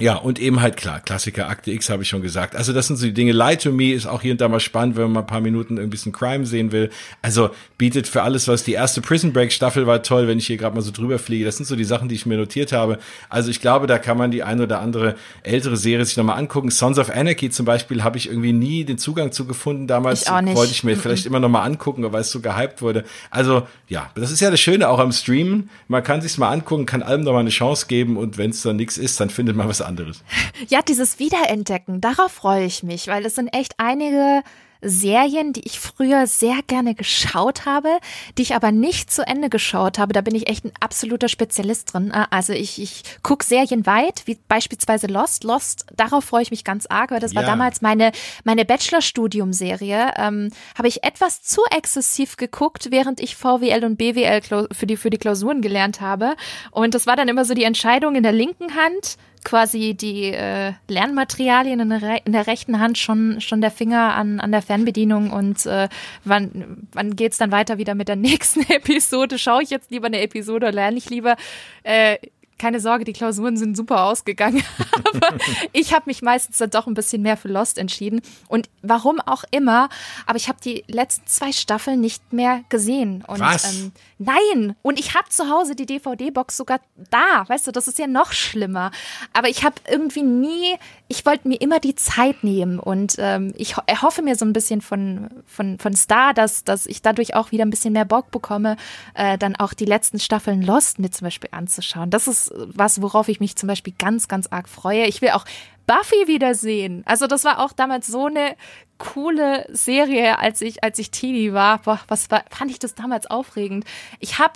Ja, 0.00 0.16
und 0.16 0.40
eben 0.40 0.60
halt 0.60 0.76
klar, 0.76 0.98
Klassiker, 0.98 1.48
Akte 1.48 1.70
X 1.70 1.88
habe 1.88 2.02
ich 2.02 2.08
schon 2.08 2.20
gesagt. 2.20 2.56
Also 2.56 2.72
das 2.72 2.88
sind 2.88 2.96
so 2.96 3.06
die 3.06 3.14
Dinge. 3.14 3.30
Lie 3.30 3.56
to 3.56 3.70
Me 3.70 3.92
ist 3.92 4.06
auch 4.06 4.22
hier 4.22 4.32
und 4.32 4.40
da 4.40 4.48
mal 4.48 4.58
spannend, 4.58 4.96
wenn 4.96 5.04
man 5.04 5.12
mal 5.12 5.20
ein 5.20 5.26
paar 5.26 5.40
Minuten 5.40 5.78
ein 5.78 5.88
bisschen 5.88 6.10
Crime 6.10 6.46
sehen 6.46 6.72
will. 6.72 6.90
Also 7.22 7.50
bietet 7.78 8.08
für 8.08 8.22
alles 8.22 8.48
was. 8.48 8.64
Die 8.64 8.72
erste 8.72 9.00
Prison 9.00 9.32
Break 9.32 9.52
Staffel 9.52 9.86
war 9.86 10.02
toll, 10.02 10.26
wenn 10.26 10.38
ich 10.38 10.48
hier 10.48 10.56
gerade 10.56 10.74
mal 10.74 10.82
so 10.82 10.90
drüber 10.90 11.20
fliege. 11.20 11.44
Das 11.44 11.58
sind 11.58 11.66
so 11.66 11.76
die 11.76 11.84
Sachen, 11.84 12.08
die 12.08 12.16
ich 12.16 12.26
mir 12.26 12.36
notiert 12.36 12.72
habe. 12.72 12.98
Also 13.28 13.50
ich 13.50 13.60
glaube, 13.60 13.86
da 13.86 13.98
kann 13.98 14.18
man 14.18 14.32
die 14.32 14.42
ein 14.42 14.60
oder 14.60 14.80
andere 14.80 15.14
ältere 15.44 15.76
Serie 15.76 16.04
sich 16.04 16.16
nochmal 16.16 16.38
angucken. 16.38 16.72
Sons 16.72 16.98
of 16.98 17.10
Anarchy 17.10 17.50
zum 17.50 17.64
Beispiel 17.64 18.02
habe 18.02 18.18
ich 18.18 18.28
irgendwie 18.28 18.52
nie 18.52 18.84
den 18.84 18.98
Zugang 18.98 19.30
zu 19.30 19.46
gefunden. 19.46 19.86
Damals 19.86 20.22
ich 20.22 20.28
wollte 20.56 20.72
ich 20.72 20.82
mir 20.82 20.96
vielleicht 20.96 21.24
immer 21.24 21.38
nochmal 21.38 21.66
angucken, 21.66 22.04
weil 22.12 22.22
es 22.22 22.32
so 22.32 22.40
gehypt 22.40 22.82
wurde. 22.82 23.04
Also 23.30 23.68
ja, 23.86 24.10
das 24.16 24.32
ist 24.32 24.40
ja 24.40 24.50
das 24.50 24.58
Schöne 24.58 24.88
auch 24.88 24.98
am 24.98 25.12
Streamen. 25.12 25.70
Man 25.86 26.02
kann 26.02 26.20
sich's 26.20 26.36
mal 26.36 26.50
angucken, 26.50 26.84
kann 26.84 27.04
allem 27.04 27.20
nochmal 27.20 27.42
eine 27.42 27.50
Chance 27.50 27.86
geben 27.86 28.16
und 28.16 28.38
wenn 28.38 28.50
es 28.50 28.62
dann 28.62 28.74
nichts 28.74 28.98
ist, 28.98 29.20
dann 29.20 29.30
findet 29.30 29.54
man 29.54 29.68
was 29.68 29.83
anderes. 29.84 30.22
Ja, 30.68 30.82
dieses 30.82 31.18
Wiederentdecken, 31.18 32.00
darauf 32.00 32.32
freue 32.32 32.64
ich 32.64 32.82
mich, 32.82 33.08
weil 33.08 33.26
es 33.26 33.34
sind 33.34 33.48
echt 33.48 33.74
einige 33.78 34.42
Serien, 34.84 35.52
die 35.52 35.62
ich 35.64 35.80
früher 35.80 36.26
sehr 36.26 36.60
gerne 36.66 36.94
geschaut 36.94 37.64
habe, 37.64 37.98
die 38.36 38.42
ich 38.42 38.54
aber 38.54 38.70
nicht 38.70 39.10
zu 39.10 39.26
Ende 39.26 39.48
geschaut 39.48 39.98
habe. 39.98 40.12
Da 40.12 40.20
bin 40.20 40.34
ich 40.34 40.48
echt 40.48 40.64
ein 40.64 40.72
absoluter 40.78 41.28
Spezialist 41.28 41.92
drin. 41.92 42.12
Ah, 42.12 42.28
also 42.30 42.52
ich, 42.52 42.80
ich 42.80 43.02
gucke 43.22 43.44
Serien 43.44 43.86
weit, 43.86 44.22
wie 44.26 44.38
beispielsweise 44.48 45.06
Lost. 45.06 45.44
Lost, 45.44 45.86
darauf 45.96 46.24
freue 46.24 46.42
ich 46.42 46.50
mich 46.50 46.64
ganz 46.64 46.86
arg, 46.86 47.10
weil 47.10 47.20
das 47.20 47.34
war 47.34 47.42
damals 47.42 47.80
meine, 47.80 48.12
meine 48.44 48.64
Bachelorstudium-Serie. 48.64 50.12
Ähm, 50.16 50.50
habe 50.76 50.88
ich 50.88 51.02
etwas 51.02 51.42
zu 51.42 51.62
exzessiv 51.70 52.36
geguckt, 52.36 52.90
während 52.90 53.20
ich 53.20 53.36
VWL 53.36 53.84
und 53.84 53.96
BWL 53.96 54.68
für 54.72 54.86
die, 54.86 54.96
für 54.96 55.10
die 55.10 55.18
Klausuren 55.18 55.62
gelernt 55.62 56.00
habe. 56.00 56.36
Und 56.70 56.94
das 56.94 57.06
war 57.06 57.16
dann 57.16 57.28
immer 57.28 57.44
so 57.44 57.54
die 57.54 57.64
Entscheidung 57.64 58.16
in 58.16 58.22
der 58.22 58.32
linken 58.32 58.74
Hand 58.74 59.16
quasi 59.44 59.94
die 59.94 60.32
äh, 60.32 60.72
Lernmaterialien 60.88 61.80
in 61.80 61.90
der, 61.90 62.26
in 62.26 62.32
der, 62.32 62.46
rechten 62.46 62.80
Hand 62.80 62.98
schon, 62.98 63.40
schon 63.40 63.60
der 63.60 63.70
Finger 63.70 64.14
an, 64.14 64.40
an 64.40 64.50
der 64.50 64.62
Fernbedienung 64.62 65.30
und 65.30 65.66
äh, 65.66 65.88
wann, 66.24 66.88
wann 66.92 67.14
geht's 67.14 67.38
dann 67.38 67.52
weiter 67.52 67.78
wieder 67.78 67.94
mit 67.94 68.08
der 68.08 68.16
nächsten 68.16 68.60
Episode? 68.72 69.38
Schaue 69.38 69.62
ich 69.62 69.70
jetzt 69.70 69.90
lieber 69.90 70.06
eine 70.06 70.20
Episode 70.20 70.66
oder 70.66 70.72
lerne 70.72 70.96
ich 70.96 71.10
lieber? 71.10 71.36
Äh, 71.82 72.16
keine 72.64 72.80
Sorge, 72.80 73.04
die 73.04 73.12
Klausuren 73.12 73.58
sind 73.58 73.76
super 73.76 74.04
ausgegangen. 74.04 74.64
aber 75.04 75.36
ich 75.74 75.92
habe 75.92 76.04
mich 76.06 76.22
meistens 76.22 76.56
dann 76.56 76.70
doch 76.70 76.86
ein 76.86 76.94
bisschen 76.94 77.20
mehr 77.20 77.36
für 77.36 77.48
Lost 77.48 77.76
entschieden. 77.76 78.22
Und 78.48 78.70
warum 78.80 79.20
auch 79.20 79.44
immer, 79.50 79.90
aber 80.24 80.38
ich 80.38 80.48
habe 80.48 80.58
die 80.64 80.82
letzten 80.88 81.26
zwei 81.26 81.52
Staffeln 81.52 82.00
nicht 82.00 82.32
mehr 82.32 82.64
gesehen. 82.70 83.22
Und, 83.26 83.40
Was? 83.40 83.70
Ähm, 83.70 83.92
nein! 84.16 84.76
Und 84.80 84.98
ich 84.98 85.14
habe 85.14 85.28
zu 85.28 85.50
Hause 85.50 85.76
die 85.76 85.84
DVD-Box 85.84 86.56
sogar 86.56 86.80
da. 87.10 87.46
Weißt 87.46 87.66
du, 87.66 87.70
das 87.70 87.86
ist 87.86 87.98
ja 87.98 88.06
noch 88.06 88.32
schlimmer. 88.32 88.92
Aber 89.34 89.50
ich 89.50 89.62
habe 89.62 89.76
irgendwie 89.86 90.22
nie, 90.22 90.78
ich 91.14 91.24
wollte 91.24 91.46
mir 91.46 91.60
immer 91.60 91.78
die 91.78 91.94
Zeit 91.94 92.42
nehmen. 92.42 92.78
Und 92.78 93.14
ähm, 93.18 93.54
ich 93.56 93.76
erhoffe 93.86 94.20
mir 94.20 94.34
so 94.34 94.44
ein 94.44 94.52
bisschen 94.52 94.80
von, 94.80 95.28
von, 95.46 95.78
von 95.78 95.94
Star, 95.94 96.34
dass, 96.34 96.64
dass 96.64 96.86
ich 96.86 97.02
dadurch 97.02 97.34
auch 97.36 97.52
wieder 97.52 97.64
ein 97.64 97.70
bisschen 97.70 97.92
mehr 97.92 98.04
Bock 98.04 98.32
bekomme, 98.32 98.76
äh, 99.14 99.38
dann 99.38 99.54
auch 99.54 99.74
die 99.74 99.84
letzten 99.84 100.18
Staffeln 100.18 100.62
Lost 100.62 100.98
mit 100.98 101.14
zum 101.14 101.26
Beispiel 101.26 101.50
anzuschauen. 101.52 102.10
Das 102.10 102.26
ist 102.26 102.52
was, 102.56 103.00
worauf 103.00 103.28
ich 103.28 103.38
mich 103.38 103.54
zum 103.54 103.68
Beispiel 103.68 103.94
ganz, 103.96 104.26
ganz 104.26 104.48
arg 104.48 104.68
freue. 104.68 105.06
Ich 105.06 105.22
will 105.22 105.30
auch 105.30 105.44
Buffy 105.86 106.26
wiedersehen. 106.26 107.02
Also 107.06 107.26
das 107.26 107.44
war 107.44 107.60
auch 107.60 107.72
damals 107.72 108.08
so 108.08 108.26
eine 108.26 108.56
coole 108.98 109.66
Serie, 109.70 110.38
als 110.38 110.62
ich, 110.62 110.82
als 110.82 110.98
ich 110.98 111.10
Teenie 111.12 111.52
war. 111.52 111.78
Boah, 111.78 112.00
was 112.08 112.30
war, 112.30 112.44
fand 112.50 112.70
ich 112.72 112.80
das 112.80 112.94
damals 112.94 113.26
aufregend. 113.28 113.84
Ich 114.18 114.38
habe 114.40 114.54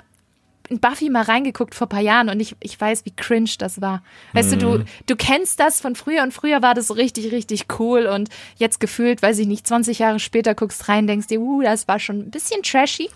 in 0.69 0.81
Buffy 0.81 1.09
mal 1.09 1.23
reingeguckt 1.23 1.75
vor 1.75 1.89
paar 1.89 2.01
Jahren 2.01 2.29
und 2.29 2.41
ich, 2.41 2.55
ich 2.61 2.79
weiß, 2.79 3.05
wie 3.05 3.11
cringe 3.11 3.51
das 3.59 3.81
war. 3.81 4.03
Weißt 4.33 4.53
mhm. 4.53 4.59
du, 4.59 4.79
du, 4.79 4.85
du 5.07 5.17
kennst 5.17 5.61
das 5.61 5.81
von 5.81 5.95
früher 5.95 6.23
und 6.23 6.33
früher 6.33 6.63
war 6.63 6.75
das 6.75 6.89
so 6.89 6.95
richtig, 6.95 7.33
richtig 7.33 7.67
cool 7.79 8.07
und 8.07 8.29
jetzt 8.57 8.81
gefühlt, 8.81 9.23
weiß 9.23 9.39
ich 9.39 9.47
nicht, 9.47 9.67
20 9.67 9.99
Jahre 9.99 10.19
später 10.19 10.55
guckst 10.55 10.89
rein, 10.89 11.07
denkst 11.07 11.29
dir, 11.29 11.41
uh, 11.41 11.63
das 11.63 11.89
war 11.89 11.99
schon 11.99 12.19
ein 12.19 12.31
bisschen 12.31 12.63
trashy, 12.63 13.09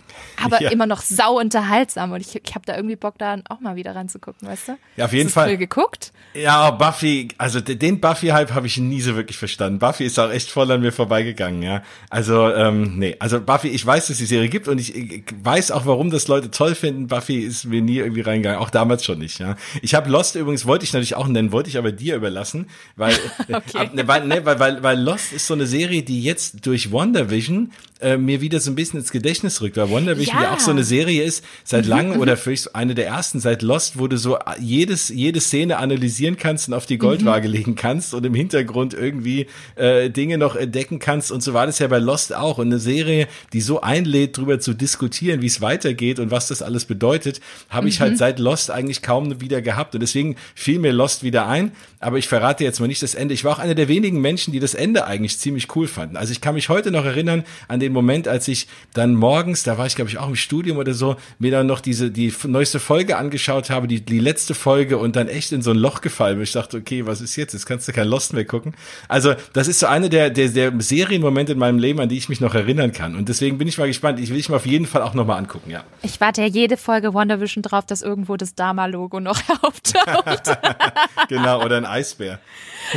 aber 0.42 0.62
ja. 0.62 0.70
immer 0.70 0.86
noch 0.86 1.02
sau 1.02 1.38
unterhaltsam 1.38 2.12
und 2.12 2.20
ich, 2.20 2.34
ich 2.34 2.54
habe 2.54 2.64
da 2.64 2.76
irgendwie 2.76 2.96
Bock, 2.96 3.18
da 3.18 3.36
auch 3.48 3.60
mal 3.60 3.76
wieder 3.76 3.94
reinzugucken, 3.94 4.48
weißt 4.48 4.68
du? 4.68 4.78
Ja, 4.96 5.04
auf 5.04 5.12
jeden 5.12 5.26
Hast 5.26 5.34
Fall. 5.34 5.56
geguckt? 5.56 6.12
Ja, 6.34 6.70
Buffy, 6.70 7.28
also 7.36 7.60
den 7.60 8.00
Buffy-Hype 8.00 8.54
habe 8.54 8.66
ich 8.66 8.78
nie 8.78 9.00
so 9.00 9.16
wirklich 9.16 9.36
verstanden. 9.36 9.78
Buffy 9.78 10.04
ist 10.04 10.18
auch 10.18 10.30
echt 10.30 10.50
voll 10.50 10.70
an 10.70 10.80
mir 10.80 10.92
vorbeigegangen, 10.92 11.62
ja. 11.62 11.82
Also, 12.08 12.48
ähm, 12.48 12.98
nee, 12.98 13.16
also 13.18 13.40
Buffy, 13.40 13.68
ich 13.68 13.84
weiß, 13.84 14.06
dass 14.06 14.16
die 14.16 14.26
Serie 14.26 14.48
gibt 14.48 14.68
und 14.68 14.78
ich, 14.78 14.94
ich 14.94 15.24
weiß 15.42 15.70
auch, 15.70 15.84
warum 15.84 16.10
das 16.10 16.28
Leute 16.28 16.50
toll 16.50 16.74
finden. 16.74 17.08
Buffy 17.08 17.41
ist 17.42 17.64
mir 17.64 17.82
nie 17.82 17.98
irgendwie 17.98 18.22
reingegangen, 18.22 18.60
auch 18.60 18.70
damals 18.70 19.04
schon 19.04 19.18
nicht. 19.18 19.38
Ja. 19.38 19.56
Ich 19.80 19.94
habe 19.94 20.10
Lost 20.10 20.36
übrigens, 20.36 20.66
wollte 20.66 20.84
ich 20.84 20.92
natürlich 20.92 21.14
auch 21.14 21.28
nennen, 21.28 21.52
wollte 21.52 21.68
ich 21.68 21.78
aber 21.78 21.92
dir 21.92 22.16
überlassen, 22.16 22.66
weil, 22.96 23.14
okay. 23.52 23.90
ne, 23.92 24.06
weil, 24.08 24.26
ne, 24.26 24.44
weil, 24.44 24.58
weil, 24.58 24.82
weil 24.82 25.00
Lost 25.00 25.32
ist 25.32 25.46
so 25.46 25.54
eine 25.54 25.66
Serie, 25.66 26.02
die 26.02 26.22
jetzt 26.22 26.66
durch 26.66 26.92
WandaVision 26.92 27.70
äh, 28.02 28.16
mir 28.16 28.40
wieder 28.40 28.60
so 28.60 28.70
ein 28.70 28.74
bisschen 28.74 28.98
ins 28.98 29.12
Gedächtnis 29.12 29.60
rückt, 29.60 29.76
weil 29.76 29.90
WandaVision 29.90 30.36
ja, 30.36 30.42
ja 30.44 30.54
auch 30.54 30.60
so 30.60 30.70
eine 30.70 30.84
Serie 30.84 31.22
ist, 31.22 31.44
seit 31.64 31.86
langem 31.86 32.20
oder 32.20 32.36
vielleicht 32.36 32.74
eine 32.74 32.94
der 32.94 33.06
ersten 33.06 33.40
seit 33.40 33.62
Lost, 33.62 33.98
wo 33.98 34.08
du 34.08 34.18
so 34.18 34.38
jedes, 34.58 35.08
jede 35.08 35.40
Szene 35.40 35.78
analysieren 35.78 36.36
kannst 36.36 36.68
und 36.68 36.74
auf 36.74 36.86
die 36.86 36.98
Goldwaage 36.98 37.48
mhm. 37.48 37.54
legen 37.54 37.74
kannst 37.76 38.12
und 38.14 38.26
im 38.26 38.34
Hintergrund 38.34 38.94
irgendwie 38.94 39.46
äh, 39.76 40.10
Dinge 40.10 40.38
noch 40.38 40.56
entdecken 40.56 40.98
kannst 40.98 41.30
und 41.30 41.42
so 41.42 41.54
war 41.54 41.66
das 41.66 41.78
ja 41.78 41.86
bei 41.86 41.98
Lost 41.98 42.34
auch 42.34 42.58
und 42.58 42.66
eine 42.66 42.78
Serie, 42.78 43.28
die 43.52 43.60
so 43.60 43.80
einlädt, 43.80 44.36
darüber 44.36 44.60
zu 44.60 44.74
diskutieren, 44.74 45.40
wie 45.40 45.46
es 45.46 45.60
weitergeht 45.60 46.18
und 46.18 46.30
was 46.30 46.48
das 46.48 46.62
alles 46.62 46.84
bedeutet, 46.84 47.31
habe 47.70 47.88
ich 47.88 48.00
halt 48.00 48.12
mhm. 48.12 48.16
seit 48.16 48.38
Lost 48.40 48.70
eigentlich 48.70 49.02
kaum 49.02 49.40
wieder 49.40 49.62
gehabt 49.62 49.94
und 49.94 50.00
deswegen 50.00 50.36
fiel 50.54 50.80
mir 50.80 50.92
Lost 50.92 51.22
wieder 51.22 51.46
ein, 51.46 51.70
aber 52.00 52.18
ich 52.18 52.26
verrate 52.26 52.64
jetzt 52.64 52.80
mal 52.80 52.88
nicht 52.88 53.02
das 53.02 53.14
Ende. 53.14 53.32
Ich 53.32 53.44
war 53.44 53.52
auch 53.52 53.58
einer 53.60 53.76
der 53.76 53.88
wenigen 53.88 54.20
Menschen, 54.20 54.52
die 54.52 54.60
das 54.60 54.74
Ende 54.74 55.06
eigentlich 55.06 55.38
ziemlich 55.38 55.74
cool 55.76 55.86
fanden. 55.86 56.16
Also 56.16 56.32
ich 56.32 56.40
kann 56.40 56.54
mich 56.54 56.68
heute 56.68 56.90
noch 56.90 57.04
erinnern 57.04 57.44
an 57.68 57.78
den 57.78 57.92
den 57.92 57.94
Moment, 57.94 58.26
als 58.26 58.48
ich 58.48 58.66
dann 58.94 59.14
morgens, 59.14 59.62
da 59.62 59.78
war 59.78 59.86
ich 59.86 59.94
glaube 59.94 60.10
ich 60.10 60.18
auch 60.18 60.28
im 60.28 60.36
Studium 60.36 60.78
oder 60.78 60.94
so, 60.94 61.16
mir 61.38 61.50
dann 61.50 61.66
noch 61.66 61.80
diese 61.80 62.10
die 62.10 62.32
neueste 62.46 62.80
Folge 62.80 63.16
angeschaut 63.16 63.70
habe, 63.70 63.86
die, 63.86 64.00
die 64.00 64.18
letzte 64.18 64.54
Folge 64.54 64.98
und 64.98 65.14
dann 65.16 65.28
echt 65.28 65.52
in 65.52 65.62
so 65.62 65.70
ein 65.70 65.76
Loch 65.76 66.00
gefallen 66.00 66.36
bin. 66.36 66.44
Ich 66.44 66.52
dachte, 66.52 66.78
okay, 66.78 67.06
was 67.06 67.20
ist 67.20 67.36
jetzt? 67.36 67.52
Jetzt 67.52 67.66
kannst 67.66 67.86
du 67.86 67.92
kein 67.92 68.08
Lost 68.08 68.32
mehr 68.32 68.44
gucken. 68.44 68.74
Also 69.08 69.34
das 69.52 69.68
ist 69.68 69.78
so 69.78 69.86
eine 69.86 70.08
der, 70.08 70.30
der, 70.30 70.48
der 70.48 70.72
Serienmomente 70.78 71.52
in 71.52 71.58
meinem 71.58 71.78
Leben, 71.78 72.00
an 72.00 72.08
die 72.08 72.16
ich 72.16 72.28
mich 72.28 72.40
noch 72.40 72.54
erinnern 72.54 72.92
kann. 72.92 73.14
Und 73.14 73.28
deswegen 73.28 73.58
bin 73.58 73.68
ich 73.68 73.78
mal 73.78 73.86
gespannt. 73.86 74.18
Ich 74.18 74.30
will 74.30 74.38
ich 74.38 74.48
mir 74.48 74.56
auf 74.56 74.66
jeden 74.66 74.86
Fall 74.86 75.02
auch 75.02 75.14
nochmal 75.14 75.38
angucken, 75.38 75.70
ja. 75.70 75.84
Ich 76.02 76.20
warte 76.20 76.40
ja 76.42 76.48
jede 76.48 76.76
Folge 76.76 77.12
WandaVision 77.22 77.62
drauf, 77.62 77.86
dass 77.86 78.02
irgendwo 78.02 78.36
das 78.36 78.54
Dama-Logo 78.54 79.20
noch 79.20 79.40
auftaucht. 79.62 80.58
genau, 81.28 81.64
oder 81.64 81.76
ein 81.76 81.86
Eisbär. 81.86 82.38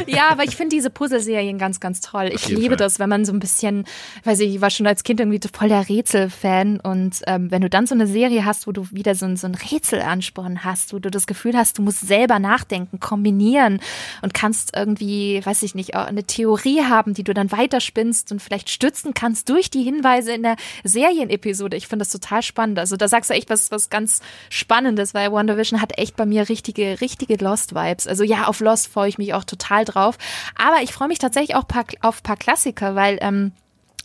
Ja, 0.08 0.30
aber 0.30 0.44
ich 0.44 0.56
finde 0.56 0.76
diese 0.76 0.90
Puzzleserien 0.90 1.58
ganz, 1.58 1.80
ganz 1.80 2.02
toll. 2.02 2.30
Ich 2.34 2.48
liebe 2.50 2.70
Fall. 2.70 2.78
das, 2.78 3.00
wenn 3.00 3.10
man 3.10 3.26
so 3.26 3.34
ein 3.34 3.40
bisschen, 3.40 3.86
weiß 4.24 4.40
ich, 4.42 4.56
ich 4.56 4.62
war 4.62 4.70
schon 4.70 4.88
als 4.88 5.04
Kind 5.04 5.20
irgendwie 5.20 5.40
voll 5.52 5.70
der 5.70 5.88
Rätselfan 5.88 6.80
und 6.80 7.22
ähm, 7.28 7.52
wenn 7.52 7.62
du 7.62 7.70
dann 7.70 7.88
so 7.88 7.96
eine 7.96 8.08
Serie 8.08 8.46
hast, 8.46 8.68
wo 8.68 8.72
du 8.72 8.88
wieder 8.92 9.16
so, 9.16 9.34
so 9.36 9.48
ein 9.48 9.56
Rätselansporn 9.56 10.64
hast, 10.64 10.94
wo 10.94 11.00
du 11.00 11.10
das 11.10 11.28
Gefühl 11.28 11.56
hast, 11.56 11.78
du 11.78 11.82
musst 11.82 12.08
selber 12.08 12.40
nachdenken, 12.40 13.00
kombinieren 13.00 13.80
und 14.22 14.34
kannst 14.34 14.76
irgendwie, 14.76 15.42
weiß 15.44 15.64
ich 15.64 15.76
nicht, 15.76 15.96
eine 15.96 16.24
Theorie 16.24 16.84
haben, 16.84 17.14
die 17.14 17.24
du 17.24 17.34
dann 17.34 17.52
weiterspinnst 17.52 18.32
und 18.32 18.42
vielleicht 18.42 18.70
stützen 18.70 19.14
kannst 19.14 19.50
durch 19.50 19.70
die 19.70 19.84
Hinweise 19.84 20.34
in 20.34 20.44
der 20.44 20.56
Serienepisode. 20.84 21.78
Ich 21.78 21.88
finde 21.88 22.04
das 22.04 22.12
total 22.12 22.42
spannend. 22.42 22.80
Also 22.80 22.98
da 22.98 23.08
sagst 23.08 23.30
du 23.30 23.34
echt 23.34 23.50
was, 23.50 23.72
was 23.72 23.90
ganz 23.90 24.22
Spannendes, 24.50 25.14
weil 25.14 25.32
WandaVision 25.32 25.82
hat 25.82 25.98
echt 25.98 26.16
bei 26.16 26.26
mir 26.26 26.50
richtige, 26.50 27.02
richtige 27.02 27.36
Lost-Vibes. 27.36 28.08
Also 28.08 28.24
ja, 28.24 28.46
auf 28.46 28.60
Lost 28.60 28.88
freue 28.88 29.10
ich 29.10 29.18
mich 29.18 29.34
auch 29.34 29.44
total 29.44 29.75
drauf. 29.84 30.18
Aber 30.56 30.82
ich 30.82 30.94
freue 30.94 31.08
mich 31.08 31.20
tatsächlich 31.20 31.56
auch 31.56 31.66
auf 32.02 32.24
paar 32.24 32.38
Klassiker, 32.38 32.96
weil 32.96 33.18
ähm, 33.22 33.52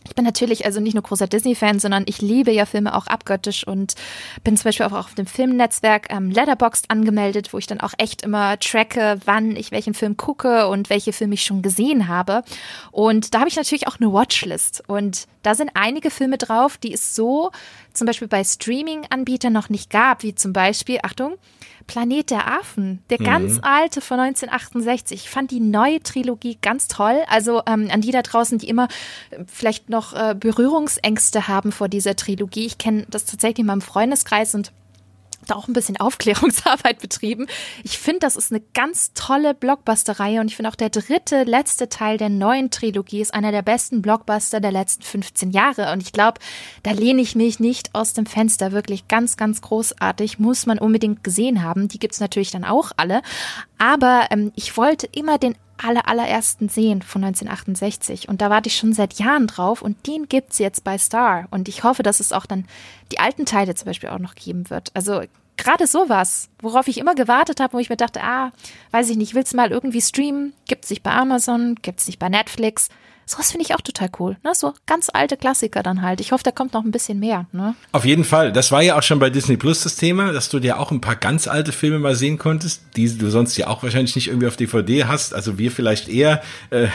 ich 0.03 0.15
bin 0.15 0.25
natürlich 0.25 0.65
also 0.65 0.79
nicht 0.79 0.95
nur 0.95 1.03
großer 1.03 1.27
Disney-Fan, 1.27 1.79
sondern 1.79 2.03
ich 2.07 2.21
liebe 2.21 2.51
ja 2.51 2.65
Filme 2.65 2.95
auch 2.95 3.05
abgöttisch 3.05 3.65
und 3.65 3.93
bin 4.43 4.57
zum 4.57 4.63
Beispiel 4.63 4.85
auch 4.87 4.93
auf 4.93 5.13
dem 5.13 5.27
Filmnetzwerk 5.27 6.11
ähm, 6.11 6.31
Letterboxd 6.31 6.89
angemeldet, 6.89 7.53
wo 7.53 7.59
ich 7.59 7.67
dann 7.67 7.81
auch 7.81 7.93
echt 7.99 8.23
immer 8.23 8.57
tracke, 8.57 9.19
wann 9.25 9.55
ich 9.55 9.71
welchen 9.71 9.93
Film 9.93 10.17
gucke 10.17 10.67
und 10.67 10.89
welche 10.89 11.13
Filme 11.13 11.35
ich 11.35 11.43
schon 11.43 11.61
gesehen 11.61 12.07
habe. 12.07 12.43
Und 12.91 13.33
da 13.33 13.39
habe 13.39 13.49
ich 13.49 13.55
natürlich 13.55 13.87
auch 13.87 13.99
eine 13.99 14.11
Watchlist 14.11 14.83
und 14.87 15.27
da 15.43 15.53
sind 15.53 15.71
einige 15.75 16.09
Filme 16.09 16.37
drauf, 16.37 16.77
die 16.77 16.93
es 16.93 17.15
so 17.15 17.51
zum 17.93 18.07
Beispiel 18.07 18.27
bei 18.27 18.43
Streaming-Anbietern 18.43 19.53
noch 19.53 19.69
nicht 19.69 19.91
gab, 19.91 20.23
wie 20.23 20.33
zum 20.33 20.51
Beispiel, 20.51 20.99
Achtung, 21.03 21.35
Planet 21.87 22.29
der 22.29 22.47
Affen, 22.59 23.03
der 23.09 23.19
mhm. 23.19 23.25
ganz 23.25 23.59
alte 23.61 24.01
von 24.01 24.19
1968. 24.19 25.23
Ich 25.23 25.29
fand 25.29 25.51
die 25.51 25.59
neue 25.59 26.01
Trilogie 26.01 26.57
ganz 26.61 26.87
toll. 26.87 27.21
Also 27.27 27.61
ähm, 27.67 27.89
an 27.91 28.01
die 28.01 28.11
da 28.11 28.21
draußen, 28.21 28.57
die 28.57 28.69
immer 28.69 28.87
äh, 29.31 29.43
vielleicht 29.47 29.89
noch 29.89 30.13
äh, 30.13 30.35
Berührungsängste 30.37 31.47
haben 31.47 31.71
vor 31.71 31.89
dieser 31.89 32.15
Trilogie. 32.15 32.65
Ich 32.65 32.77
kenne 32.77 33.05
das 33.09 33.25
tatsächlich 33.25 33.59
in 33.59 33.67
meinem 33.67 33.81
Freundeskreis 33.81 34.55
und 34.55 34.71
da 35.47 35.55
auch 35.55 35.67
ein 35.67 35.73
bisschen 35.73 35.97
Aufklärungsarbeit 35.97 36.99
betrieben. 37.01 37.47
Ich 37.83 37.97
finde, 37.97 38.19
das 38.19 38.35
ist 38.35 38.51
eine 38.51 38.61
ganz 38.73 39.13
tolle 39.13 39.53
Blockbuster-Reihe 39.53 40.41
und 40.41 40.47
ich 40.47 40.55
finde 40.55 40.69
auch 40.69 40.75
der 40.75 40.89
dritte, 40.89 41.43
letzte 41.43 41.89
Teil 41.89 42.17
der 42.17 42.29
neuen 42.29 42.71
Trilogie 42.71 43.21
ist 43.21 43.33
einer 43.33 43.51
der 43.51 43.61
besten 43.61 44.01
Blockbuster 44.01 44.59
der 44.59 44.71
letzten 44.71 45.03
15 45.03 45.51
Jahre 45.51 45.91
und 45.91 46.01
ich 46.01 46.11
glaube, 46.11 46.39
da 46.83 46.91
lehne 46.91 47.21
ich 47.21 47.35
mich 47.35 47.59
nicht 47.59 47.93
aus 47.93 48.13
dem 48.13 48.25
Fenster. 48.25 48.71
Wirklich 48.71 49.07
ganz, 49.07 49.37
ganz 49.37 49.61
großartig. 49.61 50.39
Muss 50.39 50.65
man 50.65 50.79
unbedingt 50.79 51.23
gesehen 51.23 51.63
haben. 51.63 51.87
Die 51.87 51.99
gibt 51.99 52.13
es 52.13 52.19
natürlich 52.19 52.51
dann 52.51 52.63
auch 52.63 52.91
alle. 52.97 53.21
Aber 53.81 54.27
ähm, 54.29 54.51
ich 54.55 54.77
wollte 54.77 55.09
immer 55.11 55.39
den 55.39 55.55
aller, 55.83 56.07
allerersten 56.07 56.69
sehen 56.69 57.01
von 57.01 57.23
1968. 57.23 58.29
Und 58.29 58.39
da 58.39 58.51
warte 58.51 58.69
ich 58.69 58.77
schon 58.77 58.93
seit 58.93 59.15
Jahren 59.15 59.47
drauf 59.47 59.81
und 59.81 60.05
den 60.05 60.29
gibt 60.29 60.51
es 60.51 60.59
jetzt 60.59 60.83
bei 60.83 60.99
Star. 60.99 61.47
Und 61.49 61.67
ich 61.67 61.83
hoffe, 61.83 62.03
dass 62.03 62.19
es 62.19 62.31
auch 62.31 62.45
dann 62.45 62.67
die 63.11 63.17
alten 63.17 63.47
Teile 63.47 63.73
zum 63.73 63.87
Beispiel 63.87 64.09
auch 64.09 64.19
noch 64.19 64.35
geben 64.35 64.69
wird. 64.69 64.91
Also 64.93 65.23
gerade 65.57 65.87
sowas, 65.87 66.49
worauf 66.59 66.87
ich 66.87 66.99
immer 66.99 67.15
gewartet 67.15 67.59
habe, 67.59 67.73
wo 67.73 67.79
ich 67.79 67.89
mir 67.89 67.97
dachte, 67.97 68.21
ah, 68.21 68.51
weiß 68.91 69.09
ich 69.09 69.17
nicht, 69.17 69.33
willst 69.33 69.53
du 69.53 69.57
mal 69.57 69.71
irgendwie 69.71 70.01
streamen? 70.01 70.53
Gibt 70.67 70.83
es 70.83 70.91
nicht 70.91 71.01
bei 71.01 71.13
Amazon, 71.13 71.73
gibt 71.81 72.01
es 72.01 72.07
nicht 72.07 72.19
bei 72.19 72.29
Netflix? 72.29 72.89
Sowas 73.31 73.51
finde 73.51 73.65
ich 73.65 73.73
auch 73.73 73.79
total 73.79 74.09
cool. 74.19 74.35
Ne? 74.43 74.51
So 74.53 74.73
ganz 74.85 75.07
alte 75.09 75.37
Klassiker 75.37 75.83
dann 75.83 76.01
halt. 76.01 76.19
Ich 76.19 76.33
hoffe, 76.33 76.43
da 76.43 76.51
kommt 76.51 76.73
noch 76.73 76.83
ein 76.83 76.91
bisschen 76.91 77.17
mehr. 77.17 77.45
Ne? 77.53 77.75
Auf 77.93 78.03
jeden 78.03 78.25
Fall. 78.25 78.51
Das 78.51 78.73
war 78.73 78.81
ja 78.81 78.97
auch 78.97 79.03
schon 79.03 79.19
bei 79.19 79.29
Disney 79.29 79.55
Plus 79.55 79.83
das 79.83 79.95
Thema, 79.95 80.33
dass 80.33 80.49
du 80.49 80.59
dir 80.59 80.77
auch 80.77 80.91
ein 80.91 80.99
paar 80.99 81.15
ganz 81.15 81.47
alte 81.47 81.71
Filme 81.71 81.97
mal 81.99 82.13
sehen 82.13 82.37
konntest, 82.37 82.81
die 82.97 83.17
du 83.17 83.29
sonst 83.29 83.55
ja 83.55 83.67
auch 83.67 83.83
wahrscheinlich 83.83 84.17
nicht 84.17 84.27
irgendwie 84.27 84.47
auf 84.47 84.57
DVD 84.57 85.05
hast. 85.05 85.33
Also 85.33 85.57
wir 85.57 85.71
vielleicht 85.71 86.09
eher 86.09 86.41
äh, 86.71 86.89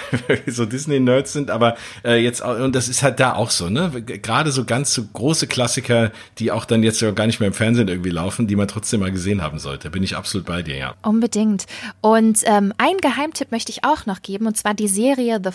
so 0.46 0.66
Disney-Nerds 0.66 1.32
sind, 1.32 1.50
aber 1.50 1.76
äh, 2.04 2.22
jetzt 2.22 2.42
und 2.42 2.76
das 2.76 2.88
ist 2.88 3.02
halt 3.02 3.18
da 3.18 3.32
auch 3.32 3.48
so, 3.48 3.70
ne? 3.70 3.90
Gerade 4.02 4.50
so 4.52 4.66
ganz 4.66 4.92
so 4.92 5.04
große 5.04 5.46
Klassiker, 5.46 6.12
die 6.38 6.52
auch 6.52 6.66
dann 6.66 6.82
jetzt 6.82 7.00
ja 7.00 7.12
gar 7.12 7.26
nicht 7.26 7.40
mehr 7.40 7.46
im 7.46 7.54
Fernsehen 7.54 7.88
irgendwie 7.88 8.10
laufen, 8.10 8.46
die 8.46 8.56
man 8.56 8.68
trotzdem 8.68 9.00
mal 9.00 9.10
gesehen 9.10 9.42
haben 9.42 9.58
sollte. 9.58 9.88
Bin 9.88 10.02
ich 10.02 10.14
absolut 10.14 10.46
bei 10.46 10.62
dir, 10.62 10.76
ja. 10.76 10.94
Unbedingt. 11.00 11.64
Und 12.02 12.40
ähm, 12.44 12.74
ein 12.76 12.98
Geheimtipp 12.98 13.52
möchte 13.52 13.72
ich 13.72 13.84
auch 13.84 14.04
noch 14.04 14.20
geben, 14.20 14.46
und 14.46 14.58
zwar 14.58 14.74
die 14.74 14.88
Serie 14.88 15.40
The 15.42 15.52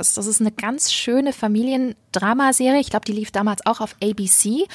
Fosters. 0.00 0.14
Das 0.14 0.26
ist 0.26 0.40
eine 0.40 0.52
ganz 0.52 0.92
schöne 0.92 1.32
Familiendramaserie. 2.12 2.80
Ich 2.80 2.90
glaube, 2.90 3.04
die 3.04 3.12
lief 3.12 3.30
damals 3.30 3.64
auch 3.66 3.80
auf 3.80 3.96
ABC. 4.02 4.66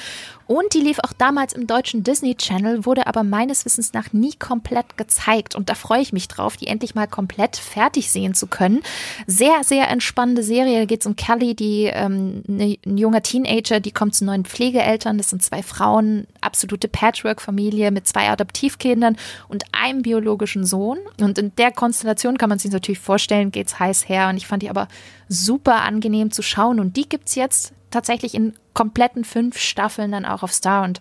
Und 0.46 0.74
die 0.74 0.80
lief 0.80 1.00
auch 1.00 1.12
damals 1.12 1.54
im 1.54 1.66
deutschen 1.66 2.04
Disney 2.04 2.36
Channel, 2.36 2.86
wurde 2.86 3.08
aber 3.08 3.24
meines 3.24 3.64
Wissens 3.64 3.92
nach 3.92 4.12
nie 4.12 4.32
komplett 4.38 4.96
gezeigt. 4.96 5.56
Und 5.56 5.68
da 5.68 5.74
freue 5.74 6.00
ich 6.00 6.12
mich 6.12 6.28
drauf, 6.28 6.56
die 6.56 6.68
endlich 6.68 6.94
mal 6.94 7.08
komplett 7.08 7.56
fertig 7.56 8.12
sehen 8.12 8.32
zu 8.32 8.46
können. 8.46 8.82
Sehr, 9.26 9.64
sehr 9.64 9.88
entspannende 9.88 10.44
Serie. 10.44 10.78
Da 10.78 10.84
geht 10.84 11.00
es 11.00 11.06
um 11.06 11.16
Kelly, 11.16 11.56
die 11.56 11.90
ähm, 11.92 12.44
ne, 12.46 12.78
ein 12.86 12.96
junger 12.96 13.22
Teenager, 13.22 13.80
die 13.80 13.90
kommt 13.90 14.14
zu 14.14 14.24
neuen 14.24 14.44
Pflegeeltern. 14.44 15.18
Das 15.18 15.30
sind 15.30 15.42
zwei 15.42 15.64
Frauen, 15.64 16.28
absolute 16.40 16.86
Patchwork-Familie 16.86 17.90
mit 17.90 18.06
zwei 18.06 18.30
Adoptivkindern 18.30 19.16
und 19.48 19.64
einem 19.72 20.02
biologischen 20.02 20.64
Sohn. 20.64 20.98
Und 21.20 21.38
in 21.38 21.56
der 21.56 21.72
Konstellation 21.72 22.38
kann 22.38 22.50
man 22.50 22.60
sich 22.60 22.70
natürlich 22.70 23.00
vorstellen, 23.00 23.50
geht's 23.50 23.80
heiß 23.80 24.08
her. 24.08 24.28
Und 24.28 24.36
ich 24.36 24.46
fand 24.46 24.62
die 24.62 24.70
aber 24.70 24.86
super 25.28 25.82
angenehm 25.82 26.30
zu 26.30 26.42
schauen. 26.42 26.80
Und 26.80 26.96
die 26.96 27.08
gibt's 27.08 27.34
jetzt 27.34 27.72
tatsächlich 27.90 28.34
in 28.34 28.54
kompletten 28.74 29.24
fünf 29.24 29.58
Staffeln 29.58 30.12
dann 30.12 30.24
auch 30.24 30.42
auf 30.42 30.52
Star 30.52 30.84
und 30.84 31.00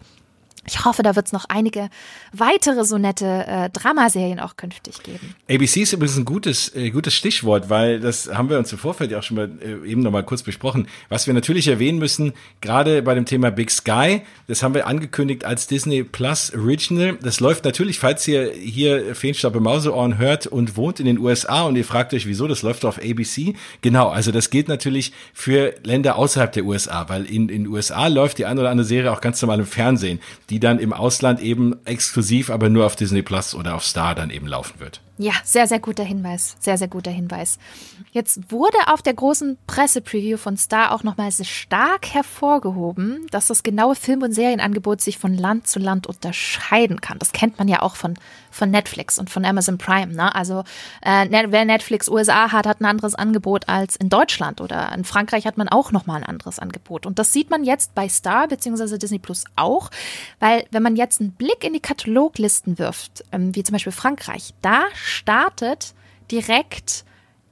ich 0.65 0.83
hoffe, 0.83 1.03
da 1.03 1.15
wird 1.15 1.27
es 1.27 1.31
noch 1.31 1.45
einige 1.47 1.89
weitere 2.33 2.83
so 2.85 2.97
nette 2.97 3.45
äh, 3.47 3.69
Dramaserien 3.69 4.39
auch 4.39 4.57
künftig 4.57 5.03
geben. 5.03 5.35
ABC 5.49 5.81
ist 5.81 5.93
übrigens 5.93 6.17
ein 6.17 6.25
gutes, 6.25 6.75
äh, 6.75 6.89
gutes 6.89 7.13
Stichwort, 7.13 7.69
weil 7.69 7.99
das 7.99 8.29
haben 8.33 8.49
wir 8.49 8.57
uns 8.57 8.71
im 8.71 8.79
Vorfeld 8.79 9.11
ja 9.11 9.19
auch 9.19 9.23
schon 9.23 9.37
mal 9.37 9.51
äh, 9.61 9.87
eben 9.89 10.01
noch 10.01 10.11
mal 10.11 10.23
kurz 10.23 10.41
besprochen. 10.41 10.87
Was 11.09 11.27
wir 11.27 11.33
natürlich 11.33 11.67
erwähnen 11.67 11.99
müssen, 11.99 12.33
gerade 12.61 13.01
bei 13.03 13.13
dem 13.13 13.25
Thema 13.25 13.51
Big 13.51 13.69
Sky, 13.69 14.21
das 14.47 14.63
haben 14.63 14.73
wir 14.73 14.87
angekündigt 14.87 15.45
als 15.45 15.67
Disney 15.67 16.03
Plus 16.03 16.51
Original. 16.53 17.17
Das 17.21 17.39
läuft 17.39 17.65
natürlich, 17.65 17.99
falls 17.99 18.27
ihr 18.27 18.51
hier 18.51 19.15
Feenstaub 19.15 19.55
im 19.55 19.63
Mauseohren 19.63 20.17
hört 20.17 20.47
und 20.47 20.77
wohnt 20.77 20.99
in 20.99 21.05
den 21.05 21.19
USA 21.19 21.63
und 21.63 21.75
ihr 21.75 21.85
fragt 21.85 22.13
euch, 22.13 22.25
wieso, 22.25 22.47
das 22.47 22.63
läuft 22.63 22.85
auf 22.85 22.97
ABC. 22.97 23.53
Genau, 23.81 24.09
also 24.09 24.31
das 24.31 24.49
gilt 24.49 24.67
natürlich 24.67 25.13
für 25.33 25.75
Länder 25.83 26.15
außerhalb 26.15 26.51
der 26.51 26.65
USA, 26.65 27.07
weil 27.09 27.25
in 27.25 27.47
den 27.47 27.67
USA 27.67 28.07
läuft 28.07 28.39
die 28.39 28.45
eine 28.45 28.61
oder 28.61 28.71
andere 28.71 28.87
Serie 28.87 29.11
auch 29.11 29.21
ganz 29.21 29.41
normal 29.41 29.59
im 29.59 29.65
Fernsehen. 29.65 30.19
Die 30.49 30.54
die 30.55 30.61
dann 30.61 30.79
im 30.79 30.93
Ausland 30.93 31.41
eben 31.41 31.75
exklusiv, 31.83 32.49
aber 32.49 32.69
nur 32.69 32.85
auf 32.85 32.95
Disney 32.95 33.21
Plus 33.21 33.53
oder 33.53 33.75
auf 33.75 33.83
Star 33.83 34.15
dann 34.15 34.29
eben 34.29 34.47
laufen 34.47 34.79
wird. 34.79 35.01
Ja, 35.17 35.33
sehr, 35.43 35.67
sehr 35.67 35.79
guter 35.79 36.05
Hinweis. 36.05 36.55
Sehr, 36.61 36.77
sehr 36.77 36.87
guter 36.87 37.11
Hinweis. 37.11 37.59
Jetzt 38.13 38.53
wurde 38.53 38.77
auf 38.87 39.01
der 39.01 39.15
großen 39.15 39.57
Pressepreview 39.67 40.37
von 40.37 40.55
Star 40.55 40.93
auch 40.93 41.03
nochmal 41.03 41.33
stark 41.33 42.07
hervorgehoben, 42.13 43.27
dass 43.31 43.47
das 43.47 43.63
genaue 43.63 43.95
Film- 43.95 44.23
und 44.23 44.31
Serienangebot 44.31 45.01
sich 45.01 45.17
von 45.17 45.33
Land 45.33 45.67
zu 45.67 45.79
Land 45.79 46.07
unterscheiden 46.07 47.01
kann. 47.01 47.19
Das 47.19 47.33
kennt 47.33 47.59
man 47.59 47.67
ja 47.67 47.81
auch 47.81 47.97
von, 47.97 48.13
von 48.55 48.71
Netflix 48.71 49.19
und 49.19 49.29
von 49.29 49.43
Amazon 49.43 49.77
Prime. 49.77 50.13
Ne? 50.13 50.33
Also 50.33 50.63
äh, 51.01 51.27
wer 51.29 51.65
Netflix 51.65 52.07
USA 52.07 52.51
hat, 52.51 52.65
hat 52.65 52.79
ein 52.79 52.85
anderes 52.85 53.13
Angebot 53.13 53.67
als 53.67 53.97
in 53.97 54.09
Deutschland 54.09 54.61
oder 54.61 54.91
in 54.93 55.03
Frankreich 55.03 55.45
hat 55.45 55.57
man 55.57 55.67
auch 55.67 55.91
nochmal 55.91 56.17
ein 56.17 56.27
anderes 56.27 56.59
Angebot. 56.59 57.05
Und 57.05 57.19
das 57.19 57.33
sieht 57.33 57.49
man 57.49 57.65
jetzt 57.65 57.93
bei 57.95 58.07
Star 58.07 58.47
bzw. 58.47 58.97
Disney 58.97 59.19
Plus 59.19 59.43
auch, 59.57 59.91
weil 60.39 60.65
wenn 60.71 60.83
man 60.83 60.95
jetzt 60.95 61.19
einen 61.19 61.31
Blick 61.31 61.63
in 61.63 61.73
die 61.73 61.81
Kataloglisten 61.81 62.79
wirft, 62.79 63.25
ähm, 63.33 63.53
wie 63.55 63.63
zum 63.63 63.73
Beispiel 63.73 63.91
Frankreich, 63.91 64.53
da 64.61 64.83
startet 64.93 65.93
direkt 66.31 67.03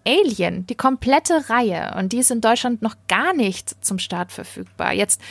Alien, 0.05 0.65
die 0.67 0.75
komplette 0.75 1.49
Reihe. 1.49 1.95
Und 1.97 2.13
die 2.13 2.19
ist 2.19 2.31
in 2.31 2.41
Deutschland 2.41 2.81
noch 2.81 2.95
gar 3.07 3.33
nicht 3.33 3.83
zum 3.83 3.99
Start 3.99 4.31
verfügbar. 4.31 4.93
Jetzt, 4.93 5.21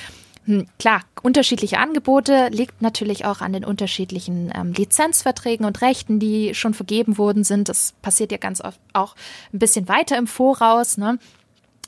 hm, 0.45 0.67
klar, 0.79 1.03
unterschiedliche 1.23 1.79
Angebote 1.79 2.49
liegt 2.51 2.83
natürlich 2.83 3.25
auch 3.25 3.41
an 3.41 3.53
den 3.53 3.65
unterschiedlichen 3.65 4.53
ähm, 4.55 4.73
Lizenzverträgen 4.73 5.65
und 5.65 5.83
Rechten, 5.83 6.19
die 6.19 6.55
schon 6.55 6.75
vergeben 6.75 7.17
worden 7.17 7.45
sind. 7.45 7.69
Das 7.69 7.95
passiert 8.03 8.33
ja 8.33 8.39
ganz 8.39 8.61
oft 8.61 8.81
auch 8.93 9.15
ein 9.53 9.61
bisschen 9.61 9.89
weiter 9.89 10.19
im 10.19 10.27
Voraus. 10.27 10.99
Ne? 10.99 11.19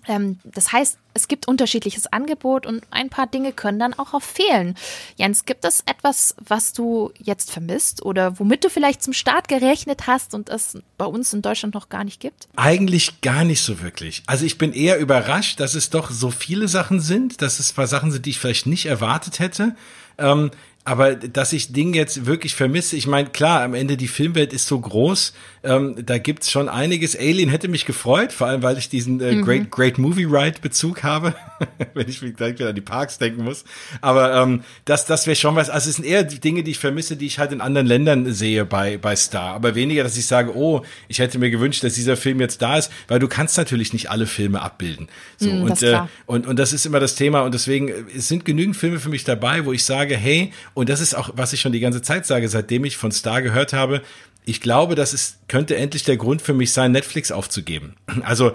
Ähm, 0.06 0.38
das 0.44 0.72
heißt, 0.72 0.98
es 1.14 1.28
gibt 1.28 1.46
unterschiedliches 1.46 2.12
Angebot 2.12 2.66
und 2.66 2.84
ein 2.90 3.08
paar 3.08 3.26
Dinge 3.26 3.52
können 3.52 3.78
dann 3.78 3.94
auch 3.94 4.14
auf 4.14 4.24
fehlen. 4.24 4.74
Jens, 5.16 5.44
gibt 5.44 5.64
es 5.64 5.82
etwas, 5.86 6.34
was 6.44 6.72
du 6.72 7.12
jetzt 7.18 7.52
vermisst 7.52 8.04
oder 8.04 8.38
womit 8.38 8.64
du 8.64 8.68
vielleicht 8.68 9.02
zum 9.02 9.12
Start 9.12 9.48
gerechnet 9.48 10.06
hast 10.06 10.34
und 10.34 10.48
es 10.48 10.76
bei 10.98 11.04
uns 11.04 11.32
in 11.32 11.42
Deutschland 11.42 11.74
noch 11.74 11.88
gar 11.88 12.04
nicht 12.04 12.20
gibt? 12.20 12.48
Eigentlich 12.56 13.20
gar 13.20 13.44
nicht 13.44 13.62
so 13.62 13.80
wirklich. 13.80 14.22
Also 14.26 14.44
ich 14.44 14.58
bin 14.58 14.72
eher 14.72 14.98
überrascht, 14.98 15.60
dass 15.60 15.74
es 15.74 15.90
doch 15.90 16.10
so 16.10 16.30
viele 16.30 16.68
Sachen 16.68 17.00
sind, 17.00 17.40
dass 17.40 17.60
es 17.60 17.72
ein 17.72 17.76
paar 17.76 17.86
Sachen 17.86 18.10
sind, 18.10 18.26
die 18.26 18.30
ich 18.30 18.40
vielleicht 18.40 18.66
nicht 18.66 18.86
erwartet 18.86 19.38
hätte. 19.38 19.76
Ähm, 20.18 20.50
aber 20.84 21.14
dass 21.14 21.54
ich 21.54 21.72
Ding 21.72 21.94
jetzt 21.94 22.26
wirklich 22.26 22.54
vermisse, 22.54 22.96
ich 22.96 23.06
meine, 23.06 23.30
klar, 23.30 23.62
am 23.62 23.72
Ende 23.72 23.96
die 23.96 24.06
Filmwelt 24.06 24.52
ist 24.52 24.66
so 24.66 24.78
groß, 24.78 25.32
ähm, 25.62 25.96
da 26.04 26.18
gibt's 26.18 26.50
schon 26.50 26.68
einiges. 26.68 27.18
Alien 27.18 27.48
hätte 27.48 27.68
mich 27.68 27.86
gefreut, 27.86 28.32
vor 28.32 28.48
allem 28.48 28.62
weil 28.62 28.76
ich 28.76 28.90
diesen 28.90 29.18
äh, 29.20 29.32
mhm. 29.32 29.44
Great, 29.44 29.70
Great 29.70 29.98
Movie 29.98 30.26
Ride 30.26 30.60
Bezug 30.60 31.02
habe, 31.02 31.34
wenn 31.94 32.06
ich 32.06 32.20
gleich 32.36 32.58
wieder 32.58 32.68
an 32.68 32.74
die 32.74 32.82
Parks 32.82 33.16
denken 33.16 33.44
muss. 33.44 33.64
Aber 34.02 34.34
ähm, 34.34 34.62
das, 34.84 35.06
das 35.06 35.26
wäre 35.26 35.36
schon 35.36 35.56
was, 35.56 35.70
also 35.70 35.88
es 35.88 35.96
sind 35.96 36.04
eher 36.04 36.22
die 36.22 36.38
Dinge, 36.38 36.62
die 36.62 36.72
ich 36.72 36.78
vermisse, 36.78 37.16
die 37.16 37.26
ich 37.26 37.38
halt 37.38 37.52
in 37.52 37.62
anderen 37.62 37.86
Ländern 37.86 38.30
sehe 38.34 38.66
bei, 38.66 38.98
bei 38.98 39.16
Star. 39.16 39.54
Aber 39.54 39.74
weniger, 39.74 40.02
dass 40.02 40.18
ich 40.18 40.26
sage, 40.26 40.54
oh, 40.54 40.82
ich 41.08 41.18
hätte 41.18 41.38
mir 41.38 41.50
gewünscht, 41.50 41.82
dass 41.82 41.94
dieser 41.94 42.18
Film 42.18 42.40
jetzt 42.40 42.60
da 42.60 42.76
ist, 42.76 42.92
weil 43.08 43.20
du 43.20 43.28
kannst 43.28 43.56
natürlich 43.56 43.94
nicht 43.94 44.10
alle 44.10 44.26
Filme 44.26 44.60
abbilden. 44.60 45.08
So, 45.38 45.50
mhm, 45.50 45.62
und, 45.62 45.82
äh, 45.82 46.00
und, 46.26 46.46
und 46.46 46.58
das 46.58 46.74
ist 46.74 46.84
immer 46.84 47.00
das 47.00 47.14
Thema 47.14 47.40
und 47.40 47.54
deswegen, 47.54 47.88
äh, 47.88 48.04
es 48.14 48.28
sind 48.28 48.44
genügend 48.44 48.76
Filme 48.76 49.00
für 49.00 49.08
mich 49.08 49.24
dabei, 49.24 49.64
wo 49.64 49.72
ich 49.72 49.84
sage, 49.84 50.14
hey, 50.14 50.52
und 50.74 50.88
das 50.88 51.00
ist 51.00 51.14
auch, 51.14 51.30
was 51.34 51.52
ich 51.52 51.60
schon 51.60 51.72
die 51.72 51.80
ganze 51.80 52.02
Zeit 52.02 52.26
sage, 52.26 52.48
seitdem 52.48 52.84
ich 52.84 52.96
von 52.96 53.12
Star 53.12 53.42
gehört 53.42 53.72
habe. 53.72 54.02
Ich 54.44 54.60
glaube, 54.60 54.94
das 54.94 55.14
ist, 55.14 55.38
könnte 55.48 55.76
endlich 55.76 56.02
der 56.04 56.16
Grund 56.16 56.42
für 56.42 56.52
mich 56.52 56.72
sein, 56.72 56.92
Netflix 56.92 57.32
aufzugeben. 57.32 57.94
Also 58.24 58.52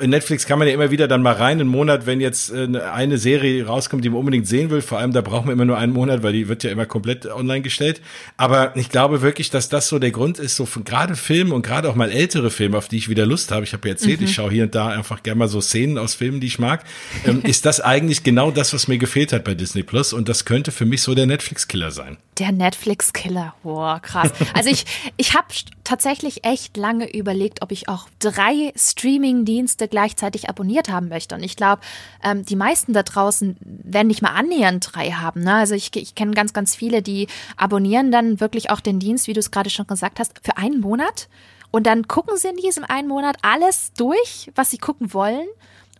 in 0.00 0.10
Netflix 0.10 0.46
kann 0.46 0.60
man 0.60 0.68
ja 0.68 0.74
immer 0.74 0.92
wieder 0.92 1.08
dann 1.08 1.22
mal 1.22 1.34
rein, 1.34 1.60
einen 1.60 1.68
Monat, 1.68 2.06
wenn 2.06 2.20
jetzt 2.20 2.52
äh, 2.52 2.68
eine 2.78 3.18
Serie 3.18 3.66
rauskommt, 3.66 4.04
die 4.04 4.10
man 4.10 4.20
unbedingt 4.20 4.46
sehen 4.46 4.70
will. 4.70 4.80
Vor 4.80 4.98
allem, 4.98 5.12
da 5.12 5.22
braucht 5.22 5.44
man 5.44 5.54
immer 5.54 5.64
nur 5.64 5.76
einen 5.76 5.92
Monat, 5.92 6.22
weil 6.22 6.32
die 6.32 6.46
wird 6.46 6.62
ja 6.62 6.70
immer 6.70 6.86
komplett 6.86 7.26
online 7.26 7.62
gestellt. 7.62 8.00
Aber 8.36 8.76
ich 8.76 8.90
glaube 8.90 9.22
wirklich, 9.22 9.50
dass 9.50 9.68
das 9.68 9.88
so 9.88 9.98
der 9.98 10.12
Grund 10.12 10.38
ist, 10.38 10.54
so 10.54 10.66
von 10.66 10.84
gerade 10.84 11.16
Filme 11.16 11.52
und 11.54 11.66
gerade 11.66 11.88
auch 11.88 11.96
mal 11.96 12.12
ältere 12.12 12.50
Filme, 12.50 12.78
auf 12.78 12.86
die 12.86 12.96
ich 12.96 13.08
wieder 13.08 13.26
Lust 13.26 13.50
habe. 13.50 13.64
Ich 13.64 13.72
habe 13.72 13.88
ja 13.88 13.94
erzählt, 13.94 14.20
mhm. 14.20 14.26
ich 14.26 14.34
schaue 14.34 14.52
hier 14.52 14.64
und 14.64 14.74
da 14.74 14.88
einfach 14.88 15.24
gerne 15.24 15.40
mal 15.40 15.48
so 15.48 15.60
Szenen 15.60 15.98
aus 15.98 16.14
Filmen, 16.14 16.38
die 16.38 16.46
ich 16.46 16.60
mag. 16.60 16.84
Ähm, 17.26 17.42
ist 17.44 17.66
das 17.66 17.80
eigentlich 17.80 18.22
genau 18.22 18.52
das, 18.52 18.72
was 18.72 18.86
mir 18.86 18.98
gefehlt 18.98 19.32
hat 19.32 19.42
bei 19.42 19.54
Disney 19.54 19.82
Plus? 19.82 20.12
Und 20.12 20.28
das 20.28 20.44
könnte 20.44 20.70
für 20.70 20.86
mich 20.86 21.02
so 21.02 21.16
der 21.16 21.26
Netflix-Killer 21.26 21.90
sein. 21.90 22.18
Der 22.38 22.52
Netflix-Killer. 22.52 23.54
Boah, 23.64 24.00
krass. 24.00 24.30
Also 24.54 24.70
ich, 24.70 24.84
ich 25.16 25.34
habe 25.34 25.48
tatsächlich 25.84 26.44
echt 26.44 26.76
lange 26.76 27.12
überlegt, 27.12 27.62
ob 27.62 27.72
ich 27.72 27.88
auch 27.88 28.08
drei 28.18 28.72
Streaming-Dienste 28.76 29.62
Dienste 29.62 29.88
gleichzeitig 29.88 30.48
abonniert 30.48 30.88
haben 30.88 31.08
möchte. 31.08 31.34
Und 31.34 31.42
ich 31.42 31.56
glaube, 31.56 31.82
ähm, 32.22 32.44
die 32.44 32.56
meisten 32.56 32.92
da 32.92 33.02
draußen 33.02 33.56
werden 33.60 34.08
nicht 34.08 34.22
mal 34.22 34.30
annähernd 34.30 34.90
drei 34.92 35.10
haben. 35.10 35.42
Ne? 35.42 35.54
Also 35.54 35.74
ich, 35.74 35.94
ich 35.94 36.14
kenne 36.14 36.32
ganz, 36.32 36.52
ganz 36.52 36.74
viele, 36.74 37.00
die 37.00 37.28
abonnieren 37.56 38.10
dann 38.10 38.40
wirklich 38.40 38.70
auch 38.70 38.80
den 38.80 38.98
Dienst, 38.98 39.28
wie 39.28 39.32
du 39.32 39.40
es 39.40 39.50
gerade 39.50 39.70
schon 39.70 39.86
gesagt 39.86 40.18
hast, 40.18 40.40
für 40.42 40.56
einen 40.56 40.80
Monat. 40.80 41.28
Und 41.70 41.86
dann 41.86 42.08
gucken 42.08 42.36
sie 42.36 42.48
in 42.48 42.56
diesem 42.56 42.84
einen 42.84 43.08
Monat 43.08 43.36
alles 43.42 43.92
durch, 43.94 44.50
was 44.54 44.70
sie 44.70 44.78
gucken 44.78 45.14
wollen. 45.14 45.46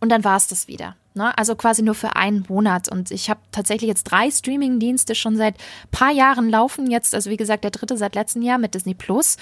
Und 0.00 0.08
dann 0.08 0.24
war 0.24 0.36
es 0.36 0.48
das 0.48 0.66
wieder. 0.66 0.96
Ne? 1.14 1.36
Also 1.36 1.54
quasi 1.54 1.82
nur 1.82 1.94
für 1.94 2.16
einen 2.16 2.44
Monat. 2.48 2.88
Und 2.88 3.10
ich 3.10 3.30
habe 3.30 3.40
tatsächlich 3.52 3.88
jetzt 3.88 4.04
drei 4.04 4.30
Streaming-Dienste 4.30 5.14
schon 5.14 5.36
seit 5.36 5.54
paar 5.90 6.10
Jahren 6.10 6.48
laufen. 6.48 6.90
Jetzt, 6.90 7.14
also 7.14 7.30
wie 7.30 7.36
gesagt, 7.36 7.64
der 7.64 7.70
dritte 7.70 7.96
seit 7.96 8.14
letztem 8.14 8.42
Jahr 8.42 8.58
mit 8.58 8.74
Disney 8.74 8.94
Plus. 8.94 9.36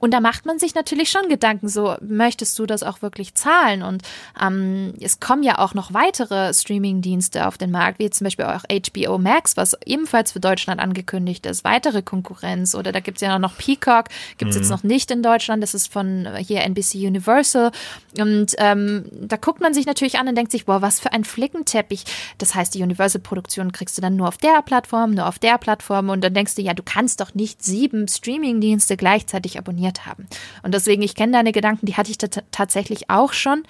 Und 0.00 0.12
da 0.12 0.20
macht 0.20 0.44
man 0.44 0.58
sich 0.58 0.74
natürlich 0.74 1.08
schon 1.10 1.28
Gedanken, 1.28 1.68
so 1.68 1.94
möchtest 2.00 2.58
du 2.58 2.66
das 2.66 2.82
auch 2.82 3.00
wirklich 3.00 3.34
zahlen? 3.34 3.82
Und 3.82 4.02
ähm, 4.40 4.92
es 5.00 5.20
kommen 5.20 5.42
ja 5.42 5.58
auch 5.58 5.72
noch 5.72 5.94
weitere 5.94 6.52
Streaming-Dienste 6.52 7.46
auf 7.46 7.56
den 7.56 7.70
Markt, 7.70 8.00
wie 8.00 8.10
zum 8.10 8.24
Beispiel 8.24 8.44
auch 8.44 8.64
HBO 8.68 9.18
Max, 9.18 9.56
was 9.56 9.76
ebenfalls 9.86 10.32
für 10.32 10.40
Deutschland 10.40 10.80
angekündigt 10.80 11.46
ist, 11.46 11.64
weitere 11.64 12.02
Konkurrenz. 12.02 12.74
Oder 12.74 12.92
da 12.92 13.00
gibt 13.00 13.18
es 13.18 13.22
ja 13.22 13.38
noch 13.38 13.56
Peacock, 13.56 14.06
gibt 14.36 14.50
es 14.50 14.56
mhm. 14.56 14.62
jetzt 14.62 14.70
noch 14.70 14.82
nicht 14.82 15.10
in 15.10 15.22
Deutschland, 15.22 15.62
das 15.62 15.74
ist 15.74 15.92
von 15.92 16.28
hier 16.38 16.62
NBC 16.62 16.96
Universal. 16.96 17.70
Und 18.18 18.54
ähm, 18.58 19.04
da 19.12 19.36
guckt 19.36 19.60
man 19.60 19.74
sich 19.74 19.86
natürlich 19.86 20.18
an 20.18 20.28
und 20.28 20.34
denkt 20.34 20.52
sich, 20.52 20.66
boah, 20.66 20.82
was 20.82 21.00
für 21.00 21.12
ein 21.12 21.24
Flickenteppich. 21.24 22.04
Das 22.38 22.54
heißt, 22.54 22.74
die 22.74 22.82
Universal-Produktion 22.82 23.72
kriegst 23.72 23.96
du 23.96 24.02
dann 24.02 24.16
nur 24.16 24.28
auf 24.28 24.38
der 24.38 24.60
Plattform, 24.62 25.12
nur 25.12 25.26
auf 25.28 25.38
der 25.38 25.56
Plattform. 25.56 26.10
Und 26.10 26.22
dann 26.22 26.34
denkst 26.34 26.56
du, 26.56 26.62
ja, 26.62 26.74
du 26.74 26.82
kannst 26.82 27.20
doch 27.20 27.34
nicht 27.34 27.62
sieben 27.64 28.08
Streaming-Dienste 28.08 28.96
gleichzeitig 28.96 29.58
abonnieren 29.58 29.83
abonniert 29.84 30.06
haben. 30.06 30.26
Und 30.62 30.74
deswegen, 30.74 31.02
ich 31.02 31.14
kenne 31.14 31.32
deine 31.32 31.52
Gedanken, 31.52 31.86
die 31.86 31.94
hatte 31.96 32.10
ich 32.10 32.18
tatsächlich 32.50 33.10
auch 33.10 33.32
schon. 33.32 33.64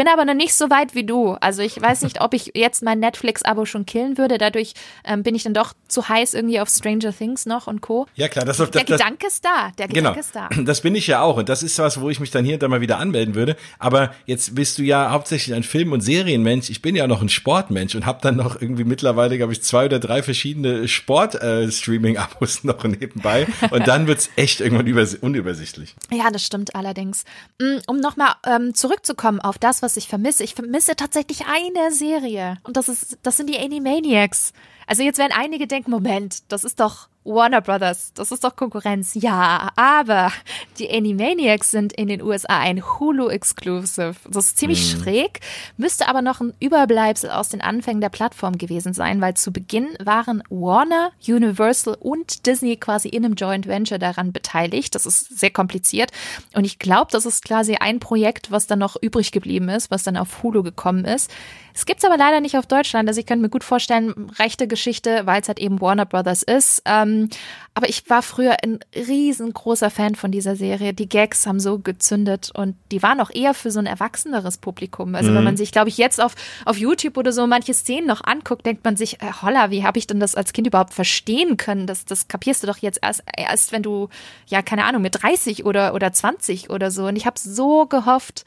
Ich 0.00 0.02
bin 0.02 0.14
aber 0.14 0.24
noch 0.24 0.32
nicht 0.32 0.54
so 0.54 0.70
weit 0.70 0.94
wie 0.94 1.04
du. 1.04 1.32
Also 1.42 1.60
ich 1.60 1.78
weiß 1.78 2.00
nicht, 2.00 2.22
ob 2.22 2.32
ich 2.32 2.52
jetzt 2.54 2.82
mein 2.82 3.00
Netflix-Abo 3.00 3.66
schon 3.66 3.84
killen 3.84 4.16
würde. 4.16 4.38
Dadurch 4.38 4.72
ähm, 5.04 5.22
bin 5.22 5.34
ich 5.34 5.42
dann 5.42 5.52
doch 5.52 5.74
zu 5.88 6.08
heiß 6.08 6.32
irgendwie 6.32 6.58
auf 6.58 6.70
Stranger 6.70 7.14
Things 7.14 7.44
noch 7.44 7.66
und 7.66 7.82
Co. 7.82 8.06
Ja 8.14 8.28
klar, 8.28 8.46
das, 8.46 8.56
das 8.56 8.70
Der 8.70 8.84
Gedanke 8.84 9.26
ist 9.26 9.44
da. 9.44 9.72
Der 9.76 9.88
genau, 9.88 10.14
Gedanke 10.14 10.20
ist 10.20 10.34
da. 10.34 10.48
das 10.64 10.80
bin 10.80 10.94
ich 10.94 11.06
ja 11.06 11.20
auch 11.20 11.36
und 11.36 11.50
das 11.50 11.62
ist 11.62 11.78
was, 11.78 12.00
wo 12.00 12.08
ich 12.08 12.18
mich 12.18 12.30
dann 12.30 12.46
hier 12.46 12.54
und 12.54 12.62
da 12.62 12.68
mal 12.68 12.80
wieder 12.80 12.96
anmelden 12.96 13.34
würde. 13.34 13.56
Aber 13.78 14.14
jetzt 14.24 14.54
bist 14.54 14.78
du 14.78 14.82
ja 14.82 15.10
hauptsächlich 15.10 15.54
ein 15.54 15.64
Film- 15.64 15.92
und 15.92 16.00
Serienmensch. 16.00 16.70
Ich 16.70 16.80
bin 16.80 16.96
ja 16.96 17.06
noch 17.06 17.20
ein 17.20 17.28
Sportmensch 17.28 17.94
und 17.94 18.06
habe 18.06 18.20
dann 18.22 18.36
noch 18.36 18.58
irgendwie 18.58 18.84
mittlerweile, 18.84 19.36
glaube 19.36 19.52
ich, 19.52 19.62
zwei 19.62 19.84
oder 19.84 19.98
drei 19.98 20.22
verschiedene 20.22 20.88
Sport-Streaming-Abos 20.88 22.64
noch 22.64 22.82
nebenbei 22.84 23.46
und 23.70 23.86
dann 23.86 24.06
wird's 24.06 24.30
echt 24.36 24.62
irgendwann 24.62 24.86
unübersichtlich. 25.20 25.94
Ja, 26.10 26.30
das 26.30 26.42
stimmt 26.42 26.74
allerdings. 26.74 27.24
Mm, 27.60 27.80
um 27.86 28.00
nochmal 28.00 28.36
ähm, 28.46 28.74
zurückzukommen 28.74 29.40
auf 29.40 29.58
das, 29.58 29.82
was 29.82 29.89
ich 29.96 30.08
vermisse. 30.08 30.44
Ich 30.44 30.54
vermisse 30.54 30.96
tatsächlich 30.96 31.44
eine 31.46 31.92
Serie 31.92 32.58
und 32.62 32.76
das 32.76 32.88
ist, 32.88 33.18
das 33.22 33.36
sind 33.36 33.50
die 33.50 33.58
Animaniacs. 33.58 34.52
Also 34.86 35.02
jetzt 35.02 35.18
werden 35.18 35.32
einige 35.36 35.66
denken, 35.66 35.90
Moment, 35.90 36.50
das 36.50 36.64
ist 36.64 36.80
doch 36.80 37.09
Warner 37.24 37.60
Brothers, 37.60 38.12
das 38.14 38.32
ist 38.32 38.44
doch 38.44 38.56
Konkurrenz. 38.56 39.12
Ja, 39.14 39.70
aber 39.76 40.32
die 40.78 40.90
Animaniacs 40.90 41.70
sind 41.70 41.92
in 41.92 42.08
den 42.08 42.22
USA 42.22 42.58
ein 42.58 42.82
Hulu-Exclusive. 42.82 44.14
Das 44.28 44.46
ist 44.46 44.58
ziemlich 44.58 44.94
mhm. 44.94 45.02
schräg, 45.02 45.40
müsste 45.76 46.08
aber 46.08 46.22
noch 46.22 46.40
ein 46.40 46.54
Überbleibsel 46.60 47.30
aus 47.30 47.50
den 47.50 47.60
Anfängen 47.60 48.00
der 48.00 48.08
Plattform 48.08 48.56
gewesen 48.56 48.94
sein, 48.94 49.20
weil 49.20 49.34
zu 49.34 49.52
Beginn 49.52 49.88
waren 50.02 50.42
Warner, 50.48 51.12
Universal 51.26 51.96
und 52.00 52.46
Disney 52.46 52.76
quasi 52.76 53.08
in 53.08 53.24
einem 53.24 53.34
Joint 53.34 53.66
Venture 53.66 53.98
daran 53.98 54.32
beteiligt. 54.32 54.94
Das 54.94 55.04
ist 55.04 55.38
sehr 55.38 55.50
kompliziert. 55.50 56.12
Und 56.54 56.64
ich 56.64 56.78
glaube, 56.78 57.08
das 57.10 57.26
ist 57.26 57.44
quasi 57.44 57.74
ein 57.74 58.00
Projekt, 58.00 58.50
was 58.50 58.66
dann 58.66 58.78
noch 58.78 58.96
übrig 59.00 59.30
geblieben 59.30 59.68
ist, 59.68 59.90
was 59.90 60.02
dann 60.02 60.16
auf 60.16 60.42
Hulu 60.42 60.62
gekommen 60.62 61.04
ist. 61.04 61.30
Es 61.74 61.86
gibt 61.86 62.00
es 62.00 62.04
aber 62.04 62.16
leider 62.16 62.40
nicht 62.40 62.56
auf 62.56 62.66
Deutschland. 62.66 63.08
Also 63.08 63.20
ich 63.20 63.26
könnte 63.26 63.42
mir 63.42 63.48
gut 63.48 63.64
vorstellen, 63.64 64.30
rechte 64.38 64.66
Geschichte, 64.66 65.22
weil 65.24 65.40
es 65.40 65.48
halt 65.48 65.58
eben 65.58 65.80
Warner 65.80 66.06
Brothers 66.06 66.42
ist. 66.42 66.82
Ähm, 66.84 67.30
aber 67.74 67.88
ich 67.88 68.10
war 68.10 68.22
früher 68.22 68.56
ein 68.62 68.80
riesengroßer 68.94 69.90
Fan 69.90 70.16
von 70.16 70.32
dieser 70.32 70.56
Serie. 70.56 70.92
Die 70.92 71.08
Gags 71.08 71.46
haben 71.46 71.60
so 71.60 71.78
gezündet 71.78 72.50
und 72.52 72.76
die 72.90 73.02
waren 73.02 73.20
auch 73.20 73.30
eher 73.30 73.54
für 73.54 73.70
so 73.70 73.78
ein 73.78 73.86
erwachseneres 73.86 74.58
Publikum. 74.58 75.14
Also 75.14 75.30
mhm. 75.30 75.36
wenn 75.36 75.44
man 75.44 75.56
sich, 75.56 75.70
glaube 75.70 75.88
ich, 75.88 75.96
jetzt 75.96 76.20
auf, 76.20 76.34
auf 76.64 76.76
YouTube 76.76 77.16
oder 77.16 77.32
so 77.32 77.46
manche 77.46 77.72
Szenen 77.72 78.08
noch 78.08 78.24
anguckt, 78.24 78.66
denkt 78.66 78.84
man 78.84 78.96
sich, 78.96 79.22
äh, 79.22 79.32
holla, 79.40 79.70
wie 79.70 79.84
habe 79.84 79.98
ich 79.98 80.08
denn 80.08 80.18
das 80.18 80.34
als 80.34 80.52
Kind 80.52 80.66
überhaupt 80.66 80.94
verstehen 80.94 81.56
können? 81.56 81.86
Das, 81.86 82.04
das 82.04 82.26
kapierst 82.26 82.62
du 82.62 82.66
doch 82.66 82.78
jetzt 82.78 82.98
erst, 83.02 83.22
erst, 83.36 83.70
wenn 83.70 83.84
du, 83.84 84.08
ja, 84.48 84.62
keine 84.62 84.84
Ahnung, 84.84 85.02
mit 85.02 85.22
30 85.22 85.64
oder, 85.64 85.94
oder 85.94 86.12
20 86.12 86.70
oder 86.70 86.90
so. 86.90 87.06
Und 87.06 87.14
ich 87.14 87.24
habe 87.24 87.38
so 87.38 87.86
gehofft, 87.86 88.44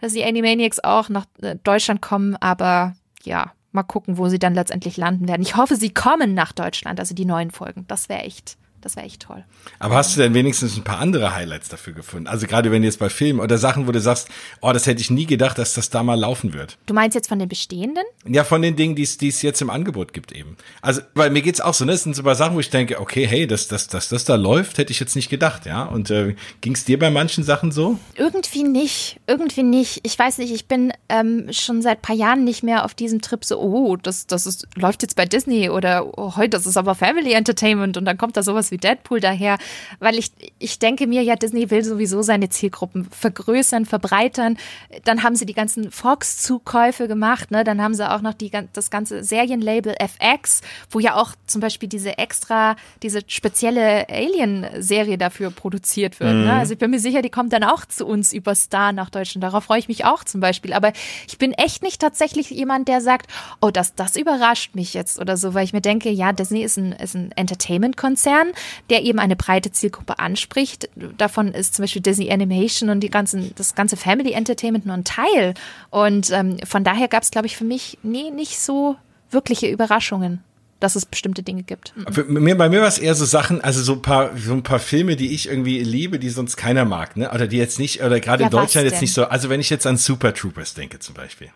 dass 0.00 0.14
die 0.14 0.24
Animaniacs 0.24 0.80
auch 0.80 1.08
nach 1.08 1.26
äh, 1.40 1.54
Deutschland 1.62 2.02
kommen, 2.02 2.34
aber 2.36 2.96
ja, 3.22 3.52
mal 3.70 3.84
gucken, 3.84 4.18
wo 4.18 4.28
sie 4.28 4.38
dann 4.40 4.54
letztendlich 4.54 4.96
landen 4.96 5.28
werden. 5.28 5.42
Ich 5.42 5.56
hoffe, 5.56 5.76
sie 5.76 5.94
kommen 5.94 6.34
nach 6.34 6.52
Deutschland, 6.52 6.98
also 6.98 7.14
die 7.14 7.24
neuen 7.24 7.52
Folgen. 7.52 7.84
Das 7.88 8.08
wäre 8.08 8.22
echt 8.22 8.56
das 8.84 8.96
wäre 8.96 9.06
echt 9.06 9.22
toll. 9.22 9.44
Aber 9.78 9.96
hast 9.96 10.16
du 10.16 10.20
denn 10.20 10.34
wenigstens 10.34 10.76
ein 10.76 10.84
paar 10.84 10.98
andere 10.98 11.34
Highlights 11.34 11.68
dafür 11.68 11.92
gefunden? 11.92 12.26
Also 12.26 12.46
gerade 12.46 12.70
wenn 12.70 12.82
du 12.82 12.86
jetzt 12.86 12.98
bei 12.98 13.08
Filmen 13.08 13.40
oder 13.40 13.58
Sachen, 13.58 13.86
wo 13.86 13.92
du 13.92 14.00
sagst, 14.00 14.28
oh, 14.60 14.72
das 14.72 14.86
hätte 14.86 15.00
ich 15.00 15.10
nie 15.10 15.26
gedacht, 15.26 15.58
dass 15.58 15.74
das 15.74 15.90
da 15.90 16.02
mal 16.02 16.18
laufen 16.18 16.52
wird. 16.52 16.76
Du 16.86 16.94
meinst 16.94 17.14
jetzt 17.14 17.28
von 17.28 17.38
den 17.38 17.48
bestehenden? 17.48 18.04
Ja, 18.26 18.44
von 18.44 18.62
den 18.62 18.76
Dingen, 18.76 18.94
die 18.94 19.02
es 19.02 19.42
jetzt 19.42 19.62
im 19.62 19.70
Angebot 19.70 20.12
gibt 20.12 20.32
eben. 20.32 20.56
Also, 20.82 21.02
weil 21.14 21.30
mir 21.30 21.42
geht's 21.42 21.60
auch 21.60 21.74
so, 21.74 21.84
ne? 21.84 21.92
Das 21.92 22.02
sind 22.02 22.16
so 22.16 22.22
paar 22.22 22.34
Sachen, 22.34 22.56
wo 22.56 22.60
ich 22.60 22.70
denke, 22.70 23.00
okay, 23.00 23.26
hey, 23.26 23.46
dass 23.46 23.68
das, 23.68 23.88
das, 23.88 24.08
das 24.08 24.24
da 24.24 24.34
läuft, 24.34 24.78
hätte 24.78 24.92
ich 24.92 25.00
jetzt 25.00 25.16
nicht 25.16 25.30
gedacht, 25.30 25.66
ja. 25.66 25.84
Und 25.84 26.10
äh, 26.10 26.34
ging 26.60 26.74
es 26.74 26.84
dir 26.84 26.98
bei 26.98 27.10
manchen 27.10 27.44
Sachen 27.44 27.72
so? 27.72 27.98
Irgendwie 28.16 28.64
nicht. 28.64 29.20
Irgendwie 29.26 29.62
nicht. 29.62 30.00
Ich 30.02 30.18
weiß 30.18 30.38
nicht, 30.38 30.52
ich 30.52 30.66
bin 30.66 30.92
ähm, 31.08 31.48
schon 31.52 31.82
seit 31.82 32.02
paar 32.02 32.16
Jahren 32.16 32.44
nicht 32.44 32.62
mehr 32.62 32.84
auf 32.84 32.94
diesem 32.94 33.20
Trip 33.20 33.44
so, 33.44 33.60
oh, 33.60 33.96
das, 33.96 34.26
das 34.26 34.46
ist, 34.46 34.66
läuft 34.76 35.02
jetzt 35.02 35.16
bei 35.16 35.24
Disney 35.24 35.70
oder 35.70 36.18
oh, 36.18 36.36
heute, 36.36 36.50
das 36.50 36.66
ist 36.66 36.76
aber 36.76 36.94
Family 36.94 37.32
Entertainment 37.32 37.96
und 37.96 38.04
dann 38.04 38.18
kommt 38.18 38.36
da 38.36 38.42
sowas 38.42 38.70
wie 38.70 38.73
Deadpool 38.78 39.20
daher, 39.20 39.58
weil 39.98 40.18
ich, 40.18 40.32
ich 40.58 40.78
denke 40.78 41.06
mir, 41.06 41.22
ja, 41.22 41.36
Disney 41.36 41.70
will 41.70 41.84
sowieso 41.84 42.22
seine 42.22 42.48
Zielgruppen 42.48 43.06
vergrößern, 43.10 43.86
verbreitern. 43.86 44.56
Dann 45.04 45.22
haben 45.22 45.36
sie 45.36 45.46
die 45.46 45.54
ganzen 45.54 45.90
Fox-Zukäufe 45.90 47.08
gemacht, 47.08 47.50
ne? 47.50 47.64
Dann 47.64 47.82
haben 47.82 47.94
sie 47.94 48.10
auch 48.10 48.20
noch 48.20 48.34
die, 48.34 48.50
das 48.72 48.90
ganze 48.90 49.24
Serienlabel 49.24 49.94
FX, 49.98 50.60
wo 50.90 50.98
ja 50.98 51.16
auch 51.16 51.32
zum 51.46 51.60
Beispiel 51.60 51.88
diese 51.88 52.18
extra, 52.18 52.76
diese 53.02 53.20
spezielle 53.26 54.08
Alien-Serie 54.08 55.18
dafür 55.18 55.50
produziert 55.50 56.20
wird. 56.20 56.32
Ne? 56.32 56.38
Mhm. 56.38 56.44
Ne? 56.44 56.52
Also 56.54 56.72
ich 56.74 56.78
bin 56.78 56.90
mir 56.90 57.00
sicher, 57.00 57.22
die 57.22 57.30
kommt 57.30 57.52
dann 57.52 57.64
auch 57.64 57.84
zu 57.84 58.06
uns 58.06 58.32
über 58.32 58.54
Star 58.54 58.92
nach 58.92 59.10
Deutschland. 59.10 59.42
Darauf 59.42 59.64
freue 59.64 59.78
ich 59.78 59.88
mich 59.88 60.04
auch 60.04 60.24
zum 60.24 60.40
Beispiel. 60.40 60.72
Aber 60.72 60.92
ich 61.26 61.38
bin 61.38 61.52
echt 61.52 61.82
nicht 61.82 62.00
tatsächlich 62.00 62.50
jemand, 62.50 62.88
der 62.88 63.00
sagt, 63.00 63.30
oh, 63.60 63.70
das, 63.70 63.94
das 63.94 64.16
überrascht 64.16 64.74
mich 64.74 64.94
jetzt 64.94 65.18
oder 65.18 65.36
so, 65.36 65.54
weil 65.54 65.64
ich 65.64 65.72
mir 65.72 65.80
denke, 65.80 66.10
ja, 66.10 66.32
Disney 66.32 66.62
ist 66.62 66.76
ein, 66.76 66.92
ist 66.92 67.14
ein 67.14 67.32
Entertainment-Konzern, 67.32 68.52
der 68.90 69.02
eben 69.02 69.18
eine 69.18 69.36
breite 69.36 69.72
Zielgruppe 69.72 70.18
anspricht. 70.18 70.88
Davon 71.16 71.48
ist 71.48 71.74
zum 71.74 71.84
Beispiel 71.84 72.02
Disney 72.02 72.30
Animation 72.30 72.90
und 72.90 73.00
die 73.00 73.10
ganzen, 73.10 73.52
das 73.56 73.74
ganze 73.74 73.96
Family 73.96 74.32
Entertainment 74.32 74.86
nur 74.86 74.96
ein 74.96 75.04
Teil. 75.04 75.54
Und 75.90 76.30
ähm, 76.30 76.58
von 76.64 76.84
daher 76.84 77.08
gab 77.08 77.22
es, 77.22 77.30
glaube 77.30 77.46
ich, 77.46 77.56
für 77.56 77.64
mich 77.64 77.98
nee, 78.02 78.30
nicht 78.30 78.58
so 78.58 78.96
wirkliche 79.30 79.68
Überraschungen 79.68 80.42
dass 80.84 80.96
es 80.96 81.06
bestimmte 81.06 81.42
Dinge 81.42 81.62
gibt. 81.62 81.94
Für 82.10 82.24
mir, 82.24 82.56
bei 82.56 82.68
mir 82.68 82.82
war 82.82 82.88
es 82.88 82.98
eher 82.98 83.14
so 83.14 83.24
Sachen, 83.24 83.62
also 83.62 83.82
so 83.82 83.94
ein 83.94 84.02
paar, 84.02 84.36
so 84.36 84.52
ein 84.52 84.62
paar 84.62 84.78
Filme, 84.78 85.16
die 85.16 85.32
ich 85.32 85.48
irgendwie 85.48 85.82
liebe, 85.82 86.18
die 86.18 86.28
sonst 86.28 86.56
keiner 86.56 86.84
mag, 86.84 87.16
ne? 87.16 87.30
Oder 87.32 87.46
die 87.46 87.56
jetzt 87.56 87.78
nicht, 87.78 88.02
oder 88.02 88.20
gerade 88.20 88.42
ja, 88.42 88.48
in 88.48 88.50
Deutschland 88.50 88.86
jetzt 88.86 89.00
nicht 89.00 89.14
so, 89.14 89.24
also 89.24 89.48
wenn 89.48 89.60
ich 89.60 89.70
jetzt 89.70 89.86
an 89.86 89.96
Super 89.96 90.34
Troopers 90.34 90.74
denke 90.74 90.98
zum 90.98 91.14
Beispiel. 91.14 91.48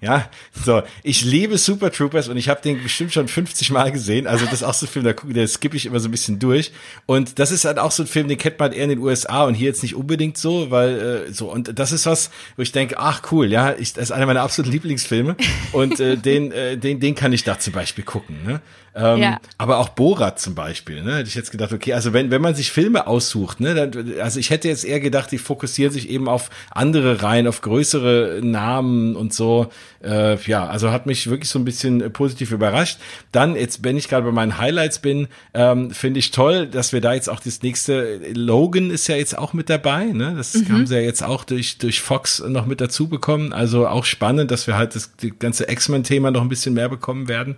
Ja, 0.00 0.28
so, 0.52 0.82
ich 1.02 1.24
liebe 1.24 1.56
Super 1.58 1.90
Troopers 1.90 2.28
und 2.28 2.36
ich 2.36 2.48
habe 2.48 2.60
den 2.60 2.82
bestimmt 2.82 3.12
schon 3.12 3.28
50 3.28 3.70
Mal 3.70 3.92
gesehen. 3.92 4.26
Also 4.26 4.44
das 4.44 4.54
ist 4.54 4.62
auch 4.62 4.74
so 4.74 4.86
ein 4.86 4.88
Film, 4.88 5.04
da 5.04 5.12
der 5.12 5.48
skippe 5.48 5.76
ich 5.76 5.86
immer 5.86 6.00
so 6.00 6.08
ein 6.08 6.10
bisschen 6.10 6.38
durch. 6.38 6.72
Und 7.06 7.38
das 7.38 7.50
ist 7.50 7.64
halt 7.64 7.78
auch 7.78 7.90
so 7.90 8.02
ein 8.02 8.06
Film, 8.06 8.28
den 8.28 8.38
kennt 8.38 8.58
man 8.58 8.72
eher 8.72 8.84
in 8.84 8.90
den 8.90 8.98
USA 8.98 9.44
und 9.44 9.54
hier 9.54 9.68
jetzt 9.68 9.82
nicht 9.82 9.94
unbedingt 9.94 10.36
so, 10.36 10.70
weil 10.70 11.26
äh, 11.28 11.32
so 11.32 11.50
und 11.50 11.78
das 11.78 11.92
ist 11.92 12.06
was, 12.06 12.30
wo 12.56 12.62
ich 12.62 12.72
denke, 12.72 12.98
ach 12.98 13.22
cool, 13.32 13.50
ja, 13.50 13.74
ich, 13.74 13.94
das 13.94 14.04
ist 14.04 14.12
einer 14.12 14.26
meiner 14.26 14.42
absoluten 14.42 14.72
Lieblingsfilme 14.72 15.36
und 15.72 15.98
äh, 15.98 16.16
den, 16.26 16.52
äh, 16.52 16.76
den, 16.76 17.00
den 17.00 17.14
kann 17.14 17.32
ich 17.32 17.44
da 17.44 17.58
zum 17.58 17.72
Beispiel 17.72 18.04
gucken. 18.04 18.36
Ne? 18.44 18.60
Ähm, 18.96 19.20
ja. 19.20 19.40
Aber 19.58 19.78
auch 19.78 19.90
Borat 19.90 20.40
zum 20.40 20.54
Beispiel, 20.54 21.02
ne? 21.02 21.16
Hätte 21.16 21.28
ich 21.28 21.34
jetzt 21.34 21.50
gedacht, 21.50 21.70
okay, 21.70 21.92
also 21.92 22.14
wenn, 22.14 22.30
wenn 22.30 22.40
man 22.40 22.54
sich 22.54 22.72
Filme 22.72 23.06
aussucht, 23.06 23.60
ne, 23.60 23.74
dann, 23.74 24.14
also 24.20 24.40
ich 24.40 24.48
hätte 24.48 24.68
jetzt 24.68 24.86
eher 24.86 25.00
gedacht, 25.00 25.30
die 25.30 25.36
fokussieren 25.36 25.92
sich 25.92 26.08
eben 26.08 26.30
auf 26.30 26.48
andere 26.70 27.22
Reihen, 27.22 27.46
auf 27.46 27.60
größere 27.60 28.40
Namen 28.42 29.14
und 29.14 29.34
so. 29.34 29.68
Äh, 30.06 30.38
ja, 30.46 30.66
also 30.66 30.92
hat 30.92 31.06
mich 31.06 31.28
wirklich 31.28 31.48
so 31.48 31.58
ein 31.58 31.64
bisschen 31.64 32.12
positiv 32.12 32.52
überrascht. 32.52 32.98
Dann, 33.32 33.56
jetzt, 33.56 33.82
wenn 33.84 33.96
ich 33.96 34.08
gerade 34.08 34.24
bei 34.24 34.32
meinen 34.32 34.58
Highlights 34.58 35.00
bin, 35.00 35.28
ähm, 35.52 35.90
finde 35.90 36.20
ich 36.20 36.30
toll, 36.30 36.66
dass 36.66 36.92
wir 36.92 37.00
da 37.00 37.14
jetzt 37.14 37.28
auch 37.28 37.40
das 37.40 37.62
nächste, 37.62 38.20
Logan 38.32 38.90
ist 38.90 39.08
ja 39.08 39.16
jetzt 39.16 39.36
auch 39.36 39.52
mit 39.52 39.68
dabei, 39.68 40.04
ne? 40.04 40.34
Das 40.36 40.54
mhm. 40.54 40.68
haben 40.70 40.86
sie 40.86 40.94
ja 40.94 41.00
jetzt 41.00 41.22
auch 41.22 41.44
durch, 41.44 41.78
durch 41.78 42.00
Fox 42.00 42.42
noch 42.46 42.66
mit 42.66 42.80
dazu 42.80 43.08
bekommen. 43.08 43.52
Also 43.52 43.88
auch 43.88 44.04
spannend, 44.04 44.50
dass 44.50 44.66
wir 44.66 44.76
halt 44.76 44.94
das, 44.94 45.12
das 45.20 45.30
ganze 45.38 45.68
X-Men-Thema 45.68 46.30
noch 46.30 46.42
ein 46.42 46.48
bisschen 46.48 46.74
mehr 46.74 46.88
bekommen 46.88 47.28
werden. 47.28 47.56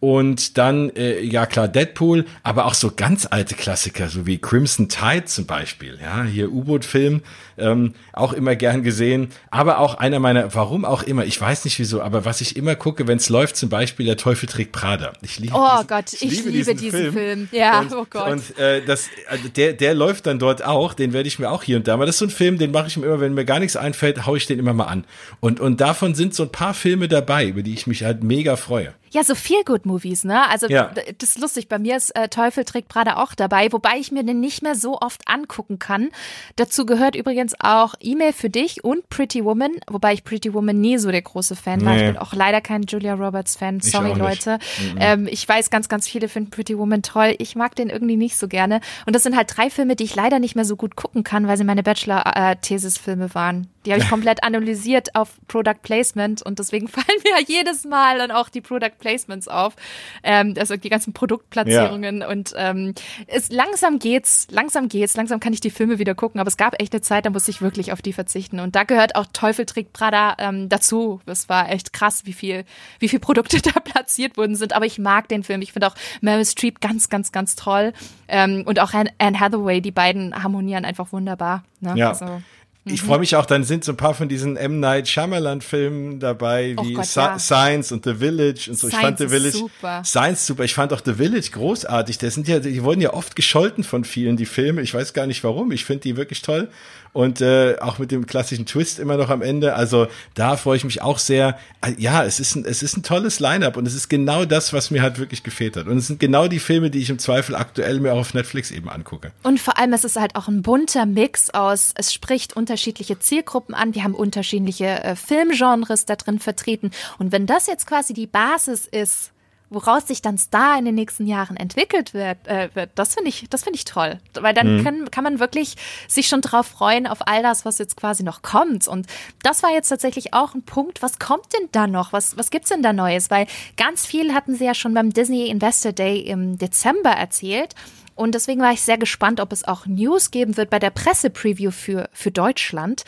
Und 0.00 0.56
dann, 0.56 0.88
äh, 0.96 1.20
ja 1.20 1.44
klar, 1.44 1.68
Deadpool, 1.68 2.24
aber 2.42 2.64
auch 2.64 2.72
so 2.72 2.90
ganz 2.96 3.28
alte 3.30 3.54
Klassiker, 3.54 4.08
so 4.08 4.26
wie 4.26 4.38
Crimson 4.38 4.88
Tide 4.88 5.26
zum 5.26 5.44
Beispiel. 5.44 5.98
Ja, 6.02 6.24
hier 6.24 6.50
U-Boot-Film, 6.50 7.20
ähm, 7.58 7.92
auch 8.14 8.32
immer 8.32 8.56
gern 8.56 8.82
gesehen. 8.82 9.28
Aber 9.50 9.78
auch 9.78 9.96
einer 9.96 10.18
meiner, 10.18 10.54
warum 10.54 10.86
auch 10.86 11.02
immer, 11.02 11.26
ich 11.26 11.38
weiß 11.38 11.66
nicht 11.66 11.78
wieso, 11.78 12.00
aber 12.00 12.24
was 12.24 12.40
ich 12.40 12.56
immer 12.56 12.76
gucke, 12.76 13.06
wenn 13.06 13.18
es 13.18 13.28
läuft, 13.28 13.56
zum 13.56 13.68
Beispiel 13.68 14.06
Der 14.06 14.16
Teufel 14.16 14.48
trägt 14.48 14.72
Prada. 14.72 15.12
Ich 15.20 15.38
liebe 15.38 15.54
Oh 15.54 15.68
diesen, 15.74 15.86
Gott, 15.86 16.12
ich, 16.14 16.22
ich 16.22 16.30
liebe, 16.30 16.48
liebe, 16.48 16.74
diesen, 16.74 16.90
Film. 16.98 17.12
Film. 17.12 17.48
Ja, 17.52 17.80
und, 17.80 17.92
oh 17.94 18.06
Gott. 18.08 18.32
Und 18.32 18.58
äh, 18.58 18.82
das, 18.82 19.10
also 19.28 19.48
der, 19.48 19.74
der 19.74 19.92
läuft 19.92 20.26
dann 20.26 20.38
dort 20.38 20.64
auch, 20.64 20.94
den 20.94 21.12
werde 21.12 21.28
ich 21.28 21.38
mir 21.38 21.50
auch 21.50 21.62
hier 21.62 21.76
und 21.76 21.86
da 21.86 21.98
mal. 21.98 22.06
Das 22.06 22.14
ist 22.14 22.20
so 22.20 22.24
ein 22.24 22.30
Film, 22.30 22.56
den 22.56 22.70
mache 22.70 22.86
ich 22.86 22.96
mir 22.96 23.04
immer, 23.04 23.20
wenn 23.20 23.34
mir 23.34 23.44
gar 23.44 23.60
nichts 23.60 23.76
einfällt, 23.76 24.24
haue 24.24 24.38
ich 24.38 24.46
den 24.46 24.58
immer 24.58 24.72
mal 24.72 24.86
an. 24.86 25.04
Und, 25.40 25.60
und 25.60 25.82
davon 25.82 26.14
sind 26.14 26.34
so 26.34 26.44
ein 26.44 26.52
paar 26.52 26.72
Filme 26.72 27.06
dabei, 27.06 27.48
über 27.48 27.62
die 27.62 27.74
ich 27.74 27.86
mich 27.86 28.02
halt 28.02 28.24
mega 28.24 28.56
freue. 28.56 28.94
Ja, 29.12 29.24
so 29.24 29.34
viel 29.34 29.64
Good 29.64 29.86
Movies, 29.86 30.24
ne? 30.24 30.48
Also 30.48 30.68
ja. 30.68 30.92
das 31.18 31.30
ist 31.30 31.38
lustig. 31.38 31.68
Bei 31.68 31.78
mir 31.78 31.96
ist 31.96 32.14
äh, 32.16 32.28
Teufel 32.28 32.64
trägt 32.64 32.88
Prada 32.88 33.16
auch 33.16 33.34
dabei, 33.34 33.72
wobei 33.72 33.98
ich 33.98 34.12
mir 34.12 34.22
den 34.22 34.38
nicht 34.38 34.62
mehr 34.62 34.76
so 34.76 35.00
oft 35.00 35.26
angucken 35.26 35.80
kann. 35.80 36.10
Dazu 36.54 36.86
gehört 36.86 37.16
übrigens 37.16 37.54
auch 37.58 37.94
E-Mail 38.00 38.32
für 38.32 38.50
dich 38.50 38.84
und 38.84 39.08
Pretty 39.08 39.44
Woman, 39.44 39.72
wobei 39.88 40.12
ich 40.12 40.22
Pretty 40.22 40.54
Woman 40.54 40.80
nie 40.80 40.98
so 40.98 41.10
der 41.10 41.22
große 41.22 41.56
Fan 41.56 41.80
nee. 41.80 41.86
war. 41.86 41.96
Ich 41.96 42.02
bin 42.02 42.18
auch 42.18 42.32
leider 42.34 42.60
kein 42.60 42.82
Julia 42.82 43.14
Roberts 43.14 43.56
Fan. 43.56 43.80
Sorry, 43.80 44.12
Leute. 44.12 44.58
Mhm. 44.78 44.98
Ähm, 45.00 45.28
ich 45.28 45.46
weiß, 45.48 45.70
ganz, 45.70 45.88
ganz 45.88 46.08
viele 46.08 46.28
finden 46.28 46.50
Pretty 46.50 46.78
Woman 46.78 47.02
toll. 47.02 47.34
Ich 47.38 47.56
mag 47.56 47.74
den 47.74 47.90
irgendwie 47.90 48.16
nicht 48.16 48.36
so 48.36 48.46
gerne. 48.46 48.80
Und 49.06 49.16
das 49.16 49.24
sind 49.24 49.36
halt 49.36 49.56
drei 49.56 49.70
Filme, 49.70 49.96
die 49.96 50.04
ich 50.04 50.14
leider 50.14 50.38
nicht 50.38 50.54
mehr 50.54 50.64
so 50.64 50.76
gut 50.76 50.94
gucken 50.94 51.24
kann, 51.24 51.48
weil 51.48 51.56
sie 51.56 51.64
meine 51.64 51.82
Bachelor-Thesis-Filme 51.82 53.34
waren. 53.34 53.66
Die 53.86 53.92
habe 53.92 54.02
ich 54.02 54.08
komplett 54.10 54.44
analysiert 54.44 55.14
auf 55.14 55.30
Product 55.48 55.82
Placement 55.82 56.42
und 56.42 56.58
deswegen 56.58 56.88
fallen 56.88 57.06
mir 57.24 57.42
jedes 57.46 57.84
Mal 57.84 58.18
dann 58.18 58.30
auch 58.30 58.48
die 58.48 58.60
Product 58.60 58.99
Placements 59.00 59.48
auf, 59.48 59.74
ähm, 60.22 60.54
also 60.58 60.76
die 60.76 60.88
ganzen 60.88 61.12
Produktplatzierungen 61.12 62.20
ja. 62.20 62.28
und 62.28 62.54
ähm, 62.56 62.94
es 63.26 63.50
langsam 63.50 63.98
geht's, 63.98 64.46
langsam 64.50 64.88
geht's, 64.88 65.16
langsam 65.16 65.40
kann 65.40 65.52
ich 65.52 65.60
die 65.60 65.70
Filme 65.70 65.98
wieder 65.98 66.14
gucken, 66.14 66.40
aber 66.40 66.48
es 66.48 66.56
gab 66.56 66.80
echt 66.80 66.92
eine 66.92 67.00
Zeit, 67.00 67.26
da 67.26 67.30
musste 67.30 67.50
ich 67.50 67.60
wirklich 67.62 67.92
auf 67.92 68.02
die 68.02 68.12
verzichten 68.12 68.60
und 68.60 68.76
da 68.76 68.84
gehört 68.84 69.16
auch 69.16 69.26
Teufel 69.32 69.66
trägt 69.66 69.92
Prada 69.92 70.36
ähm, 70.38 70.68
dazu. 70.68 71.20
Es 71.26 71.48
war 71.48 71.70
echt 71.70 71.92
krass, 71.92 72.26
wie 72.26 72.32
viel, 72.32 72.64
wie 72.98 73.08
viel 73.08 73.20
Produkte 73.20 73.60
da 73.62 73.80
platziert 73.80 74.36
worden 74.36 74.54
sind, 74.54 74.74
aber 74.74 74.86
ich 74.86 74.98
mag 74.98 75.28
den 75.28 75.42
Film. 75.42 75.62
Ich 75.62 75.72
finde 75.72 75.88
auch 75.88 75.94
Meryl 76.20 76.44
Streep 76.44 76.80
ganz, 76.80 77.08
ganz, 77.08 77.32
ganz 77.32 77.56
toll 77.56 77.92
ähm, 78.28 78.62
und 78.66 78.80
auch 78.80 78.92
Anne 78.92 79.40
Hathaway, 79.40 79.80
die 79.80 79.90
beiden 79.90 80.42
harmonieren 80.42 80.84
einfach 80.84 81.12
wunderbar. 81.12 81.64
Ne? 81.80 81.94
Ja. 81.96 82.10
Also, 82.10 82.42
ich 82.90 83.02
freue 83.02 83.18
mich 83.18 83.36
auch, 83.36 83.46
dann 83.46 83.64
sind 83.64 83.84
so 83.84 83.92
ein 83.92 83.96
paar 83.96 84.14
von 84.14 84.28
diesen 84.28 84.56
M. 84.56 84.80
Night 84.80 85.08
Shyamalan-Filmen 85.08 86.20
dabei, 86.20 86.74
oh 86.76 86.84
wie 86.84 86.94
Gott, 86.94 87.14
ja. 87.14 87.38
Science 87.38 87.92
und 87.92 88.04
The 88.04 88.14
Village 88.14 88.66
und 88.68 88.78
so. 88.78 88.88
Science 88.88 88.94
ich 88.94 89.00
fand 89.00 89.18
The 89.18 89.28
Village, 89.28 89.56
super. 89.56 90.04
Science 90.04 90.46
super. 90.46 90.64
Ich 90.64 90.74
fand 90.74 90.92
auch 90.92 91.02
The 91.04 91.14
Village 91.14 91.50
großartig. 91.52 92.18
Das 92.18 92.34
sind 92.34 92.48
ja, 92.48 92.58
die 92.58 92.82
wurden 92.82 93.00
ja 93.00 93.12
oft 93.12 93.36
gescholten 93.36 93.84
von 93.84 94.04
vielen, 94.04 94.36
die 94.36 94.46
Filme. 94.46 94.82
Ich 94.82 94.92
weiß 94.94 95.12
gar 95.12 95.26
nicht 95.26 95.42
warum. 95.44 95.72
Ich 95.72 95.84
finde 95.84 96.02
die 96.02 96.16
wirklich 96.16 96.42
toll 96.42 96.68
und 97.12 97.40
äh, 97.40 97.76
auch 97.80 97.98
mit 97.98 98.12
dem 98.12 98.26
klassischen 98.26 98.66
Twist 98.66 98.98
immer 98.98 99.16
noch 99.16 99.30
am 99.30 99.42
Ende. 99.42 99.74
Also 99.74 100.06
da 100.34 100.56
freue 100.56 100.76
ich 100.76 100.84
mich 100.84 101.02
auch 101.02 101.18
sehr. 101.18 101.58
Äh, 101.84 101.94
ja, 101.98 102.24
es 102.24 102.38
ist 102.38 102.54
ein, 102.54 102.64
es 102.64 102.82
ist 102.82 102.96
ein 102.96 103.02
tolles 103.02 103.40
Line-up 103.40 103.76
und 103.76 103.86
es 103.86 103.94
ist 103.94 104.08
genau 104.08 104.44
das, 104.44 104.72
was 104.72 104.90
mir 104.90 105.02
halt 105.02 105.18
wirklich 105.18 105.42
gefehlt 105.42 105.76
hat. 105.76 105.86
Und 105.86 105.98
es 105.98 106.06
sind 106.06 106.20
genau 106.20 106.46
die 106.46 106.60
Filme, 106.60 106.90
die 106.90 107.00
ich 107.00 107.10
im 107.10 107.18
Zweifel 107.18 107.56
aktuell 107.56 108.00
mir 108.00 108.12
auch 108.12 108.20
auf 108.20 108.34
Netflix 108.34 108.70
eben 108.70 108.88
angucke. 108.88 109.32
Und 109.42 109.60
vor 109.60 109.78
allem, 109.78 109.92
es 109.92 110.04
ist 110.04 110.16
halt 110.16 110.36
auch 110.36 110.48
ein 110.48 110.62
bunter 110.62 111.06
Mix 111.06 111.50
aus, 111.50 111.92
es 111.96 112.12
spricht 112.12 112.56
unterschiedliche 112.56 113.18
Zielgruppen 113.18 113.74
an, 113.74 113.94
wir 113.94 114.04
haben 114.04 114.14
unterschiedliche 114.14 115.02
äh, 115.02 115.16
Filmgenres 115.16 116.06
da 116.06 116.16
drin 116.16 116.38
vertreten. 116.38 116.90
Und 117.18 117.32
wenn 117.32 117.46
das 117.46 117.66
jetzt 117.66 117.86
quasi 117.86 118.14
die 118.14 118.26
Basis 118.26 118.86
ist, 118.86 119.32
woraus 119.70 120.08
sich 120.08 120.20
dann 120.20 120.36
Star 120.36 120.78
in 120.78 120.84
den 120.84 120.96
nächsten 120.96 121.26
Jahren 121.26 121.56
entwickelt 121.56 122.12
wird, 122.12 122.46
äh, 122.46 122.68
wird 122.74 122.90
das 122.96 123.14
finde 123.14 123.30
ich, 123.30 123.46
das 123.48 123.62
finde 123.62 123.76
ich 123.76 123.84
toll. 123.84 124.18
Weil 124.34 124.52
dann 124.52 124.78
mhm. 124.78 124.84
kann, 124.84 125.10
kann 125.10 125.24
man 125.24 125.38
wirklich 125.38 125.76
sich 126.08 126.26
schon 126.26 126.40
drauf 126.40 126.66
freuen 126.66 127.06
auf 127.06 127.26
all 127.26 127.42
das, 127.42 127.64
was 127.64 127.78
jetzt 127.78 127.96
quasi 127.96 128.22
noch 128.24 128.42
kommt. 128.42 128.88
Und 128.88 129.06
das 129.42 129.62
war 129.62 129.70
jetzt 129.70 129.88
tatsächlich 129.88 130.34
auch 130.34 130.54
ein 130.54 130.62
Punkt. 130.62 131.02
Was 131.02 131.18
kommt 131.18 131.52
denn 131.54 131.68
da 131.72 131.86
noch? 131.86 132.12
Was, 132.12 132.36
was 132.36 132.50
gibt's 132.50 132.70
denn 132.70 132.82
da 132.82 132.92
Neues? 132.92 133.30
Weil 133.30 133.46
ganz 133.76 134.06
viel 134.06 134.34
hatten 134.34 134.54
sie 134.56 134.64
ja 134.64 134.74
schon 134.74 134.92
beim 134.92 135.12
Disney 135.12 135.48
Investor 135.48 135.92
Day 135.92 136.18
im 136.20 136.58
Dezember 136.58 137.10
erzählt. 137.10 137.74
Und 138.16 138.34
deswegen 138.34 138.60
war 138.60 138.72
ich 138.72 138.82
sehr 138.82 138.98
gespannt, 138.98 139.40
ob 139.40 139.52
es 139.52 139.66
auch 139.66 139.86
News 139.86 140.30
geben 140.30 140.56
wird 140.56 140.68
bei 140.68 140.78
der 140.78 140.90
Pressepreview 140.90 141.70
für, 141.70 142.10
für 142.12 142.30
Deutschland. 142.30 143.04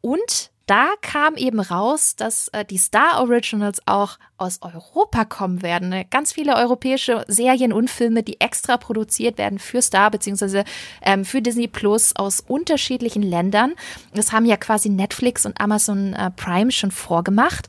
Und 0.00 0.50
da 0.66 0.88
kam 1.00 1.36
eben 1.36 1.60
raus, 1.60 2.16
dass 2.16 2.48
äh, 2.48 2.64
die 2.64 2.78
Star 2.78 3.20
Originals 3.20 3.80
auch 3.86 4.18
aus 4.36 4.60
Europa 4.62 5.24
kommen 5.24 5.62
werden. 5.62 5.88
Ne? 5.88 6.04
Ganz 6.10 6.32
viele 6.32 6.56
europäische 6.56 7.24
Serien 7.28 7.72
und 7.72 7.88
Filme, 7.88 8.24
die 8.24 8.40
extra 8.40 8.76
produziert 8.76 9.38
werden 9.38 9.60
für 9.60 9.80
Star 9.80 10.10
bzw. 10.10 10.64
Ähm, 11.02 11.24
für 11.24 11.40
Disney 11.40 11.68
Plus 11.68 12.16
aus 12.16 12.40
unterschiedlichen 12.40 13.22
Ländern. 13.22 13.74
Das 14.12 14.32
haben 14.32 14.44
ja 14.44 14.56
quasi 14.56 14.88
Netflix 14.88 15.46
und 15.46 15.60
Amazon 15.60 16.14
äh, 16.14 16.30
Prime 16.32 16.72
schon 16.72 16.90
vorgemacht. 16.90 17.68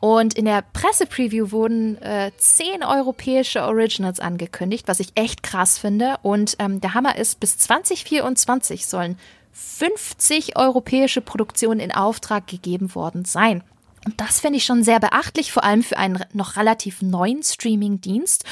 Und 0.00 0.34
in 0.34 0.44
der 0.44 0.62
Pressepreview 0.74 1.50
wurden 1.50 1.96
äh, 2.02 2.30
zehn 2.36 2.84
europäische 2.84 3.62
Originals 3.62 4.20
angekündigt, 4.20 4.86
was 4.86 5.00
ich 5.00 5.12
echt 5.14 5.42
krass 5.42 5.78
finde. 5.78 6.16
Und 6.20 6.56
ähm, 6.58 6.82
der 6.82 6.92
Hammer 6.92 7.16
ist, 7.16 7.40
bis 7.40 7.56
2024 7.56 8.84
sollen 8.84 9.16
50 9.54 10.56
europäische 10.56 11.20
Produktionen 11.20 11.80
in 11.80 11.92
Auftrag 11.92 12.46
gegeben 12.46 12.94
worden 12.94 13.24
sein. 13.24 13.62
Und 14.04 14.20
das 14.20 14.40
finde 14.40 14.58
ich 14.58 14.64
schon 14.64 14.84
sehr 14.84 15.00
beachtlich, 15.00 15.50
vor 15.52 15.64
allem 15.64 15.82
für 15.82 15.96
einen 15.96 16.22
noch 16.32 16.56
relativ 16.56 17.00
neuen 17.00 17.42
Streaming-Dienst. 17.42 18.44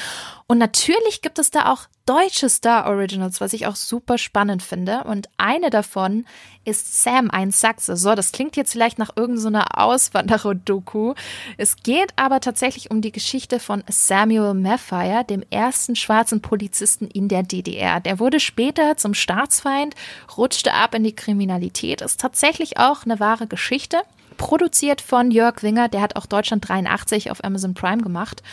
Und 0.47 0.57
natürlich 0.57 1.21
gibt 1.21 1.37
es 1.39 1.51
da 1.51 1.71
auch 1.71 1.87
deutsche 2.05 2.49
Star 2.49 2.87
Originals, 2.87 3.39
was 3.39 3.53
ich 3.53 3.65
auch 3.65 3.75
super 3.75 4.17
spannend 4.17 4.61
finde. 4.61 5.03
Und 5.05 5.29
eine 5.37 5.69
davon 5.69 6.25
ist 6.65 7.03
Sam, 7.03 7.29
ein 7.29 7.51
Sachse. 7.51 7.95
So, 7.95 8.15
das 8.15 8.31
klingt 8.31 8.57
jetzt 8.57 8.73
vielleicht 8.73 8.99
nach 8.99 9.11
irgendeiner 9.15 9.67
so 9.71 9.81
Auswanderer-Doku. 9.81 11.13
Es 11.57 11.77
geht 11.77 12.11
aber 12.15 12.39
tatsächlich 12.39 12.91
um 12.91 13.01
die 13.01 13.11
Geschichte 13.11 13.59
von 13.59 13.83
Samuel 13.87 14.53
Maffire, 14.53 15.23
dem 15.23 15.43
ersten 15.49 15.95
schwarzen 15.95 16.41
Polizisten 16.41 17.07
in 17.07 17.27
der 17.27 17.43
DDR. 17.43 17.99
Der 17.99 18.19
wurde 18.19 18.39
später 18.39 18.97
zum 18.97 19.13
Staatsfeind, 19.13 19.95
rutschte 20.37 20.73
ab 20.73 20.95
in 20.95 21.03
die 21.03 21.15
Kriminalität. 21.15 22.01
Ist 22.01 22.19
tatsächlich 22.19 22.77
auch 22.77 23.03
eine 23.05 23.19
wahre 23.19 23.47
Geschichte. 23.47 24.01
Produziert 24.43 24.99
von 24.99 25.31
Jörg 25.31 25.63
Winger, 25.63 25.87
der 25.87 26.01
hat 26.01 26.17
auch 26.17 26.25
Deutschland 26.25 26.67
83 26.67 27.31
auf 27.31 27.43
Amazon 27.45 27.73
Prime 27.73 28.03
gemacht 28.03 28.43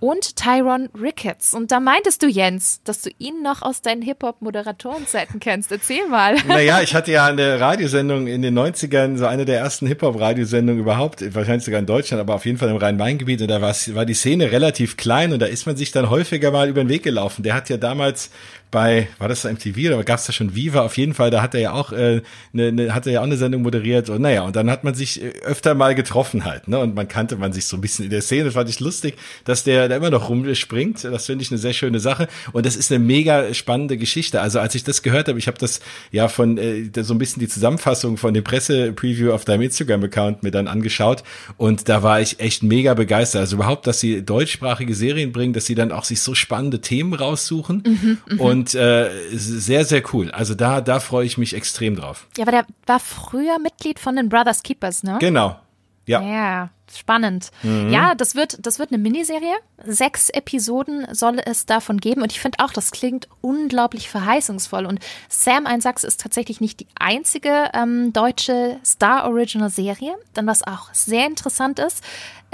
und 0.00 0.36
Tyron 0.36 0.88
Ricketts. 1.00 1.54
Und 1.54 1.70
da 1.70 1.80
meintest 1.80 2.22
du, 2.22 2.26
Jens, 2.26 2.80
dass 2.84 3.02
du 3.02 3.10
ihn 3.18 3.42
noch 3.42 3.62
aus 3.62 3.82
deinen 3.82 4.02
Hip-Hop-Moderatorenzeiten 4.02 5.40
kennst. 5.40 5.70
Erzähl 5.70 6.06
mal. 6.08 6.36
Naja, 6.46 6.80
ich 6.82 6.94
hatte 6.94 7.12
ja 7.12 7.26
eine 7.26 7.60
Radiosendung 7.60 8.26
in 8.26 8.42
den 8.42 8.58
90ern, 8.58 9.16
so 9.16 9.26
eine 9.26 9.44
der 9.44 9.58
ersten 9.58 9.86
Hip-Hop-Radiosendungen 9.86 10.82
überhaupt, 10.82 11.34
wahrscheinlich 11.34 11.64
sogar 11.64 11.80
in 11.80 11.86
Deutschland, 11.86 12.20
aber 12.20 12.34
auf 12.34 12.46
jeden 12.46 12.58
Fall 12.58 12.70
im 12.70 12.76
Rhein-Main-Gebiet. 12.76 13.42
Und 13.42 13.48
da 13.48 13.60
war 13.60 14.04
die 14.06 14.14
Szene 14.14 14.50
relativ 14.50 14.96
klein 14.96 15.32
und 15.32 15.40
da 15.40 15.46
ist 15.46 15.66
man 15.66 15.76
sich 15.76 15.92
dann 15.92 16.10
häufiger 16.10 16.50
mal 16.50 16.68
über 16.68 16.82
den 16.82 16.88
Weg 16.88 17.02
gelaufen. 17.02 17.42
Der 17.42 17.54
hat 17.54 17.68
ja 17.68 17.76
damals 17.76 18.30
bei, 18.74 19.06
war 19.18 19.28
das 19.28 19.44
MTV 19.44 19.94
oder 19.94 20.02
gab 20.02 20.18
es 20.18 20.26
da 20.26 20.32
schon 20.32 20.56
Viva? 20.56 20.80
Auf 20.80 20.98
jeden 20.98 21.14
Fall, 21.14 21.30
da 21.30 21.40
hat 21.40 21.54
er 21.54 21.60
ja 21.60 21.72
auch 21.72 21.92
äh, 21.92 22.22
ne, 22.52 22.72
ne, 22.72 22.92
hat 22.92 23.06
er 23.06 23.12
ja 23.12 23.20
auch 23.20 23.24
eine 23.24 23.36
Sendung 23.36 23.62
moderiert 23.62 24.10
und 24.10 24.20
naja, 24.20 24.42
und 24.42 24.56
dann 24.56 24.68
hat 24.68 24.82
man 24.82 24.94
sich 24.94 25.22
äh, 25.22 25.28
öfter 25.44 25.76
mal 25.76 25.94
getroffen 25.94 26.44
halt, 26.44 26.66
ne? 26.66 26.80
Und 26.80 26.96
man 26.96 27.06
kannte 27.06 27.36
man 27.36 27.52
sich 27.52 27.66
so 27.66 27.76
ein 27.76 27.80
bisschen 27.80 28.06
in 28.06 28.10
der 28.10 28.20
Szene. 28.20 28.46
Das 28.46 28.54
fand 28.54 28.68
ich 28.68 28.80
lustig, 28.80 29.14
dass 29.44 29.62
der 29.62 29.88
da 29.88 29.94
immer 29.94 30.10
noch 30.10 30.28
rumspringt. 30.28 31.04
Das 31.04 31.26
finde 31.26 31.44
ich 31.44 31.52
eine 31.52 31.58
sehr 31.58 31.72
schöne 31.72 32.00
Sache. 32.00 32.26
Und 32.52 32.66
das 32.66 32.74
ist 32.74 32.90
eine 32.90 32.98
mega 32.98 33.54
spannende 33.54 33.96
Geschichte. 33.96 34.40
Also 34.40 34.58
als 34.58 34.74
ich 34.74 34.82
das 34.82 35.02
gehört 35.02 35.28
habe, 35.28 35.38
ich 35.38 35.46
habe 35.46 35.58
das 35.58 35.78
ja 36.10 36.26
von 36.26 36.58
äh, 36.58 36.90
so 37.00 37.14
ein 37.14 37.18
bisschen 37.18 37.38
die 37.38 37.48
Zusammenfassung 37.48 38.16
von 38.16 38.34
dem 38.34 38.42
Presse-Preview 38.42 39.30
auf 39.30 39.44
deinem 39.44 39.62
Instagram-Account 39.62 40.42
mir 40.42 40.50
dann 40.50 40.66
angeschaut 40.66 41.22
und 41.58 41.88
da 41.88 42.02
war 42.02 42.20
ich 42.20 42.40
echt 42.40 42.64
mega 42.64 42.94
begeistert. 42.94 43.42
Also 43.42 43.54
überhaupt, 43.54 43.86
dass 43.86 44.00
sie 44.00 44.22
deutschsprachige 44.22 44.96
Serien 44.96 45.30
bringen, 45.30 45.52
dass 45.52 45.66
sie 45.66 45.76
dann 45.76 45.92
auch 45.92 46.02
sich 46.02 46.20
so 46.20 46.34
spannende 46.34 46.80
Themen 46.80 47.14
raussuchen 47.14 47.84
mhm, 47.86 48.18
mhm. 48.28 48.40
und 48.40 48.63
und 48.64 48.74
äh, 48.74 49.10
sehr, 49.36 49.84
sehr 49.84 50.02
cool. 50.12 50.30
Also 50.30 50.54
da, 50.54 50.80
da 50.80 51.00
freue 51.00 51.26
ich 51.26 51.36
mich 51.36 51.54
extrem 51.54 51.96
drauf. 51.96 52.26
Ja, 52.36 52.44
aber 52.44 52.52
der 52.52 52.66
war 52.86 53.00
früher 53.00 53.58
Mitglied 53.58 53.98
von 53.98 54.16
den 54.16 54.28
Brothers 54.28 54.62
Keepers, 54.62 55.02
ne? 55.02 55.18
Genau. 55.20 55.56
Ja. 56.06 56.20
Ja, 56.20 56.70
spannend. 56.94 57.50
Mhm. 57.62 57.90
Ja, 57.90 58.14
das 58.14 58.34
wird, 58.34 58.58
das 58.66 58.78
wird 58.78 58.92
eine 58.92 58.98
Miniserie. 58.98 59.54
Sechs 59.86 60.28
Episoden 60.28 61.06
soll 61.12 61.40
es 61.44 61.64
davon 61.64 61.98
geben. 61.98 62.22
Und 62.22 62.30
ich 62.30 62.40
finde 62.40 62.58
auch, 62.62 62.72
das 62.72 62.90
klingt 62.90 63.28
unglaublich 63.40 64.10
verheißungsvoll. 64.10 64.84
Und 64.84 65.00
Sam 65.28 65.66
Einsachs 65.66 66.04
ist 66.04 66.20
tatsächlich 66.20 66.60
nicht 66.60 66.80
die 66.80 66.86
einzige 66.98 67.70
ähm, 67.72 68.12
deutsche 68.12 68.78
Star 68.84 69.24
Original 69.24 69.70
Serie. 69.70 70.14
Denn 70.36 70.46
was 70.46 70.62
auch 70.62 70.92
sehr 70.92 71.26
interessant 71.26 71.78
ist, 71.78 72.04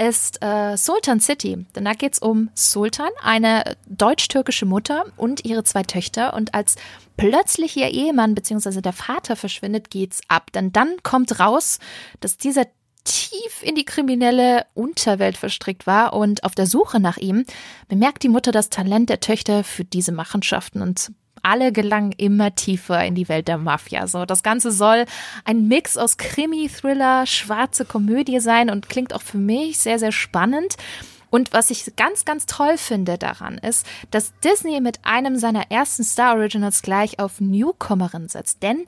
ist 0.01 0.43
äh, 0.43 0.77
Sultan 0.77 1.19
City. 1.19 1.65
Denn 1.75 1.85
da 1.85 1.93
geht 1.93 2.13
es 2.13 2.19
um 2.19 2.49
Sultan, 2.55 3.11
eine 3.21 3.77
deutsch-türkische 3.87 4.65
Mutter 4.65 5.05
und 5.15 5.45
ihre 5.45 5.63
zwei 5.63 5.83
Töchter. 5.83 6.33
Und 6.33 6.55
als 6.55 6.75
plötzlich 7.17 7.77
ihr 7.77 7.89
Ehemann 7.89 8.33
bzw. 8.33 8.81
der 8.81 8.93
Vater 8.93 9.35
verschwindet, 9.35 9.91
geht's 9.91 10.21
ab. 10.27 10.51
Denn 10.53 10.71
dann 10.71 10.95
kommt 11.03 11.39
raus, 11.39 11.77
dass 12.19 12.37
dieser 12.37 12.65
tief 13.03 13.61
in 13.61 13.75
die 13.75 13.85
kriminelle 13.85 14.65
Unterwelt 14.73 15.37
verstrickt 15.37 15.85
war 15.85 16.13
und 16.13 16.43
auf 16.43 16.55
der 16.55 16.67
Suche 16.67 16.99
nach 16.99 17.17
ihm 17.17 17.45
bemerkt 17.87 18.23
die 18.23 18.29
Mutter 18.29 18.51
das 18.51 18.69
Talent 18.69 19.09
der 19.09 19.19
Töchter 19.19 19.63
für 19.63 19.83
diese 19.83 20.11
Machenschaften 20.11 20.81
und 20.81 21.11
alle 21.43 21.71
gelangen 21.71 22.13
immer 22.17 22.55
tiefer 22.55 23.03
in 23.05 23.15
die 23.15 23.29
Welt 23.29 23.47
der 23.47 23.57
Mafia. 23.57 24.07
So, 24.07 24.25
das 24.25 24.43
Ganze 24.43 24.71
soll 24.71 25.05
ein 25.45 25.67
Mix 25.67 25.97
aus 25.97 26.17
Krimi, 26.17 26.69
Thriller, 26.69 27.25
schwarze 27.25 27.85
Komödie 27.85 28.39
sein 28.39 28.69
und 28.69 28.89
klingt 28.89 29.13
auch 29.13 29.21
für 29.21 29.37
mich 29.37 29.79
sehr, 29.79 29.99
sehr 29.99 30.11
spannend. 30.11 30.77
Und 31.31 31.53
was 31.53 31.69
ich 31.69 31.95
ganz, 31.95 32.25
ganz 32.25 32.45
toll 32.45 32.77
finde 32.77 33.17
daran 33.17 33.57
ist, 33.57 33.87
dass 34.11 34.33
Disney 34.43 34.81
mit 34.81 34.99
einem 35.03 35.37
seiner 35.37 35.71
ersten 35.71 36.03
Star 36.03 36.35
Originals 36.35 36.81
gleich 36.81 37.19
auf 37.19 37.39
Newcomerin 37.39 38.27
setzt. 38.27 38.61
Denn 38.61 38.85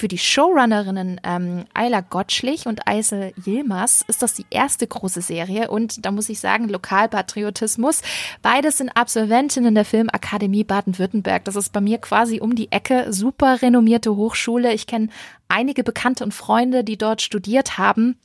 für 0.00 0.08
die 0.08 0.18
Showrunnerinnen 0.18 1.20
ähm, 1.24 1.66
Ayla 1.74 2.00
Gottschlich 2.00 2.64
und 2.64 2.88
Eisel 2.88 3.34
Yilmaz 3.44 4.02
ist 4.08 4.22
das 4.22 4.32
die 4.32 4.46
erste 4.48 4.86
große 4.86 5.20
Serie 5.20 5.70
und 5.70 6.06
da 6.06 6.10
muss 6.10 6.30
ich 6.30 6.40
sagen, 6.40 6.70
Lokalpatriotismus. 6.70 8.00
Beides 8.40 8.78
sind 8.78 8.88
Absolventinnen 8.96 9.74
der 9.74 9.84
Filmakademie 9.84 10.64
Baden-Württemberg. 10.64 11.44
Das 11.44 11.54
ist 11.54 11.74
bei 11.74 11.82
mir 11.82 11.98
quasi 11.98 12.40
um 12.40 12.54
die 12.54 12.72
Ecke. 12.72 13.12
Super 13.12 13.60
renommierte 13.60 14.16
Hochschule. 14.16 14.72
Ich 14.72 14.86
kenne 14.86 15.08
einige 15.48 15.84
Bekannte 15.84 16.24
und 16.24 16.32
Freunde, 16.32 16.82
die 16.82 16.96
dort 16.96 17.20
studiert 17.20 17.76
haben. 17.76 18.16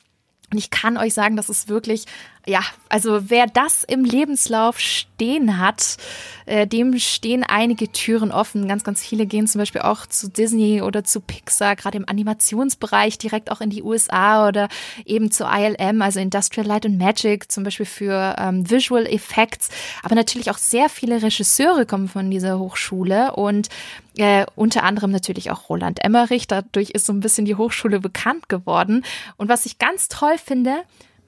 Und 0.53 0.57
ich 0.57 0.69
kann 0.69 0.95
euch 0.95 1.13
sagen, 1.13 1.35
das 1.35 1.49
ist 1.49 1.67
wirklich 1.67 2.05
ja, 2.47 2.61
also 2.89 3.29
wer 3.29 3.47
das 3.47 3.83
im 3.83 4.03
Lebenslauf 4.03 4.79
stehen 4.79 5.57
hat, 5.59 5.97
äh, 6.45 6.67
dem 6.67 6.97
stehen 6.99 7.43
einige 7.43 7.91
Türen 7.91 8.31
offen. 8.31 8.67
Ganz, 8.67 8.83
ganz 8.83 9.03
viele 9.03 9.25
gehen 9.25 9.47
zum 9.47 9.59
Beispiel 9.59 9.81
auch 9.81 10.05
zu 10.05 10.29
Disney 10.29 10.81
oder 10.81 11.03
zu 11.03 11.21
Pixar, 11.21 11.75
gerade 11.75 11.97
im 11.97 12.07
Animationsbereich, 12.07 13.17
direkt 13.17 13.51
auch 13.51 13.61
in 13.61 13.71
die 13.71 13.81
USA 13.81 14.47
oder 14.47 14.69
eben 15.05 15.31
zu 15.31 15.45
ILM, 15.45 16.01
also 16.01 16.19
Industrial 16.19 16.67
Light 16.67 16.85
and 16.85 16.99
Magic, 16.99 17.51
zum 17.51 17.63
Beispiel 17.63 17.87
für 17.87 18.35
ähm, 18.37 18.69
Visual 18.69 19.07
Effects. 19.07 19.69
Aber 20.03 20.15
natürlich 20.15 20.51
auch 20.51 20.57
sehr 20.57 20.89
viele 20.89 21.23
Regisseure 21.23 21.85
kommen 21.85 22.07
von 22.07 22.29
dieser 22.29 22.59
Hochschule 22.59 23.33
und 23.35 23.69
äh, 24.17 24.45
unter 24.55 24.83
anderem 24.83 25.11
natürlich 25.11 25.49
auch 25.51 25.69
Roland 25.69 26.03
Emmerich. 26.03 26.47
Dadurch 26.47 26.91
ist 26.91 27.07
so 27.07 27.13
ein 27.13 27.19
bisschen 27.19 27.45
die 27.45 27.55
Hochschule 27.55 27.99
bekannt 27.99 28.49
geworden. 28.49 29.03
Und 29.37 29.49
was 29.49 29.65
ich 29.65 29.79
ganz 29.79 30.07
toll 30.09 30.37
finde, 30.37 30.83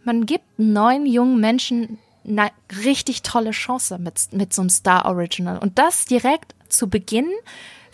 man 0.08 0.26
gibt 0.26 0.46
neun 0.58 1.06
jungen 1.06 1.40
Menschen 1.40 2.00
eine 2.26 2.50
richtig 2.86 3.22
tolle 3.24 3.52
Chance 3.52 4.00
mit, 4.00 4.32
mit 4.32 4.54
so 4.54 4.62
einem 4.62 4.70
Star 4.70 5.06
Original. 5.06 5.60
Und 5.60 5.78
das 5.78 6.06
direkt 6.06 6.56
zu 6.70 6.90
Beginn 6.90 7.28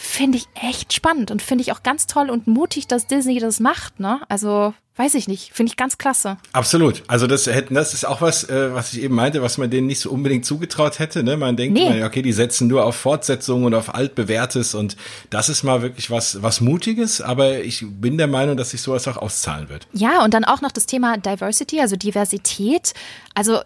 finde 0.04 0.38
ich 0.38 0.48
echt 0.54 0.94
spannend 0.94 1.32
und 1.32 1.42
finde 1.42 1.62
ich 1.62 1.72
auch 1.72 1.82
ganz 1.82 2.08
toll 2.08 2.30
und 2.30 2.46
mutig, 2.46 2.88
dass 2.88 3.08
Disney 3.08 3.40
das 3.40 3.62
macht. 3.62 4.02
Ne? 4.02 4.20
Also 4.28 4.74
weiß 4.98 5.16
ich 5.16 5.30
nicht, 5.30 5.54
finde 5.54 5.72
ich 5.72 5.78
ganz 5.78 5.98
klasse. 5.98 6.38
Absolut. 6.52 7.04
Also 7.08 7.26
das 7.26 7.48
hätten, 7.48 7.74
das 7.74 7.94
ist 7.94 8.06
auch 8.06 8.20
was, 8.20 8.48
äh, 8.50 8.74
was 8.74 8.94
ich 8.94 9.02
eben 9.02 9.16
meinte, 9.16 9.42
was 9.42 9.58
man 9.58 9.72
denen 9.72 9.88
nicht 9.88 10.02
so 10.02 10.12
unbedingt 10.12 10.46
zugetraut 10.46 11.00
hätte. 11.00 11.24
Ne? 11.24 11.38
Man 11.38 11.56
denkt, 11.56 11.74
nee. 11.74 12.04
okay, 12.04 12.22
die 12.22 12.34
setzen 12.34 12.68
nur 12.68 12.86
auf 12.86 12.98
Fortsetzungen 12.98 13.66
und 13.66 13.74
auf 13.74 13.96
altbewährtes 13.96 14.76
und 14.76 14.98
das 15.30 15.48
ist 15.48 15.64
mal 15.64 15.82
wirklich 15.82 16.12
was, 16.12 16.44
was 16.44 16.60
Mutiges. 16.60 17.22
Aber 17.22 17.60
ich 17.60 17.86
bin 17.88 18.18
der 18.18 18.28
Meinung, 18.28 18.58
dass 18.58 18.72
sich 18.72 18.82
sowas 18.82 19.08
auch 19.08 19.18
auszahlen 19.18 19.70
wird. 19.70 19.88
Ja, 19.94 20.24
und 20.24 20.34
dann 20.34 20.44
auch 20.44 20.60
noch 20.60 20.72
das 20.72 20.86
Thema 20.86 21.18
Diversity, 21.18 21.80
also 21.80 21.96
Diversität. 21.96 22.94
Also 23.36 23.62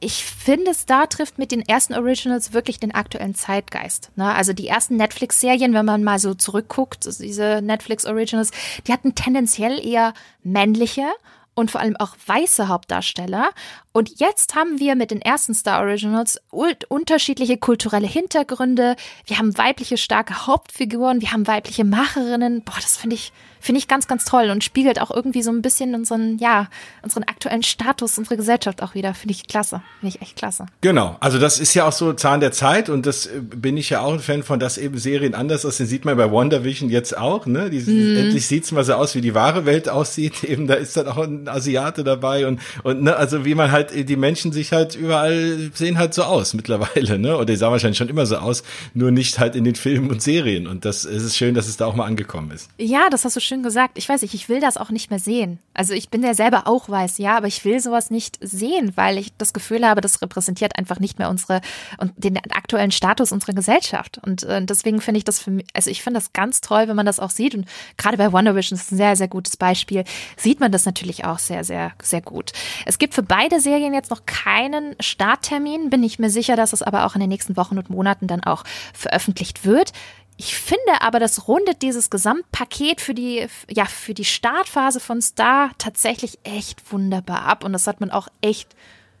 ich 0.00 0.24
finde, 0.24 0.74
Star 0.74 1.08
trifft 1.08 1.38
mit 1.38 1.50
den 1.50 1.60
ersten 1.60 1.94
Originals 1.94 2.52
wirklich 2.52 2.78
den 2.78 2.94
aktuellen 2.94 3.34
Zeitgeist. 3.34 4.10
Ne? 4.16 4.32
Also 4.32 4.52
die 4.52 4.68
ersten 4.68 4.96
Netflix-Serien, 4.96 5.74
wenn 5.74 5.86
man 5.86 6.04
mal 6.04 6.18
so 6.18 6.34
zurückguckt, 6.34 7.04
diese 7.20 7.60
Netflix-Originals, 7.62 8.52
die 8.86 8.92
hatten 8.92 9.14
tendenziell 9.14 9.84
eher 9.84 10.14
männliche 10.44 11.06
und 11.54 11.72
vor 11.72 11.80
allem 11.80 11.96
auch 11.96 12.14
weiße 12.26 12.68
Hauptdarsteller. 12.68 13.50
Und 13.98 14.20
jetzt 14.20 14.54
haben 14.54 14.78
wir 14.78 14.94
mit 14.94 15.10
den 15.10 15.20
ersten 15.20 15.54
Star 15.54 15.80
Originals 15.80 16.40
unterschiedliche 16.52 17.56
kulturelle 17.56 18.06
Hintergründe. 18.06 18.94
Wir 19.26 19.38
haben 19.38 19.58
weibliche 19.58 19.96
starke 19.96 20.46
Hauptfiguren, 20.46 21.20
wir 21.20 21.32
haben 21.32 21.48
weibliche 21.48 21.82
Macherinnen. 21.82 22.62
Boah, 22.62 22.76
das 22.76 22.96
finde 22.96 23.16
ich 23.16 23.32
Finde 23.60 23.80
ich 23.80 23.88
ganz, 23.88 24.06
ganz 24.06 24.24
toll 24.24 24.50
und 24.50 24.62
spiegelt 24.62 25.00
auch 25.00 25.10
irgendwie 25.10 25.42
so 25.42 25.50
ein 25.50 25.62
bisschen 25.62 25.94
unseren, 25.94 26.38
ja, 26.38 26.68
unseren 27.02 27.24
aktuellen 27.24 27.62
Status, 27.62 28.16
unsere 28.18 28.36
Gesellschaft 28.36 28.82
auch 28.82 28.94
wieder. 28.94 29.14
Finde 29.14 29.32
ich 29.34 29.46
klasse. 29.46 29.82
Finde 30.00 30.14
ich 30.16 30.22
echt 30.22 30.36
klasse. 30.36 30.66
Genau. 30.80 31.16
Also 31.20 31.38
das 31.38 31.58
ist 31.58 31.74
ja 31.74 31.86
auch 31.86 31.92
so 31.92 32.12
Zahn 32.12 32.40
der 32.40 32.52
Zeit 32.52 32.88
und 32.88 33.06
das 33.06 33.26
äh, 33.26 33.40
bin 33.40 33.76
ich 33.76 33.90
ja 33.90 34.00
auch 34.00 34.12
ein 34.12 34.20
Fan 34.20 34.42
von, 34.42 34.60
dass 34.60 34.78
eben 34.78 34.98
Serien 34.98 35.34
anders 35.34 35.66
aussehen. 35.66 35.86
Sieht 35.86 36.04
man 36.04 36.16
bei 36.16 36.30
WandaVision 36.30 36.88
jetzt 36.88 37.16
auch, 37.16 37.46
ne? 37.46 37.70
Die, 37.70 37.80
mm. 37.80 38.16
Endlich 38.16 38.46
sieht's 38.46 38.70
mal 38.72 38.84
so 38.84 38.94
aus, 38.94 39.14
wie 39.14 39.20
die 39.20 39.34
wahre 39.34 39.66
Welt 39.66 39.88
aussieht. 39.88 40.44
Eben, 40.48 40.66
da 40.66 40.74
ist 40.74 40.96
dann 40.96 41.08
auch 41.08 41.18
ein 41.18 41.48
Asiate 41.48 42.04
dabei 42.04 42.46
und, 42.46 42.60
und, 42.84 43.02
ne, 43.02 43.16
also 43.16 43.44
wie 43.44 43.54
man 43.54 43.72
halt, 43.72 43.87
die 43.92 44.16
Menschen 44.16 44.52
sich 44.52 44.72
halt 44.72 44.94
überall 44.94 45.70
sehen 45.74 45.98
halt 45.98 46.14
so 46.14 46.22
aus 46.22 46.54
mittlerweile, 46.54 47.18
ne? 47.18 47.36
Oder 47.36 47.46
die 47.46 47.56
sahen 47.56 47.72
wahrscheinlich 47.72 47.98
schon 47.98 48.08
immer 48.08 48.26
so 48.26 48.36
aus, 48.36 48.62
nur 48.94 49.10
nicht 49.10 49.38
halt 49.38 49.56
in 49.56 49.64
den 49.64 49.74
Filmen 49.74 50.10
und 50.10 50.22
Serien. 50.22 50.66
Und 50.66 50.84
das 50.84 51.04
es 51.04 51.22
ist 51.22 51.36
schön, 51.36 51.54
dass 51.54 51.68
es 51.68 51.76
da 51.76 51.86
auch 51.86 51.94
mal 51.94 52.04
angekommen 52.04 52.50
ist. 52.50 52.70
Ja, 52.78 53.08
das 53.10 53.24
hast 53.24 53.36
du 53.36 53.40
schön 53.40 53.62
gesagt. 53.62 53.98
Ich 53.98 54.08
weiß 54.08 54.22
nicht, 54.22 54.34
ich 54.34 54.48
will 54.48 54.60
das 54.60 54.76
auch 54.76 54.90
nicht 54.90 55.10
mehr 55.10 55.18
sehen. 55.18 55.58
Also 55.74 55.94
ich 55.94 56.08
bin 56.08 56.22
ja 56.22 56.34
selber 56.34 56.66
auch 56.66 56.88
weiß, 56.88 57.18
ja, 57.18 57.36
aber 57.36 57.46
ich 57.46 57.64
will 57.64 57.80
sowas 57.80 58.10
nicht 58.10 58.38
sehen, 58.40 58.92
weil 58.96 59.18
ich 59.18 59.32
das 59.38 59.52
Gefühl 59.52 59.86
habe, 59.86 60.00
das 60.00 60.20
repräsentiert 60.22 60.78
einfach 60.78 61.00
nicht 61.00 61.18
mehr 61.18 61.30
unsere 61.30 61.60
und 61.98 62.12
den 62.16 62.38
aktuellen 62.50 62.90
Status 62.90 63.32
unserer 63.32 63.52
Gesellschaft. 63.52 64.18
Und 64.24 64.42
äh, 64.44 64.64
deswegen 64.64 65.00
finde 65.00 65.18
ich 65.18 65.24
das 65.24 65.38
für 65.38 65.50
mich, 65.50 65.66
also 65.74 65.90
ich 65.90 66.02
finde 66.02 66.20
das 66.20 66.32
ganz 66.32 66.60
toll, 66.60 66.88
wenn 66.88 66.96
man 66.96 67.06
das 67.06 67.20
auch 67.20 67.30
sieht. 67.30 67.54
Und 67.54 67.66
gerade 67.96 68.16
bei 68.16 68.32
Wonder 68.32 68.54
Vision 68.54 68.78
ist 68.78 68.92
ein 68.92 68.96
sehr, 68.96 69.16
sehr 69.16 69.28
gutes 69.28 69.56
Beispiel, 69.56 70.04
sieht 70.36 70.60
man 70.60 70.72
das 70.72 70.84
natürlich 70.84 71.24
auch 71.24 71.38
sehr, 71.38 71.64
sehr, 71.64 71.92
sehr 72.02 72.20
gut. 72.20 72.52
Es 72.86 72.98
gibt 72.98 73.14
für 73.14 73.22
beide 73.22 73.60
Serien 73.68 73.92
jetzt 73.92 74.10
noch 74.10 74.24
keinen 74.24 74.96
Starttermin, 74.98 75.90
bin 75.90 76.02
ich 76.02 76.18
mir 76.18 76.30
sicher, 76.30 76.56
dass 76.56 76.72
es 76.72 76.82
aber 76.82 77.04
auch 77.04 77.14
in 77.14 77.20
den 77.20 77.28
nächsten 77.28 77.56
Wochen 77.56 77.76
und 77.76 77.90
Monaten 77.90 78.26
dann 78.26 78.42
auch 78.42 78.64
veröffentlicht 78.94 79.66
wird. 79.66 79.92
Ich 80.38 80.56
finde 80.56 81.00
aber, 81.00 81.18
das 81.18 81.48
rundet 81.48 81.82
dieses 81.82 82.08
Gesamtpaket 82.08 83.00
für 83.00 83.12
die, 83.12 83.46
ja, 83.68 83.84
für 83.84 84.14
die 84.14 84.24
Startphase 84.24 85.00
von 85.00 85.20
Star 85.20 85.72
tatsächlich 85.76 86.38
echt 86.44 86.92
wunderbar 86.92 87.42
ab. 87.42 87.62
Und 87.62 87.72
das 87.74 87.86
hat 87.86 88.00
man 88.00 88.10
auch 88.10 88.28
echt 88.40 88.74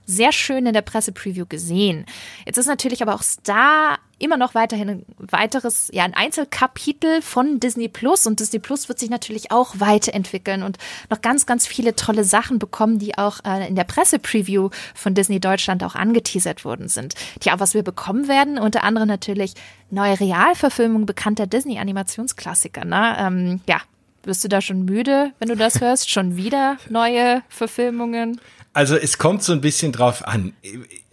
sehr 0.08 0.32
schön 0.32 0.66
in 0.66 0.72
der 0.72 0.82
Pressepreview 0.82 1.46
gesehen. 1.46 2.06
Jetzt 2.46 2.56
ist 2.56 2.66
natürlich 2.66 3.02
aber 3.02 3.14
auch 3.14 3.22
Star 3.22 3.98
immer 4.18 4.36
noch 4.36 4.54
weiterhin 4.54 4.88
ein 4.88 5.06
weiteres, 5.18 5.90
ja, 5.92 6.02
ein 6.02 6.14
Einzelkapitel 6.14 7.22
von 7.22 7.60
Disney 7.60 7.88
Plus 7.88 8.26
und 8.26 8.40
Disney 8.40 8.58
Plus 8.58 8.88
wird 8.88 8.98
sich 8.98 9.10
natürlich 9.10 9.52
auch 9.52 9.74
weiterentwickeln 9.78 10.62
und 10.62 10.78
noch 11.10 11.20
ganz, 11.20 11.46
ganz 11.46 11.66
viele 11.66 11.94
tolle 11.94 12.24
Sachen 12.24 12.58
bekommen, 12.58 12.98
die 12.98 13.16
auch 13.16 13.40
äh, 13.44 13.68
in 13.68 13.76
der 13.76 13.84
Pressepreview 13.84 14.70
von 14.94 15.14
Disney 15.14 15.40
Deutschland 15.40 15.84
auch 15.84 15.94
angeteasert 15.94 16.64
worden 16.64 16.88
sind. 16.88 17.14
Tja, 17.40 17.60
was 17.60 17.74
wir 17.74 17.82
bekommen 17.82 18.28
werden, 18.28 18.58
unter 18.58 18.82
anderem 18.82 19.08
natürlich 19.08 19.52
neue 19.90 20.18
Realverfilmung 20.18 21.06
bekannter 21.06 21.46
Disney-Animationsklassiker, 21.46 22.84
ne? 22.84 23.16
Ähm, 23.20 23.60
ja, 23.68 23.80
bist 24.22 24.42
du 24.42 24.48
da 24.48 24.60
schon 24.60 24.84
müde, 24.84 25.32
wenn 25.38 25.48
du 25.48 25.56
das 25.56 25.80
hörst? 25.80 26.10
Schon 26.10 26.36
wieder 26.36 26.76
neue 26.90 27.42
Verfilmungen? 27.48 28.40
Also 28.78 28.94
es 28.94 29.18
kommt 29.18 29.42
so 29.42 29.52
ein 29.52 29.60
bisschen 29.60 29.90
drauf 29.90 30.24
an 30.24 30.52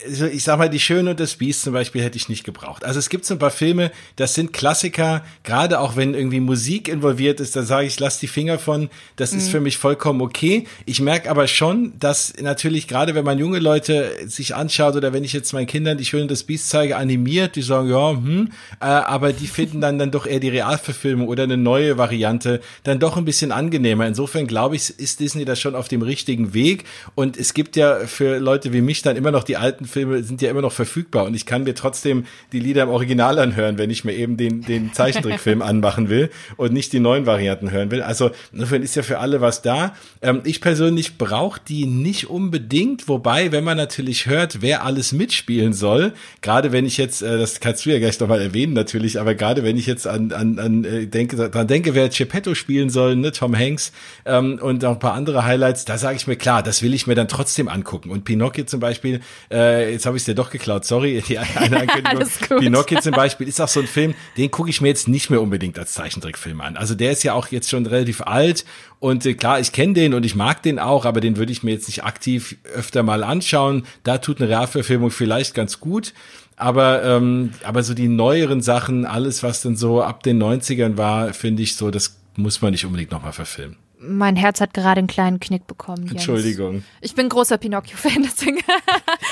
also 0.05 0.26
ich 0.26 0.43
sag 0.43 0.57
mal, 0.57 0.70
die 0.70 0.80
Schöne 0.80 1.11
und 1.11 1.20
das 1.20 1.36
Biest 1.36 1.63
zum 1.63 1.74
Beispiel 1.74 2.01
hätte 2.01 2.18
ich 2.18 2.30
nicht 2.30 2.43
gebraucht. 2.43 2.84
Also 2.84 2.99
es 2.99 3.09
gibt 3.09 3.26
so 3.26 3.34
ein 3.34 3.39
paar 3.39 3.51
Filme, 3.51 3.91
das 4.16 4.34
sind 4.34 4.53
Klassiker, 4.53 5.24
gerade 5.43 5.80
auch 5.80 5.95
wenn 5.95 6.13
irgendwie 6.13 6.39
Musik 6.39 6.88
involviert 6.88 7.39
ist, 7.39 7.55
da 7.55 7.63
sage 7.63 7.88
ich, 7.88 7.99
lass 7.99 8.20
die 8.20 8.28
Finger 8.28 8.59
von, 8.59 8.89
das 9.16 9.32
mhm. 9.32 9.38
ist 9.38 9.49
für 9.49 9.61
mich 9.61 9.78
vollkommen 9.78 10.22
okay. 10.22 10.68
Ich 10.86 11.01
merke 11.01 11.30
aber 11.30 11.47
schon, 11.47 11.93
dass 11.99 12.34
natürlich 12.39 12.88
gerade 12.88 13.16
wenn 13.16 13.26
man 13.26 13.39
junge 13.39 13.59
Leute 13.59 14.11
sich 14.28 14.55
anschaut 14.55 14.95
oder 14.95 15.13
wenn 15.13 15.24
ich 15.24 15.34
jetzt 15.34 15.53
meinen 15.53 15.68
Kindern 15.68 15.97
die 15.97 16.05
Schöne 16.05 16.24
und 16.24 16.32
das 16.32 16.43
Biest 16.43 16.70
zeige, 16.70 16.97
animiert, 16.97 17.55
die 17.55 17.61
sagen, 17.61 17.89
ja, 17.89 18.11
hm, 18.11 18.51
äh, 18.80 18.86
aber 18.86 19.34
die 19.34 19.47
finden 19.47 19.82
dann 19.82 19.97
dann 19.97 20.11
doch 20.11 20.26
eher 20.26 20.39
die 20.39 20.49
Realverfilmung 20.49 21.28
oder 21.28 21.43
eine 21.43 21.57
neue 21.57 21.97
Variante 21.97 22.61
dann 22.84 22.99
doch 22.99 23.18
ein 23.18 23.26
bisschen 23.26 23.51
angenehmer. 23.51 24.05
Insofern 24.05 24.47
glaube 24.47 24.76
ich, 24.76 24.99
ist 24.99 25.20
Disney 25.20 25.45
da 25.45 25.55
schon 25.55 25.76
auf 25.76 25.88
dem 25.88 26.01
richtigen 26.01 26.53
Weg 26.53 26.84
und 27.16 27.38
es 27.38 27.53
gibt 27.55 27.75
ja 27.75 28.01
für 28.05 28.37
Leute 28.37 28.73
wie 28.73 28.81
mich 28.81 29.01
dann 29.01 29.15
immer 29.15 29.31
noch 29.31 29.43
die 29.43 29.57
alten 29.57 29.85
Filme 29.85 30.21
sind 30.21 30.41
ja 30.41 30.51
immer 30.51 30.61
noch 30.61 30.71
verfügbar 30.71 31.25
und 31.25 31.33
ich 31.33 31.45
kann 31.45 31.63
mir 31.63 31.73
trotzdem 31.73 32.25
die 32.51 32.59
Lieder 32.59 32.83
im 32.83 32.89
Original 32.89 33.39
anhören, 33.39 33.79
wenn 33.79 33.89
ich 33.89 34.03
mir 34.03 34.13
eben 34.13 34.37
den, 34.37 34.61
den 34.61 34.93
Zeichentrickfilm 34.93 35.61
anmachen 35.61 36.09
will 36.09 36.29
und 36.57 36.73
nicht 36.73 36.93
die 36.93 36.99
neuen 36.99 37.25
Varianten 37.25 37.71
hören 37.71 37.89
will. 37.89 38.03
Also 38.03 38.31
insofern 38.51 38.83
ist 38.83 38.95
ja 38.95 39.01
für 39.01 39.19
alle 39.19 39.41
was 39.41 39.61
da. 39.61 39.95
Ähm, 40.21 40.41
ich 40.43 40.61
persönlich 40.61 41.17
brauche 41.17 41.59
die 41.67 41.85
nicht 41.85 42.29
unbedingt, 42.29 43.07
wobei, 43.07 43.51
wenn 43.51 43.63
man 43.63 43.77
natürlich 43.77 44.25
hört, 44.25 44.61
wer 44.61 44.83
alles 44.83 45.13
mitspielen 45.13 45.73
soll, 45.73 46.13
gerade 46.41 46.71
wenn 46.73 46.85
ich 46.85 46.97
jetzt, 46.97 47.21
äh, 47.21 47.37
das 47.39 47.61
kannst 47.61 47.85
du 47.85 47.89
ja 47.89 47.99
gleich 47.99 48.19
nochmal 48.19 48.41
erwähnen 48.41 48.73
natürlich, 48.73 49.19
aber 49.19 49.33
gerade 49.33 49.63
wenn 49.63 49.77
ich 49.77 49.85
jetzt 49.85 50.07
an, 50.07 50.33
an, 50.33 50.59
an 50.59 50.83
äh, 50.83 51.07
denke, 51.07 51.37
daran 51.37 51.67
denke, 51.67 51.95
wer 51.95 52.09
Geppetto 52.09 52.53
spielen 52.53 52.89
soll, 52.89 53.15
ne, 53.15 53.31
Tom 53.31 53.57
Hanks 53.57 53.93
ähm, 54.25 54.59
und 54.61 54.83
auch 54.83 54.93
ein 54.93 54.99
paar 54.99 55.13
andere 55.13 55.45
Highlights, 55.45 55.85
da 55.85 55.97
sage 55.97 56.17
ich 56.17 56.27
mir 56.27 56.35
klar, 56.35 56.61
das 56.61 56.83
will 56.83 56.93
ich 56.93 57.07
mir 57.07 57.15
dann 57.15 57.29
trotzdem 57.36 57.67
angucken. 57.67 58.09
Und 58.11 58.23
Pinocchio 58.23 58.65
zum 58.65 58.79
Beispiel, 58.79 59.21
äh, 59.51 59.91
jetzt 59.91 60.05
habe 60.05 60.17
ich 60.17 60.21
es 60.21 60.25
dir 60.25 60.36
doch 60.36 60.49
geklaut, 60.49 60.86
sorry. 60.86 61.21
Die 61.27 61.38
eine 61.55 61.81
Ankündigung. 61.81 62.59
Pinocchio 62.59 62.99
zum 63.01 63.11
Beispiel 63.11 63.47
ist 63.47 63.59
auch 63.59 63.67
so 63.67 63.81
ein 63.81 63.88
Film, 63.88 64.13
den 64.38 64.51
gucke 64.51 64.69
ich 64.69 64.81
mir 64.81 64.88
jetzt 64.88 65.07
nicht 65.07 65.29
mehr 65.29 65.41
unbedingt 65.41 65.77
als 65.77 65.93
Zeichentrickfilm 65.93 66.61
an. 66.61 66.77
Also 66.77 66.95
der 66.95 67.11
ist 67.11 67.23
ja 67.23 67.33
auch 67.33 67.47
jetzt 67.47 67.69
schon 67.69 67.86
relativ 67.86 68.21
alt 68.21 68.65
und 68.99 69.25
äh, 69.25 69.33
klar, 69.33 69.59
ich 69.59 69.71
kenne 69.71 69.93
den 69.93 70.13
und 70.13 70.25
ich 70.25 70.36
mag 70.36 70.63
den 70.63 70.79
auch, 70.79 71.05
aber 71.05 71.21
den 71.21 71.38
würde 71.38 71.51
ich 71.51 71.63
mir 71.63 71.71
jetzt 71.71 71.88
nicht 71.88 72.03
aktiv 72.03 72.57
öfter 72.73 73.03
mal 73.03 73.23
anschauen. 73.23 73.86
Da 74.03 74.17
tut 74.17 74.39
eine 74.39 74.49
Realverfilmung 74.49 75.11
vielleicht 75.11 75.53
ganz 75.53 75.79
gut. 75.79 76.13
Aber, 76.57 77.03
ähm, 77.03 77.51
aber 77.63 77.83
so 77.83 77.93
die 77.93 78.07
neueren 78.07 78.61
Sachen, 78.61 79.05
alles, 79.05 79.43
was 79.43 79.61
dann 79.61 79.75
so 79.75 80.01
ab 80.01 80.23
den 80.23 80.41
90ern 80.41 80.95
war, 80.95 81.33
finde 81.33 81.63
ich 81.63 81.75
so, 81.75 81.91
das 81.91 82.17
muss 82.38 82.61
man 82.61 82.71
nicht 82.71 82.86
unbedingt 82.86 83.11
nochmal 83.11 83.33
verfilmen 83.33 83.75
mein 84.07 84.35
Herz 84.35 84.61
hat 84.61 84.73
gerade 84.73 84.99
einen 84.99 85.07
kleinen 85.07 85.39
Knick 85.39 85.67
bekommen. 85.67 86.03
Jens. 86.03 86.11
Entschuldigung. 86.11 86.83
Ich 87.01 87.15
bin 87.15 87.29
großer 87.29 87.57
Pinocchio-Fan, 87.57 88.23
deswegen. 88.23 88.59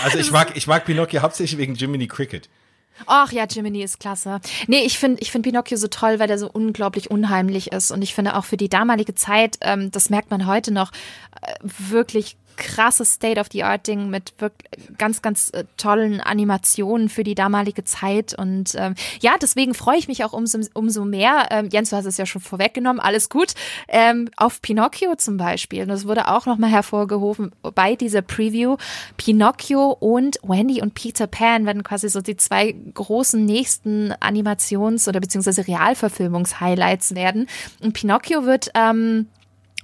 also 0.03 0.17
ich 0.17 0.32
mag, 0.32 0.55
ich 0.55 0.67
mag 0.67 0.86
Pinocchio 0.86 1.21
hauptsächlich 1.21 1.57
wegen 1.57 1.76
Jiminy 1.76 2.07
Cricket. 2.07 2.49
Ach 3.07 3.32
ja, 3.32 3.45
Jiminy 3.49 3.84
ist 3.84 3.99
klasse. 3.99 4.39
Nee, 4.67 4.84
ich 4.84 4.99
finde 4.99 5.21
ich 5.21 5.32
find 5.32 5.43
Pinocchio 5.43 5.78
so 5.78 5.88
toll, 5.88 6.19
weil 6.19 6.28
der 6.28 6.38
so 6.38 6.49
unglaublich 6.49 7.09
unheimlich 7.09 7.71
ist. 7.71 7.91
Und 7.91 8.01
ich 8.01 8.13
finde 8.13 8.36
auch 8.36 8.45
für 8.45 8.57
die 8.57 8.69
damalige 8.69 9.15
Zeit, 9.15 9.57
ähm, 9.61 9.91
das 9.91 10.09
merkt 10.09 10.30
man 10.32 10.45
heute 10.45 10.71
noch, 10.71 10.91
äh, 11.41 11.53
wirklich 11.63 12.38
krasses 12.58 13.14
State-of-the-Art-Ding 13.14 14.10
mit 14.10 14.34
wirklich 14.39 14.70
ganz, 14.97 15.22
ganz 15.22 15.49
äh, 15.49 15.66
tollen 15.78 16.22
Animationen 16.22 17.10
für 17.10 17.24
die 17.24 17.36
damalige 17.36 17.84
Zeit. 17.84 18.34
Und 18.38 18.74
ähm, 18.76 18.95
ja, 19.22 19.36
deswegen 19.41 19.74
freue 19.74 19.97
ich 19.97 20.08
mich 20.08 20.24
auch 20.24 20.34
umso, 20.34 20.60
umso 20.74 21.06
mehr. 21.06 21.47
Ähm, 21.51 21.70
Jens, 21.72 21.89
du 21.89 21.95
hast 21.95 22.06
es 22.06 22.18
ja 22.18 22.26
schon 22.26 22.41
vorweggenommen, 22.41 22.99
alles 22.99 23.30
gut. 23.30 23.54
Ähm, 23.88 24.30
auf 24.38 24.62
Pinocchio 24.62 25.16
zum 25.16 25.38
Beispiel. 25.38 25.84
Und 25.84 25.89
das 25.89 26.08
wurde 26.08 26.28
auch 26.28 26.45
nochmal 26.45 26.70
hervorgehoben 26.70 27.51
bei 27.76 27.95
dieser 27.95 28.22
Preview. 28.22 28.78
Pinocchio 29.18 29.97
und 29.99 30.38
Wendy 30.43 30.82
und 30.82 30.93
Peter 30.93 31.28
Pan 31.28 31.66
werden 31.66 31.84
quasi 31.84 32.10
so 32.10 32.22
die 32.22 32.38
zwei 32.38 32.76
großen 32.93 33.43
nächsten 33.43 34.14
Animations- 34.14 35.08
oder 35.08 35.20
beziehungsweise 35.20 35.68
Realverfilmungs-Highlights 35.68 37.16
werden. 37.16 37.47
Und 37.82 37.93
Pinocchio 37.93 38.45
wird 38.45 38.72
ähm, 38.76 39.28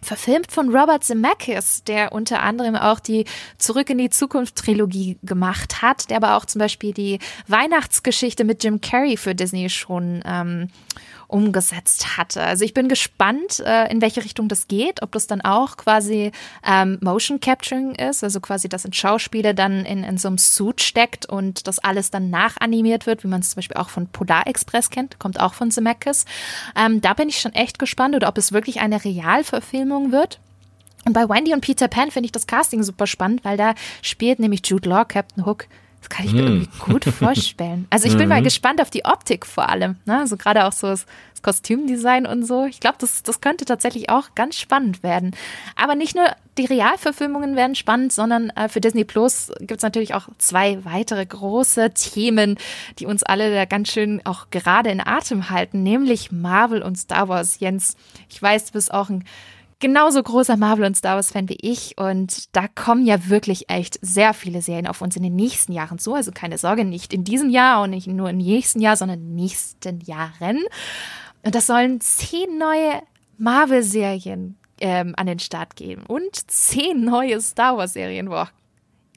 verfilmt 0.02 0.52
von 0.52 0.76
Robert 0.76 1.04
Zemeckis, 1.04 1.84
der 1.84 2.12
unter 2.12 2.42
anderem 2.42 2.76
auch 2.76 3.00
die 3.00 3.26
Zurück 3.58 3.90
in 3.90 3.98
die 3.98 4.10
Zukunft 4.10 4.56
Trilogie 4.56 5.18
gemacht 5.24 5.82
hat, 5.82 6.10
der 6.10 6.18
aber 6.18 6.36
auch 6.36 6.46
zum 6.46 6.60
Beispiel 6.60 6.94
die 6.94 7.20
Weihnachtsgeschichte 7.48 8.44
mit 8.44 8.64
Jim 8.64 8.82
Carrey 8.82 9.18
für 9.18 9.36
Disney 9.36 9.70
schon 9.70 10.22
ähm, 10.26 10.70
umgesetzt 11.30 12.18
hatte. 12.18 12.42
Also 12.42 12.66
ich 12.66 12.74
bin 12.74 12.90
gespannt, 12.90 13.60
äh, 13.60 13.90
in 13.92 14.02
welche 14.02 14.24
Richtung 14.24 14.48
das 14.48 14.68
geht, 14.68 15.02
ob 15.02 15.12
das 15.12 15.28
dann 15.28 15.42
auch 15.42 15.78
quasi 15.78 16.32
ähm, 16.66 16.98
Motion 17.02 17.40
Capturing 17.40 17.94
ist, 17.96 18.24
also 18.24 18.40
quasi, 18.42 18.68
dass 18.68 18.86
ein 18.86 18.94
Schauspieler 18.94 19.54
dann 19.54 19.86
in, 19.86 20.04
in 20.04 20.18
so 20.18 20.28
einem 20.28 20.40
Suit 20.40 20.82
steckt 20.82 21.28
und 21.28 21.68
das 21.68 21.80
alles 21.80 22.10
dann 22.10 22.30
nachanimiert 22.30 23.06
wird, 23.06 23.24
wie 23.24 23.28
man 23.28 23.42
es 23.42 23.52
zum 23.52 23.58
Beispiel 23.58 23.78
auch 23.78 23.90
von 23.90 24.08
Polar 24.08 24.48
Express 24.48 24.90
kennt, 24.90 25.20
kommt 25.20 25.40
auch 25.40 25.54
von 25.54 25.72
Zemeckis. 25.72 26.26
Ähm, 26.76 27.00
da 27.00 27.14
bin 27.14 27.30
ich 27.30 27.40
schon 27.40 27.54
echt 27.54 27.80
gespannt, 27.80 28.16
oder 28.16 28.28
ob 28.28 28.38
es 28.38 28.52
wirklich 28.52 28.82
eine 28.82 29.04
Realverfilmung 29.04 30.12
wird. 30.12 30.40
Und 31.06 31.14
bei 31.14 31.30
Wendy 31.30 31.54
und 31.54 31.62
Peter 31.62 31.88
Pan 31.88 32.12
finde 32.12 32.26
ich 32.26 32.32
das 32.32 32.48
Casting 32.48 32.84
super 32.84 33.08
spannend, 33.08 33.46
weil 33.46 33.56
da 33.56 33.76
spielt 34.02 34.40
nämlich 34.40 34.62
Jude 34.66 34.90
Law 34.90 35.06
Captain 35.06 35.46
Hook 35.46 35.68
das 36.00 36.10
kann 36.10 36.26
ich 36.26 36.34
mir 36.34 36.44
mm. 36.44 36.48
irgendwie 36.48 36.80
gut 36.80 37.06
vorstellen. 37.14 37.88
Also 37.90 38.08
ich 38.08 38.18
bin 38.18 38.30
mal 38.30 38.40
mhm. 38.40 38.46
gespannt 38.46 38.82
auf 38.82 38.90
die 38.90 39.06
Optik 39.06 39.46
vor 39.46 39.70
allem. 39.70 39.98
Ne? 40.06 40.20
Also 40.20 40.38
gerade 40.38 40.66
auch 40.66 40.72
so 40.72 40.88
das, 40.88 41.06
das 41.34 41.42
Kostümdesign 41.42 42.26
und 42.26 42.46
so. 42.46 42.66
Ich 42.66 42.80
glaube, 42.80 42.98
das, 43.00 43.22
das 43.24 43.42
könnte 43.42 43.66
tatsächlich 43.66 44.10
auch 44.10 44.36
ganz 44.36 44.58
spannend 44.58 45.04
werden. 45.04 45.36
Aber 45.76 45.96
nicht 45.96 46.16
nur 46.16 46.26
die 46.58 46.66
Realverfilmungen 46.66 47.56
werden 47.56 47.76
spannend, 47.76 48.14
sondern 48.14 48.50
äh, 48.52 48.70
für 48.70 48.82
Disney 48.82 49.04
Plus 49.04 49.52
gibt 49.60 49.78
es 49.78 49.84
natürlich 49.84 50.14
auch 50.14 50.28
zwei 50.38 50.84
weitere 50.86 51.26
große 51.26 51.92
Themen, 51.94 52.58
die 53.00 53.06
uns 53.06 53.24
alle 53.24 53.54
da 53.54 53.66
ganz 53.66 53.92
schön 53.92 54.22
auch 54.26 54.50
gerade 54.52 54.90
in 54.90 55.06
Atem 55.06 55.50
halten, 55.50 55.84
nämlich 55.84 56.32
Marvel 56.32 56.82
und 56.82 56.98
Star 56.98 57.28
Wars. 57.28 57.60
Jens, 57.60 57.98
ich 58.30 58.42
weiß, 58.42 58.68
du 58.68 58.72
bist 58.74 58.94
auch 58.94 59.10
ein 59.10 59.26
genauso 59.80 60.22
großer 60.22 60.58
Marvel- 60.58 60.86
und 60.86 60.96
Star 60.96 61.16
Wars-Fan 61.16 61.50
wie 61.50 61.58
ich. 61.62 61.98
Und 61.98 62.56
da 62.56 62.68
kommen 62.68 63.06
ja 63.06 63.30
wirklich 63.30 63.70
echt 63.70 63.98
sehr 64.02 64.34
viele 64.34 64.62
Serien 64.62 64.88
auf 64.88 65.02
uns 65.02 65.16
in 65.16 65.24
den 65.24 65.36
nächsten 65.36 65.72
Jahren 65.72 66.00
zu. 66.00 66.14
Also 66.14 66.32
keine 66.32 66.58
Sorge, 66.58 66.86
nicht 66.86 67.14
in 67.14 67.24
diesem 67.24 67.50
Jahr 67.50 67.82
und 67.84 67.92
nicht 67.92 68.08
nur 68.08 68.30
im 68.30 68.38
nächsten 68.38 68.82
Jahr, 68.82 68.96
sondern 68.96 69.20
in 69.20 69.28
den 69.28 69.36
nächsten 69.36 70.02
Jahren. 70.02 70.60
Und 71.44 71.56
das 71.56 71.68
sollen 71.68 72.02
zehn 72.02 72.58
neue 72.58 73.02
Marvel-Serien 73.38 74.58
ähm, 74.82 75.14
an 75.18 75.28
den 75.28 75.40
Start 75.40 75.76
geben 75.76 76.04
und 76.08 76.36
zehn 76.50 77.04
neue 77.04 77.40
Star 77.42 77.78
Wars-Serien. 77.78 78.30
Boah, 78.30 78.50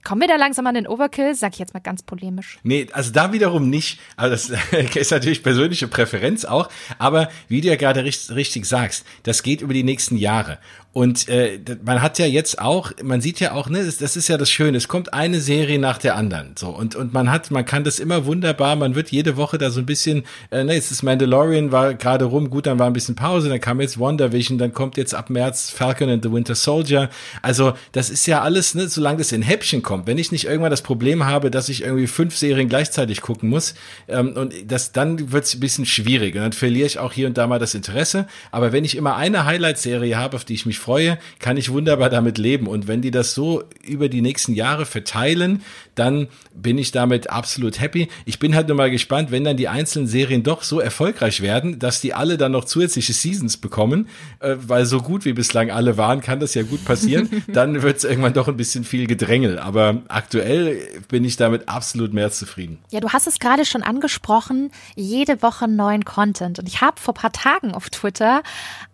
Kommen 0.04 0.20
wir 0.20 0.28
da 0.28 0.36
langsam 0.36 0.66
an 0.66 0.74
den 0.74 0.88
Overkill? 0.88 1.34
Sag 1.34 1.52
ich 1.52 1.58
jetzt 1.60 1.74
mal 1.74 1.80
ganz 1.80 2.02
polemisch. 2.02 2.58
Nee, 2.64 2.88
also 2.92 3.12
da 3.12 3.32
wiederum 3.32 3.70
nicht. 3.70 4.00
Also 4.16 4.52
das 4.52 4.62
ist 4.96 5.10
natürlich 5.10 5.42
persönliche 5.42 5.86
Präferenz 5.86 6.44
auch. 6.44 6.68
Aber 6.98 7.28
wie 7.48 7.60
du 7.60 7.68
ja 7.68 7.76
gerade 7.76 8.02
richtig, 8.04 8.34
richtig 8.34 8.66
sagst, 8.66 9.04
das 9.22 9.42
geht 9.42 9.60
über 9.60 9.74
die 9.74 9.84
nächsten 9.84 10.16
Jahre. 10.16 10.58
Und 10.92 11.28
äh, 11.28 11.58
man 11.82 12.02
hat 12.02 12.18
ja 12.18 12.26
jetzt 12.26 12.60
auch, 12.60 12.92
man 13.02 13.22
sieht 13.22 13.40
ja 13.40 13.52
auch, 13.52 13.70
ne, 13.70 13.82
das, 13.84 13.96
das 13.96 14.14
ist 14.14 14.28
ja 14.28 14.36
das 14.36 14.50
Schöne, 14.50 14.76
es 14.76 14.88
kommt 14.88 15.14
eine 15.14 15.40
Serie 15.40 15.78
nach 15.78 15.96
der 15.96 16.16
anderen. 16.16 16.54
So, 16.58 16.68
und, 16.68 16.96
und 16.96 17.14
man 17.14 17.30
hat, 17.30 17.50
man 17.50 17.64
kann 17.64 17.82
das 17.82 17.98
immer 17.98 18.26
wunderbar, 18.26 18.76
man 18.76 18.94
wird 18.94 19.10
jede 19.10 19.38
Woche 19.38 19.56
da 19.56 19.70
so 19.70 19.80
ein 19.80 19.86
bisschen, 19.86 20.24
äh, 20.50 20.64
ne, 20.64 20.74
jetzt 20.74 20.90
ist 20.90 21.02
Mandalorian, 21.02 21.72
war 21.72 21.94
gerade 21.94 22.26
rum, 22.26 22.50
gut, 22.50 22.66
dann 22.66 22.78
war 22.78 22.88
ein 22.88 22.92
bisschen 22.92 23.14
Pause, 23.14 23.48
dann 23.48 23.60
kam 23.60 23.80
jetzt 23.80 23.98
WandaVision, 23.98 24.58
dann 24.58 24.74
kommt 24.74 24.98
jetzt 24.98 25.14
ab 25.14 25.30
März 25.30 25.70
Falcon 25.70 26.10
and 26.10 26.22
the 26.22 26.30
Winter 26.30 26.54
Soldier. 26.54 27.08
Also, 27.40 27.72
das 27.92 28.10
ist 28.10 28.26
ja 28.26 28.42
alles, 28.42 28.74
ne, 28.74 28.86
solange 28.88 29.18
das 29.18 29.32
in 29.32 29.40
Häppchen 29.40 29.82
kommt. 29.82 30.06
Wenn 30.06 30.18
ich 30.18 30.30
nicht 30.30 30.44
irgendwann 30.44 30.70
das 30.70 30.82
Problem 30.82 31.24
habe, 31.24 31.50
dass 31.50 31.70
ich 31.70 31.84
irgendwie 31.84 32.06
fünf 32.06 32.36
Serien 32.36 32.68
gleichzeitig 32.68 33.22
gucken 33.22 33.48
muss, 33.48 33.74
ähm, 34.08 34.34
und 34.36 34.52
das, 34.66 34.92
dann 34.92 35.32
wird 35.32 35.44
es 35.44 35.54
ein 35.54 35.60
bisschen 35.60 35.86
schwierig. 35.86 36.34
Und 36.34 36.42
dann 36.42 36.52
verliere 36.52 36.86
ich 36.86 36.98
auch 36.98 37.14
hier 37.14 37.28
und 37.28 37.38
da 37.38 37.46
mal 37.46 37.58
das 37.58 37.74
Interesse. 37.74 38.26
Aber 38.50 38.72
wenn 38.72 38.84
ich 38.84 38.94
immer 38.94 39.16
eine 39.16 39.46
Highlight-Serie 39.46 40.18
habe, 40.18 40.36
auf 40.36 40.44
die 40.44 40.52
ich 40.52 40.66
mich 40.66 40.81
freue, 40.82 41.18
kann 41.38 41.56
ich 41.56 41.70
wunderbar 41.70 42.10
damit 42.10 42.38
leben. 42.38 42.66
Und 42.66 42.88
wenn 42.88 43.00
die 43.00 43.10
das 43.10 43.34
so 43.34 43.64
über 43.82 44.08
die 44.08 44.20
nächsten 44.20 44.54
Jahre 44.54 44.84
verteilen, 44.84 45.62
dann 45.94 46.28
bin 46.54 46.78
ich 46.78 46.92
damit 46.92 47.30
absolut 47.30 47.80
happy. 47.80 48.08
Ich 48.24 48.38
bin 48.38 48.54
halt 48.54 48.68
nur 48.68 48.76
mal 48.76 48.90
gespannt, 48.90 49.30
wenn 49.30 49.44
dann 49.44 49.56
die 49.56 49.68
einzelnen 49.68 50.06
Serien 50.06 50.42
doch 50.42 50.62
so 50.62 50.80
erfolgreich 50.80 51.40
werden, 51.40 51.78
dass 51.78 52.00
die 52.00 52.14
alle 52.14 52.36
dann 52.36 52.52
noch 52.52 52.64
zusätzliche 52.64 53.12
Seasons 53.12 53.56
bekommen, 53.56 54.08
äh, 54.40 54.56
weil 54.58 54.86
so 54.86 55.00
gut 55.00 55.24
wie 55.24 55.32
bislang 55.32 55.70
alle 55.70 55.96
waren, 55.96 56.20
kann 56.20 56.40
das 56.40 56.54
ja 56.54 56.62
gut 56.62 56.84
passieren. 56.84 57.28
dann 57.48 57.82
wird 57.82 57.98
es 57.98 58.04
irgendwann 58.04 58.32
doch 58.32 58.48
ein 58.48 58.56
bisschen 58.56 58.84
viel 58.84 59.06
Gedrängel. 59.06 59.58
Aber 59.58 60.02
aktuell 60.08 60.78
bin 61.08 61.24
ich 61.24 61.36
damit 61.36 61.68
absolut 61.68 62.12
mehr 62.12 62.30
zufrieden. 62.30 62.78
Ja, 62.90 63.00
du 63.00 63.10
hast 63.10 63.26
es 63.26 63.38
gerade 63.38 63.64
schon 63.64 63.82
angesprochen, 63.82 64.70
jede 64.96 65.42
Woche 65.42 65.68
neuen 65.68 66.04
Content. 66.04 66.58
Und 66.58 66.66
ich 66.66 66.80
habe 66.80 67.00
vor 67.00 67.14
paar 67.14 67.32
Tagen 67.32 67.72
auf 67.74 67.90
Twitter 67.90 68.42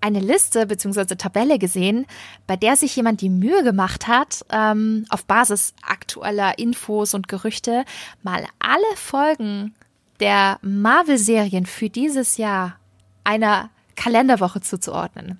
eine 0.00 0.20
Liste 0.20 0.66
bzw. 0.66 1.16
Tabelle 1.16 1.58
gesehen, 1.58 1.77
gesehen, 1.78 2.06
bei 2.46 2.56
der 2.56 2.76
sich 2.76 2.96
jemand 2.96 3.20
die 3.20 3.30
Mühe 3.30 3.62
gemacht 3.62 4.08
hat, 4.08 4.44
ähm, 4.50 5.04
auf 5.10 5.24
Basis 5.24 5.74
aktueller 5.82 6.58
Infos 6.58 7.14
und 7.14 7.28
Gerüchte 7.28 7.84
mal 8.22 8.44
alle 8.58 8.96
Folgen 8.96 9.74
der 10.20 10.58
Marvel-Serien 10.62 11.66
für 11.66 11.88
dieses 11.88 12.36
Jahr 12.36 12.76
einer 13.22 13.70
Kalenderwoche 13.94 14.60
zuzuordnen. 14.60 15.38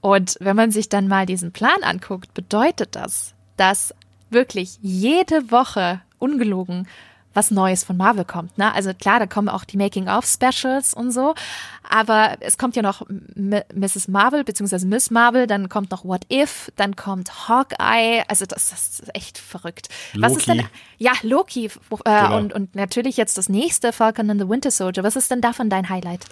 Und 0.00 0.36
wenn 0.40 0.56
man 0.56 0.70
sich 0.70 0.88
dann 0.88 1.08
mal 1.08 1.26
diesen 1.26 1.52
Plan 1.52 1.82
anguckt, 1.82 2.32
bedeutet 2.32 2.96
das, 2.96 3.34
dass 3.56 3.94
wirklich 4.30 4.78
jede 4.80 5.50
Woche 5.50 6.00
ungelogen 6.18 6.86
was 7.36 7.50
Neues 7.50 7.84
von 7.84 7.96
Marvel 7.96 8.24
kommt. 8.24 8.56
Ne? 8.58 8.72
Also 8.74 8.92
klar, 8.94 9.18
da 9.18 9.26
kommen 9.26 9.48
auch 9.48 9.64
die 9.64 9.76
Making-of-Specials 9.76 10.94
und 10.94 11.12
so, 11.12 11.34
aber 11.88 12.36
es 12.40 12.58
kommt 12.58 12.74
ja 12.74 12.82
noch 12.82 13.02
M 13.08 13.62
Mrs. 13.74 14.08
Marvel 14.08 14.42
beziehungsweise 14.42 14.86
Miss 14.86 15.10
Marvel, 15.10 15.46
dann 15.46 15.68
kommt 15.68 15.90
noch 15.90 16.04
What 16.04 16.22
If, 16.32 16.72
dann 16.76 16.96
kommt 16.96 17.48
Hawkeye, 17.48 18.24
also 18.28 18.46
das, 18.46 18.70
das 18.70 19.00
ist 19.00 19.14
echt 19.14 19.38
verrückt. 19.38 19.88
Loki. 20.14 20.22
Was 20.22 20.36
ist 20.38 20.48
denn, 20.48 20.64
ja, 20.98 21.12
Loki 21.22 21.66
äh, 21.66 21.70
genau. 22.04 22.36
und, 22.38 22.52
und 22.52 22.74
natürlich 22.74 23.16
jetzt 23.16 23.38
das 23.38 23.48
nächste, 23.48 23.92
Falcon 23.92 24.30
and 24.30 24.40
the 24.40 24.48
Winter 24.48 24.70
Soldier. 24.70 25.04
Was 25.04 25.16
ist 25.16 25.30
denn 25.30 25.40
davon 25.40 25.70
dein 25.70 25.88
Highlight? 25.88 26.26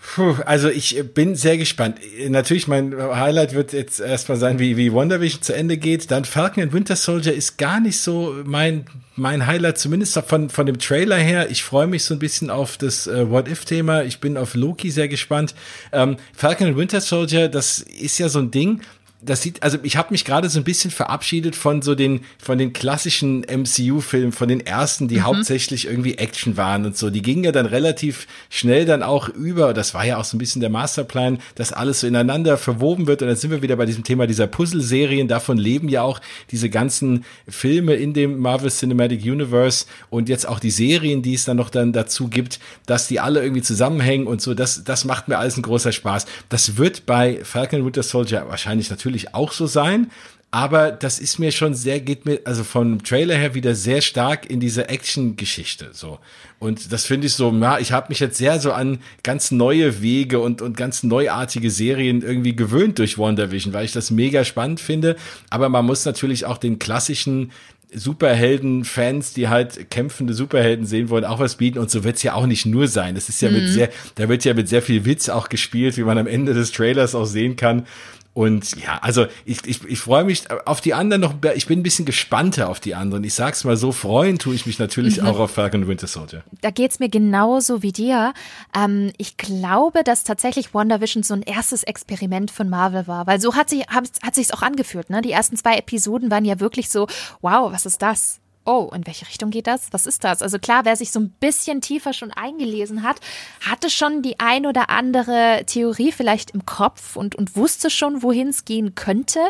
Puh, 0.00 0.36
also 0.46 0.68
ich 0.68 1.02
bin 1.12 1.34
sehr 1.34 1.58
gespannt. 1.58 1.98
Natürlich, 2.28 2.68
mein 2.68 2.94
Highlight 2.96 3.54
wird 3.54 3.72
jetzt 3.72 3.98
erstmal 3.98 4.38
sein, 4.38 4.60
wie, 4.60 4.76
wie 4.76 4.92
WandaVision 4.92 5.42
zu 5.42 5.54
Ende 5.54 5.76
geht. 5.76 6.10
Dann 6.12 6.24
Falcon 6.24 6.62
and 6.62 6.72
Winter 6.72 6.94
Soldier 6.94 7.34
ist 7.34 7.58
gar 7.58 7.80
nicht 7.80 7.98
so 7.98 8.36
mein, 8.44 8.86
mein 9.16 9.46
Highlight, 9.46 9.76
zumindest 9.76 10.16
von, 10.26 10.50
von 10.50 10.66
dem 10.66 10.78
Trailer 10.78 11.16
her. 11.16 11.50
Ich 11.50 11.64
freue 11.64 11.88
mich 11.88 12.04
so 12.04 12.14
ein 12.14 12.20
bisschen 12.20 12.48
auf 12.48 12.76
das 12.76 13.08
äh, 13.08 13.28
What-If-Thema. 13.28 14.04
Ich 14.04 14.20
bin 14.20 14.36
auf 14.36 14.54
Loki 14.54 14.90
sehr 14.90 15.08
gespannt. 15.08 15.54
Ähm, 15.92 16.16
Falcon 16.32 16.68
and 16.68 16.76
Winter 16.76 17.00
Soldier, 17.00 17.48
das 17.48 17.80
ist 17.80 18.18
ja 18.18 18.28
so 18.28 18.38
ein 18.38 18.52
Ding 18.52 18.80
das 19.20 19.42
sieht, 19.42 19.64
also 19.64 19.78
ich 19.82 19.96
habe 19.96 20.12
mich 20.12 20.24
gerade 20.24 20.48
so 20.48 20.60
ein 20.60 20.64
bisschen 20.64 20.92
verabschiedet 20.92 21.56
von 21.56 21.82
so 21.82 21.96
den, 21.96 22.20
von 22.38 22.56
den 22.56 22.72
klassischen 22.72 23.40
MCU-Filmen, 23.40 24.30
von 24.30 24.48
den 24.48 24.64
ersten, 24.64 25.08
die 25.08 25.16
mhm. 25.16 25.24
hauptsächlich 25.24 25.86
irgendwie 25.86 26.14
Action 26.18 26.56
waren 26.56 26.86
und 26.86 26.96
so. 26.96 27.10
Die 27.10 27.22
gingen 27.22 27.42
ja 27.42 27.50
dann 27.50 27.66
relativ 27.66 28.28
schnell 28.48 28.84
dann 28.84 29.02
auch 29.02 29.28
über, 29.28 29.74
das 29.74 29.92
war 29.92 30.06
ja 30.06 30.18
auch 30.18 30.24
so 30.24 30.36
ein 30.36 30.38
bisschen 30.38 30.60
der 30.60 30.70
Masterplan, 30.70 31.40
dass 31.56 31.72
alles 31.72 32.00
so 32.00 32.06
ineinander 32.06 32.56
verwoben 32.58 33.08
wird. 33.08 33.20
Und 33.20 33.28
dann 33.28 33.36
sind 33.36 33.50
wir 33.50 33.60
wieder 33.60 33.74
bei 33.74 33.86
diesem 33.86 34.04
Thema 34.04 34.28
dieser 34.28 34.46
Puzzle-Serien. 34.46 35.26
Davon 35.26 35.58
leben 35.58 35.88
ja 35.88 36.02
auch 36.02 36.20
diese 36.52 36.70
ganzen 36.70 37.24
Filme 37.48 37.94
in 37.94 38.12
dem 38.12 38.38
Marvel 38.38 38.70
Cinematic 38.70 39.24
Universe 39.24 39.86
und 40.10 40.28
jetzt 40.28 40.46
auch 40.46 40.60
die 40.60 40.70
Serien, 40.70 41.22
die 41.22 41.34
es 41.34 41.44
dann 41.44 41.56
noch 41.56 41.70
dann 41.70 41.92
dazu 41.92 42.28
gibt, 42.28 42.60
dass 42.86 43.08
die 43.08 43.18
alle 43.18 43.42
irgendwie 43.42 43.62
zusammenhängen 43.62 44.28
und 44.28 44.40
so. 44.40 44.54
Das, 44.54 44.84
das 44.84 45.04
macht 45.04 45.26
mir 45.26 45.38
alles 45.38 45.56
ein 45.56 45.62
großer 45.62 45.90
Spaß. 45.90 46.26
Das 46.48 46.76
wird 46.76 47.04
bei 47.04 47.40
Falcon 47.42 47.84
Winter 47.84 48.04
Soldier 48.04 48.46
wahrscheinlich 48.48 48.90
natürlich 48.90 49.07
natürlich 49.08 49.34
auch 49.34 49.52
so 49.52 49.66
sein. 49.66 50.10
Aber 50.50 50.92
das 50.92 51.18
ist 51.18 51.38
mir 51.38 51.52
schon 51.52 51.74
sehr, 51.74 52.00
geht 52.00 52.24
mir, 52.24 52.40
also 52.46 52.64
vom 52.64 53.02
Trailer 53.04 53.34
her 53.34 53.54
wieder 53.54 53.74
sehr 53.74 54.00
stark 54.00 54.48
in 54.48 54.60
diese 54.60 54.88
Action-Geschichte, 54.88 55.90
so. 55.92 56.20
Und 56.58 56.90
das 56.90 57.04
finde 57.04 57.26
ich 57.26 57.34
so, 57.34 57.52
ja, 57.52 57.78
ich 57.78 57.92
habe 57.92 58.06
mich 58.08 58.18
jetzt 58.18 58.38
sehr 58.38 58.58
so 58.58 58.72
an 58.72 58.98
ganz 59.22 59.50
neue 59.50 60.00
Wege 60.00 60.40
und, 60.40 60.62
und 60.62 60.74
ganz 60.74 61.02
neuartige 61.02 61.70
Serien 61.70 62.22
irgendwie 62.22 62.56
gewöhnt 62.56 62.98
durch 62.98 63.18
WandaVision, 63.18 63.74
weil 63.74 63.84
ich 63.84 63.92
das 63.92 64.10
mega 64.10 64.42
spannend 64.42 64.80
finde. 64.80 65.16
Aber 65.50 65.68
man 65.68 65.84
muss 65.84 66.06
natürlich 66.06 66.46
auch 66.46 66.56
den 66.56 66.78
klassischen 66.78 67.52
Superhelden-Fans, 67.92 69.32
die 69.32 69.48
halt 69.48 69.90
kämpfende 69.90 70.34
Superhelden 70.34 70.84
sehen 70.84 71.08
wollen, 71.08 71.24
auch 71.24 71.38
was 71.38 71.56
bieten. 71.56 71.78
Und 71.78 71.90
so 71.90 72.04
wird's 72.04 72.22
ja 72.22 72.34
auch 72.34 72.46
nicht 72.46 72.66
nur 72.66 72.88
sein. 72.88 73.14
Das 73.14 73.28
ist 73.28 73.40
ja 73.40 73.50
mhm. 73.50 73.56
mit 73.56 73.68
sehr, 73.68 73.90
da 74.16 74.28
wird 74.28 74.44
ja 74.44 74.54
mit 74.54 74.68
sehr 74.68 74.82
viel 74.82 75.04
Witz 75.04 75.28
auch 75.28 75.48
gespielt, 75.48 75.96
wie 75.96 76.04
man 76.04 76.18
am 76.18 76.26
Ende 76.26 76.54
des 76.54 76.72
Trailers 76.72 77.14
auch 77.14 77.24
sehen 77.24 77.56
kann. 77.56 77.86
Und 78.34 78.80
ja, 78.80 78.98
also 78.98 79.26
ich, 79.44 79.66
ich, 79.66 79.84
ich 79.84 79.98
freue 79.98 80.22
mich 80.22 80.44
auf 80.64 80.80
die 80.80 80.94
anderen 80.94 81.22
noch, 81.22 81.34
ich 81.56 81.66
bin 81.66 81.80
ein 81.80 81.82
bisschen 81.82 82.04
gespannter 82.04 82.68
auf 82.68 82.78
die 82.78 82.94
anderen. 82.94 83.24
Ich 83.24 83.34
sag's 83.34 83.64
mal 83.64 83.76
so, 83.76 83.90
freuen 83.90 84.38
tue 84.38 84.54
ich 84.54 84.64
mich 84.64 84.78
natürlich 84.78 85.20
mhm. 85.20 85.26
auch 85.26 85.40
auf 85.40 85.50
Falcon 85.50 85.88
Winter 85.88 86.06
Soldier. 86.06 86.44
Da 86.60 86.70
geht's 86.70 87.00
mir 87.00 87.08
genauso 87.08 87.82
wie 87.82 87.90
dir. 87.90 88.32
Ähm, 88.76 89.12
ich 89.18 89.38
glaube, 89.38 90.04
dass 90.04 90.22
tatsächlich 90.22 90.72
WandaVision 90.72 91.24
so 91.24 91.34
ein 91.34 91.42
erstes 91.42 91.82
Experiment 91.82 92.52
von 92.52 92.68
Marvel 92.68 93.08
war, 93.08 93.26
weil 93.26 93.40
so 93.40 93.56
hat 93.56 93.70
sich 93.70 93.88
hat, 93.88 94.04
hat 94.22 94.34
sich's 94.36 94.52
auch 94.52 94.62
angefühlt. 94.62 95.10
Ne? 95.10 95.20
Die 95.20 95.32
ersten 95.32 95.56
zwei 95.56 95.76
Episoden 95.76 96.30
waren 96.30 96.44
ja 96.44 96.60
wirklich 96.60 96.90
so, 96.90 97.08
wow, 97.40 97.72
was 97.72 97.86
ist 97.86 98.02
das? 98.02 98.40
Oh, 98.68 98.90
in 98.94 99.06
welche 99.06 99.26
Richtung 99.26 99.50
geht 99.50 99.66
das? 99.66 99.88
Was 99.92 100.04
ist 100.04 100.24
das? 100.24 100.42
Also 100.42 100.58
klar, 100.58 100.84
wer 100.84 100.94
sich 100.94 101.10
so 101.10 101.20
ein 101.20 101.30
bisschen 101.30 101.80
tiefer 101.80 102.12
schon 102.12 102.30
eingelesen 102.32 103.02
hat, 103.02 103.18
hatte 103.66 103.88
schon 103.88 104.20
die 104.20 104.38
ein 104.40 104.66
oder 104.66 104.90
andere 104.90 105.62
Theorie 105.66 106.12
vielleicht 106.12 106.50
im 106.50 106.66
Kopf 106.66 107.16
und, 107.16 107.34
und 107.34 107.56
wusste 107.56 107.88
schon, 107.88 108.22
wohin 108.22 108.48
es 108.48 108.66
gehen 108.66 108.94
könnte. 108.94 109.40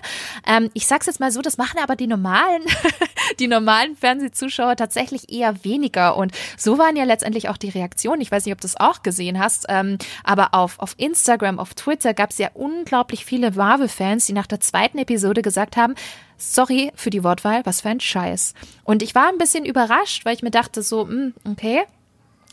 Ähm, 0.47 0.71
ich 0.73 0.87
sag's 0.87 1.07
jetzt 1.07 1.19
mal 1.19 1.33
so, 1.33 1.43
das 1.43 1.59
machen 1.59 1.81
aber 1.83 1.97
die 1.97 2.07
normalen, 2.07 2.63
die 3.41 3.49
normalen 3.49 3.97
Fernsehzuschauer 3.97 4.77
tatsächlich 4.77 5.33
eher 5.33 5.65
weniger. 5.65 6.17
Und 6.17 6.31
so 6.57 6.79
waren 6.79 6.95
ja 6.95 7.03
letztendlich 7.03 7.49
auch 7.49 7.57
die 7.57 7.71
Reaktionen. 7.71 8.21
Ich 8.21 8.31
weiß 8.31 8.45
nicht, 8.45 8.55
ob 8.55 8.61
du 8.61 8.69
es 8.69 8.79
auch 8.79 9.03
gesehen 9.03 9.41
hast, 9.41 9.67
ähm, 9.69 9.99
aber 10.23 10.55
auf, 10.55 10.79
auf 10.79 10.95
Instagram, 10.97 11.59
auf 11.59 11.75
Twitter 11.75 12.15
gab 12.15 12.31
es 12.31 12.39
ja 12.39 12.51
unglaublich 12.55 13.25
viele 13.25 13.51
Marvel-Fans, 13.51 14.27
die 14.27 14.33
nach 14.33 14.47
der 14.47 14.61
zweiten 14.61 14.99
Episode 14.99 15.43
gesagt 15.43 15.77
haben, 15.77 15.97
sorry 16.39 16.93
für 16.95 17.11
die 17.11 17.25
Wortwahl, 17.25 17.67
was 17.67 17.83
für 17.83 17.91
ein 17.91 18.01
Scheiß. 18.01 18.55
Und 18.85 19.03
ich 19.03 19.15
war 19.15 19.29
ein 19.29 19.39
bisschen 19.39 19.65
überrascht, 19.65 20.25
weil 20.25 20.35
ich 20.35 20.43
mir 20.43 20.51
dachte 20.51 20.83
so, 20.83 21.07
hm, 21.07 21.35
okay, 21.45 21.83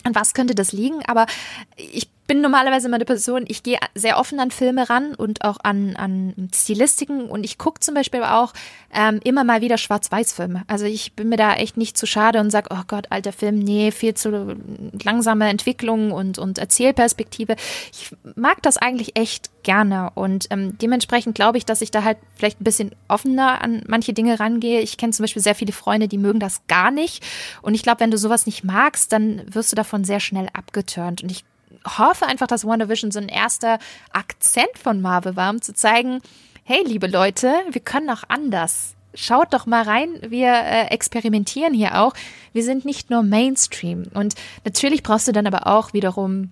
an 0.04 0.16
was 0.16 0.34
könnte 0.34 0.56
das 0.56 0.72
liegen? 0.72 1.06
Aber 1.06 1.28
ich 1.78 2.10
bin 2.28 2.42
normalerweise 2.42 2.88
immer 2.88 2.96
eine 2.96 3.06
Person, 3.06 3.46
ich 3.48 3.62
gehe 3.62 3.78
sehr 3.94 4.18
offen 4.18 4.40
an 4.40 4.52
Filme 4.52 4.90
ran 4.90 5.14
und 5.14 5.44
auch 5.44 5.58
an, 5.64 5.96
an 5.96 6.50
Stilistiken 6.54 7.28
und 7.28 7.44
ich 7.44 7.58
gucke 7.58 7.80
zum 7.80 7.94
Beispiel 7.94 8.24
auch 8.24 8.54
ähm, 8.94 9.20
immer 9.24 9.44
mal 9.44 9.62
wieder 9.62 9.78
Schwarz-Weiß-Filme. 9.78 10.64
Also 10.68 10.86
ich 10.86 11.14
bin 11.14 11.30
mir 11.30 11.38
da 11.38 11.54
echt 11.54 11.78
nicht 11.78 11.98
zu 11.98 12.08
schade 12.08 12.40
und 12.40 12.50
sage, 12.50 12.70
oh 12.72 12.82
Gott, 12.88 13.08
alter 13.12 13.32
Film, 13.32 13.60
nee, 13.60 13.92
viel 13.92 14.16
zu 14.16 14.56
langsame 15.04 15.50
Entwicklung 15.50 16.12
und, 16.12 16.40
und 16.40 16.58
Erzählperspektive. 16.58 17.56
Ich 17.92 18.16
mag 18.36 18.62
das 18.64 18.78
eigentlich 18.78 19.18
echt 19.18 19.52
gerne 19.64 20.12
und 20.16 20.48
ähm, 20.50 20.78
dementsprechend 20.80 21.36
glaube 21.36 21.58
ich, 21.58 21.66
dass 21.66 21.82
ich 21.82 21.92
da 21.92 22.04
halt 22.04 22.18
vielleicht 22.36 22.60
ein 22.62 22.64
bisschen 22.64 22.92
offener 23.08 23.62
an 23.62 23.84
manche 23.88 24.14
Dinge 24.14 24.40
rangehe. 24.40 24.82
Ich 24.82 24.98
kenne 24.98 25.14
zum 25.14 25.24
Beispiel 25.24 25.42
sehr 25.42 25.56
viele 25.56 25.74
Freunde, 25.74 26.08
die 26.08 26.18
mögen 26.18 26.40
das 26.40 26.66
gar 26.68 26.90
nicht 26.90 27.24
und 27.62 27.76
ich 27.76 27.84
glaube, 27.84 28.00
wenn 28.00 28.12
du 28.12 28.18
sowas 28.18 28.48
nicht 28.48 28.64
magst, 28.64 29.12
dann 29.12 29.42
wirst 29.54 29.72
du 29.72 29.76
davon 29.76 30.04
sehr 30.04 30.20
schnell 30.20 30.48
abgeturnt 30.54 31.22
und 31.22 31.32
ich 31.32 31.44
hoffe 31.86 32.26
einfach, 32.26 32.48
dass 32.48 32.66
WandaVision 32.66 33.12
so 33.12 33.20
ein 33.20 33.30
erster 33.30 33.80
Akzent 34.12 34.78
von 34.82 35.02
Marvel 35.02 35.36
war, 35.36 35.50
um 35.50 35.62
zu 35.62 35.74
zeigen, 35.74 36.22
hey, 36.64 36.84
liebe 36.86 37.08
Leute, 37.08 37.54
wir 37.70 37.82
können 37.82 38.10
auch 38.10 38.24
anders. 38.28 38.96
Schaut 39.14 39.54
doch 39.54 39.66
mal 39.66 39.84
rein, 39.84 40.20
wir 40.28 40.52
äh, 40.52 40.88
experimentieren 40.88 41.74
hier 41.74 42.02
auch. 42.02 42.14
Wir 42.54 42.64
sind 42.64 42.84
nicht 42.86 43.10
nur 43.10 43.24
Mainstream. 43.24 44.04
Und 44.14 44.36
natürlich 44.66 45.04
brauchst 45.04 45.28
du 45.28 45.32
dann 45.32 45.48
aber 45.48 45.68
auch 45.68 45.94
wiederum 45.94 46.52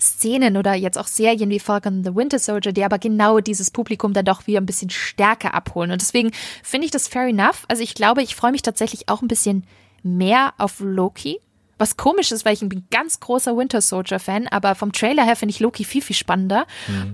Szenen 0.00 0.56
oder 0.56 0.74
jetzt 0.74 0.98
auch 0.98 1.06
Serien 1.06 1.50
wie 1.50 1.60
Falcon 1.60 2.02
the 2.02 2.14
Winter 2.14 2.38
Soldier, 2.38 2.72
die 2.72 2.84
aber 2.84 2.98
genau 2.98 3.38
dieses 3.38 3.70
Publikum 3.70 4.12
dann 4.12 4.24
doch 4.24 4.46
wieder 4.46 4.60
ein 4.60 4.66
bisschen 4.66 4.90
stärker 4.90 5.54
abholen. 5.54 5.92
Und 5.92 6.00
deswegen 6.00 6.32
finde 6.62 6.86
ich 6.86 6.90
das 6.90 7.06
fair 7.06 7.26
enough. 7.26 7.64
Also 7.68 7.82
ich 7.82 7.94
glaube, 7.94 8.22
ich 8.22 8.34
freue 8.34 8.52
mich 8.52 8.62
tatsächlich 8.62 9.08
auch 9.08 9.22
ein 9.22 9.28
bisschen 9.28 9.64
mehr 10.02 10.54
auf 10.58 10.80
Loki, 10.80 11.40
was 11.82 11.96
komisch 11.96 12.30
ist, 12.30 12.44
weil 12.44 12.54
ich 12.54 12.60
bin 12.60 12.84
ganz 12.92 13.18
großer 13.18 13.56
Winter 13.56 13.80
Soldier 13.80 14.20
Fan, 14.20 14.46
aber 14.46 14.76
vom 14.76 14.92
Trailer 14.92 15.24
her 15.24 15.34
finde 15.34 15.52
ich 15.52 15.58
Loki 15.58 15.82
viel, 15.82 16.00
viel 16.00 16.14
spannender. 16.14 16.64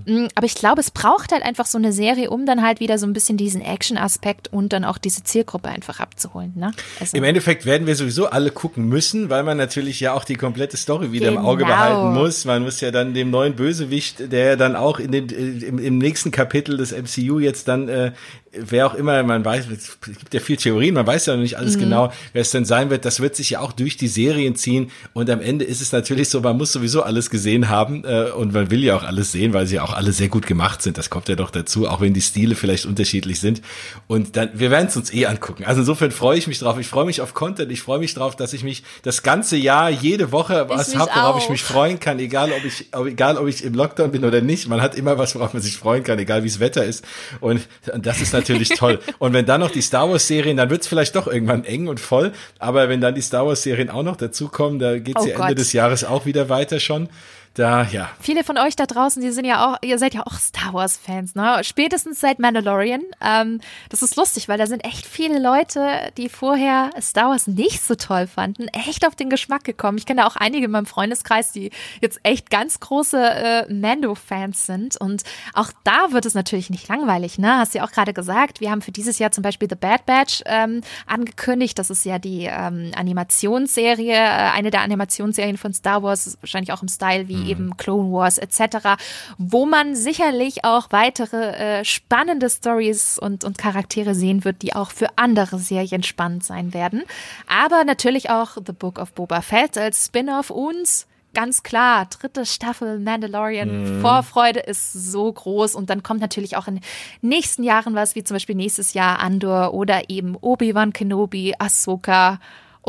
Mhm. 0.05 0.25
Mm, 0.25 0.27
aber 0.35 0.45
ich 0.45 0.53
glaube, 0.53 0.79
es 0.79 0.91
braucht 0.91 1.31
halt 1.31 1.43
einfach 1.43 1.65
so 1.65 1.79
eine 1.79 1.91
Serie, 1.91 2.29
um 2.29 2.45
dann 2.45 2.61
halt 2.61 2.79
wieder 2.79 2.99
so 2.99 3.07
ein 3.07 3.13
bisschen 3.13 3.35
diesen 3.35 3.61
Action-Aspekt 3.61 4.53
und 4.53 4.71
dann 4.71 4.85
auch 4.85 4.99
diese 4.99 5.23
Zielgruppe 5.23 5.69
einfach 5.69 5.99
abzuholen. 5.99 6.53
Ne? 6.55 6.71
Also 6.99 7.17
Im 7.17 7.23
Endeffekt 7.23 7.65
werden 7.65 7.87
wir 7.87 7.95
sowieso 7.95 8.27
alle 8.27 8.51
gucken 8.51 8.87
müssen, 8.87 9.31
weil 9.31 9.41
man 9.41 9.57
natürlich 9.57 9.99
ja 9.99 10.13
auch 10.13 10.23
die 10.23 10.35
komplette 10.35 10.77
Story 10.77 11.11
wieder 11.11 11.29
genau. 11.29 11.41
im 11.41 11.45
Auge 11.47 11.63
genau. 11.63 11.75
behalten 11.75 12.13
muss. 12.13 12.45
Man 12.45 12.61
muss 12.61 12.79
ja 12.79 12.91
dann 12.91 13.15
dem 13.15 13.31
neuen 13.31 13.55
Bösewicht, 13.55 14.31
der 14.31 14.55
dann 14.55 14.75
auch 14.75 14.99
in 14.99 15.11
den, 15.11 15.29
äh, 15.29 15.65
im, 15.65 15.79
im 15.79 15.97
nächsten 15.97 16.29
Kapitel 16.29 16.77
des 16.77 16.91
MCU 16.91 17.39
jetzt 17.39 17.67
dann 17.67 17.89
äh, 17.89 18.11
wer 18.51 18.87
auch 18.87 18.95
immer, 18.95 19.21
man 19.23 19.43
weiß, 19.43 19.67
es 19.69 19.99
gibt 20.01 20.33
ja 20.33 20.39
viel 20.39 20.57
Theorien, 20.57 20.95
man 20.95 21.05
weiß 21.05 21.27
ja 21.27 21.35
noch 21.35 21.41
nicht 21.41 21.57
alles 21.57 21.75
mhm. 21.75 21.81
genau, 21.81 22.13
wer 22.33 22.41
es 22.41 22.51
denn 22.51 22.65
sein 22.65 22.89
wird. 22.89 23.05
Das 23.05 23.19
wird 23.19 23.35
sich 23.35 23.51
ja 23.51 23.59
auch 23.59 23.71
durch 23.71 23.97
die 23.97 24.07
Serien 24.07 24.55
ziehen. 24.59 24.91
Und 25.13 25.29
am 25.29 25.41
Ende 25.41 25.65
ist 25.65 25.81
es 25.81 25.91
natürlich 25.91 26.29
so, 26.29 26.41
man 26.41 26.57
muss 26.57 26.71
sowieso 26.71 27.03
alles 27.03 27.29
gesehen 27.29 27.69
haben 27.69 28.03
äh, 28.05 28.31
und 28.31 28.53
man 28.53 28.69
will 28.71 28.83
ja 28.83 28.95
auch 28.95 29.03
alles 29.03 29.31
sehen, 29.31 29.53
weil 29.53 29.67
sie 29.67 29.75
ja 29.75 29.83
auch 29.83 29.93
alle 29.93 30.11
sehr 30.11 30.29
gut 30.29 30.45
gemacht 30.45 30.81
sind. 30.81 30.97
Das 30.97 31.09
kommt 31.09 31.29
ja 31.29 31.35
doch 31.35 31.51
dazu, 31.51 31.87
auch 31.87 32.01
wenn 32.01 32.13
die 32.13 32.21
Stile 32.21 32.55
vielleicht 32.55 32.85
unterschiedlich 32.85 33.39
sind. 33.39 33.61
Und 34.07 34.35
dann, 34.35 34.49
wir 34.53 34.71
werden 34.71 34.87
es 34.87 34.97
uns 34.97 35.13
eh 35.13 35.25
angucken. 35.25 35.63
Also 35.65 35.81
insofern 35.81 36.11
freue 36.11 36.37
ich 36.37 36.47
mich 36.47 36.59
drauf. 36.59 36.77
Ich 36.79 36.87
freue 36.87 37.05
mich 37.05 37.21
auf 37.21 37.33
Content. 37.33 37.71
Ich 37.71 37.81
freue 37.81 37.99
mich 37.99 38.13
drauf, 38.13 38.35
dass 38.35 38.53
ich 38.53 38.63
mich 38.63 38.83
das 39.03 39.23
ganze 39.23 39.57
Jahr 39.57 39.89
jede 39.89 40.31
Woche 40.31 40.67
was 40.69 40.95
habe, 40.95 41.11
worauf 41.13 41.43
ich 41.43 41.49
mich 41.49 41.63
freuen 41.63 41.99
kann, 41.99 42.19
egal 42.19 42.51
ob 42.51 42.65
ich, 42.65 42.87
egal 42.93 43.37
ob 43.37 43.47
ich 43.47 43.63
im 43.63 43.73
Lockdown 43.73 44.11
bin 44.11 44.25
oder 44.25 44.41
nicht. 44.41 44.67
Man 44.67 44.81
hat 44.81 44.95
immer 44.95 45.17
was, 45.17 45.35
worauf 45.35 45.53
man 45.53 45.61
sich 45.61 45.77
freuen 45.77 46.03
kann, 46.03 46.19
egal 46.19 46.43
wie 46.43 46.47
es 46.47 46.59
Wetter 46.59 46.83
ist. 46.83 47.03
Und, 47.39 47.67
und 47.93 48.05
das 48.05 48.21
ist 48.21 48.33
natürlich 48.33 48.69
toll. 48.69 48.99
Und 49.19 49.33
wenn 49.33 49.45
dann 49.45 49.59
noch 49.61 49.71
die 49.71 49.81
Star 49.81 50.09
Wars 50.09 50.27
Serien, 50.27 50.57
dann 50.57 50.69
wird 50.69 50.81
es 50.81 50.87
vielleicht 50.87 51.15
doch 51.15 51.27
irgendwann 51.27 51.63
eng 51.65 51.87
und 51.87 51.99
voll. 51.99 52.31
Aber 52.57 52.89
wenn 52.89 53.01
dann 53.01 53.15
die 53.15 53.21
Star 53.21 53.45
Wars 53.45 53.63
Serien 53.63 53.89
auch 53.89 54.03
noch 54.03 54.15
dazukommen, 54.39 54.79
da 54.79 54.97
geht 54.99 55.17
es 55.17 55.23
oh 55.23 55.27
ja 55.27 55.39
Ende 55.39 55.55
des 55.55 55.73
Jahres 55.73 56.03
auch 56.03 56.25
wieder 56.25 56.49
weiter 56.49 56.79
schon 56.79 57.09
da, 57.53 57.83
ja. 57.83 58.09
Viele 58.19 58.43
von 58.43 58.57
euch 58.57 58.75
da 58.75 58.85
draußen, 58.85 59.21
die 59.21 59.31
sind 59.31 59.45
ja 59.45 59.67
auch, 59.67 59.77
ihr 59.81 59.97
seid 59.97 60.13
ja 60.13 60.25
auch 60.25 60.33
Star 60.33 60.73
Wars-Fans, 60.73 61.35
ne? 61.35 61.59
Spätestens 61.63 62.19
seit 62.19 62.39
Mandalorian. 62.39 63.01
Ähm, 63.21 63.59
das 63.89 64.03
ist 64.03 64.15
lustig, 64.15 64.47
weil 64.47 64.57
da 64.57 64.67
sind 64.67 64.85
echt 64.85 65.05
viele 65.05 65.39
Leute, 65.39 66.11
die 66.17 66.29
vorher 66.29 66.91
Star 67.01 67.29
Wars 67.29 67.47
nicht 67.47 67.81
so 67.81 67.95
toll 67.95 68.27
fanden, 68.27 68.67
echt 68.69 69.05
auf 69.05 69.15
den 69.15 69.29
Geschmack 69.29 69.63
gekommen. 69.63 69.97
Ich 69.97 70.05
kenne 70.05 70.21
da 70.21 70.27
auch 70.27 70.35
einige 70.35 70.65
in 70.65 70.71
meinem 70.71 70.85
Freundeskreis, 70.85 71.51
die 71.51 71.71
jetzt 72.01 72.19
echt 72.23 72.49
ganz 72.49 72.79
große 72.79 73.17
äh, 73.19 73.73
Mando-Fans 73.73 74.65
sind. 74.65 74.95
Und 74.97 75.23
auch 75.53 75.71
da 75.83 76.11
wird 76.11 76.25
es 76.25 76.35
natürlich 76.35 76.69
nicht 76.69 76.87
langweilig, 76.87 77.39
ne? 77.39 77.57
Hast 77.57 77.73
du 77.73 77.79
ja 77.79 77.85
auch 77.85 77.91
gerade 77.91 78.13
gesagt, 78.13 78.61
wir 78.61 78.69
haben 78.69 78.81
für 78.81 78.91
dieses 78.91 79.19
Jahr 79.19 79.31
zum 79.31 79.41
Beispiel 79.41 79.67
The 79.69 79.75
Bad 79.75 80.05
Batch 80.05 80.43
ähm, 80.45 80.81
angekündigt. 81.07 81.79
Das 81.79 81.89
ist 81.89 82.05
ja 82.05 82.19
die 82.19 82.45
ähm, 82.45 82.91
Animationsserie, 82.95 84.13
äh, 84.13 84.51
eine 84.51 84.71
der 84.71 84.81
Animationsserien 84.81 85.57
von 85.57 85.73
Star 85.73 86.03
Wars, 86.03 86.37
wahrscheinlich 86.41 86.71
auch 86.71 86.81
im 86.81 86.87
Style 86.87 87.27
wie 87.27 87.38
mhm. 87.39 87.49
eben 87.49 87.77
Clone 87.77 88.11
Wars 88.11 88.37
etc., 88.37 88.95
wo 89.37 89.65
man 89.65 89.95
sicherlich 89.95 90.65
auch 90.65 90.87
weitere 90.91 91.79
äh, 91.79 91.85
spannende 91.85 92.49
Stories 92.49 93.17
und, 93.19 93.43
und 93.43 93.57
Charaktere 93.57 94.15
sehen 94.15 94.45
wird, 94.45 94.61
die 94.61 94.75
auch 94.75 94.91
für 94.91 95.07
andere 95.15 95.59
Serien 95.59 96.03
spannend 96.03 96.43
sein 96.43 96.73
werden. 96.73 97.03
Aber 97.47 97.83
natürlich 97.83 98.29
auch 98.29 98.57
The 98.65 98.73
Book 98.73 98.99
of 98.99 99.13
Boba 99.13 99.41
Fett 99.41 99.77
als 99.77 100.05
Spin-off 100.05 100.49
und 100.49 101.07
ganz 101.33 101.63
klar, 101.63 102.05
dritte 102.05 102.45
Staffel 102.45 102.99
Mandalorian. 102.99 103.97
Mhm. 103.97 104.01
Vorfreude 104.01 104.59
ist 104.59 104.93
so 104.93 105.31
groß 105.31 105.75
und 105.75 105.89
dann 105.89 106.03
kommt 106.03 106.21
natürlich 106.21 106.57
auch 106.57 106.67
in 106.67 106.75
den 106.75 106.83
nächsten 107.21 107.63
Jahren 107.63 107.95
was, 107.95 108.15
wie 108.15 108.23
zum 108.23 108.35
Beispiel 108.35 108.55
nächstes 108.55 108.93
Jahr 108.93 109.19
Andor 109.19 109.73
oder 109.73 110.09
eben 110.09 110.35
Obi-Wan 110.39 110.93
Kenobi, 110.93 111.53
Ahsoka 111.57 112.39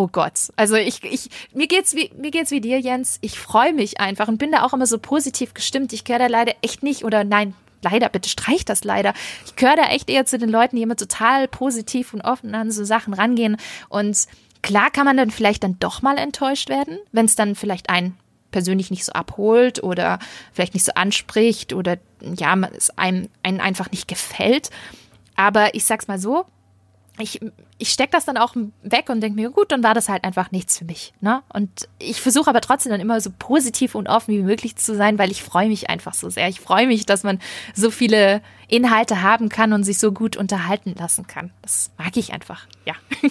oh 0.01 0.09
Gott. 0.11 0.32
Also 0.57 0.76
ich, 0.76 1.05
ich, 1.05 1.28
mir 1.53 1.66
geht's 1.66 1.94
wie, 1.94 2.11
mir 2.16 2.30
geht's 2.30 2.51
wie 2.51 2.62
dir, 2.62 2.80
Jens. 2.80 3.18
Ich 3.20 3.38
freue 3.38 3.74
mich 3.74 4.01
einfach 4.01 4.28
und 4.28 4.38
bin 4.38 4.51
da 4.51 4.62
auch 4.64 4.72
immer 4.72 4.86
so 4.86 4.98
positiv 4.98 5.53
gestimmt. 5.53 5.92
Ich 5.92 6.05
gehöre 6.05 6.20
da 6.20 6.26
leider 6.26 6.55
echt 6.62 6.82
nicht 6.82 7.05
oder 7.05 7.22
nein, 7.22 7.53
leider, 7.82 8.09
bitte 8.09 8.30
streich 8.30 8.64
das 8.64 8.82
leider. 8.82 9.12
Ich 9.44 9.57
gehöre 9.57 9.76
da 9.76 9.82
echt 9.90 10.09
eher 10.09 10.24
zu 10.24 10.38
den 10.38 10.48
Leuten, 10.48 10.76
die 10.76 10.82
immer 10.82 10.96
total 10.96 11.48
positiv 11.48 12.14
und 12.14 12.22
offen 12.22 12.55
an 12.55 12.70
so 12.70 12.82
Sachen 12.82 13.12
rangehen. 13.12 13.59
Und 13.90 14.26
klar 14.62 14.90
kann 14.90 15.05
man 15.05 15.18
dann 15.18 15.30
vielleicht 15.30 15.64
dann 15.64 15.78
doch 15.78 16.01
mal 16.01 16.16
enttäuscht 16.16 16.70
werden, 16.70 16.98
wenn 17.12 17.26
es 17.26 17.36
dann 17.36 17.55
vielleicht 17.55 17.90
einen 17.90 18.16
persönlich 18.53 18.90
nicht 18.90 19.05
so 19.05 19.12
abholt 19.12 19.82
oder 19.82 20.18
vielleicht 20.55 20.72
nicht 20.72 20.86
so 20.86 20.92
anspricht 20.94 21.74
oder 21.74 21.98
ja, 22.22 22.57
es 22.74 22.88
einem, 22.96 23.28
einem 23.42 23.61
einfach 23.61 23.90
nicht 23.90 24.09
gefällt. 24.09 24.70
Aber 25.36 25.74
ich 25.74 25.84
sag's 25.84 26.09
mal 26.09 26.18
so, 26.18 26.46
ich, 27.21 27.41
ich 27.79 27.91
stecke 27.91 28.12
das 28.12 28.25
dann 28.25 28.37
auch 28.37 28.55
weg 28.83 29.09
und 29.09 29.21
denke 29.21 29.41
mir, 29.41 29.51
gut, 29.51 29.73
dann 29.73 29.83
war 29.83 29.95
das 29.95 30.09
halt 30.09 30.25
einfach 30.25 30.51
nichts 30.51 30.79
für 30.79 30.85
mich. 30.85 31.12
Ne? 31.21 31.43
Und 31.53 31.89
ich 31.99 32.21
versuche 32.21 32.51
aber 32.51 32.61
trotzdem 32.61 32.91
dann 32.91 33.01
immer 33.01 33.21
so 33.21 33.31
positiv 33.39 33.95
und 33.95 34.09
offen 34.09 34.35
wie 34.35 34.43
möglich 34.43 34.77
zu 34.77 34.95
sein, 34.95 35.18
weil 35.18 35.31
ich 35.31 35.43
freue 35.43 35.68
mich 35.68 35.91
einfach 35.91 36.14
so 36.14 36.31
sehr. 36.31 36.49
Ich 36.49 36.61
freue 36.61 36.87
mich, 36.87 37.07
dass 37.07 37.23
man 37.23 37.39
so 37.75 37.91
viele 37.91 38.43
Inhalte 38.71 39.23
haben 39.23 39.49
kann 39.49 39.73
und 39.73 39.85
sich 39.85 39.99
so 39.99 40.12
gut 40.12 40.37
unterhalten 40.37 40.95
lassen 40.99 41.27
kann. 41.27 41.51
Das 41.62 41.91
mag 41.99 42.16
ich 42.16 42.33
einfach, 42.33 42.66
ja. 42.87 42.95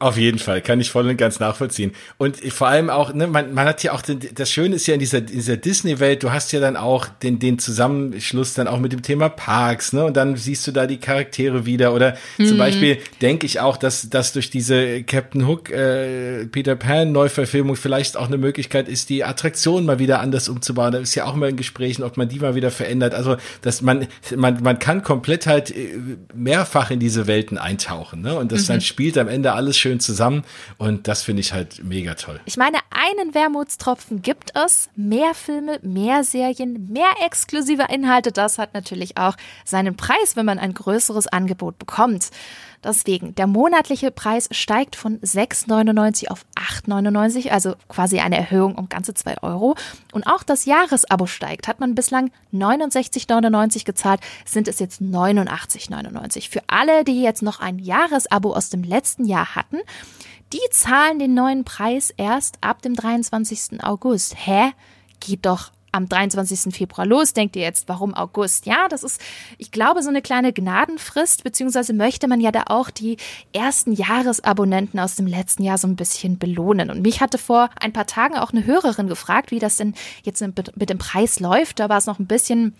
Auf 0.00 0.16
jeden 0.16 0.38
Fall, 0.38 0.62
kann 0.62 0.80
ich 0.80 0.90
voll 0.90 1.06
und 1.06 1.18
ganz 1.18 1.40
nachvollziehen. 1.40 1.92
Und 2.16 2.38
vor 2.54 2.68
allem 2.68 2.88
auch, 2.88 3.12
ne, 3.12 3.26
man, 3.26 3.52
man 3.52 3.66
hat 3.66 3.82
ja 3.82 3.92
auch, 3.92 4.00
den, 4.00 4.18
das 4.34 4.50
Schöne 4.50 4.76
ist 4.76 4.86
ja 4.86 4.94
in 4.94 5.00
dieser, 5.00 5.20
dieser 5.20 5.58
Disney-Welt, 5.58 6.22
du 6.22 6.32
hast 6.32 6.52
ja 6.52 6.60
dann 6.60 6.78
auch 6.78 7.06
den, 7.06 7.38
den 7.38 7.58
Zusammenschluss 7.58 8.54
dann 8.54 8.66
auch 8.66 8.78
mit 8.78 8.94
dem 8.94 9.02
Thema 9.02 9.28
Parks, 9.28 9.92
ne, 9.92 10.06
und 10.06 10.16
dann 10.16 10.36
siehst 10.36 10.66
du 10.66 10.72
da 10.72 10.86
die 10.86 10.96
Charaktere 10.96 11.66
wieder 11.66 11.92
oder 11.92 12.16
mhm. 12.38 12.46
zum 12.46 12.56
Beispiel 12.56 12.96
denke 13.20 13.44
ich 13.44 13.60
auch, 13.60 13.76
dass, 13.76 14.08
dass 14.08 14.32
durch 14.32 14.48
diese 14.48 15.02
Captain 15.02 15.46
Hook, 15.46 15.68
äh, 15.70 16.46
Peter 16.46 16.76
Pan 16.76 17.12
Neuverfilmung 17.12 17.76
vielleicht 17.76 18.16
auch 18.16 18.26
eine 18.26 18.38
Möglichkeit 18.38 18.88
ist, 18.88 19.10
die 19.10 19.22
Attraktion 19.24 19.84
mal 19.84 19.98
wieder 19.98 20.20
anders 20.20 20.48
umzubauen. 20.48 20.92
Da 20.92 20.98
ist 20.98 21.14
ja 21.14 21.26
auch 21.26 21.34
mal 21.34 21.50
in 21.50 21.56
Gesprächen, 21.56 22.04
ob 22.04 22.16
man 22.16 22.28
die 22.28 22.38
mal 22.38 22.54
wieder 22.54 22.70
verändert. 22.70 23.14
Also, 23.14 23.36
dass 23.60 23.82
man, 23.82 24.06
man, 24.34 24.62
man 24.62 24.69
kann 24.78 25.02
komplett 25.02 25.46
halt 25.46 25.70
äh, 25.70 25.98
mehrfach 26.34 26.90
in 26.90 27.00
diese 27.00 27.26
Welten 27.26 27.58
eintauchen, 27.58 28.22
ne? 28.22 28.38
Und 28.38 28.52
das 28.52 28.62
mhm. 28.62 28.74
dann 28.74 28.80
spielt 28.80 29.18
am 29.18 29.28
Ende 29.28 29.52
alles 29.52 29.78
schön 29.78 30.00
zusammen. 30.00 30.44
Und 30.78 31.08
das 31.08 31.22
finde 31.22 31.40
ich 31.40 31.52
halt 31.52 31.82
mega 31.84 32.14
toll. 32.14 32.40
Ich 32.44 32.56
meine, 32.56 32.78
einen 32.90 33.34
Wermutstropfen 33.34 34.22
gibt 34.22 34.52
es. 34.54 34.88
Mehr 34.96 35.34
Filme, 35.34 35.78
mehr 35.82 36.24
Serien, 36.24 36.88
mehr 36.90 37.10
exklusive 37.24 37.86
Inhalte. 37.90 38.32
Das 38.32 38.58
hat 38.58 38.74
natürlich 38.74 39.16
auch 39.16 39.36
seinen 39.64 39.96
Preis, 39.96 40.36
wenn 40.36 40.46
man 40.46 40.58
ein 40.58 40.74
größeres 40.74 41.26
Angebot 41.28 41.78
bekommt. 41.78 42.30
Deswegen, 42.82 43.34
der 43.34 43.46
monatliche 43.46 44.10
Preis 44.10 44.48
steigt 44.52 44.96
von 44.96 45.18
6,99 45.20 46.28
auf 46.28 46.46
8,99, 46.54 47.50
also 47.50 47.74
quasi 47.88 48.20
eine 48.20 48.38
Erhöhung 48.38 48.74
um 48.76 48.88
ganze 48.88 49.12
2 49.12 49.42
Euro. 49.42 49.76
Und 50.12 50.26
auch 50.26 50.42
das 50.42 50.64
Jahresabo 50.64 51.26
steigt. 51.26 51.68
Hat 51.68 51.80
man 51.80 51.94
bislang 51.94 52.30
69,99 52.54 53.84
gezahlt, 53.84 54.20
sind 54.46 54.66
es 54.66 54.78
jetzt 54.78 55.02
89,99. 55.02 56.50
Für 56.50 56.62
alle, 56.68 57.04
die 57.04 57.22
jetzt 57.22 57.42
noch 57.42 57.60
ein 57.60 57.78
Jahresabo 57.78 58.54
aus 58.54 58.70
dem 58.70 58.82
letzten 58.82 59.26
Jahr 59.26 59.54
hatten, 59.54 59.78
die 60.52 60.60
zahlen 60.70 61.18
den 61.18 61.34
neuen 61.34 61.64
Preis 61.64 62.12
erst 62.16 62.56
ab 62.62 62.82
dem 62.82 62.94
23. 62.94 63.84
August. 63.84 64.34
Hä? 64.36 64.72
Geht 65.20 65.44
doch 65.44 65.70
am 65.92 66.08
23. 66.08 66.74
Februar 66.74 67.06
los. 67.06 67.32
Denkt 67.32 67.56
ihr 67.56 67.62
jetzt, 67.62 67.88
warum 67.88 68.14
August? 68.14 68.66
Ja, 68.66 68.88
das 68.88 69.02
ist, 69.02 69.20
ich 69.58 69.70
glaube, 69.70 70.02
so 70.02 70.08
eine 70.08 70.22
kleine 70.22 70.52
Gnadenfrist, 70.52 71.44
beziehungsweise 71.44 71.92
möchte 71.92 72.28
man 72.28 72.40
ja 72.40 72.52
da 72.52 72.64
auch 72.66 72.90
die 72.90 73.16
ersten 73.52 73.92
Jahresabonnenten 73.92 75.00
aus 75.00 75.16
dem 75.16 75.26
letzten 75.26 75.62
Jahr 75.62 75.78
so 75.78 75.88
ein 75.88 75.96
bisschen 75.96 76.38
belohnen. 76.38 76.90
Und 76.90 77.02
mich 77.02 77.20
hatte 77.20 77.38
vor 77.38 77.70
ein 77.80 77.92
paar 77.92 78.06
Tagen 78.06 78.36
auch 78.36 78.52
eine 78.52 78.64
Hörerin 78.64 79.08
gefragt, 79.08 79.50
wie 79.50 79.58
das 79.58 79.76
denn 79.76 79.94
jetzt 80.22 80.40
mit 80.40 80.90
dem 80.90 80.98
Preis 80.98 81.40
läuft. 81.40 81.80
Da 81.80 81.88
war 81.88 81.98
es 81.98 82.06
noch 82.06 82.18
ein 82.18 82.26
bisschen 82.26 82.74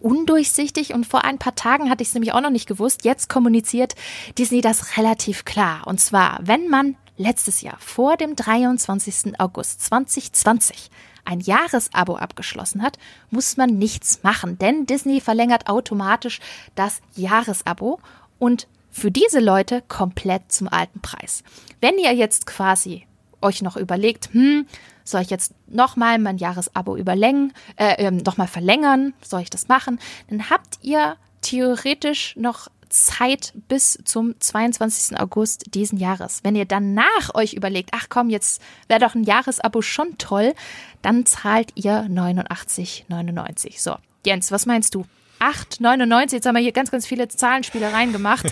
undurchsichtig 0.00 0.94
und 0.94 1.06
vor 1.06 1.24
ein 1.24 1.38
paar 1.38 1.54
Tagen 1.54 1.90
hatte 1.90 2.02
ich 2.02 2.08
es 2.08 2.14
nämlich 2.14 2.32
auch 2.32 2.40
noch 2.40 2.50
nicht 2.50 2.68
gewusst. 2.68 3.04
Jetzt 3.04 3.28
kommuniziert 3.28 3.94
Disney 4.38 4.60
das 4.60 4.96
relativ 4.96 5.44
klar. 5.44 5.86
Und 5.86 6.00
zwar, 6.00 6.38
wenn 6.42 6.68
man 6.68 6.96
letztes 7.16 7.62
Jahr 7.62 7.76
vor 7.78 8.16
dem 8.16 8.36
23. 8.36 9.40
August 9.40 9.82
2020 9.82 10.90
ein 11.26 11.40
Jahresabo 11.40 12.16
abgeschlossen 12.16 12.82
hat, 12.82 12.98
muss 13.30 13.56
man 13.56 13.70
nichts 13.78 14.22
machen, 14.22 14.58
denn 14.58 14.86
Disney 14.86 15.20
verlängert 15.20 15.68
automatisch 15.68 16.40
das 16.74 17.00
Jahresabo 17.14 18.00
und 18.38 18.68
für 18.90 19.10
diese 19.10 19.40
Leute 19.40 19.82
komplett 19.88 20.50
zum 20.50 20.68
alten 20.68 21.00
Preis. 21.00 21.42
Wenn 21.80 21.98
ihr 21.98 22.14
jetzt 22.14 22.46
quasi 22.46 23.06
euch 23.42 23.60
noch 23.60 23.76
überlegt, 23.76 24.30
hm, 24.32 24.66
soll 25.04 25.22
ich 25.22 25.30
jetzt 25.30 25.52
nochmal 25.66 26.18
mein 26.18 26.38
Jahresabo 26.38 26.96
überlängen, 26.96 27.52
äh, 27.76 27.94
ähm, 27.98 28.18
nochmal 28.18 28.48
verlängern, 28.48 29.14
soll 29.22 29.42
ich 29.42 29.50
das 29.50 29.68
machen, 29.68 29.98
dann 30.28 30.50
habt 30.50 30.78
ihr 30.82 31.16
theoretisch 31.42 32.34
noch 32.36 32.68
Zeit 32.88 33.52
bis 33.68 33.98
zum 34.04 34.38
22. 34.38 35.18
August 35.18 35.74
diesen 35.74 35.98
Jahres. 35.98 36.40
Wenn 36.42 36.56
ihr 36.56 36.64
danach 36.64 37.34
euch 37.34 37.54
überlegt, 37.54 37.90
ach 37.92 38.06
komm, 38.08 38.30
jetzt 38.30 38.62
wäre 38.88 39.00
doch 39.00 39.14
ein 39.14 39.24
Jahresabo 39.24 39.82
schon 39.82 40.18
toll, 40.18 40.54
dann 41.02 41.26
zahlt 41.26 41.72
ihr 41.74 42.06
89,99. 42.08 43.80
So, 43.80 43.96
Jens, 44.24 44.50
was 44.50 44.66
meinst 44.66 44.94
du? 44.94 45.04
8,99. 45.40 46.32
Jetzt 46.32 46.46
haben 46.46 46.54
wir 46.54 46.62
hier 46.62 46.72
ganz, 46.72 46.90
ganz 46.90 47.06
viele 47.06 47.28
Zahlenspielereien 47.28 48.12
gemacht. 48.12 48.46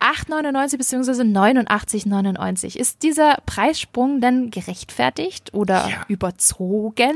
8,99 0.00 0.78
bzw. 0.78 1.22
89,99. 1.22 2.76
Ist 2.76 3.02
dieser 3.02 3.38
Preissprung 3.46 4.20
denn 4.20 4.50
gerechtfertigt 4.50 5.54
oder 5.54 5.88
ja. 5.88 6.04
überzogen? 6.08 7.14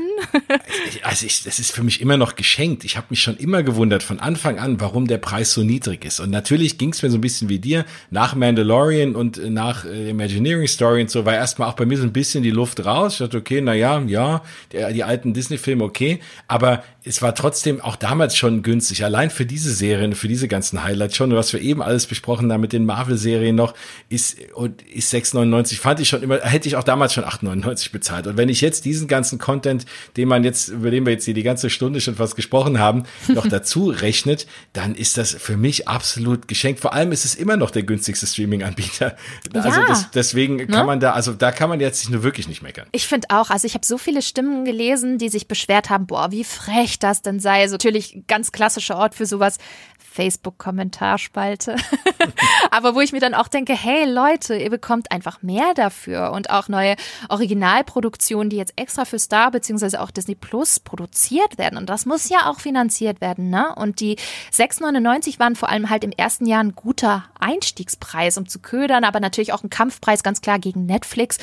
also 1.03 1.25
ich, 1.25 1.43
das 1.43 1.59
ist 1.59 1.71
für 1.71 1.83
mich 1.83 2.01
immer 2.01 2.17
noch 2.17 2.35
geschenkt. 2.35 2.83
Ich 2.83 2.97
habe 2.97 3.07
mich 3.09 3.21
schon 3.21 3.37
immer 3.37 3.63
gewundert 3.63 4.03
von 4.03 4.19
Anfang 4.19 4.59
an, 4.59 4.79
warum 4.79 5.07
der 5.07 5.17
Preis 5.17 5.53
so 5.53 5.61
niedrig 5.61 6.05
ist. 6.05 6.19
Und 6.19 6.29
natürlich 6.29 6.77
ging 6.77 6.91
es 6.91 7.01
mir 7.01 7.09
so 7.09 7.17
ein 7.17 7.21
bisschen 7.21 7.49
wie 7.49 7.59
dir. 7.59 7.85
Nach 8.09 8.35
Mandalorian 8.35 9.15
und 9.15 9.37
nach 9.49 9.85
äh, 9.85 10.09
Imagineering 10.09 10.67
Story 10.67 11.01
und 11.01 11.09
so 11.09 11.25
war 11.25 11.35
erstmal 11.35 11.69
auch 11.69 11.75
bei 11.75 11.85
mir 11.85 11.97
so 11.97 12.03
ein 12.03 12.13
bisschen 12.13 12.43
die 12.43 12.51
Luft 12.51 12.85
raus. 12.85 13.13
Ich 13.13 13.19
dachte, 13.19 13.37
okay, 13.37 13.61
na 13.61 13.73
ja, 13.73 13.99
ja, 14.01 14.41
die, 14.71 14.93
die 14.93 15.03
alten 15.03 15.33
Disney-Filme, 15.33 15.83
okay. 15.83 16.19
Aber 16.47 16.83
es 17.03 17.23
war 17.23 17.33
trotzdem 17.33 17.81
auch 17.81 17.95
damals 17.95 18.37
schon 18.37 18.61
günstig. 18.61 19.03
Allein 19.03 19.31
für 19.31 19.45
diese 19.45 19.73
Serien, 19.73 20.13
für 20.13 20.27
diese 20.27 20.47
ganzen 20.47 20.83
Highlights 20.83 21.15
schon, 21.15 21.33
was 21.35 21.51
wir 21.51 21.59
eben 21.59 21.81
alles 21.81 22.05
besprochen 22.05 22.53
haben 22.53 22.61
mit 22.61 22.73
den 22.73 22.85
Marvel-Serien 22.85 23.55
noch, 23.55 23.73
ist, 24.09 24.37
ist 24.39 25.11
6,99 25.11 25.79
fand 25.79 25.99
ich 25.99 26.09
schon 26.09 26.21
immer, 26.21 26.39
hätte 26.41 26.67
ich 26.67 26.75
auch 26.75 26.83
damals 26.83 27.13
schon 27.13 27.23
8,99 27.23 27.91
bezahlt. 27.91 28.27
Und 28.27 28.37
wenn 28.37 28.49
ich 28.49 28.61
jetzt 28.61 28.85
diesen 28.85 29.07
ganzen 29.07 29.39
Content, 29.39 29.87
den 30.15 30.27
man 30.27 30.43
jetzt, 30.43 30.69
über 30.69 30.91
den 30.91 31.03
wir 31.05 31.13
jetzt 31.13 31.25
hier 31.25 31.33
die 31.33 31.41
ganze 31.41 31.71
Stunde 31.71 32.01
schon 32.01 32.15
fast 32.15 32.35
gesprochen 32.35 32.77
haben, 32.77 33.03
noch 33.29 33.47
dazu 33.47 33.89
rechnet, 33.89 34.45
dann 34.73 34.93
ist 34.93 35.17
das 35.17 35.33
für 35.33 35.57
mich 35.57 35.87
absolut 35.87 36.47
geschenkt. 36.47 36.81
Vor 36.81 36.93
allem 36.93 37.11
ist 37.11 37.25
es 37.25 37.33
immer 37.33 37.57
noch 37.57 37.71
der 37.71 37.83
günstigste 37.83 38.27
Streaming-Anbieter. 38.27 39.15
Also 39.53 39.81
ja. 39.81 39.87
das, 39.87 40.11
deswegen 40.11 40.55
ne? 40.57 40.67
kann 40.67 40.85
man 40.85 40.99
da, 40.99 41.11
also 41.11 41.33
da 41.33 41.51
kann 41.51 41.69
man 41.69 41.79
jetzt 41.79 41.99
sich 41.99 42.09
nur 42.09 42.23
wirklich 42.23 42.47
nicht 42.47 42.61
meckern. 42.61 42.87
Ich 42.91 43.07
finde 43.07 43.27
auch, 43.29 43.49
also 43.49 43.65
ich 43.65 43.73
habe 43.73 43.85
so 43.85 43.97
viele 43.97 44.21
Stimmen 44.21 44.65
gelesen, 44.65 45.17
die 45.17 45.29
sich 45.29 45.47
beschwert 45.47 45.89
haben, 45.89 46.07
boah, 46.07 46.31
wie 46.31 46.43
frech 46.43 46.90
das 46.99 47.21
denn 47.21 47.39
sei. 47.39 47.61
Also 47.61 47.75
natürlich 47.75 48.23
ganz 48.27 48.51
klassischer 48.51 48.97
Ort 48.97 49.15
für 49.15 49.25
sowas. 49.25 49.57
Facebook-Kommentarspalte. 50.11 51.77
Aber 52.71 52.95
wo 52.95 53.01
ich 53.01 53.13
mir 53.13 53.21
dann 53.21 53.33
auch 53.33 53.47
denke, 53.47 53.73
hey 53.73 54.05
Leute, 54.05 54.55
ihr 54.55 54.69
bekommt 54.69 55.11
einfach 55.11 55.41
mehr 55.41 55.73
dafür 55.73 56.31
und 56.33 56.49
auch 56.49 56.67
neue 56.67 56.95
Originalproduktionen, 57.29 58.49
die 58.49 58.57
jetzt 58.57 58.73
extra 58.75 59.05
für 59.05 59.19
Star 59.19 59.51
bzw. 59.51 59.97
auch 59.97 60.11
Disney 60.11 60.35
Plus 60.35 60.81
produziert 60.81 61.57
werden. 61.57 61.77
Und 61.77 61.89
das 61.89 62.05
muss 62.05 62.27
ja 62.29 62.49
auch 62.49 62.59
finanziert 62.59 63.21
werden, 63.21 63.49
ne? 63.49 63.73
Und 63.75 64.01
die 64.01 64.17
6,99 64.51 65.39
waren 65.39 65.55
vor 65.55 65.69
allem 65.69 65.89
halt 65.89 66.03
im 66.03 66.11
ersten 66.11 66.45
Jahr 66.45 66.63
ein 66.63 66.75
guter 66.75 67.23
Einstiegspreis, 67.39 68.37
um 68.37 68.47
zu 68.47 68.59
ködern, 68.59 69.05
aber 69.05 69.21
natürlich 69.21 69.53
auch 69.53 69.63
ein 69.63 69.69
Kampfpreis 69.69 70.23
ganz 70.23 70.41
klar 70.41 70.59
gegen 70.59 70.85
Netflix. 70.85 71.37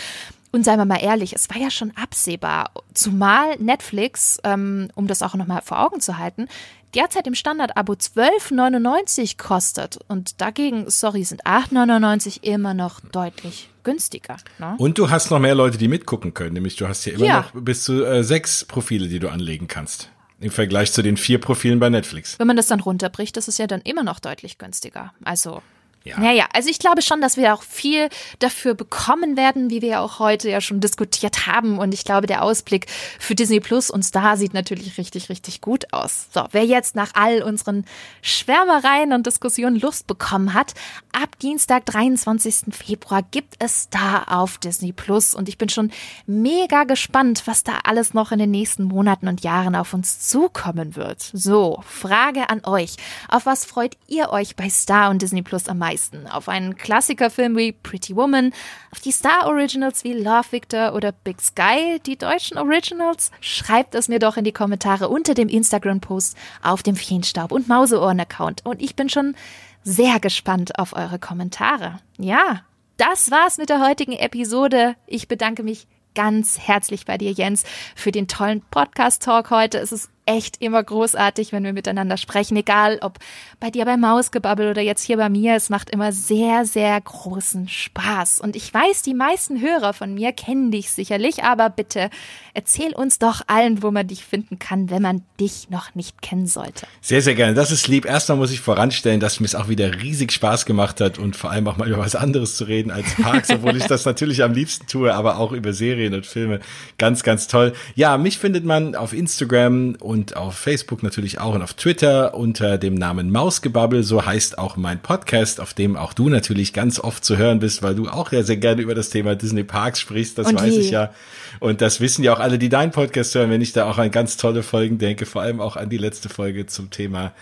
Und 0.51 0.64
seien 0.64 0.78
wir 0.78 0.86
mal 0.86 1.03
ehrlich, 1.03 1.34
es 1.34 1.51
war 1.51 1.59
ja 1.59 1.70
schon 1.70 1.92
absehbar, 1.96 2.70
zumal 2.94 3.57
Netflix, 3.59 4.38
ähm, 4.44 4.88
um 4.94 5.07
das 5.07 5.22
auch 5.22 5.34
nochmal 5.34 5.61
vor 5.62 5.80
Augen 5.84 6.01
zu 6.01 6.16
halten, 6.16 6.49
derzeit 6.94 7.26
im 7.26 7.34
Standard-Abo 7.34 7.92
12,99 7.92 9.36
kostet. 9.36 9.99
Und 10.09 10.40
dagegen, 10.40 10.88
sorry, 10.88 11.24
sind 11.24 11.44
8,99 11.44 12.42
immer 12.42 12.74
noch 12.74 13.01
deutlich 13.01 13.68
günstiger. 13.84 14.36
Ne? 14.59 14.74
Und 14.78 14.99
du 14.99 15.11
hast 15.11 15.30
noch 15.30 15.38
mehr 15.38 15.55
Leute, 15.55 15.78
die 15.78 15.88
mitgucken 15.88 16.34
können. 16.34 16.55
Nämlich 16.55 16.76
du 16.76 16.88
hast 16.88 17.05
hier 17.05 17.14
immer 17.14 17.26
ja. 17.26 17.40
noch 17.40 17.62
bis 17.62 17.84
zu 17.84 18.05
äh, 18.05 18.24
sechs 18.24 18.64
Profile, 18.64 19.09
die 19.09 19.18
du 19.18 19.28
anlegen 19.28 19.68
kannst. 19.68 20.11
Im 20.40 20.51
Vergleich 20.51 20.92
zu 20.92 21.03
den 21.03 21.16
vier 21.16 21.40
Profilen 21.40 21.80
bei 21.80 21.90
Netflix. 21.90 22.38
Wenn 22.38 22.46
man 22.46 22.57
das 22.57 22.68
dann 22.68 22.80
runterbricht, 22.80 23.36
ist 23.36 23.49
es 23.49 23.59
ja 23.59 23.66
dann 23.66 23.80
immer 23.80 24.05
noch 24.05 24.20
deutlich 24.20 24.57
günstiger. 24.57 25.12
Also 25.24 25.62
ja. 26.05 26.18
Naja, 26.18 26.46
also 26.55 26.70
ich 26.70 26.78
glaube 26.78 27.03
schon, 27.03 27.20
dass 27.20 27.36
wir 27.36 27.53
auch 27.53 27.62
viel 27.62 28.09
dafür 28.38 28.74
bekommen 28.74 29.36
werden, 29.36 29.68
wie 29.68 29.82
wir 29.82 29.88
ja 29.88 30.01
auch 30.01 30.18
heute 30.18 30.49
ja 30.49 30.61
schon 30.61 30.80
diskutiert 30.80 31.46
haben. 31.46 31.78
Und 31.78 31.92
ich 31.92 32.05
glaube, 32.05 32.26
der 32.26 32.42
Ausblick 32.42 32.86
für 33.18 33.34
Disney 33.34 33.61
Plus 33.61 33.90
und 33.90 34.03
Star 34.05 34.36
sieht 34.36 34.55
natürlich 34.55 34.96
richtig, 34.96 35.28
richtig 35.28 35.61
gut 35.61 35.92
aus. 35.92 36.28
So, 36.32 36.46
wer 36.53 36.64
jetzt 36.64 36.94
nach 36.94 37.11
all 37.14 37.42
unseren 37.42 37.84
Schwärmereien 38.22 39.12
und 39.12 39.26
Diskussionen 39.26 39.78
Lust 39.78 40.07
bekommen 40.07 40.55
hat, 40.55 40.72
ab 41.12 41.38
Dienstag, 41.40 41.84
23. 41.86 42.74
Februar 42.74 43.22
gibt 43.22 43.57
es 43.59 43.82
Star 43.82 44.26
auf 44.28 44.59
Disney 44.59 44.92
Plus. 44.92 45.34
Und 45.34 45.49
ich 45.49 45.59
bin 45.59 45.68
schon 45.68 45.90
mega 46.26 46.84
gespannt, 46.84 47.42
was 47.44 47.64
da 47.64 47.80
alles 47.84 48.14
noch 48.14 48.32
in 48.32 48.38
den 48.38 48.51
nächsten 48.51 48.84
Monaten 48.84 49.28
und 49.28 49.42
Jahren 49.42 49.74
auf 49.74 49.92
uns 49.92 50.26
zukommen 50.28 50.96
wird. 50.96 51.30
So, 51.32 51.82
Frage 51.86 52.49
an 52.49 52.64
euch. 52.64 52.96
Auf 53.28 53.44
was 53.44 53.66
freut 53.66 53.96
ihr 54.07 54.30
euch 54.30 54.57
bei 54.57 54.70
Star 54.70 55.11
und 55.11 55.20
Disney 55.20 55.42
Plus 55.42 55.68
am 55.68 55.78
meisten? 55.78 55.97
Meisten. 55.99 56.26
Auf 56.28 56.49
einen 56.49 56.76
Klassikerfilm 56.76 57.57
wie 57.57 57.72
Pretty 57.72 58.14
Woman, 58.14 58.53
auf 58.92 59.01
die 59.01 59.11
Star 59.11 59.46
Originals 59.46 60.05
wie 60.05 60.12
Love 60.12 60.53
Victor 60.53 60.94
oder 60.94 61.11
Big 61.11 61.40
Sky, 61.40 62.01
die 62.07 62.16
deutschen 62.16 62.57
Originals? 62.57 63.32
Schreibt 63.40 63.94
es 63.94 64.09
mir 64.09 64.20
doch 64.20 64.36
in 64.36 64.44
die 64.44 64.53
Kommentare 64.53 65.09
unter 65.09 65.34
dem 65.34 65.49
Instagram-Post 65.49 66.36
auf 66.62 66.82
dem 66.82 66.94
Feenstaub 66.94 67.51
und 67.51 67.66
Mauseohren-Account. 67.68 68.64
Und 68.64 68.80
ich 68.80 68.94
bin 68.94 69.09
schon 69.09 69.34
sehr 69.82 70.20
gespannt 70.20 70.78
auf 70.78 70.94
eure 70.94 71.18
Kommentare. 71.18 71.99
Ja, 72.18 72.62
das 72.96 73.30
war's 73.30 73.59
mit 73.59 73.68
der 73.68 73.84
heutigen 73.84 74.12
Episode. 74.12 74.94
Ich 75.07 75.26
bedanke 75.26 75.62
mich 75.64 75.88
ganz 76.14 76.59
herzlich 76.59 77.07
bei 77.07 77.18
dir, 77.18 77.32
Jens, 77.32 77.64
für 77.94 78.12
den 78.12 78.28
tollen 78.28 78.62
Podcast-Talk 78.70 79.51
heute. 79.51 79.78
Es 79.78 79.92
ist 79.92 80.11
echt 80.29 80.61
immer 80.61 80.83
großartig, 80.83 81.53
wenn 81.53 81.64
wir 81.64 81.72
miteinander 81.72 82.18
sprechen, 82.18 82.57
egal 82.57 82.99
ob 83.01 83.18
bei 83.61 83.70
dir 83.70 83.87
beim 83.87 84.01
Mausgebabbel 84.01 84.70
oder 84.70 84.83
jetzt 84.83 85.03
hier 85.03 85.16
bei 85.16 85.31
mir. 85.31 85.57
Es 85.57 85.70
macht 85.70 85.89
immer 85.89 86.12
sehr, 86.12 86.66
sehr 86.66 87.01
großen 87.01 87.66
Spaß. 87.66 88.41
Und 88.41 88.55
ich 88.55 88.72
weiß, 88.72 89.01
die 89.03 89.14
meisten 89.14 89.61
Hörer 89.61 89.95
von 89.95 90.12
mir 90.12 90.33
kennen 90.33 90.70
dich 90.70 90.91
sicherlich, 90.91 91.45
aber 91.45 91.70
bitte 91.70 92.11
erzähl 92.53 92.93
uns 92.93 93.18
doch 93.18 93.41
allen, 93.47 93.83
wo 93.83 93.91
man 93.91 94.07
dich 94.07 94.24
finden 94.24 94.59
kann, 94.59 94.91
wenn 94.91 95.01
man 95.01 95.22
dich 95.41 95.70
noch 95.70 95.95
nicht 95.95 96.20
kennen 96.20 96.47
sollte. 96.47 96.87
Sehr, 97.01 97.22
sehr 97.22 97.35
gerne. 97.35 97.55
Das 97.55 97.70
ist 97.70 97.89
lieb. 97.89 98.05
Erstmal 98.05 98.37
muss 98.37 98.51
ich 98.51 98.61
voranstellen, 98.61 99.20
dass 99.20 99.41
mir 99.41 99.47
es 99.47 99.55
auch 99.55 99.68
wieder 99.68 100.03
riesig 100.03 100.33
Spaß 100.33 100.66
gemacht 100.66 101.01
hat 101.01 101.18
und 101.18 101.37
vor 101.37 101.51
allem 101.51 101.66
auch 101.68 101.79
mal 101.79 101.89
über 101.89 101.99
was 101.99 102.14
anderes 102.14 102.57
zu 102.57 102.64
reden 102.64 102.91
als 102.91 103.14
Parks, 103.14 103.49
obwohl 103.51 103.76
ich 103.76 103.87
das 103.87 104.05
natürlich 104.05 104.43
am 104.43 104.53
liebsten 104.53 104.87
tue, 104.87 105.14
aber 105.14 105.39
auch 105.39 105.53
über 105.53 105.72
Serien 105.72 106.12
und 106.12 106.26
Filme. 106.26 106.61
Ganz, 106.99 107.22
ganz 107.22 107.47
toll. 107.47 107.72
Ja, 107.95 108.18
mich 108.18 108.39
findet 108.39 108.66
man 108.66 108.95
auf 108.95 109.14
Instagram 109.14 109.97
und 110.01 110.18
auf 110.37 110.55
Facebook 110.55 111.03
natürlich 111.03 111.41
auch 111.41 111.55
und 111.55 111.62
auf 111.62 111.75
Twitter 111.75 112.35
unter 112.35 112.79
dem 112.79 112.95
Namen 112.95 113.31
Mausgebabbel. 113.31 114.03
So 114.03 114.25
heißt 114.25 114.59
auch 114.59 114.77
mein 114.77 115.01
Podcast, 115.01 115.61
auf 115.61 115.75
dem 115.75 115.97
auch 115.97 116.12
du 116.12 116.29
natürlich 116.29 116.73
ganz 116.73 117.01
oft 117.01 117.25
zu 117.25 117.37
hören 117.37 117.61
bist, 117.61 117.83
weil 117.83 117.95
du 117.95 118.09
auch 118.09 118.33
ja 118.33 118.43
sehr 118.43 118.57
gerne 118.57 118.83
über 118.83 118.95
das 118.95 119.11
Thema 119.11 119.37
Disney 119.37 119.64
Parks 119.64 120.01
sprichst. 120.01 120.39
Das 120.39 120.49
und 120.49 120.61
weiß 120.61 120.77
ich 120.77 120.91
ja. 120.91 121.12
Und 121.61 121.81
das 121.81 122.01
wissen 122.01 122.23
ja 122.25 122.35
auch 122.35 122.41
alle, 122.41 122.59
die 122.59 122.69
deinen 122.69 122.93
Podcast 122.93 123.35
hören, 123.35 123.51
wenn 123.51 123.61
ich 123.61 123.73
da 123.73 123.89
auch 123.91 123.99
an 123.99 124.11
ganz 124.11 124.37
tolle 124.37 124.62
Folgen 124.62 124.99
denke, 124.99 125.27
vor 125.27 125.43
allem 125.43 125.61
auch 125.61 125.77
an 125.77 125.89
die 125.89 125.99
letzte 125.99 126.29
Folge 126.29 126.66
zum 126.66 126.91
Thema 126.91 127.33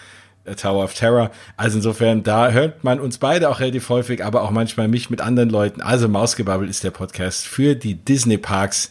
äh, 0.45 0.55
Tower 0.55 0.85
of 0.85 0.95
Terror. 0.95 1.31
Also 1.57 1.79
insofern, 1.79 2.23
da 2.23 2.51
hört 2.51 2.85
man 2.85 3.01
uns 3.01 3.19
beide 3.19 3.49
auch 3.51 3.61
relativ 3.61 3.89
häufig, 3.89 4.25
aber 4.25 4.43
auch 4.43 4.51
manchmal 4.51 4.89
mich 4.89 5.11
mit 5.11 5.21
anderen 5.21 5.51
Leuten. 5.51 5.81
Also 5.81 6.09
Mausgebabbel 6.09 6.69
ist 6.69 6.85
der 6.85 6.91
Podcast 6.91 7.47
für 7.47 7.75
die 7.75 7.95
Disney 7.95 8.39
Parks. 8.39 8.91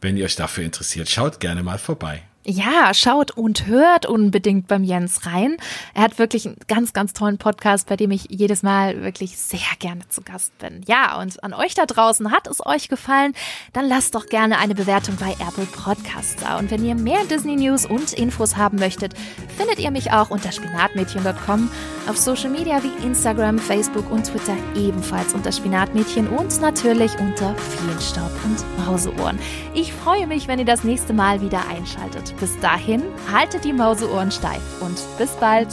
Wenn 0.00 0.16
ihr 0.16 0.24
euch 0.24 0.36
dafür 0.36 0.64
interessiert, 0.64 1.08
schaut 1.08 1.40
gerne 1.40 1.62
mal 1.62 1.78
vorbei. 1.78 2.22
Ja, 2.44 2.92
schaut 2.92 3.30
und 3.30 3.66
hört 3.66 4.04
unbedingt 4.04 4.66
beim 4.66 4.82
Jens 4.82 5.26
rein. 5.26 5.56
Er 5.94 6.02
hat 6.02 6.18
wirklich 6.18 6.46
einen 6.46 6.56
ganz, 6.66 6.92
ganz 6.92 7.12
tollen 7.12 7.38
Podcast, 7.38 7.88
bei 7.88 7.94
dem 7.94 8.10
ich 8.10 8.26
jedes 8.30 8.64
Mal 8.64 9.00
wirklich 9.02 9.38
sehr 9.38 9.60
gerne 9.78 10.08
zu 10.08 10.22
Gast 10.22 10.56
bin. 10.58 10.80
Ja, 10.88 11.20
und 11.20 11.42
an 11.44 11.54
euch 11.54 11.74
da 11.74 11.86
draußen 11.86 12.32
hat 12.32 12.48
es 12.48 12.64
euch 12.66 12.88
gefallen, 12.88 13.34
dann 13.72 13.86
lasst 13.86 14.16
doch 14.16 14.26
gerne 14.26 14.58
eine 14.58 14.74
Bewertung 14.74 15.14
bei 15.20 15.32
Apple 15.32 15.66
Podcasts 15.66 16.34
da. 16.40 16.58
Und 16.58 16.72
wenn 16.72 16.84
ihr 16.84 16.96
mehr 16.96 17.24
Disney 17.30 17.54
News 17.54 17.86
und 17.86 18.12
Infos 18.12 18.56
haben 18.56 18.78
möchtet, 18.78 19.14
findet 19.56 19.78
ihr 19.78 19.92
mich 19.92 20.10
auch 20.10 20.30
unter 20.30 20.50
spinatmädchen.com, 20.50 21.70
auf 22.08 22.16
Social 22.16 22.50
Media 22.50 22.82
wie 22.82 23.06
Instagram, 23.06 23.60
Facebook 23.60 24.10
und 24.10 24.24
Twitter 24.24 24.56
ebenfalls 24.74 25.32
unter 25.32 25.52
Spinatmädchen 25.52 26.26
und 26.26 26.60
natürlich 26.60 27.16
unter 27.20 27.54
Feenstaub 27.54 28.32
und 28.44 28.84
Mauseohren. 28.84 29.38
Ich 29.74 29.94
freue 29.94 30.26
mich, 30.26 30.48
wenn 30.48 30.58
ihr 30.58 30.66
das 30.66 30.84
nächste 30.84 31.14
Mal 31.14 31.40
wieder 31.40 31.66
einschaltet. 31.66 32.34
Bis 32.38 32.58
dahin, 32.60 33.02
haltet 33.32 33.64
die 33.64 33.72
Mauseohren 33.72 34.30
steif 34.30 34.60
und 34.82 34.98
bis 35.16 35.30
bald. 35.36 35.68